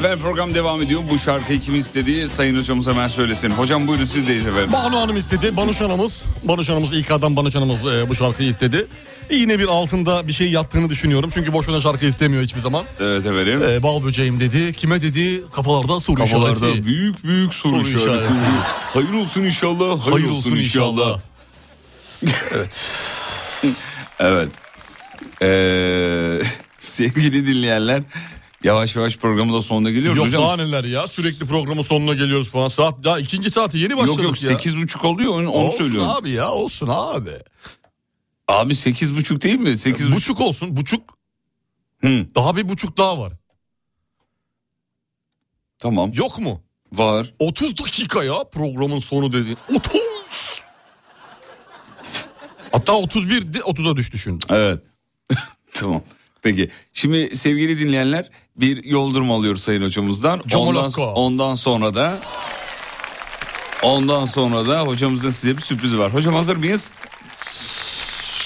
Efendim 0.00 0.18
program 0.22 0.54
devam 0.54 0.82
ediyor. 0.82 1.00
Bu 1.10 1.18
şarkıyı 1.18 1.60
kim 1.60 1.78
istedi? 1.78 2.28
Sayın 2.28 2.58
hocamız 2.58 2.86
hemen 2.86 3.08
söylesin. 3.08 3.50
Hocam 3.50 3.86
buyurun 3.88 4.04
sizdeyiz 4.04 4.46
efendim. 4.46 4.72
Banu 4.72 4.96
Hanım 5.00 5.16
istedi. 5.16 5.56
Banuş 5.56 5.80
Hanımız. 5.80 6.24
Banuş 6.44 6.68
Hanımız 6.68 6.92
ilk 6.92 7.10
adam 7.10 7.36
Banuş 7.36 7.54
Hanımız 7.54 7.86
e, 7.86 8.08
bu 8.08 8.14
şarkıyı 8.14 8.48
istedi. 8.48 8.86
Yine 9.30 9.58
bir 9.58 9.66
altında 9.66 10.28
bir 10.28 10.32
şey 10.32 10.50
yattığını 10.50 10.90
düşünüyorum. 10.90 11.30
Çünkü 11.34 11.52
boşuna 11.52 11.80
şarkı 11.80 12.06
istemiyor 12.06 12.42
hiçbir 12.42 12.60
zaman. 12.60 12.84
Evet 13.00 13.26
efendim. 13.26 13.62
E, 13.70 13.82
bal 13.82 14.02
böceğim 14.04 14.40
dedi. 14.40 14.72
Kime 14.72 15.02
dedi? 15.02 15.42
Kafalarda 15.52 16.00
soru 16.00 16.16
Kafalarda 16.16 16.52
işareti. 16.56 16.86
büyük 16.86 17.24
büyük 17.24 17.54
soru, 17.54 17.72
Soru 17.72 17.82
işareti. 17.88 18.06
işareti. 18.06 18.32
Hayır 18.94 19.12
olsun 19.12 19.42
inşallah. 19.42 20.00
Hayır, 20.00 20.12
Hayır 20.12 20.28
olsun, 20.28 20.56
inşallah. 20.56 21.18
evet. 22.52 22.96
Evet. 24.20 24.48
Ee, 25.42 26.38
sevgili 26.78 27.46
dinleyenler 27.46 28.02
yavaş 28.64 28.96
yavaş 28.96 29.16
programın 29.16 29.52
da 29.52 29.62
sonuna 29.62 29.90
geliyoruz 29.90 30.18
Yok 30.18 30.26
hocam. 30.26 30.42
daha 30.42 30.56
neler 30.56 30.84
ya. 30.84 31.08
Sürekli 31.08 31.46
programın 31.46 31.82
sonuna 31.82 32.14
geliyoruz 32.14 32.50
falan. 32.50 32.68
Saat 32.68 33.04
daha 33.04 33.18
ikinci 33.18 33.50
saati 33.50 33.78
yeni 33.78 33.96
başladık 33.96 34.22
Yok 34.22 34.42
yok 34.42 34.42
ya. 34.42 34.48
sekiz 34.48 34.76
buçuk 34.76 35.04
oluyor 35.04 35.32
onu, 35.34 35.50
onu 35.50 35.64
olsun 35.66 35.78
söylüyorum. 35.78 36.10
abi 36.10 36.30
ya 36.30 36.50
olsun 36.50 36.88
abi. 36.90 37.32
Abi 38.48 38.74
sekiz 38.74 39.16
buçuk 39.16 39.42
değil 39.42 39.58
mi? 39.58 39.76
Sekiz 39.76 40.06
buçuk. 40.06 40.16
buçuk 40.16 40.40
olsun. 40.40 40.76
Buçuk. 40.76 41.18
Hı, 42.00 42.26
Daha 42.34 42.56
bir 42.56 42.68
buçuk 42.68 42.98
daha 42.98 43.18
var. 43.20 43.32
tamam 45.78 46.12
Yok 46.14 46.38
mu? 46.38 46.62
var. 46.92 47.34
30 47.38 47.78
dakika 47.78 48.24
ya 48.24 48.44
programın 48.52 48.98
sonu 48.98 49.32
dedi. 49.32 49.54
30. 49.76 50.00
Hatta 52.72 52.92
31 52.92 53.52
di 53.52 53.58
30'a 53.58 53.96
düştü 53.96 54.18
şimdi. 54.18 54.44
Evet. 54.48 54.86
tamam. 55.74 56.02
Peki 56.42 56.70
şimdi 56.92 57.36
sevgili 57.36 57.78
dinleyenler 57.78 58.30
bir 58.56 58.84
yol 58.84 59.14
durumu 59.14 59.34
alıyoruz 59.34 59.62
sayın 59.62 59.82
hocamızdan. 59.82 60.38
Ondan, 60.38 60.48
Camolaka. 60.48 61.02
ondan 61.02 61.54
sonra 61.54 61.94
da 61.94 62.20
ondan 63.82 64.26
sonra 64.26 64.68
da 64.68 64.80
hocamızın 64.80 65.30
size 65.30 65.56
bir 65.56 65.62
sürprizi 65.62 65.98
var. 65.98 66.14
Hocam 66.14 66.34
hazır 66.34 66.56
mıyız? 66.56 66.92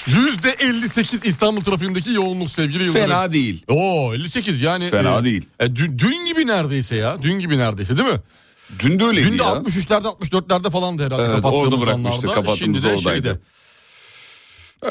%58 0.07 1.27
İstanbul 1.27 1.61
trafiğindeki 1.61 2.11
yoğunluk 2.13 2.51
sevgili 2.51 2.83
Yıldırım. 2.83 3.05
Fena 3.05 3.31
değil. 3.31 3.63
Oo 3.67 4.13
58 4.13 4.61
yani. 4.61 4.89
Fena 4.89 5.19
e, 5.19 5.23
değil. 5.23 5.45
E, 5.59 5.75
dün, 5.75 5.99
dün 5.99 6.25
gibi 6.25 6.47
neredeyse 6.47 6.95
ya. 6.95 7.21
Dün 7.21 7.39
gibi 7.39 7.57
neredeyse 7.57 7.97
değil 7.97 8.09
mi? 8.09 8.19
Dün 8.79 8.99
de 8.99 9.03
öyleydi 9.05 9.31
Dün 9.31 9.39
de 9.39 9.43
ya. 9.43 9.49
63'lerde 9.49 10.07
64'lerde 10.07 10.71
falan 10.71 10.99
herhalde 10.99 11.23
Evet, 11.23 11.35
kapattığımız 11.35 11.73
orada 11.73 11.81
bırakmıştık, 11.81 12.23
anlarda. 12.23 12.41
kapattığımız 12.41 12.59
Şimdi 12.59 12.83
de 12.83 12.87
oradaydı. 12.95 13.41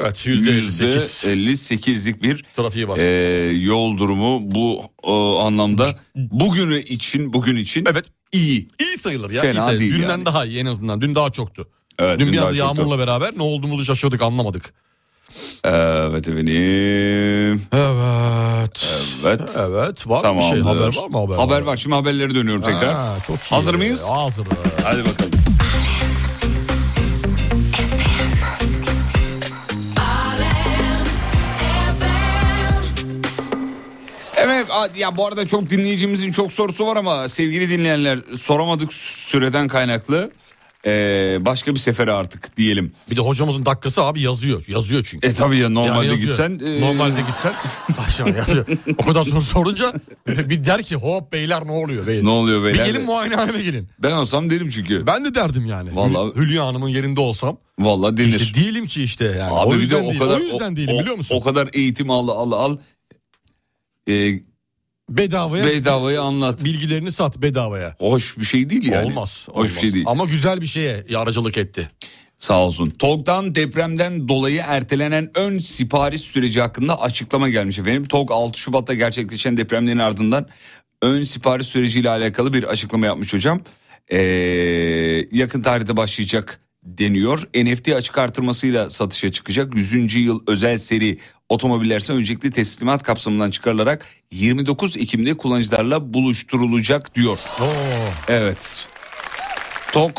Evet 0.00 0.26
%58 0.26 1.26
%58'lik 1.26 2.22
bir 2.22 2.44
trafiği 2.56 2.88
var. 2.88 2.98
e, 2.98 3.52
yol 3.52 3.98
durumu 3.98 4.40
bu 4.54 4.82
e, 5.04 5.42
anlamda 5.46 5.88
bugünü 6.16 6.78
için 6.78 7.32
bugün 7.32 7.56
için 7.56 7.84
evet 7.90 8.04
iyi. 8.32 8.68
iyi 8.80 8.98
sayılır 8.98 9.30
ya. 9.30 9.42
Fena 9.42 9.52
iyi 9.52 9.56
sayılır. 9.64 9.80
değil 9.80 9.92
Dünden 9.92 10.08
yani. 10.08 10.26
daha 10.26 10.44
iyi 10.44 10.58
en 10.58 10.66
azından. 10.66 11.00
Dün 11.00 11.14
daha 11.14 11.30
çoktu. 11.30 11.68
Evet, 11.98 12.20
dün, 12.20 12.26
dün 12.26 12.32
bir 12.32 12.38
anda 12.38 12.56
çoktu. 12.56 12.80
yağmurla 12.80 12.98
beraber 12.98 13.30
ne 13.36 13.42
olduğumuzu 13.42 13.84
şaşırdık 13.84 14.22
anlamadık. 14.22 14.74
Evet 15.64 16.28
efendim. 16.28 17.62
Evet. 17.72 18.86
Evet. 19.24 19.40
Evet 19.58 20.08
var 20.08 20.16
mı 20.16 20.22
Tamamdır. 20.22 20.50
bir 20.50 20.54
şey 20.54 20.60
haber 20.60 20.96
var 20.96 21.08
mı 21.08 21.18
haber? 21.18 21.34
Haber 21.36 21.60
var. 21.62 21.76
Şimdi 21.76 21.96
haberlere 21.96 22.34
dönüyorum 22.34 22.62
tekrar. 22.62 22.94
Ha, 22.94 23.16
çok 23.26 23.36
iyi. 23.36 23.48
Hazır 23.50 23.74
mıyız? 23.74 24.04
Hazır. 24.10 24.46
Hadi 24.82 25.00
bakalım. 25.00 25.43
Ya 34.96 35.16
bu 35.16 35.26
arada 35.26 35.46
çok 35.46 35.70
dinleyicimizin 35.70 36.32
çok 36.32 36.52
sorusu 36.52 36.86
var 36.86 36.96
ama 36.96 37.28
sevgili 37.28 37.70
dinleyenler 37.70 38.18
soramadık 38.38 38.92
süreden 38.92 39.68
kaynaklı. 39.68 40.30
Ee, 40.86 41.38
başka 41.40 41.74
bir 41.74 41.78
sefere 41.78 42.12
artık 42.12 42.56
diyelim. 42.56 42.92
Bir 43.10 43.16
de 43.16 43.20
hocamızın 43.20 43.66
dakikası 43.66 44.02
abi 44.02 44.20
yazıyor. 44.20 44.64
Yazıyor 44.68 45.06
çünkü. 45.10 45.26
E 45.26 45.32
tabii 45.32 45.58
ya 45.58 45.68
normalde 45.68 46.06
Yani 46.06 46.20
gitsen. 46.20 46.60
e, 46.64 46.80
Normalde 46.80 47.20
gitsen. 47.20 47.52
Aşağı 48.06 48.28
yazıyor. 48.36 48.66
o 48.98 49.06
kadar 49.06 49.24
soru 49.24 49.42
sorunca 49.42 49.92
bir 50.26 50.64
der 50.64 50.82
ki 50.82 50.94
hop 50.96 51.32
beyler 51.32 51.66
ne 51.66 51.70
oluyor 51.72 52.06
beyler. 52.06 52.24
Ne 52.24 52.28
oluyor 52.28 52.64
beyler? 52.64 52.86
Bir 52.86 52.92
gelin 52.92 53.06
muayenehaneme 53.06 53.62
gelin. 53.62 53.88
Ben 53.98 54.10
olsam 54.10 54.50
derim 54.50 54.70
çünkü. 54.70 55.06
Ben 55.06 55.24
de 55.24 55.34
derdim 55.34 55.66
yani. 55.66 55.90
Vallahi- 55.94 56.34
Hülya 56.36 56.66
Hanım'ın 56.66 56.88
yerinde 56.88 57.20
olsam. 57.20 57.56
Vallahi 57.78 58.16
denir. 58.16 58.40
İşte 58.40 58.60
değilim 58.60 58.86
ki 58.86 59.02
işte 59.02 59.24
yani. 59.24 59.52
Abi 59.52 59.68
o 59.68 59.72
bir 59.72 59.76
de 59.76 59.82
yüzden 59.82 60.04
o 60.04 60.08
değil. 60.10 60.20
kadar 60.20 60.36
o 60.40 60.44
yüzden 60.44 60.76
değilim 60.76 60.96
o, 60.96 61.00
biliyor 61.00 61.16
musun? 61.16 61.36
O 61.36 61.40
kadar 61.42 61.68
eğitim 61.72 62.10
al 62.10 62.28
al 62.28 62.52
al. 62.52 62.76
Ee, 64.08 64.40
bedavaya 65.08 65.66
bedavaya 65.66 66.22
anlat. 66.22 66.64
bilgilerini 66.64 67.12
sat 67.12 67.42
bedavaya. 67.42 67.96
Hoş 67.98 68.38
bir 68.38 68.44
şey 68.44 68.70
değil 68.70 68.84
yani. 68.84 69.06
Olmaz. 69.06 69.48
Hoş 69.50 69.56
olmaz. 69.56 69.76
bir 69.76 69.80
şey 69.80 69.94
değil. 69.94 70.04
Ama 70.08 70.24
güzel 70.24 70.60
bir 70.60 70.66
şeye 70.66 71.04
aracılık 71.16 71.58
etti. 71.58 71.90
Sağ 72.38 72.58
olsun. 72.58 72.90
TOG'dan 72.90 73.54
depremden 73.54 74.28
dolayı 74.28 74.62
ertelenen 74.66 75.30
ön 75.34 75.58
sipariş 75.58 76.20
süreci 76.20 76.60
hakkında 76.60 77.00
açıklama 77.00 77.48
gelmiş 77.48 77.78
efendim. 77.78 78.04
TOG 78.04 78.30
6 78.30 78.58
Şubat'ta 78.58 78.94
gerçekleşen 78.94 79.56
depremlerin 79.56 79.98
ardından 79.98 80.46
ön 81.02 81.22
sipariş 81.22 81.66
süreciyle 81.66 82.10
alakalı 82.10 82.52
bir 82.52 82.64
açıklama 82.64 83.06
yapmış 83.06 83.34
hocam. 83.34 83.60
Ee, 84.12 84.18
yakın 85.32 85.62
tarihte 85.62 85.96
başlayacak 85.96 86.60
deniyor. 86.84 87.48
NFT 87.54 87.88
açık 87.88 88.18
artırmasıyla 88.18 88.90
satışa 88.90 89.32
çıkacak. 89.32 89.74
100. 89.74 90.14
yıl 90.14 90.40
özel 90.46 90.78
seri 90.78 91.18
otomobillerse 91.48 92.12
öncelikli 92.12 92.50
teslimat 92.50 93.02
kapsamından 93.02 93.50
çıkarılarak 93.50 94.06
29 94.32 94.96
Ekim'de 94.96 95.34
kullanıcılarla 95.34 96.14
buluşturulacak 96.14 97.14
diyor. 97.14 97.38
Oo. 97.60 97.66
Evet. 98.28 98.86
TOG 99.92 100.18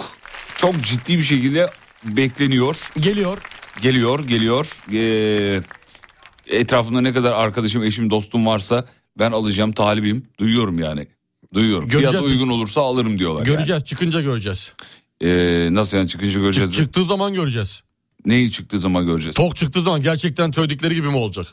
çok 0.57 0.81
ciddi 0.81 1.17
bir 1.17 1.23
şekilde 1.23 1.69
bekleniyor. 2.03 2.91
Geliyor. 2.99 3.37
Geliyor, 3.81 4.27
geliyor. 4.27 4.81
Ee, 4.93 5.59
etrafımda 6.47 7.01
ne 7.01 7.13
kadar 7.13 7.33
arkadaşım, 7.33 7.83
eşim, 7.83 8.09
dostum 8.09 8.45
varsa 8.45 8.87
ben 9.19 9.31
alacağım, 9.31 9.71
talibim. 9.71 10.23
Duyuyorum 10.39 10.79
yani. 10.79 11.07
Duyuyorum. 11.53 11.89
Göreceğiz. 11.89 12.11
Fiyat 12.11 12.25
uygun 12.25 12.49
olursa 12.49 12.81
alırım 12.81 13.19
diyorlar. 13.19 13.45
Göreceğiz 13.45 13.83
çıkınca 13.85 14.21
göreceğiz. 14.21 14.73
Yani. 15.21 15.31
Ee, 15.31 15.69
nasıl 15.73 15.97
yani 15.97 16.07
çıkınca 16.07 16.39
göreceğiz? 16.39 16.73
Çık- 16.73 16.83
çıktığı 16.83 17.05
zaman 17.05 17.33
göreceğiz. 17.33 17.81
Neyi 18.25 18.51
çıktığı 18.51 18.79
zaman 18.79 19.05
göreceğiz? 19.05 19.35
Tok 19.35 19.55
çıktığı 19.55 19.81
zaman 19.81 20.01
gerçekten 20.01 20.51
söyledikleri 20.51 20.95
gibi 20.95 21.07
mi 21.07 21.15
olacak? 21.17 21.45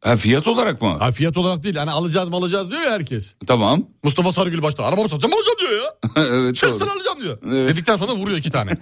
Ha, 0.00 0.16
fiyat 0.16 0.46
olarak 0.46 0.82
mı? 0.82 0.96
Ha, 0.98 1.12
fiyat 1.12 1.36
olarak 1.36 1.62
değil 1.62 1.76
hani 1.76 1.90
alacağız 1.90 2.28
mı 2.28 2.36
alacağız 2.36 2.70
diyor 2.70 2.82
ya 2.82 2.90
herkes. 2.90 3.34
Tamam. 3.46 3.84
Mustafa 4.02 4.32
Sarıgül 4.32 4.62
başta 4.62 4.84
arabamı 4.84 5.08
satacağım 5.08 5.34
alacağım 5.34 5.58
diyor 5.60 5.72
ya. 5.72 5.94
evet. 6.42 6.56
Çıksın 6.56 6.80
doğru. 6.80 6.90
alacağım 6.90 7.20
diyor. 7.20 7.38
Evet. 7.46 7.72
Dedikten 7.72 7.96
sonra 7.96 8.12
vuruyor 8.12 8.38
iki 8.38 8.50
tane. 8.50 8.70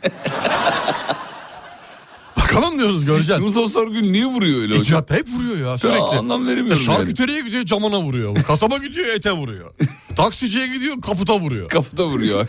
Bakalım 2.37 2.79
diyoruz 2.79 3.05
göreceğiz. 3.05 3.45
Mustafa 3.45 3.69
Sarıgül 3.69 4.11
niye 4.11 4.27
vuruyor 4.27 4.61
öyle 4.61 4.73
hocam? 4.79 4.83
İcraat 4.83 5.11
hep 5.11 5.29
vuruyor 5.29 5.71
ya 5.71 5.79
sürekli. 5.79 5.99
anlam 6.01 6.47
veremiyorum 6.47 6.81
İşte 6.81 6.93
Şarküteriye 6.93 7.41
gidiyor 7.41 7.65
camına 7.65 8.03
vuruyor. 8.03 8.43
Kasaba 8.43 8.79
gidiyor 8.79 9.07
ete 9.07 9.33
vuruyor. 9.33 9.75
Taksiciye 10.17 10.67
gidiyor 10.67 11.01
kaputa 11.01 11.41
vuruyor. 11.41 11.69
Kafada 11.69 12.07
vuruyor. 12.07 12.49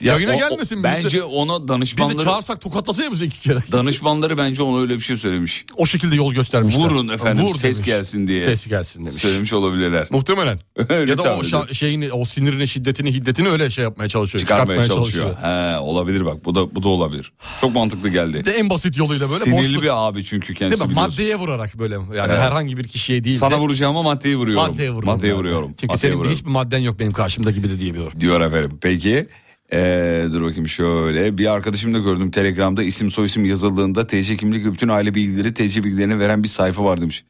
Yayına 0.00 0.32
o- 0.32 0.38
gelmesin. 0.38 0.76
biz 0.76 0.84
de- 0.84 1.04
Bence 1.04 1.22
ona 1.22 1.56
Biz 1.58 1.64
de 1.64 1.68
danışmanları... 1.68 2.24
çağırsak 2.24 2.60
tokatlasın 2.60 3.02
ya 3.02 3.12
bizi 3.12 3.24
iki 3.24 3.40
kere. 3.40 3.58
Danışmanları 3.72 4.38
bence 4.38 4.62
ona 4.62 4.80
öyle 4.82 4.94
bir 4.94 5.00
şey 5.00 5.16
söylemiş. 5.16 5.64
O 5.76 5.86
şekilde 5.86 6.14
yol 6.16 6.32
göstermişler. 6.34 6.80
Vurun 6.80 7.08
efendim 7.08 7.44
Vur 7.44 7.54
ses 7.54 7.62
demiş. 7.62 7.82
gelsin 7.86 8.28
diye. 8.28 8.44
Ses 8.44 8.66
gelsin 8.66 9.06
demiş. 9.06 9.22
Söylemiş 9.22 9.52
olabilirler. 9.52 10.06
Muhtemelen. 10.10 10.58
Öyle 10.88 11.10
ya 11.10 11.18
da 11.18 11.22
o 11.22 11.40
şa- 11.40 11.74
şeyini, 11.74 12.12
o 12.12 12.24
sinirini, 12.24 12.68
şiddetini, 12.68 13.14
hiddetini 13.14 13.48
öyle 13.48 13.70
şey 13.70 13.84
yapmaya 13.84 14.08
çalışıyor. 14.08 14.40
çıkarmaya 14.40 14.82
çıkartmaya 14.84 15.00
çalışıyor. 15.00 15.36
He, 15.42 15.78
olabilir 15.78 16.24
bak 16.24 16.44
bu 16.44 16.54
da 16.54 16.74
bu 16.74 16.82
da 16.82 16.88
olabilir. 16.88 17.32
Çok 17.60 17.74
mantıklı 17.74 18.08
geldi. 18.08 18.44
De 18.44 18.50
en 18.50 18.70
basit 18.70 18.98
yoluyla 18.98 19.30
böyle 19.30 19.44
Sinirli 19.44 19.58
boşluk. 19.62 19.82
bir 19.82 20.08
abi 20.08 20.24
çünkü 20.24 20.54
kendisi 20.54 20.80
Değil 20.80 20.88
mi? 20.88 20.90
biliyorsun. 20.96 21.12
Maddeye 21.14 21.36
vurarak 21.36 21.78
böyle 21.78 21.94
yani 21.94 22.08
Evet. 22.16 22.38
herhangi 22.38 22.78
bir 22.78 22.84
kişiye 22.88 23.24
değil. 23.24 23.38
Sana 23.38 23.50
de 23.50 23.56
vuracağıma 23.56 24.02
maddeyi 24.02 24.36
vuruyorum. 24.36 24.70
maddeye 24.72 24.90
vururum. 24.90 25.06
Maddeye 25.06 25.34
vuruyorum. 25.34 25.68
Çünkü 25.68 25.86
Maddeye 25.86 25.98
senin 25.98 26.12
vuruyorum. 26.12 26.32
hiçbir 26.38 26.50
madden 26.50 26.78
yok 26.78 26.98
benim 26.98 27.12
karşımda 27.12 27.50
gibi 27.50 27.68
de 27.70 27.80
diyebiliyorum. 27.80 28.20
Diyor 28.20 28.40
efendim. 28.40 28.78
Peki. 28.80 29.26
Ee, 29.72 30.24
dur 30.32 30.42
bakayım 30.42 30.68
şöyle. 30.68 31.38
Bir 31.38 31.46
arkadaşımda 31.52 31.98
gördüm 31.98 32.30
Telegram'da 32.30 32.82
isim 32.82 33.10
soyisim 33.10 33.44
yazıldığında 33.44 34.06
TC 34.06 34.36
kimlik 34.36 34.64
ve 34.66 34.72
bütün 34.72 34.88
aile 34.88 35.14
bilgileri 35.14 35.54
TC 35.54 35.84
bilgilerini 35.84 36.20
veren 36.20 36.42
bir 36.42 36.48
sayfa 36.48 36.84
var 36.84 37.00
demiş. 37.00 37.24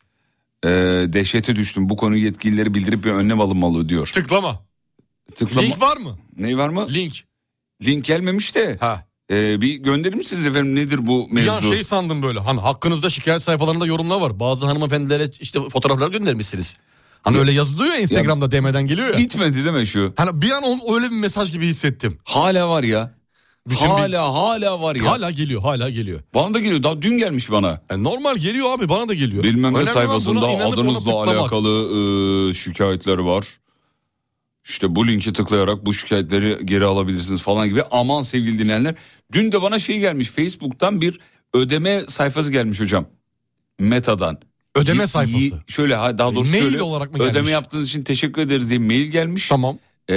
Ee, 0.64 0.68
dehşete 1.08 1.56
düştüm. 1.56 1.88
Bu 1.88 1.96
konuyu 1.96 2.24
yetkilileri 2.24 2.74
bildirip 2.74 3.04
bir 3.04 3.10
önlem 3.10 3.40
alınmalı 3.40 3.88
diyor. 3.88 4.10
Tıklama. 4.14 4.60
Tıklama. 5.34 5.66
Link 5.66 5.80
var 5.82 5.96
mı? 5.96 6.18
Ne 6.36 6.56
var 6.56 6.68
mı? 6.68 6.86
Link. 6.94 7.24
Link 7.82 8.04
gelmemiş 8.04 8.54
de. 8.54 8.76
Ha. 8.80 9.06
Ee, 9.30 9.60
bir 9.60 9.74
gönderir 9.74 10.14
misiniz 10.14 10.46
efendim 10.46 10.74
nedir 10.74 11.06
bu 11.06 11.28
Bir 11.32 11.46
an 11.46 11.54
mevzu? 11.54 11.74
şey 11.74 11.84
sandım 11.84 12.22
böyle. 12.22 12.38
Hani 12.38 12.60
hakkınızda 12.60 13.10
şikayet 13.10 13.42
sayfalarında 13.42 13.86
yorumlar 13.86 14.20
var. 14.20 14.40
Bazı 14.40 14.66
hanımefendilere 14.66 15.30
işte 15.40 15.60
fotoğraflar 15.68 16.10
göndermişsiniz. 16.10 16.76
Hani 17.26 17.38
öyle 17.38 17.52
yazılıyor 17.52 17.94
ya 17.94 18.00
Instagram'da 18.00 18.50
DM'den 18.50 18.86
geliyor 18.86 19.08
ya. 19.08 19.18
Bitmedi 19.18 19.64
değil 19.64 19.76
mi 19.76 19.86
şu? 19.86 20.12
Hani 20.16 20.42
bir 20.42 20.50
an 20.50 20.62
o- 20.62 20.94
öyle 20.94 21.10
bir 21.10 21.16
mesaj 21.16 21.52
gibi 21.52 21.66
hissettim. 21.66 22.18
Hala 22.24 22.68
var 22.68 22.82
ya. 22.82 23.14
Bütün 23.68 23.86
hala 23.86 24.34
hala 24.34 24.82
var 24.82 24.96
ya. 24.96 25.10
Hala 25.10 25.30
geliyor, 25.30 25.62
hala 25.62 25.90
geliyor. 25.90 26.20
Bana 26.34 26.54
da 26.54 26.58
geliyor. 26.58 26.82
Daha 26.82 27.02
dün 27.02 27.18
gelmiş 27.18 27.50
bana. 27.50 27.80
Yani 27.90 28.04
normal 28.04 28.36
geliyor 28.36 28.66
abi 28.78 28.88
bana 28.88 29.08
da 29.08 29.14
geliyor. 29.14 29.42
Bilmem 29.42 29.74
ne 29.74 29.86
sayfasında 29.86 30.46
adınızla 30.72 31.12
alakalı 31.40 32.48
e, 32.50 32.52
şikayetler 32.54 33.18
var. 33.18 33.46
İşte 34.64 34.94
bu 34.94 35.06
linki 35.08 35.32
tıklayarak 35.32 35.86
bu 35.86 35.94
şikayetleri 35.94 36.58
geri 36.66 36.84
alabilirsiniz 36.84 37.42
falan 37.42 37.68
gibi. 37.68 37.82
Aman 37.90 38.22
sevgili 38.22 38.58
dinleyenler. 38.58 38.94
Dün 39.32 39.52
de 39.52 39.62
bana 39.62 39.78
şey 39.78 39.98
gelmiş. 39.98 40.30
Facebook'tan 40.30 41.00
bir 41.00 41.20
ödeme 41.54 42.02
sayfası 42.08 42.52
gelmiş 42.52 42.80
hocam. 42.80 43.06
Meta'dan. 43.78 44.38
Ödeme 44.76 45.06
sayfası. 45.06 45.44
y- 45.44 45.50
şöyle 45.68 45.94
ha, 45.94 46.18
daha 46.18 46.34
doğrusu 46.34 46.50
Mail 46.50 46.62
şöyle. 46.62 46.82
olarak 46.82 47.10
mı 47.12 47.16
Ödeme 47.22 47.32
gelmiş? 47.32 47.50
yaptığınız 47.52 47.88
için 47.88 48.02
teşekkür 48.02 48.42
ederiz 48.42 48.70
diye 48.70 48.78
mail 48.78 49.06
gelmiş. 49.06 49.48
Tamam. 49.48 49.78
Ee, 50.10 50.14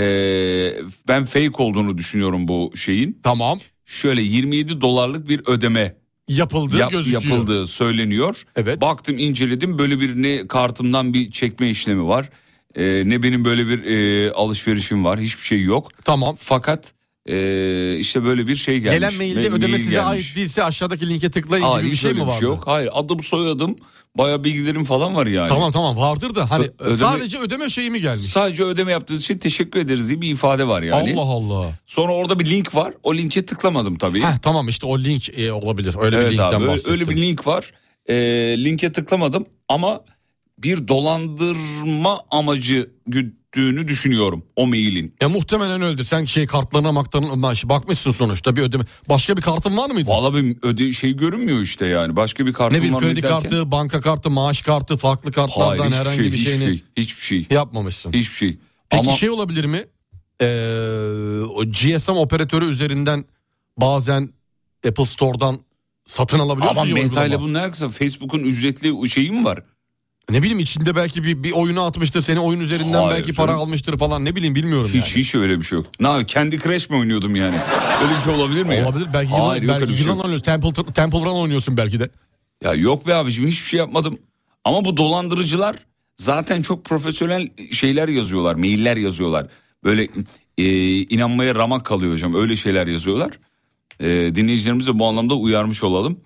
ben 1.07 1.26
fake 1.26 1.64
olduğunu 1.64 1.98
düşünüyorum 1.98 2.48
bu 2.48 2.72
şeyin. 2.76 3.19
Tamam. 3.23 3.60
Şöyle 3.86 4.22
27 4.22 4.81
dolarlık 4.81 5.27
bir 5.30 5.41
ödeme 5.45 5.95
Yapıldığı 6.27 6.77
yap- 6.77 6.91
gözüküyor. 6.91 7.22
yapıldığı 7.23 7.68
söyleniyor. 7.68 8.44
Evet. 8.56 8.81
Baktım 8.81 9.18
inceledim 9.18 9.77
böyle 9.77 9.99
bir 9.99 10.22
ne 10.22 10.48
kartımdan 10.48 11.14
bir 11.14 11.31
çekme 11.31 11.69
işlemi 11.69 12.07
var. 12.07 12.30
Ee, 12.76 13.03
ne 13.06 13.23
benim 13.23 13.45
böyle 13.45 13.68
bir 13.68 13.84
e, 13.86 14.31
alışverişim 14.31 15.06
var 15.06 15.19
hiçbir 15.19 15.44
şey 15.44 15.64
yok. 15.64 15.90
Tamam. 16.06 16.36
Fakat 16.40 16.94
e, 17.30 17.97
işte 17.99 18.23
böyle 18.23 18.47
bir 18.47 18.56
şey 18.56 18.80
gelmiş. 18.80 18.99
Gelen 18.99 19.15
mailde 19.18 19.47
Ma- 19.47 19.51
ödeme 19.57 19.72
mail 19.72 19.84
size 19.84 19.91
gelmiş. 19.95 20.10
ait 20.10 20.35
değilse 20.35 20.64
aşağıdaki 20.64 21.10
linke 21.10 21.31
tıklayın 21.31 21.64
Hayır 21.64 21.77
gibi 21.81 21.88
bir 21.89 21.93
hiç 21.95 22.01
şey 22.01 22.11
öyle 22.11 22.19
mi 22.19 22.26
bir 22.26 22.30
vardı? 22.31 22.39
şey 22.39 22.47
yok. 22.49 22.64
Hayır 22.68 22.89
adım 22.93 23.19
soyadım 23.23 23.76
baya 24.18 24.43
bilgilerim 24.43 24.84
falan 24.84 25.15
var 25.15 25.27
yani. 25.27 25.49
Tamam 25.49 25.72
tamam 25.72 25.97
vardır 25.97 26.35
da 26.35 26.51
hani 26.51 26.64
Ö- 26.65 26.85
ödeme- 26.85 26.97
sadece 26.97 27.38
ödeme 27.39 27.69
şeyi 27.69 27.89
mi 27.89 28.01
gelmiş? 28.01 28.26
Sadece 28.26 28.64
ödeme 28.64 28.91
yaptığınız 28.91 29.22
için 29.22 29.38
teşekkür 29.38 29.80
ederiz 29.80 30.10
diye 30.10 30.22
bir 30.22 30.31
ifade 30.31 30.68
var 30.68 30.81
yani. 30.84 31.14
Allah 31.14 31.22
Allah. 31.31 31.72
Sonra 31.85 32.14
orada 32.14 32.39
bir 32.39 32.45
link 32.45 32.76
var. 32.76 32.93
O 33.03 33.15
linke 33.15 33.45
tıklamadım 33.45 33.97
tabii. 33.97 34.22
Heh, 34.22 34.38
tamam 34.41 34.68
işte 34.68 34.85
o 34.85 34.99
link 34.99 35.39
e, 35.39 35.51
olabilir. 35.51 35.95
Öyle 35.99 36.18
bir 36.18 36.22
Evet 36.22 36.31
linkten 36.31 36.47
abi 36.47 36.56
öyle, 36.56 36.68
bahsettim. 36.68 36.91
öyle 36.91 37.10
bir 37.10 37.15
link 37.18 37.47
var. 37.47 37.72
Ee, 38.10 38.15
linke 38.57 38.91
tıklamadım 38.91 39.45
ama 39.68 40.01
bir 40.57 40.88
dolandırma 40.88 42.19
amacı 42.31 42.89
güttüğünü 43.51 43.88
düşünüyorum 43.88 44.43
o 44.55 44.67
mailin. 44.67 45.15
Ya 45.21 45.30
muhtemelen 45.30 45.81
öldü. 45.81 46.03
Sen 46.03 46.26
şey 46.26 46.47
kartlarına 46.47 46.91
maktan 46.91 47.23
bakmışsın 47.43 48.11
sonuçta 48.11 48.55
bir 48.55 48.61
ödeme. 48.61 48.84
Başka 49.09 49.38
bir 49.38 49.41
kartın 49.41 49.77
var 49.77 49.89
mıydı? 49.89 50.09
Valla 50.09 50.35
bir 50.35 50.57
öde 50.61 50.91
şey 50.91 51.15
görünmüyor 51.15 51.61
işte 51.61 51.85
yani. 51.85 52.15
Başka 52.15 52.45
bir 52.45 52.53
kartım 52.53 52.77
Ne 52.77 52.81
bileyim 52.81 52.95
var 52.95 53.01
kredi 53.01 53.21
derken- 53.21 53.41
kartı, 53.41 53.71
banka 53.71 54.01
kartı, 54.01 54.30
maaş 54.30 54.61
kartı, 54.61 54.97
farklı 54.97 55.31
Hayır 55.31 55.47
kartlardan 55.47 55.85
hiçbir 55.85 55.97
herhangi 55.97 56.15
şey, 56.15 56.26
bir 56.26 56.38
hiçbir 56.38 56.45
şeyini 56.45 56.65
şey, 56.65 56.84
hiçbir 56.97 57.23
şey, 57.23 57.47
yapmamışsın. 57.49 58.13
hiçbir 58.13 58.35
şey. 58.35 58.57
Peki 58.89 59.09
Ama 59.09 59.17
şey 59.17 59.30
olabilir 59.30 59.65
mi? 59.65 59.85
Ee, 60.41 60.45
o 61.55 61.65
GSM 61.65 62.11
operatörü 62.11 62.65
üzerinden 62.65 63.26
bazen 63.77 64.30
Apple 64.88 65.05
Store'dan 65.05 65.59
satın 66.05 66.39
alabiliyorsun 66.39 66.81
ama 66.81 66.93
Meta 66.93 67.26
ile 67.26 67.39
bunun 67.39 67.53
ne 67.53 67.59
alakası? 67.59 67.89
Facebook'un 67.89 68.39
ücretli 68.39 69.09
şeyi 69.09 69.31
mi 69.31 69.45
var? 69.45 69.63
Ne 70.30 70.41
bileyim 70.41 70.60
içinde 70.60 70.95
belki 70.95 71.23
bir, 71.23 71.43
bir 71.43 71.51
oyunu 71.51 71.81
atmıştır 71.84 72.22
seni 72.22 72.39
oyun 72.39 72.60
üzerinden 72.60 73.01
Hayır 73.01 73.18
belki 73.18 73.34
para 73.34 73.47
canım. 73.47 73.61
almıştır 73.61 73.97
falan 73.97 74.26
ne 74.26 74.35
bileyim 74.35 74.56
bilmiyorum 74.56 74.91
Hiç 74.93 74.95
yani. 75.15 75.23
hiç 75.23 75.35
öyle 75.35 75.60
bir 75.60 75.64
şey 75.64 75.77
yok. 75.77 75.85
Ne 75.99 76.07
yapayım, 76.07 76.27
kendi 76.27 76.60
Crash 76.60 76.89
mi 76.89 76.97
oynuyordum 76.97 77.35
yani? 77.35 77.56
Öyle 78.03 78.15
bir 78.15 78.22
şey 78.22 78.34
olabilir 78.34 78.64
mi 78.64 78.76
ya? 78.76 78.85
Olabilir 78.85 79.07
belki 79.14 79.31
Hayır, 79.31 79.61
yılan, 79.61 79.73
yok 79.73 79.76
öyle 79.76 79.88
belki 79.88 79.93
şey 79.97 80.01
yılan 80.01 80.15
yok. 80.15 80.26
oynuyorsun 80.26 80.45
Temple, 80.45 80.93
Temple 80.93 81.19
Run 81.19 81.35
oynuyorsun 81.41 81.77
belki 81.77 81.99
de. 81.99 82.10
Ya 82.64 82.73
yok 82.73 83.07
be 83.07 83.15
abicim 83.15 83.47
hiçbir 83.47 83.65
şey 83.68 83.80
yapmadım. 83.80 84.19
Ama 84.64 84.85
bu 84.85 84.97
dolandırıcılar 84.97 85.76
zaten 86.18 86.61
çok 86.61 86.85
profesyonel 86.85 87.47
şeyler 87.72 88.07
yazıyorlar, 88.07 88.56
mailler 88.56 88.97
yazıyorlar. 88.97 89.47
Böyle 89.84 90.07
e, 90.57 90.65
inanmaya 91.01 91.56
ramak 91.56 91.85
kalıyor 91.85 92.14
hocam. 92.14 92.35
Öyle 92.35 92.56
şeyler 92.56 92.88
yazıyorlar. 92.88 93.39
E, 93.99 94.07
dinleyicilerimiz 94.35 94.88
de 94.88 94.99
bu 94.99 95.06
anlamda 95.07 95.35
uyarmış 95.35 95.84
olalım. 95.84 96.19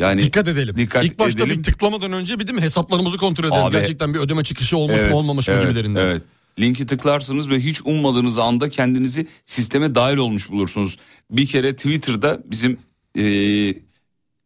Yani 0.00 0.22
Dikkat 0.22 0.48
edelim. 0.48 0.76
Dikkat 0.76 1.04
İlk 1.04 1.18
başta 1.18 1.42
edelim. 1.42 1.58
bir 1.58 1.62
tıklamadan 1.62 2.12
önce 2.12 2.38
bir 2.38 2.46
değil 2.46 2.58
mi 2.58 2.62
hesaplarımızı 2.64 3.16
kontrol 3.16 3.44
edelim. 3.44 3.62
Abi- 3.62 3.72
Gerçekten 3.76 4.14
bir 4.14 4.18
ödeme 4.18 4.44
çıkışı 4.44 4.76
olmuş 4.76 5.02
mu 5.02 5.14
olmamış 5.14 5.48
mı 5.48 5.54
evet, 5.54 5.68
gibilerinden. 5.68 6.06
Evet. 6.06 6.22
Linki 6.58 6.86
tıklarsınız 6.86 7.50
ve 7.50 7.60
hiç 7.60 7.80
ummadığınız 7.84 8.38
anda 8.38 8.70
kendinizi 8.70 9.26
sisteme 9.44 9.94
dahil 9.94 10.16
olmuş 10.16 10.50
bulursunuz. 10.50 10.98
Bir 11.30 11.46
kere 11.46 11.76
Twitter'da 11.76 12.40
bizim 12.44 12.78
e, 13.18 13.24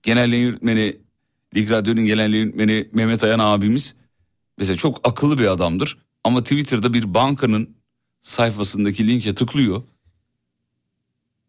genel 0.02 0.32
yönetmeni, 0.32 0.96
Lig 1.56 1.70
Radyo'nun 1.70 2.04
genel 2.04 2.34
yönetmeni 2.34 2.88
Mehmet 2.92 3.24
Ayan 3.24 3.38
abimiz 3.38 3.94
mesela 4.58 4.76
çok 4.76 5.08
akıllı 5.08 5.38
bir 5.38 5.46
adamdır. 5.46 5.98
Ama 6.24 6.42
Twitter'da 6.42 6.92
bir 6.94 7.14
bankanın 7.14 7.76
sayfasındaki 8.20 9.06
linke 9.08 9.34
tıklıyor. 9.34 9.82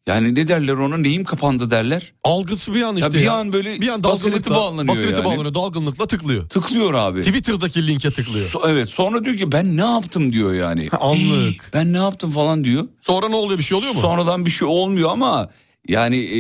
Yani 0.08 0.36
ne 0.36 0.48
derler 0.48 0.74
ona 0.74 0.98
neyim 0.98 1.24
kapandı 1.24 1.72
derler. 1.72 2.14
Algısı 2.24 2.74
bir 2.74 2.82
an 2.82 2.96
işte 2.96 3.12
bir 3.14 3.20
ya. 3.20 3.34
an 3.34 3.54
böyle 3.54 3.82
bir 3.82 3.88
an 3.88 4.04
dalgınlıkla 4.04 4.56
bağlanıyor 4.56 4.88
basketi 4.88 5.14
yani. 5.16 5.26
bağlanıyor 5.26 5.54
dalgınlıkla 5.54 6.08
tıklıyor. 6.08 6.50
Tıklıyor 6.50 6.94
abi. 6.94 7.22
Twitter'daki 7.22 7.88
linke 7.88 8.10
tıklıyor. 8.10 8.50
So- 8.50 8.70
evet 8.72 8.90
sonra 8.90 9.26
diyor 9.26 9.38
ki 9.38 9.52
ben 9.52 9.78
ne 9.78 9.82
yaptım 9.86 10.34
diyor 10.34 10.54
yani. 10.54 10.90
Anlık. 11.00 11.70
Ben 11.74 11.94
ne 11.94 11.98
yaptım 11.98 12.32
falan 12.32 12.64
diyor. 12.64 12.88
Sonra 13.02 13.30
ne 13.30 13.36
oluyor 13.36 13.60
bir 13.60 13.64
şey 13.64 13.78
oluyor 13.78 13.94
mu? 13.94 14.02
Sonradan 14.02 14.46
bir 14.46 14.52
şey 14.52 14.68
olmuyor 14.68 15.10
ama 15.12 15.50
yani 15.88 16.18
e, 16.18 16.40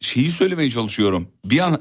şeyi 0.00 0.28
söylemeye 0.30 0.70
çalışıyorum. 0.70 1.28
Bir 1.44 1.58
an 1.58 1.80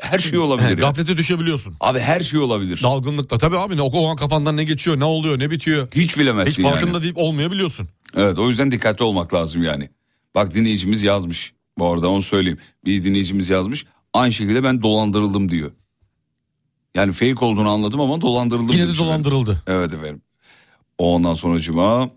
her 0.00 0.18
şey 0.18 0.32
He, 0.32 0.38
olabilir. 0.38 0.68
ya. 0.68 0.74
gaflete 0.74 1.16
düşebiliyorsun. 1.16 1.74
Abi 1.80 1.98
her 1.98 2.20
şey 2.20 2.40
olabilir. 2.40 2.80
Dalgınlıkla 2.82 3.38
tabii 3.38 3.58
abi 3.58 3.76
ne, 3.76 3.82
o 3.82 4.06
an 4.08 4.16
kafandan 4.16 4.56
ne 4.56 4.64
geçiyor 4.64 4.98
ne 5.00 5.04
oluyor 5.04 5.38
ne 5.38 5.50
bitiyor. 5.50 5.88
Hiç 5.94 6.18
bilemezsin 6.18 6.62
Hiç 6.62 6.70
farkında 6.70 6.92
yani. 6.92 7.02
deyip 7.02 7.18
olmayabiliyorsun. 7.18 7.88
Evet 8.16 8.38
o 8.38 8.48
yüzden 8.48 8.70
dikkatli 8.70 9.04
olmak 9.04 9.34
lazım 9.34 9.62
yani. 9.62 9.90
Bak 10.34 10.54
dinleyicimiz 10.54 11.02
yazmış. 11.02 11.52
Bu 11.78 11.92
arada 11.92 12.08
onu 12.08 12.22
söyleyeyim. 12.22 12.58
Bir 12.84 13.04
dinleyicimiz 13.04 13.50
yazmış. 13.50 13.86
Aynı 14.12 14.32
şekilde 14.32 14.64
ben 14.64 14.82
dolandırıldım 14.82 15.50
diyor. 15.50 15.72
Yani 16.94 17.12
fake 17.12 17.44
olduğunu 17.44 17.68
anladım 17.70 18.00
ama 18.00 18.20
dolandırıldım. 18.20 18.68
Yine 18.68 18.82
de 18.82 18.86
demiş 18.86 19.00
efendim. 19.00 19.24
dolandırıldı. 19.24 19.62
Evet 19.66 19.92
efendim. 19.92 20.22
Ondan 20.98 21.34
sonra 21.34 21.60
cuma. 21.60 22.10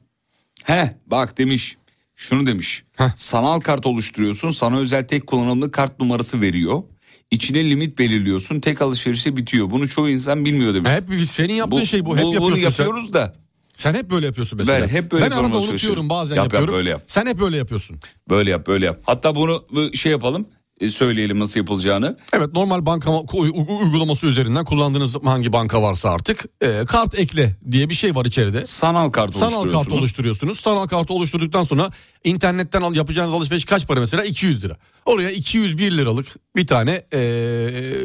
He 0.64 0.98
bak 1.08 1.38
demiş. 1.38 1.78
Şunu 2.16 2.48
demiş. 2.48 2.84
Heh. 2.96 3.10
Sanal 3.16 3.60
kart 3.60 3.86
oluşturuyorsun. 3.86 4.52
Sana 4.52 4.78
özel 4.78 5.08
tek 5.08 5.28
kullanımlı 5.28 5.72
kart 5.72 6.00
numarası 6.00 6.42
veriyor. 6.42 6.84
İçine 7.32 7.70
limit 7.70 8.00
belirliyorsun. 8.00 8.60
Tek 8.60 8.82
alışverişe 8.82 9.38
bitiyor. 9.38 9.72
Bunu 9.72 9.90
çoğu 9.90 10.10
insan 10.10 10.46
bilmiyor 10.46 10.74
demiş. 10.74 10.92
Hep 10.92 11.28
senin 11.28 11.54
yaptığın 11.54 11.84
şey 11.84 12.06
bu. 12.06 12.18
Hep 12.18 12.24
yapıyorsun 12.24 12.48
bunu 12.52 12.56
sen. 12.58 12.64
yapıyoruz 12.64 13.14
da. 13.14 13.34
Sen 13.78 13.94
hep 13.94 14.12
böyle 14.12 14.26
yapıyorsun 14.26 14.58
mesela. 14.58 14.82
Ben 14.82 14.88
hep 14.88 15.12
böyle 15.12 15.26
Ben 15.26 15.32
arada 15.32 15.58
unutuyorum 15.58 16.10
bazen 16.10 16.36
Yap, 16.36 16.44
yap, 16.46 16.54
yapıyorum. 16.54 16.74
böyle 16.76 16.90
yap. 16.90 17.04
Sen 17.08 17.26
hep 17.26 17.40
böyle 17.40 17.58
yapıyorsun. 17.58 18.00
Böyle 18.30 18.52
yap 18.52 18.68
böyle 18.68 18.86
yap. 18.86 19.02
Hatta 19.06 19.36
bunu 19.36 19.66
bu 19.72 19.94
şey 19.94 20.12
yapalım. 20.12 20.48
e, 20.80 20.90
Söyleyelim 20.90 21.40
nasıl 21.40 21.60
yapılacağını. 21.60 22.18
Evet 22.34 22.54
normal 22.54 22.86
banka 22.86 23.12
uy- 23.20 23.50
uy- 23.54 23.66
uygulaması 23.84 24.28
üzerinden 24.28 24.66
kullandığınız 24.66 25.16
hangi 25.24 25.54
banka 25.54 25.82
varsa 25.82 26.10
artık 26.10 26.46
e, 26.62 26.86
kart 26.88 27.20
ekle 27.20 27.56
diye 27.72 27.90
bir 27.90 27.96
şey 27.96 28.16
var 28.16 28.26
içeride. 28.26 28.66
Sanal 28.66 29.10
kart 29.10 29.34
Sanal 29.36 29.48
kart 29.50 29.56
oluşturuyorsunuz. 29.58 29.98
oluşturuyorsunuz. 30.00 30.60
Sanal 30.60 30.88
kartı 30.88 31.14
oluşturduktan 31.14 31.64
sonra 31.64 31.90
internetten 32.24 32.82
al, 32.82 32.96
yapacağınız 32.96 33.34
alışveriş 33.34 33.66
kaç 33.66 33.88
para 33.88 34.00
mesela? 34.00 34.24
200 34.24 34.64
lira. 34.64 34.78
Oraya 35.06 35.30
201 35.32 35.92
liralık 35.92 36.28
bir 36.56 36.68
tane 36.68 36.92
e, 37.14 37.20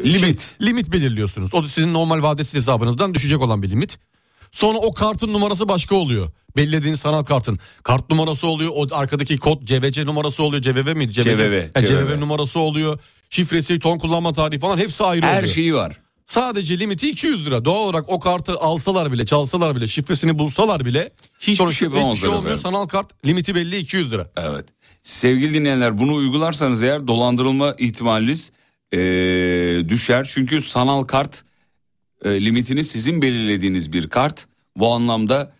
Limit. 0.05 0.39
şey- 0.59 0.67
limit 0.67 0.91
belirliyorsunuz. 0.91 1.53
O 1.53 1.63
da 1.63 1.67
sizin 1.67 1.93
normal 1.93 2.21
vadesiz 2.23 2.55
hesabınızdan 2.55 3.13
düşecek 3.13 3.41
olan 3.41 3.63
bir 3.63 3.69
limit. 3.69 3.97
Sonra 4.51 4.77
o 4.77 4.93
kartın 4.93 5.33
numarası 5.33 5.69
başka 5.69 5.95
oluyor. 5.95 6.27
Belirlediğiniz 6.57 6.99
sanal 6.99 7.23
kartın 7.23 7.59
kart 7.83 8.09
numarası 8.09 8.47
oluyor. 8.47 8.71
O 8.75 8.85
arkadaki 8.95 9.37
kod 9.37 9.63
CVC 9.63 10.05
numarası 10.05 10.43
oluyor. 10.43 10.61
CVV 10.63 10.95
miydi? 10.95 11.11
CVV, 11.13 11.61
Ha, 11.73 11.81
CVV 11.85 11.87
CVV. 11.87 12.19
numarası 12.19 12.59
oluyor. 12.59 12.99
Şifresi, 13.29 13.79
ton 13.79 13.97
kullanma 13.97 14.33
tarihi 14.33 14.59
falan 14.59 14.77
hepsi 14.77 15.03
ayrı 15.03 15.25
Her 15.25 15.39
oluyor. 15.39 15.53
şeyi 15.53 15.75
var. 15.75 15.97
Sadece 16.25 16.79
limiti 16.79 17.09
200 17.09 17.45
lira. 17.45 17.65
Doğal 17.65 17.77
olarak 17.83 18.09
o 18.09 18.19
kartı 18.19 18.53
alsalar 18.59 19.11
bile, 19.11 19.25
çalsalar 19.25 19.75
bile, 19.75 19.87
şifresini 19.87 20.39
bulsalar 20.39 20.85
bile 20.85 21.09
Hiçbir 21.39 21.55
sonuçta 21.55 21.79
şey 21.79 21.87
hiçbir 21.87 22.15
şey 22.15 22.29
olmuyor. 22.29 22.41
efendim. 22.43 22.57
Sanal 22.57 22.87
kart 22.87 23.25
limiti 23.25 23.55
belli 23.55 23.77
200 23.77 24.11
lira. 24.11 24.31
Evet. 24.37 24.65
Sevgili 25.03 25.53
dinleyenler 25.53 25.97
bunu 25.97 26.13
uygularsanız 26.13 26.83
eğer 26.83 27.07
dolandırılma 27.07 27.75
ihtimaliniz 27.79 28.51
e, 28.93 28.97
düşer. 29.89 30.27
Çünkü 30.33 30.61
sanal 30.61 31.03
kart 31.03 31.43
e, 32.25 32.45
limitini 32.45 32.83
sizin 32.83 33.21
belirlediğiniz 33.21 33.93
bir 33.93 34.09
kart. 34.09 34.47
Bu 34.75 34.93
anlamda 34.93 35.51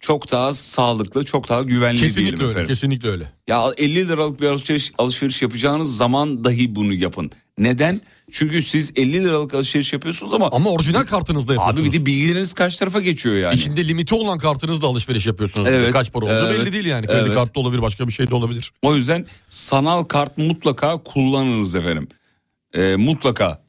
çok 0.00 0.30
daha 0.30 0.52
sağlıklı, 0.52 1.24
çok 1.24 1.48
daha 1.48 1.62
güvenli 1.62 1.98
diyelim 1.98 2.14
Kesinlikle 2.14 2.42
öyle, 2.42 2.50
efendim. 2.50 2.68
kesinlikle 2.68 3.08
öyle. 3.08 3.32
Ya 3.48 3.72
50 3.76 4.08
liralık 4.08 4.40
bir 4.40 4.46
alışveriş, 4.46 4.92
alışveriş 4.98 5.42
yapacağınız 5.42 5.96
zaman 5.96 6.44
dahi 6.44 6.74
bunu 6.74 6.92
yapın. 6.92 7.30
Neden? 7.58 8.00
Çünkü 8.32 8.62
siz 8.62 8.92
50 8.96 9.24
liralık 9.24 9.54
alışveriş 9.54 9.92
yapıyorsunuz 9.92 10.34
ama 10.34 10.48
Ama 10.52 10.70
orijinal 10.70 11.02
kartınızda 11.02 11.54
yapıyorsunuz. 11.54 11.86
abi 11.86 11.92
bir 11.92 12.00
de 12.00 12.06
bilgileriniz 12.06 12.52
kaç 12.52 12.76
tarafa 12.76 13.00
geçiyor 13.00 13.34
yani. 13.34 13.54
İçinde 13.54 13.88
limiti 13.88 14.14
olan 14.14 14.38
kartınızla 14.38 14.86
alışveriş 14.88 15.26
yapıyorsunuz. 15.26 15.68
Evet, 15.70 15.92
Kaç 15.92 16.12
para 16.12 16.24
olduğu 16.26 16.32
evet, 16.32 16.60
belli 16.60 16.72
değil 16.72 16.84
yani. 16.84 17.06
Kredi 17.06 17.18
evet. 17.18 17.34
kartı 17.34 17.60
olabilir, 17.60 17.82
başka 17.82 18.08
bir 18.08 18.12
şey 18.12 18.30
de 18.30 18.34
olabilir. 18.34 18.72
O 18.82 18.94
yüzden 18.96 19.26
sanal 19.48 20.02
kart 20.02 20.38
mutlaka 20.38 21.02
kullanınız 21.02 21.74
efendim. 21.74 22.08
Ee, 22.74 22.96
mutlaka. 22.96 23.63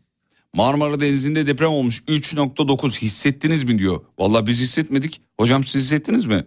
Marmara 0.55 0.99
Denizi'nde 0.99 1.47
deprem 1.47 1.69
olmuş 1.69 2.03
3.9 2.07 3.01
hissettiniz 3.01 3.63
mi 3.63 3.79
diyor. 3.79 4.01
Vallahi 4.19 4.47
biz 4.47 4.61
hissetmedik. 4.61 5.21
Hocam 5.39 5.63
siz 5.63 5.83
hissettiniz 5.83 6.25
mi? 6.25 6.45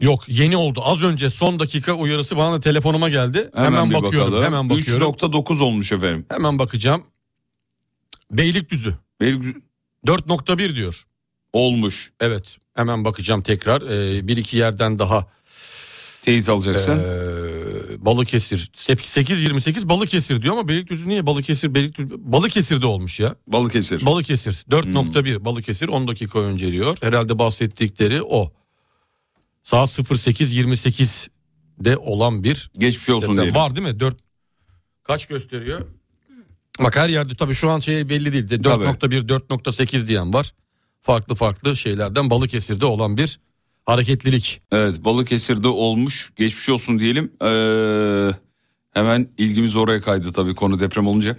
Yok 0.00 0.24
yeni 0.28 0.56
oldu. 0.56 0.80
Az 0.84 1.02
önce 1.02 1.30
son 1.30 1.58
dakika 1.58 1.94
uyarısı 1.94 2.36
bana 2.36 2.52
da 2.52 2.60
telefonuma 2.60 3.08
geldi. 3.08 3.50
Hemen, 3.54 3.90
bir 3.90 3.94
bakıyorum. 3.94 4.32
bakalım. 4.32 4.44
Hemen 4.44 4.70
bakıyorum. 4.70 5.06
3.9 5.12 5.62
olmuş 5.62 5.92
efendim. 5.92 6.26
Hemen 6.28 6.58
bakacağım. 6.58 7.02
Beylikdüzü 8.30 8.94
Beylikdüzü 9.20 9.54
4.1 10.06 10.74
diyor. 10.76 11.04
olmuş. 11.52 12.12
Evet 12.20 12.56
hemen 12.74 13.04
bakacağım 13.04 13.42
tekrar. 13.42 13.82
Ee, 13.82 14.28
bir 14.28 14.36
iki 14.36 14.56
yerden 14.56 14.98
daha 14.98 15.26
Teyit 16.22 16.48
alacaksın. 16.48 16.98
Ee, 16.98 17.59
Balıkesir 17.98 18.70
8.28 18.74 19.88
Balıkesir 19.88 20.42
diyor 20.42 20.54
ama 20.54 20.68
Beylikdüzü 20.68 21.08
niye 21.08 21.26
Balıkesir 21.26 21.74
Beylikdüzü 21.74 22.14
Balıkesir'de 22.18 22.86
olmuş 22.86 23.20
ya. 23.20 23.36
Balıkesir. 23.46 24.06
Balıkesir 24.06 24.52
4.1 24.70 25.44
Balıkesir 25.44 25.88
10 25.88 26.08
dakika 26.08 26.38
önce 26.38 26.72
diyor. 26.72 26.98
Herhalde 27.00 27.38
bahsettikleri 27.38 28.22
o. 28.22 28.52
Saat 29.62 29.88
08.28'de 29.88 31.96
olan 31.96 32.44
bir 32.44 32.70
Geçmiş 32.78 33.10
olsun 33.10 33.36
diyelim. 33.36 33.54
var 33.54 33.76
değil 33.76 33.86
mi? 33.86 34.00
4 34.00 34.16
kaç 35.02 35.26
gösteriyor? 35.26 35.80
Bak 36.82 36.96
her 36.96 37.08
yerde 37.08 37.34
tabii 37.34 37.54
şu 37.54 37.70
an 37.70 37.80
şey 37.80 38.08
belli 38.08 38.32
değil. 38.32 38.50
De 38.50 38.62
Tabii. 38.62 38.84
4.1 38.84 39.28
4.8 39.28 40.06
diyen 40.06 40.32
var. 40.32 40.50
Farklı 41.02 41.34
farklı 41.34 41.76
şeylerden 41.76 42.30
Balıkesir'de 42.30 42.86
olan 42.86 43.16
bir 43.16 43.40
hareketlilik. 43.90 44.62
Evet 44.72 45.04
Balıkesir'de 45.04 45.68
olmuş. 45.68 46.32
Geçmiş 46.36 46.68
olsun 46.68 46.98
diyelim. 46.98 47.32
Ee, 47.44 48.34
hemen 48.92 49.28
ilgimiz 49.38 49.76
oraya 49.76 50.00
kaydı 50.00 50.32
tabii 50.32 50.54
konu 50.54 50.80
deprem 50.80 51.06
olunca. 51.06 51.36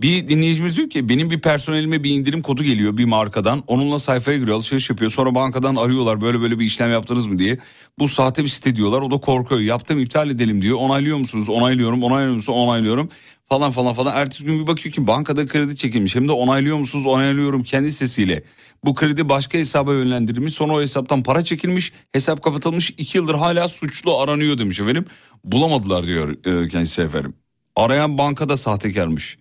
Bir 0.00 0.28
dinleyicimiz 0.28 0.76
diyor 0.76 0.90
ki 0.90 1.08
benim 1.08 1.30
bir 1.30 1.40
personelime 1.40 2.04
bir 2.04 2.10
indirim 2.10 2.42
kodu 2.42 2.62
geliyor 2.64 2.96
bir 2.96 3.04
markadan. 3.04 3.62
Onunla 3.66 3.98
sayfaya 3.98 4.38
giriyor 4.38 4.56
alışveriş 4.56 4.90
yapıyor. 4.90 5.10
Sonra 5.10 5.34
bankadan 5.34 5.76
arıyorlar 5.76 6.20
böyle 6.20 6.40
böyle 6.40 6.58
bir 6.58 6.64
işlem 6.64 6.90
yaptınız 6.90 7.26
mı 7.26 7.38
diye. 7.38 7.58
Bu 7.98 8.08
sahte 8.08 8.42
bir 8.42 8.48
site 8.48 8.76
diyorlar. 8.76 9.02
O 9.02 9.10
da 9.10 9.16
korkuyor. 9.16 9.60
Yaptım 9.60 9.98
iptal 9.98 10.30
edelim 10.30 10.62
diyor. 10.62 10.78
Onaylıyor 10.78 11.18
musunuz? 11.18 11.48
Onaylıyorum. 11.48 12.02
Onaylıyor 12.02 12.36
musunuz? 12.36 12.58
Onaylıyorum. 12.58 13.08
Falan 13.48 13.70
falan 13.70 13.94
falan. 13.94 14.16
Ertesi 14.16 14.44
gün 14.44 14.62
bir 14.62 14.66
bakıyor 14.66 14.92
ki 14.92 15.06
bankada 15.06 15.46
kredi 15.46 15.76
çekilmiş. 15.76 16.14
Hem 16.14 16.28
de 16.28 16.32
onaylıyor 16.32 16.78
musunuz? 16.78 17.06
Onaylıyorum 17.06 17.62
kendi 17.62 17.92
sesiyle. 17.92 18.42
Bu 18.84 18.94
kredi 18.94 19.28
başka 19.28 19.58
hesaba 19.58 19.92
yönlendirilmiş. 19.94 20.54
Sonra 20.54 20.72
o 20.72 20.80
hesaptan 20.80 21.22
para 21.22 21.44
çekilmiş. 21.44 21.92
Hesap 22.12 22.42
kapatılmış. 22.42 22.90
iki 22.90 23.18
yıldır 23.18 23.34
hala 23.34 23.68
suçlu 23.68 24.18
aranıyor 24.20 24.58
demiş 24.58 24.80
efendim. 24.80 25.04
Bulamadılar 25.44 26.06
diyor 26.06 26.28
e, 26.64 26.68
kendisi 26.68 27.02
efendim. 27.02 27.34
Arayan 27.76 28.18
bankada 28.18 28.56
sahtekarmış. 28.56 29.38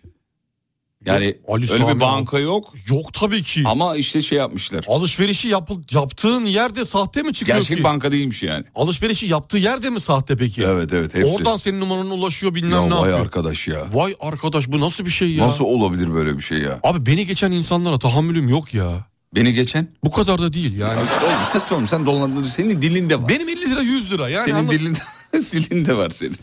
Yani 1.06 1.38
Ali 1.48 1.62
öyle 1.62 1.66
Sami 1.68 1.96
bir 1.96 2.00
banka 2.00 2.40
yok 2.40 2.74
Yok 2.90 3.14
tabii 3.14 3.44
ki. 3.44 3.62
ama 3.66 3.96
işte 3.96 4.22
şey 4.22 4.38
yapmışlar. 4.38 4.86
Alışverişi 4.88 5.48
yapı, 5.48 5.74
yaptığın 5.92 6.46
yerde 6.46 6.86
sahte 6.86 7.22
mi 7.22 7.34
çıkıyor 7.34 7.58
Gerçek 7.58 7.78
ki? 7.78 7.84
banka 7.84 8.12
değilmiş 8.12 8.44
yani. 8.44 8.66
Alışverişi 8.76 9.26
yaptığı 9.28 9.58
yerde 9.58 9.90
mi 9.90 10.00
sahte 10.00 10.36
peki? 10.36 10.62
Evet 10.64 10.94
evet 10.94 11.14
hepsi. 11.16 11.36
Oradan 11.36 11.58
senin 11.58 11.80
numaranı 11.80 12.14
ulaşıyor 12.14 12.56
bilmem 12.56 12.72
ya 12.72 12.82
ne 12.86 12.92
vay 12.92 12.98
yapıyor. 13.00 13.20
arkadaş 13.20 13.68
ya. 13.68 13.82
Vay 13.94 14.16
arkadaş 14.20 14.68
bu 14.68 14.80
nasıl 14.80 15.06
bir 15.06 15.10
şey 15.10 15.32
ya? 15.36 15.48
Nasıl 15.48 15.66
olabilir 15.66 16.14
böyle 16.14 16.38
bir 16.38 16.42
şey 16.44 16.58
ya? 16.58 16.80
Abi 16.84 17.06
beni 17.06 17.26
geçen 17.26 17.52
insanlara 17.52 18.00
tahammülüm 18.00 18.50
yok 18.50 18.74
ya. 18.74 19.11
Beni 19.36 19.54
geçen? 19.54 19.88
Bu 20.04 20.12
kadar 20.12 20.42
da 20.42 20.54
değil 20.54 20.78
yani. 20.78 21.00
Oğlum 21.00 21.38
ses 21.48 21.72
oğlum 21.72 21.88
sen 21.88 22.06
dolandırıcı 22.06 22.52
senin 22.52 22.82
dilinde 22.82 23.22
var. 23.22 23.28
Benim 23.30 23.50
50 23.50 23.72
lira 23.72 23.82
100 23.82 24.12
lira 24.12 24.30
yani. 24.30 24.46
senin 24.46 24.56
anla- 24.56 24.72
dilinde 24.72 25.00
dilinde 25.52 25.98
var 25.98 26.10
senin. 26.10 26.38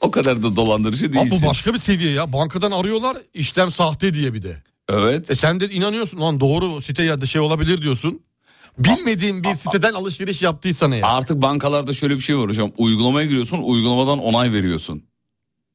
O 0.00 0.10
kadar 0.10 0.42
da 0.42 0.56
dolandırıcı 0.56 1.06
Abi 1.06 1.12
değilsin. 1.12 1.38
bu 1.42 1.46
başka 1.46 1.74
bir 1.74 1.78
seviye 1.78 2.12
ya. 2.12 2.32
Bankadan 2.32 2.70
arıyorlar 2.70 3.16
işlem 3.34 3.70
sahte 3.70 4.14
diye 4.14 4.34
bir 4.34 4.42
de. 4.42 4.62
Evet. 4.88 5.30
E 5.30 5.34
sen 5.34 5.60
de 5.60 5.70
inanıyorsun 5.70 6.20
lan 6.20 6.40
doğru 6.40 6.80
site 6.80 7.02
ya 7.02 7.20
da 7.20 7.26
şey 7.26 7.40
olabilir 7.40 7.82
diyorsun. 7.82 8.20
Bilmediğin 8.78 9.44
bir 9.44 9.54
siteden 9.54 9.92
alışveriş 9.92 10.42
yaptıysan 10.42 10.92
eğer. 10.92 11.02
Artık 11.04 11.42
bankalarda 11.42 11.92
şöyle 11.92 12.14
bir 12.14 12.20
şey 12.20 12.38
var 12.38 12.48
hocam. 12.48 12.72
Uygulamaya 12.78 13.26
giriyorsun 13.26 13.58
uygulamadan 13.62 14.18
onay 14.18 14.52
veriyorsun. 14.52 15.02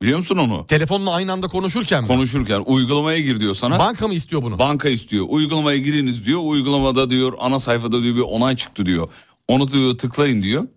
Biliyor 0.01 0.17
musun 0.17 0.37
onu? 0.37 0.67
Telefonla 0.67 1.13
aynı 1.13 1.31
anda 1.31 1.47
konuşurken 1.47 2.01
mi? 2.01 2.07
Konuşurken 2.07 2.63
uygulamaya 2.65 3.19
gir 3.19 3.39
diyor 3.39 3.53
sana. 3.53 3.79
Banka 3.79 4.07
mı 4.07 4.13
istiyor 4.13 4.41
bunu? 4.41 4.59
Banka 4.59 4.89
istiyor. 4.89 5.25
Uygulamaya 5.29 5.77
giriniz 5.77 6.25
diyor. 6.25 6.39
Uygulamada 6.43 7.09
diyor 7.09 7.33
ana 7.39 7.59
sayfada 7.59 8.03
diyor 8.03 8.15
bir 8.15 8.21
onay 8.21 8.55
çıktı 8.55 8.85
diyor. 8.85 9.09
Onu 9.47 9.71
diyor 9.71 9.97
tıklayın 9.97 10.43
diyor. 10.43 10.67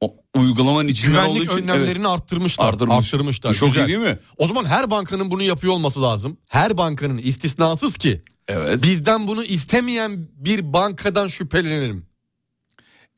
O, 0.00 0.14
uygulamanın 0.36 0.88
olduğu 0.88 0.94
Güvenlik 1.06 1.44
için. 1.44 1.62
önlemlerini 1.62 2.06
evet. 2.06 2.06
arttırmışlar. 2.06 2.66
Arttırmış. 2.66 2.96
Arttırmışlar. 2.96 3.54
Çok 3.54 3.68
Güzel. 3.68 3.84
iyi 3.84 3.88
değil 3.88 3.98
mi? 3.98 4.18
O 4.36 4.46
zaman 4.46 4.64
her 4.64 4.90
bankanın 4.90 5.30
bunu 5.30 5.42
yapıyor 5.42 5.72
olması 5.72 6.02
lazım. 6.02 6.36
Her 6.48 6.78
bankanın 6.78 7.18
istisnasız 7.18 7.98
ki. 7.98 8.22
Evet. 8.48 8.82
Bizden 8.82 9.28
bunu 9.28 9.44
istemeyen 9.44 10.28
bir 10.36 10.72
bankadan 10.72 11.28
şüphelenelim. 11.28 12.07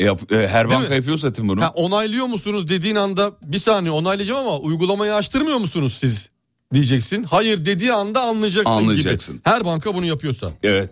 E, 0.00 0.04
yap- 0.04 0.32
e, 0.32 0.48
her 0.48 0.68
Değil 0.68 0.80
banka 0.80 0.90
mi? 0.90 0.96
yapıyor 0.96 1.16
zaten 1.16 1.48
bunu. 1.48 1.62
Ha, 1.62 1.72
onaylıyor 1.74 2.26
musunuz 2.26 2.68
dediğin 2.68 2.94
anda 2.96 3.32
bir 3.42 3.58
saniye 3.58 3.92
onaylayacağım 3.92 4.40
ama 4.40 4.58
uygulamayı 4.58 5.14
açtırmıyor 5.14 5.58
musunuz 5.58 5.96
siz 6.00 6.28
diyeceksin. 6.74 7.22
Hayır 7.22 7.64
dediği 7.64 7.92
anda 7.92 8.20
anlayacaksın, 8.20 8.72
Anlayacaksın. 8.72 9.34
gibi. 9.34 9.42
Her 9.44 9.64
banka 9.64 9.94
bunu 9.94 10.06
yapıyorsa. 10.06 10.52
Evet. 10.62 10.90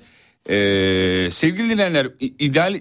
Ee, 0.50 1.28
sevgili 1.30 1.70
dinleyenler 1.70 2.08
ideal 2.20 2.80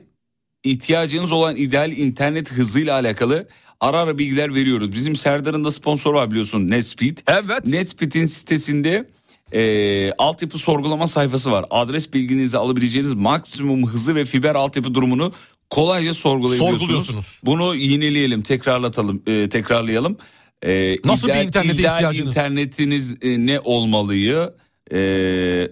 ihtiyacınız 0.64 1.32
olan 1.32 1.56
ideal 1.56 1.92
internet 1.92 2.52
hızıyla 2.52 2.94
alakalı 2.96 3.48
ara 3.80 3.98
ara 4.00 4.18
bilgiler 4.18 4.56
veriyoruz. 4.56 4.92
Bizim 4.92 5.16
Serdar'ın 5.16 5.64
da 5.64 5.72
sponsor 5.72 6.14
var 6.14 6.32
biliyorsun 6.32 6.70
Netspeed. 6.70 7.18
Evet. 7.28 7.66
Netspeed'in 7.66 8.26
sitesinde 8.26 9.10
e, 9.54 10.12
altyapı 10.18 10.58
sorgulama 10.58 11.08
sayfası 11.08 11.52
var. 11.52 11.66
Adres 11.70 12.14
bilginizi 12.14 12.58
alabileceğiniz 12.58 13.14
maksimum 13.14 13.88
hızı 13.88 14.16
ve 14.16 14.26
fiber 14.26 14.56
altyapı 14.56 14.94
durumunu 14.94 15.34
kolayca 15.70 16.14
sorgulayabiliyorsunuz. 16.14 16.82
Sorguluyorsunuz. 16.82 17.40
Bunu 17.44 17.76
yineleyelim, 17.76 18.42
tekrarlatalım, 18.42 19.24
e, 19.28 19.50
tekrarlayalım. 19.50 20.18
E, 20.66 20.96
Nasıl 21.06 21.28
bir 21.28 21.34
internete 21.36 21.74
ideal 21.82 21.96
ihtiyacınız? 21.96 22.28
internetiniz 22.28 23.16
e, 23.22 23.46
ne 23.46 23.60
olmalıyı 23.60 24.54
e, 24.92 24.98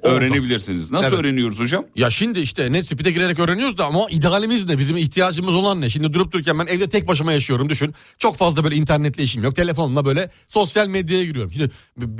öğrenebilirsiniz. 0.03 0.91
Nasıl 0.91 1.07
Evet. 1.07 1.19
öğreniyoruz 1.19 1.59
hocam? 1.59 1.85
Ya 1.95 2.09
şimdi 2.09 2.39
işte 2.39 2.71
Netspeed'e 2.71 3.11
girerek 3.11 3.39
öğreniyoruz 3.39 3.77
da 3.77 3.85
ama 3.85 4.07
idealimiz 4.09 4.69
ne? 4.69 4.77
Bizim 4.77 4.97
ihtiyacımız 4.97 5.53
olan 5.55 5.81
ne? 5.81 5.89
Şimdi 5.89 6.13
durup 6.13 6.31
dururken 6.31 6.59
ben 6.59 6.65
evde 6.65 6.89
tek 6.89 7.07
başıma 7.07 7.33
yaşıyorum 7.33 7.69
düşün. 7.69 7.93
Çok 8.19 8.37
fazla 8.37 8.63
böyle 8.63 8.75
internetle 8.75 9.23
işim 9.23 9.43
yok. 9.43 9.55
Telefonla 9.55 10.05
böyle 10.05 10.29
sosyal 10.47 10.87
medyaya 10.87 11.23
giriyorum. 11.23 11.51
Şimdi 11.51 11.69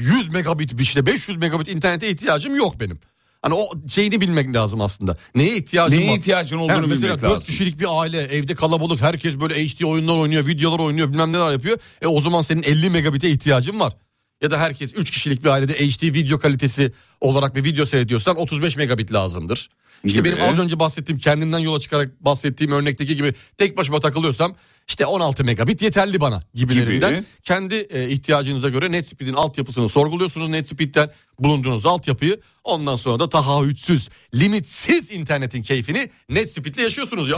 100 0.01 0.29
megabit 0.29 0.81
işte 0.81 1.05
500 1.05 1.37
megabit 1.37 1.67
internete 1.67 2.09
ihtiyacım 2.09 2.55
yok 2.55 2.79
benim. 2.79 2.99
Hani 3.45 3.53
o 3.55 3.69
şeyini 3.89 4.21
bilmek 4.21 4.53
lazım 4.55 4.81
aslında. 4.81 5.17
Neye 5.35 5.57
ihtiyacın 5.57 5.97
Neye 5.97 6.11
var? 6.11 6.17
ihtiyacın 6.17 6.57
olduğunu 6.57 6.71
Yani 6.71 6.87
mesela 6.87 7.07
bilmek 7.15 7.21
4 7.23 7.31
lazım. 7.31 7.47
kişilik 7.47 7.79
bir 7.79 8.01
aile 8.01 8.21
evde 8.21 8.55
kalabalık 8.55 9.01
herkes 9.01 9.39
böyle 9.39 9.67
HD 9.67 9.83
oyunlar 9.83 10.17
oynuyor 10.17 10.47
videolar 10.47 10.79
oynuyor 10.79 11.09
bilmem 11.11 11.33
neler 11.33 11.51
yapıyor. 11.51 11.77
E 12.01 12.07
o 12.07 12.21
zaman 12.21 12.41
senin 12.41 12.63
50 12.63 12.89
megabite 12.89 13.29
ihtiyacın 13.29 13.79
var. 13.79 13.93
Ya 14.41 14.51
da 14.51 14.59
herkes 14.59 14.93
3 14.93 15.11
kişilik 15.11 15.43
bir 15.43 15.49
ailede 15.49 15.73
HD 15.73 16.03
video 16.13 16.37
kalitesi 16.39 16.91
olarak 17.21 17.55
bir 17.55 17.63
video 17.63 17.85
seyrediyorsan 17.85 18.35
35 18.37 18.77
megabit 18.77 19.13
lazımdır. 19.13 19.69
İşte 20.03 20.19
Gibi. 20.19 20.31
benim 20.31 20.43
az 20.43 20.59
önce 20.59 20.79
bahsettiğim 20.79 21.19
kendimden 21.19 21.59
yola 21.59 21.79
çıkarak 21.79 22.25
bahsettiğim 22.25 22.71
örnekteki 22.71 23.15
gibi 23.15 23.33
tek 23.57 23.77
başıma 23.77 23.99
takılıyorsam 23.99 24.55
işte 24.87 25.05
16 25.05 25.43
megabit 25.43 25.81
yeterli 25.81 26.19
bana 26.21 26.41
gibilerinden. 26.53 27.13
Gibi. 27.15 27.23
Kendi 27.43 27.75
e, 27.75 28.09
ihtiyacınıza 28.09 28.69
göre 28.69 28.91
Netspeed'in 28.91 29.33
altyapısını 29.33 29.89
sorguluyorsunuz. 29.89 30.49
Netspeed'den 30.49 31.09
bulunduğunuz 31.39 31.85
altyapıyı 31.85 32.39
ondan 32.63 32.95
sonra 32.95 33.19
da 33.19 33.29
taahhütsüz, 33.29 34.09
limitsiz 34.33 35.11
internetin 35.11 35.61
keyfini 35.61 36.09
Netspeed'le 36.29 36.77
yaşıyorsunuz 36.77 37.29
ya. 37.29 37.37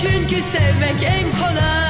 Çünkü 0.00 0.42
sevmek 0.42 1.02
en 1.02 1.30
kolay 1.30 1.89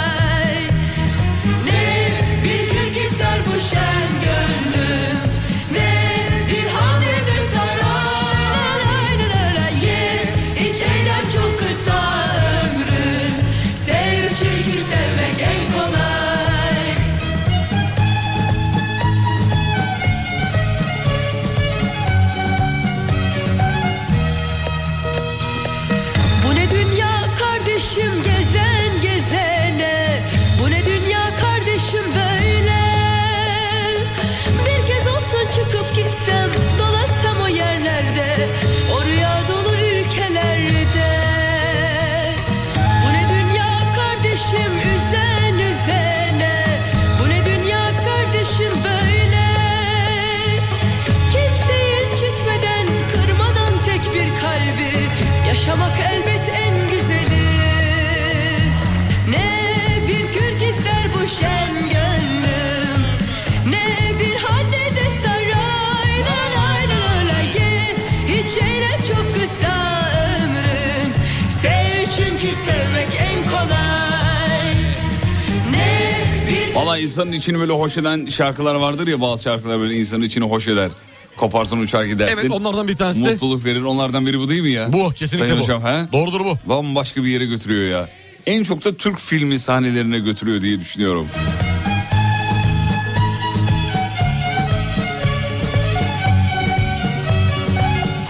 Valla 76.81 76.99
insanın 76.99 77.33
içini 77.33 77.59
böyle 77.59 77.73
hoş 77.73 77.99
eden 77.99 78.27
şarkılar 78.27 78.75
vardır 78.75 79.07
ya 79.07 79.21
bazı 79.21 79.43
şarkılar 79.43 79.81
böyle 79.81 79.95
insanın 79.95 80.23
içini 80.23 80.45
hoş 80.45 80.69
eder. 80.69 80.91
Koparsın 81.37 81.79
uçar 81.79 82.05
gidersin. 82.05 82.41
Evet 82.41 82.53
onlardan 82.53 82.89
bir 82.89 82.97
tanesi 82.97 83.25
de 83.25 83.31
Mutluluk 83.31 83.65
verir. 83.65 83.83
Onlardan 83.83 84.27
biri 84.27 84.39
bu 84.39 84.49
değil 84.49 84.63
mi 84.63 84.71
ya? 84.71 84.93
bu 84.93 85.11
kesinlikle 85.11 85.47
Sayın 85.47 85.59
bu. 85.61 85.63
hocam 85.65 85.83
he? 85.83 86.13
Doğrudur 86.13 86.41
bu. 86.41 86.59
Bambaşka 86.69 87.25
bir 87.25 87.29
yere 87.29 87.45
götürüyor 87.45 87.91
ya. 87.91 88.09
En 88.47 88.63
çok 88.63 88.85
da 88.85 88.95
Türk 88.95 89.19
filmi 89.19 89.59
sahnelerine 89.59 90.19
götürüyor 90.19 90.61
diye 90.61 90.81
düşünüyorum. 90.81 91.27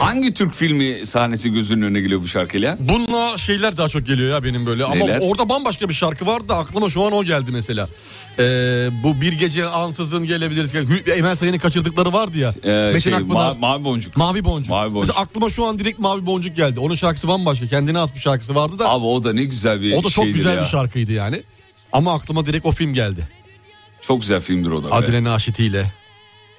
Hangi 0.01 0.35
Türk 0.35 0.55
filmi 0.55 1.07
sahnesi 1.07 1.51
gözünün 1.53 1.83
önüne 1.83 2.01
geliyor 2.01 2.21
bu 2.23 2.27
şarkıyla? 2.29 2.77
Bununla 2.81 3.39
şeyler 3.39 3.77
daha 3.77 3.89
çok 3.89 4.07
geliyor 4.07 4.31
ya 4.31 4.45
benim 4.45 4.67
böyle. 4.67 4.85
Ama 4.85 4.95
Neler? 4.95 5.19
orada 5.23 5.49
bambaşka 5.49 5.89
bir 5.89 5.95
şarkı 5.95 6.27
vardı 6.27 6.49
da 6.49 6.57
aklıma 6.57 6.91
şu 6.91 7.03
an 7.03 7.13
o 7.13 7.25
geldi 7.25 7.51
mesela. 7.53 7.89
Ee, 8.41 8.89
bu 9.03 9.21
bir 9.21 9.33
gece 9.33 9.67
ansızın 9.67 10.27
gelebiliriz. 10.27 10.75
Emel 11.17 11.35
Sayın'ı 11.35 11.59
kaçırdıkları 11.59 12.13
vardı 12.13 12.39
ya. 12.39 12.55
Ee, 12.65 12.69
Metin 12.93 12.99
şey, 12.99 13.15
Akpınar. 13.15 13.53
Ma- 13.53 13.59
Mavi 13.59 13.85
Boncuk. 13.85 14.17
Mavi 14.17 14.45
Boncuk. 14.45 14.71
Mavi 14.71 14.95
Boncuk. 14.95 15.09
Mesela 15.09 15.21
aklıma 15.25 15.51
şu 15.51 15.65
an 15.65 15.79
direkt 15.79 15.99
Mavi 15.99 16.27
Boncuk 16.27 16.57
geldi. 16.57 16.81
Onun 16.81 16.95
şarkısı 16.95 17.29
bambaşka. 17.29 17.67
Kendine 17.67 17.99
has 17.99 18.15
bir 18.15 18.21
şarkısı 18.21 18.55
vardı 18.55 18.79
da. 18.79 18.91
Abi 18.91 19.05
o 19.05 19.25
da 19.25 19.33
ne 19.33 19.45
güzel 19.45 19.81
bir 19.83 19.97
o 19.97 20.05
da 20.05 20.09
çok 20.11 20.25
güzel 20.25 20.55
ya. 20.57 20.61
bir 20.63 20.67
şarkıydı 20.67 21.13
yani. 21.13 21.43
Ama 21.93 22.15
aklıma 22.15 22.45
direkt 22.45 22.67
o 22.67 22.73
film 22.73 22.95
geldi. 22.95 23.29
Çok 24.01 24.21
güzel 24.21 24.41
filmdir 24.41 24.71
o 24.71 24.85
da. 24.85 24.93
Adile 24.93 25.25
Naşiti 25.25 25.65
ile 25.65 25.93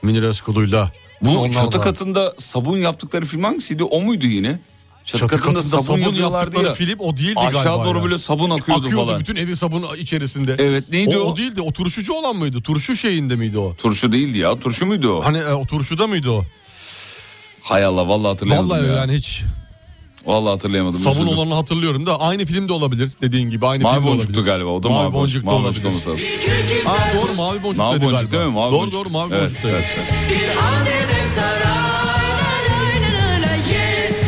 Münir 0.04 0.24
Özkul'uyla. 0.24 0.92
Bu 1.22 1.52
çatı 1.52 1.72
da- 1.80 1.82
katında 1.82 2.34
sabun 2.38 2.78
yaptıkları 2.78 3.26
film 3.26 3.44
hangisiydi? 3.44 3.84
O 3.84 4.02
muydu 4.02 4.26
yine? 4.26 4.60
Çatı, 5.06 5.28
katında, 5.28 5.62
sabun, 5.62 5.98
yapıyorlardı 5.98 6.34
yaptıkları 6.38 6.68
ya. 6.68 6.74
film 6.74 7.00
o 7.00 7.18
değildi 7.18 7.40
Aşağı 7.40 7.64
galiba 7.64 7.86
doğru 7.86 7.98
ya. 7.98 8.04
böyle 8.04 8.18
sabun 8.18 8.50
akıyordu, 8.50 8.86
Akıyordu 8.86 9.06
falan. 9.06 9.20
bütün 9.20 9.36
evin 9.36 9.56
sabun 9.56 9.86
içerisinde. 10.00 10.56
Evet 10.60 10.84
neydi 10.92 11.18
o? 11.18 11.22
o? 11.22 11.24
O 11.32 11.38
değildi 11.38 11.62
o 11.62 11.72
turşucu 11.72 12.14
olan 12.14 12.36
mıydı? 12.36 12.62
Turşu 12.62 12.96
şeyinde 12.96 13.36
miydi 13.36 13.58
o? 13.60 13.76
Turşu 13.76 14.12
değildi 14.12 14.38
ya. 14.38 14.56
Turşu 14.56 14.86
muydu 14.86 15.12
o? 15.14 15.26
Hani 15.26 15.38
e, 15.38 15.54
o 15.54 15.66
turşuda 15.66 16.08
mıydı 16.08 16.30
o? 16.32 16.44
Hay 17.62 17.86
Allah 17.86 18.08
vallahi 18.08 18.28
hatırlayamadım 18.32 18.70
Vallahi 18.70 18.84
ya. 18.84 18.90
öyle 18.90 19.00
yani 19.00 19.14
hiç 19.14 19.42
Vallahi 20.26 20.52
hatırlayamadım. 20.54 21.00
sabun 21.00 21.16
dilerim. 21.26 21.38
olanı 21.38 21.54
hatırlıyorum 21.54 22.06
da 22.06 22.20
aynı 22.20 22.46
filmde 22.46 22.74
olabilir 22.74 23.10
dediğin 23.22 23.50
gibi 23.50 23.68
aynı 23.68 23.84
Mavi 23.84 23.96
filmde 23.96 24.12
boncuktu 24.12 24.34
olabilir. 24.34 24.46
galiba. 24.54 24.70
O 24.70 24.84
da 24.84 24.90
mavi, 24.90 25.14
boncuk. 25.14 25.46
da 25.46 25.52
Mavi 25.52 25.64
boncuk 25.64 25.86
olması 25.86 26.10
lazım. 26.12 26.26
Aa 26.86 27.18
doğru 27.22 27.34
mavi 27.36 27.64
boncuk 27.64 27.78
Mavi 27.78 27.96
dedi 27.98 28.06
boncuk 28.06 28.20
galiba. 28.20 28.32
değil 28.32 28.44
mi? 28.46 28.52
Mavi 28.54 28.72
doğru 28.72 28.82
boncuk. 28.82 28.94
doğru 29.00 29.10
mavi 29.10 29.34
Evet, 29.34 29.42
boncuk 29.44 29.64
dedi. 29.64 29.68
evet, 29.74 29.86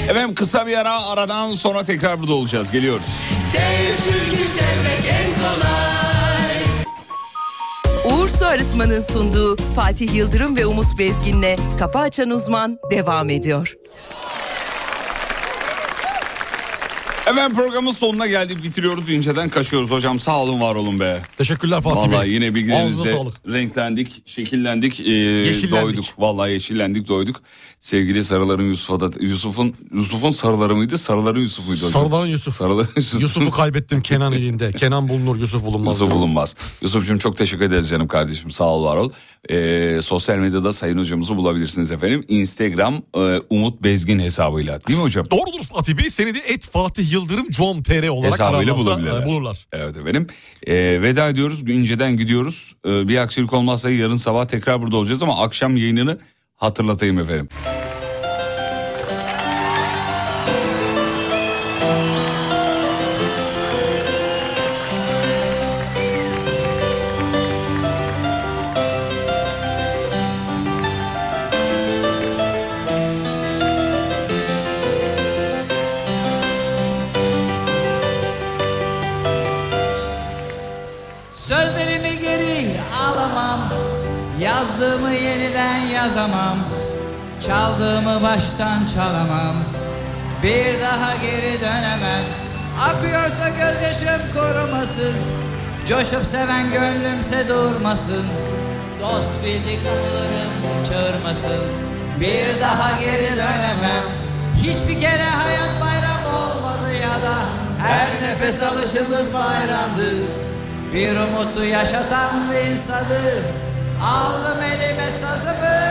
Efendim 0.10 0.36
kısa 0.36 0.68
bir 0.68 0.78
ara 0.78 1.06
aradan 1.06 1.54
sonra 1.54 1.84
tekrar 1.84 2.20
burada 2.20 2.34
olacağız. 2.34 2.72
Geliyoruz. 2.72 3.06
Uğur 8.06 8.30
Su 8.30 8.46
Arıtma'nın 8.46 9.02
sunduğu 9.02 9.56
Fatih 9.76 10.16
Yıldırım 10.16 10.58
ve 10.58 10.66
Umut 10.66 11.00
Bezgin'le 11.00 11.56
Kafa 11.80 12.00
Açan 12.00 12.30
Uzman 12.30 12.80
devam 12.92 13.30
ediyor. 13.30 13.74
Efendim 17.28 17.56
programın 17.58 17.92
sonuna 17.92 18.28
geldik 18.28 18.64
bitiriyoruz. 18.64 19.10
İnceden 19.10 19.50
kaçıyoruz 19.50 19.92
hocam. 19.92 20.20
Sağ 20.20 20.40
olun 20.42 20.62
var 20.62 20.76
olun 20.76 21.00
be. 21.00 21.22
Teşekkürler 21.38 21.82
Fatih 21.82 22.12
Vallahi 22.12 22.26
Bey. 22.26 22.32
yine 22.34 22.46
Ağzınıza 22.46 22.56
bilgilerinizle 22.56 23.14
renklendik, 23.48 24.28
şekillendik, 24.28 25.00
e, 25.00 25.04
Yeşillendik. 25.12 25.72
doyduk. 25.84 26.06
Vallahi 26.18 26.52
yeşillendik, 26.52 27.08
doyduk. 27.08 27.42
Sevgili 27.80 28.24
sarıların 28.24 28.64
Yusuf'a 28.64 29.00
da 29.00 29.10
Yusuf'un 29.20 29.76
Yusuf'un 29.94 30.32
sarıları 30.32 30.76
mıydı? 30.76 30.98
Sarıların 30.98 31.40
Yusuf 31.40 31.68
muydu 31.68 31.86
hocam? 31.86 31.92
Sarıların 32.06 32.28
Yusuf. 32.28 32.54
Sarıların 32.56 32.90
Yusuf. 32.96 33.22
Yusuf'u 33.22 33.52
kaybettim 33.52 34.02
Kenan 34.02 34.34
elinde. 34.34 34.72
Kenan 34.72 35.10
bulunur 35.10 35.40
Yusuf 35.40 35.66
bulunmaz. 35.66 35.94
Yusuf 35.94 36.12
bulunmaz. 36.12 36.56
Yusuf'cum 36.82 37.18
çok 37.18 37.38
teşekkür 37.38 37.66
ederiz 37.66 37.90
canım 37.90 38.08
kardeşim. 38.08 38.52
Sağ 38.52 38.64
ol 38.66 38.86
var 38.86 38.98
ol. 38.98 39.12
Ee, 39.50 40.00
sosyal 40.02 40.38
medyada 40.38 40.72
Sayın 40.72 40.98
Hocamızı 40.98 41.36
bulabilirsiniz 41.36 41.92
efendim. 41.92 42.26
Instagram 42.28 42.96
e, 43.16 43.40
Umut 43.50 43.84
Bezgin 43.84 44.20
hesabıyla. 44.20 44.80
Değil 44.88 45.00
mi 45.00 45.04
hocam? 45.06 45.28
Doğrudur 45.32 45.64
Fatih 45.74 45.98
Bey. 45.98 46.10
Seni 46.10 46.34
de 46.36 46.40
et 46.40 46.66
Fatih 46.66 47.12
Yıldırım 47.12 47.50
com.tr 47.50 48.08
olarak 48.08 48.34
Hesabıyla 48.34 48.74
aramazsa 48.74 48.86
bulabilirler. 48.86 49.22
e, 49.22 49.26
bulurlar. 49.26 49.66
Evet 49.72 49.98
efendim. 49.98 50.28
Ee, 50.68 50.74
veda 51.02 51.30
ediyoruz. 51.30 51.70
İnceden 51.70 52.18
gidiyoruz. 52.18 52.76
Ee, 52.86 53.08
bir 53.08 53.18
aksilik 53.18 53.54
olmazsa 53.54 53.90
yarın 53.90 54.16
sabah 54.16 54.46
tekrar 54.46 54.82
burada 54.82 54.98
olacağız 54.98 55.24
ama 55.24 55.44
akşam 55.44 55.78
yayınını 55.78 56.18
hatırlatayım 56.56 57.20
efendim. 57.20 57.50
Yazamam. 86.04 86.58
Çaldığımı 87.48 88.24
baştan 88.24 88.86
çalamam. 88.96 89.56
Bir 90.44 90.82
daha 90.82 91.16
geri 91.16 91.62
dönemem. 91.62 92.24
Akıyorsa 92.82 93.50
gözyaşım 93.50 94.22
korumasın. 94.34 95.14
Coşup 95.88 96.26
seven 96.26 96.72
gönlümse 96.72 97.48
durmasın. 97.48 98.26
Dost 99.02 99.44
bildik 99.46 99.80
anılarım 99.88 100.84
çağırmasın. 100.84 101.64
Bir 102.20 102.62
daha 102.62 103.00
geri 103.00 103.32
dönemem. 103.32 104.04
Hiçbir 104.56 105.02
kere 105.02 105.30
hayat 105.30 105.70
bayram 105.82 106.36
olmadı 106.36 106.94
ya 107.02 107.30
da 107.30 107.36
Her 107.88 108.08
nefes 108.24 108.64
alışımız 108.64 109.34
bayramdı. 109.34 110.10
Bir 110.94 111.16
umutu 111.16 111.64
yaşatan 111.64 112.34
insanı 112.72 113.20
Aldım 114.04 114.64
elime 114.64 115.12
sazımı 115.12 115.84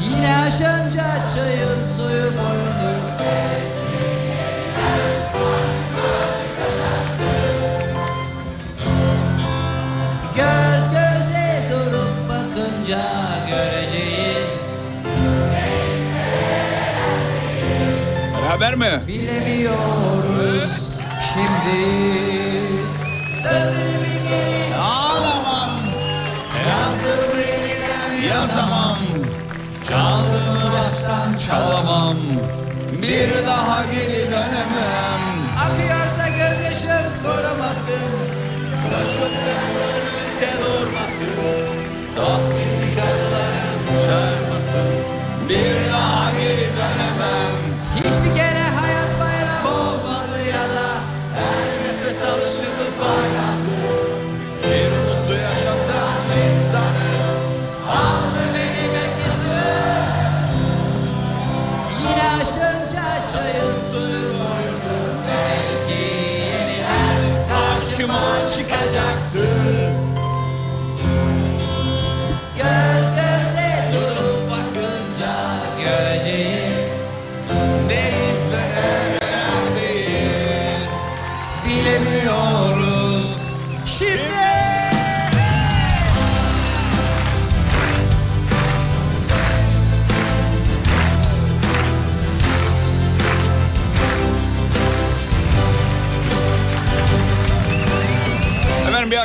Yine 0.00 0.36
aşınca 0.36 1.04
çayın 1.34 1.84
suyu 1.96 2.32
boyunu 2.32 2.90
Göz 10.36 10.90
göze 10.90 11.62
durup 11.70 12.28
bakınca 12.28 13.00
göreceğiz. 13.48 14.64
Beraber 18.42 18.74
mi? 18.74 19.00
Bilemiyoruz 19.08 20.72
şimdi. 21.34 21.80
Sözlerimi 23.34 24.28
geri 24.28 24.69
Yeniden 27.10 28.28
yazamam 28.34 28.98
Çaldığımı 29.88 30.72
baştan 30.72 31.36
çalamam. 31.48 32.16
Bir 33.02 33.46
daha 33.46 33.84
geri 33.92 34.26
dönemem. 34.26 35.22
Akıyorsa 35.64 36.28
gözyaşım 36.28 37.12
korumasın. 37.22 38.10
Koşup 38.84 39.32
önümüze 39.46 40.52
durmasın 40.62 41.34
Dost 42.16 42.48
bildik 42.50 42.98
anılarım 42.98 43.82
çağırmasın 44.06 44.88
Bir 45.48 45.92
daha 45.92 46.30
geri 46.32 46.68
dönemem. 46.78 47.56
Hiçbir 47.96 48.36
kere 48.36 48.66
hayat 48.80 49.10
bayram 49.20 49.66
olmadı 49.74 50.38
ya 50.52 50.64
da. 50.76 50.88
Her 51.36 51.66
nefes 51.82 52.22
alışımız 52.22 52.94
bayramdı 53.00 53.49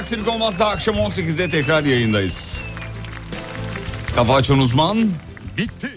aksilik 0.05 0.27
olmazsa 0.27 0.65
akşam 0.65 0.95
18'de 0.95 1.49
tekrar 1.49 1.83
yayındayız. 1.83 2.59
Kafa 4.15 4.35
açan 4.35 4.59
uzman 4.59 5.09
Bitti. 5.57 5.94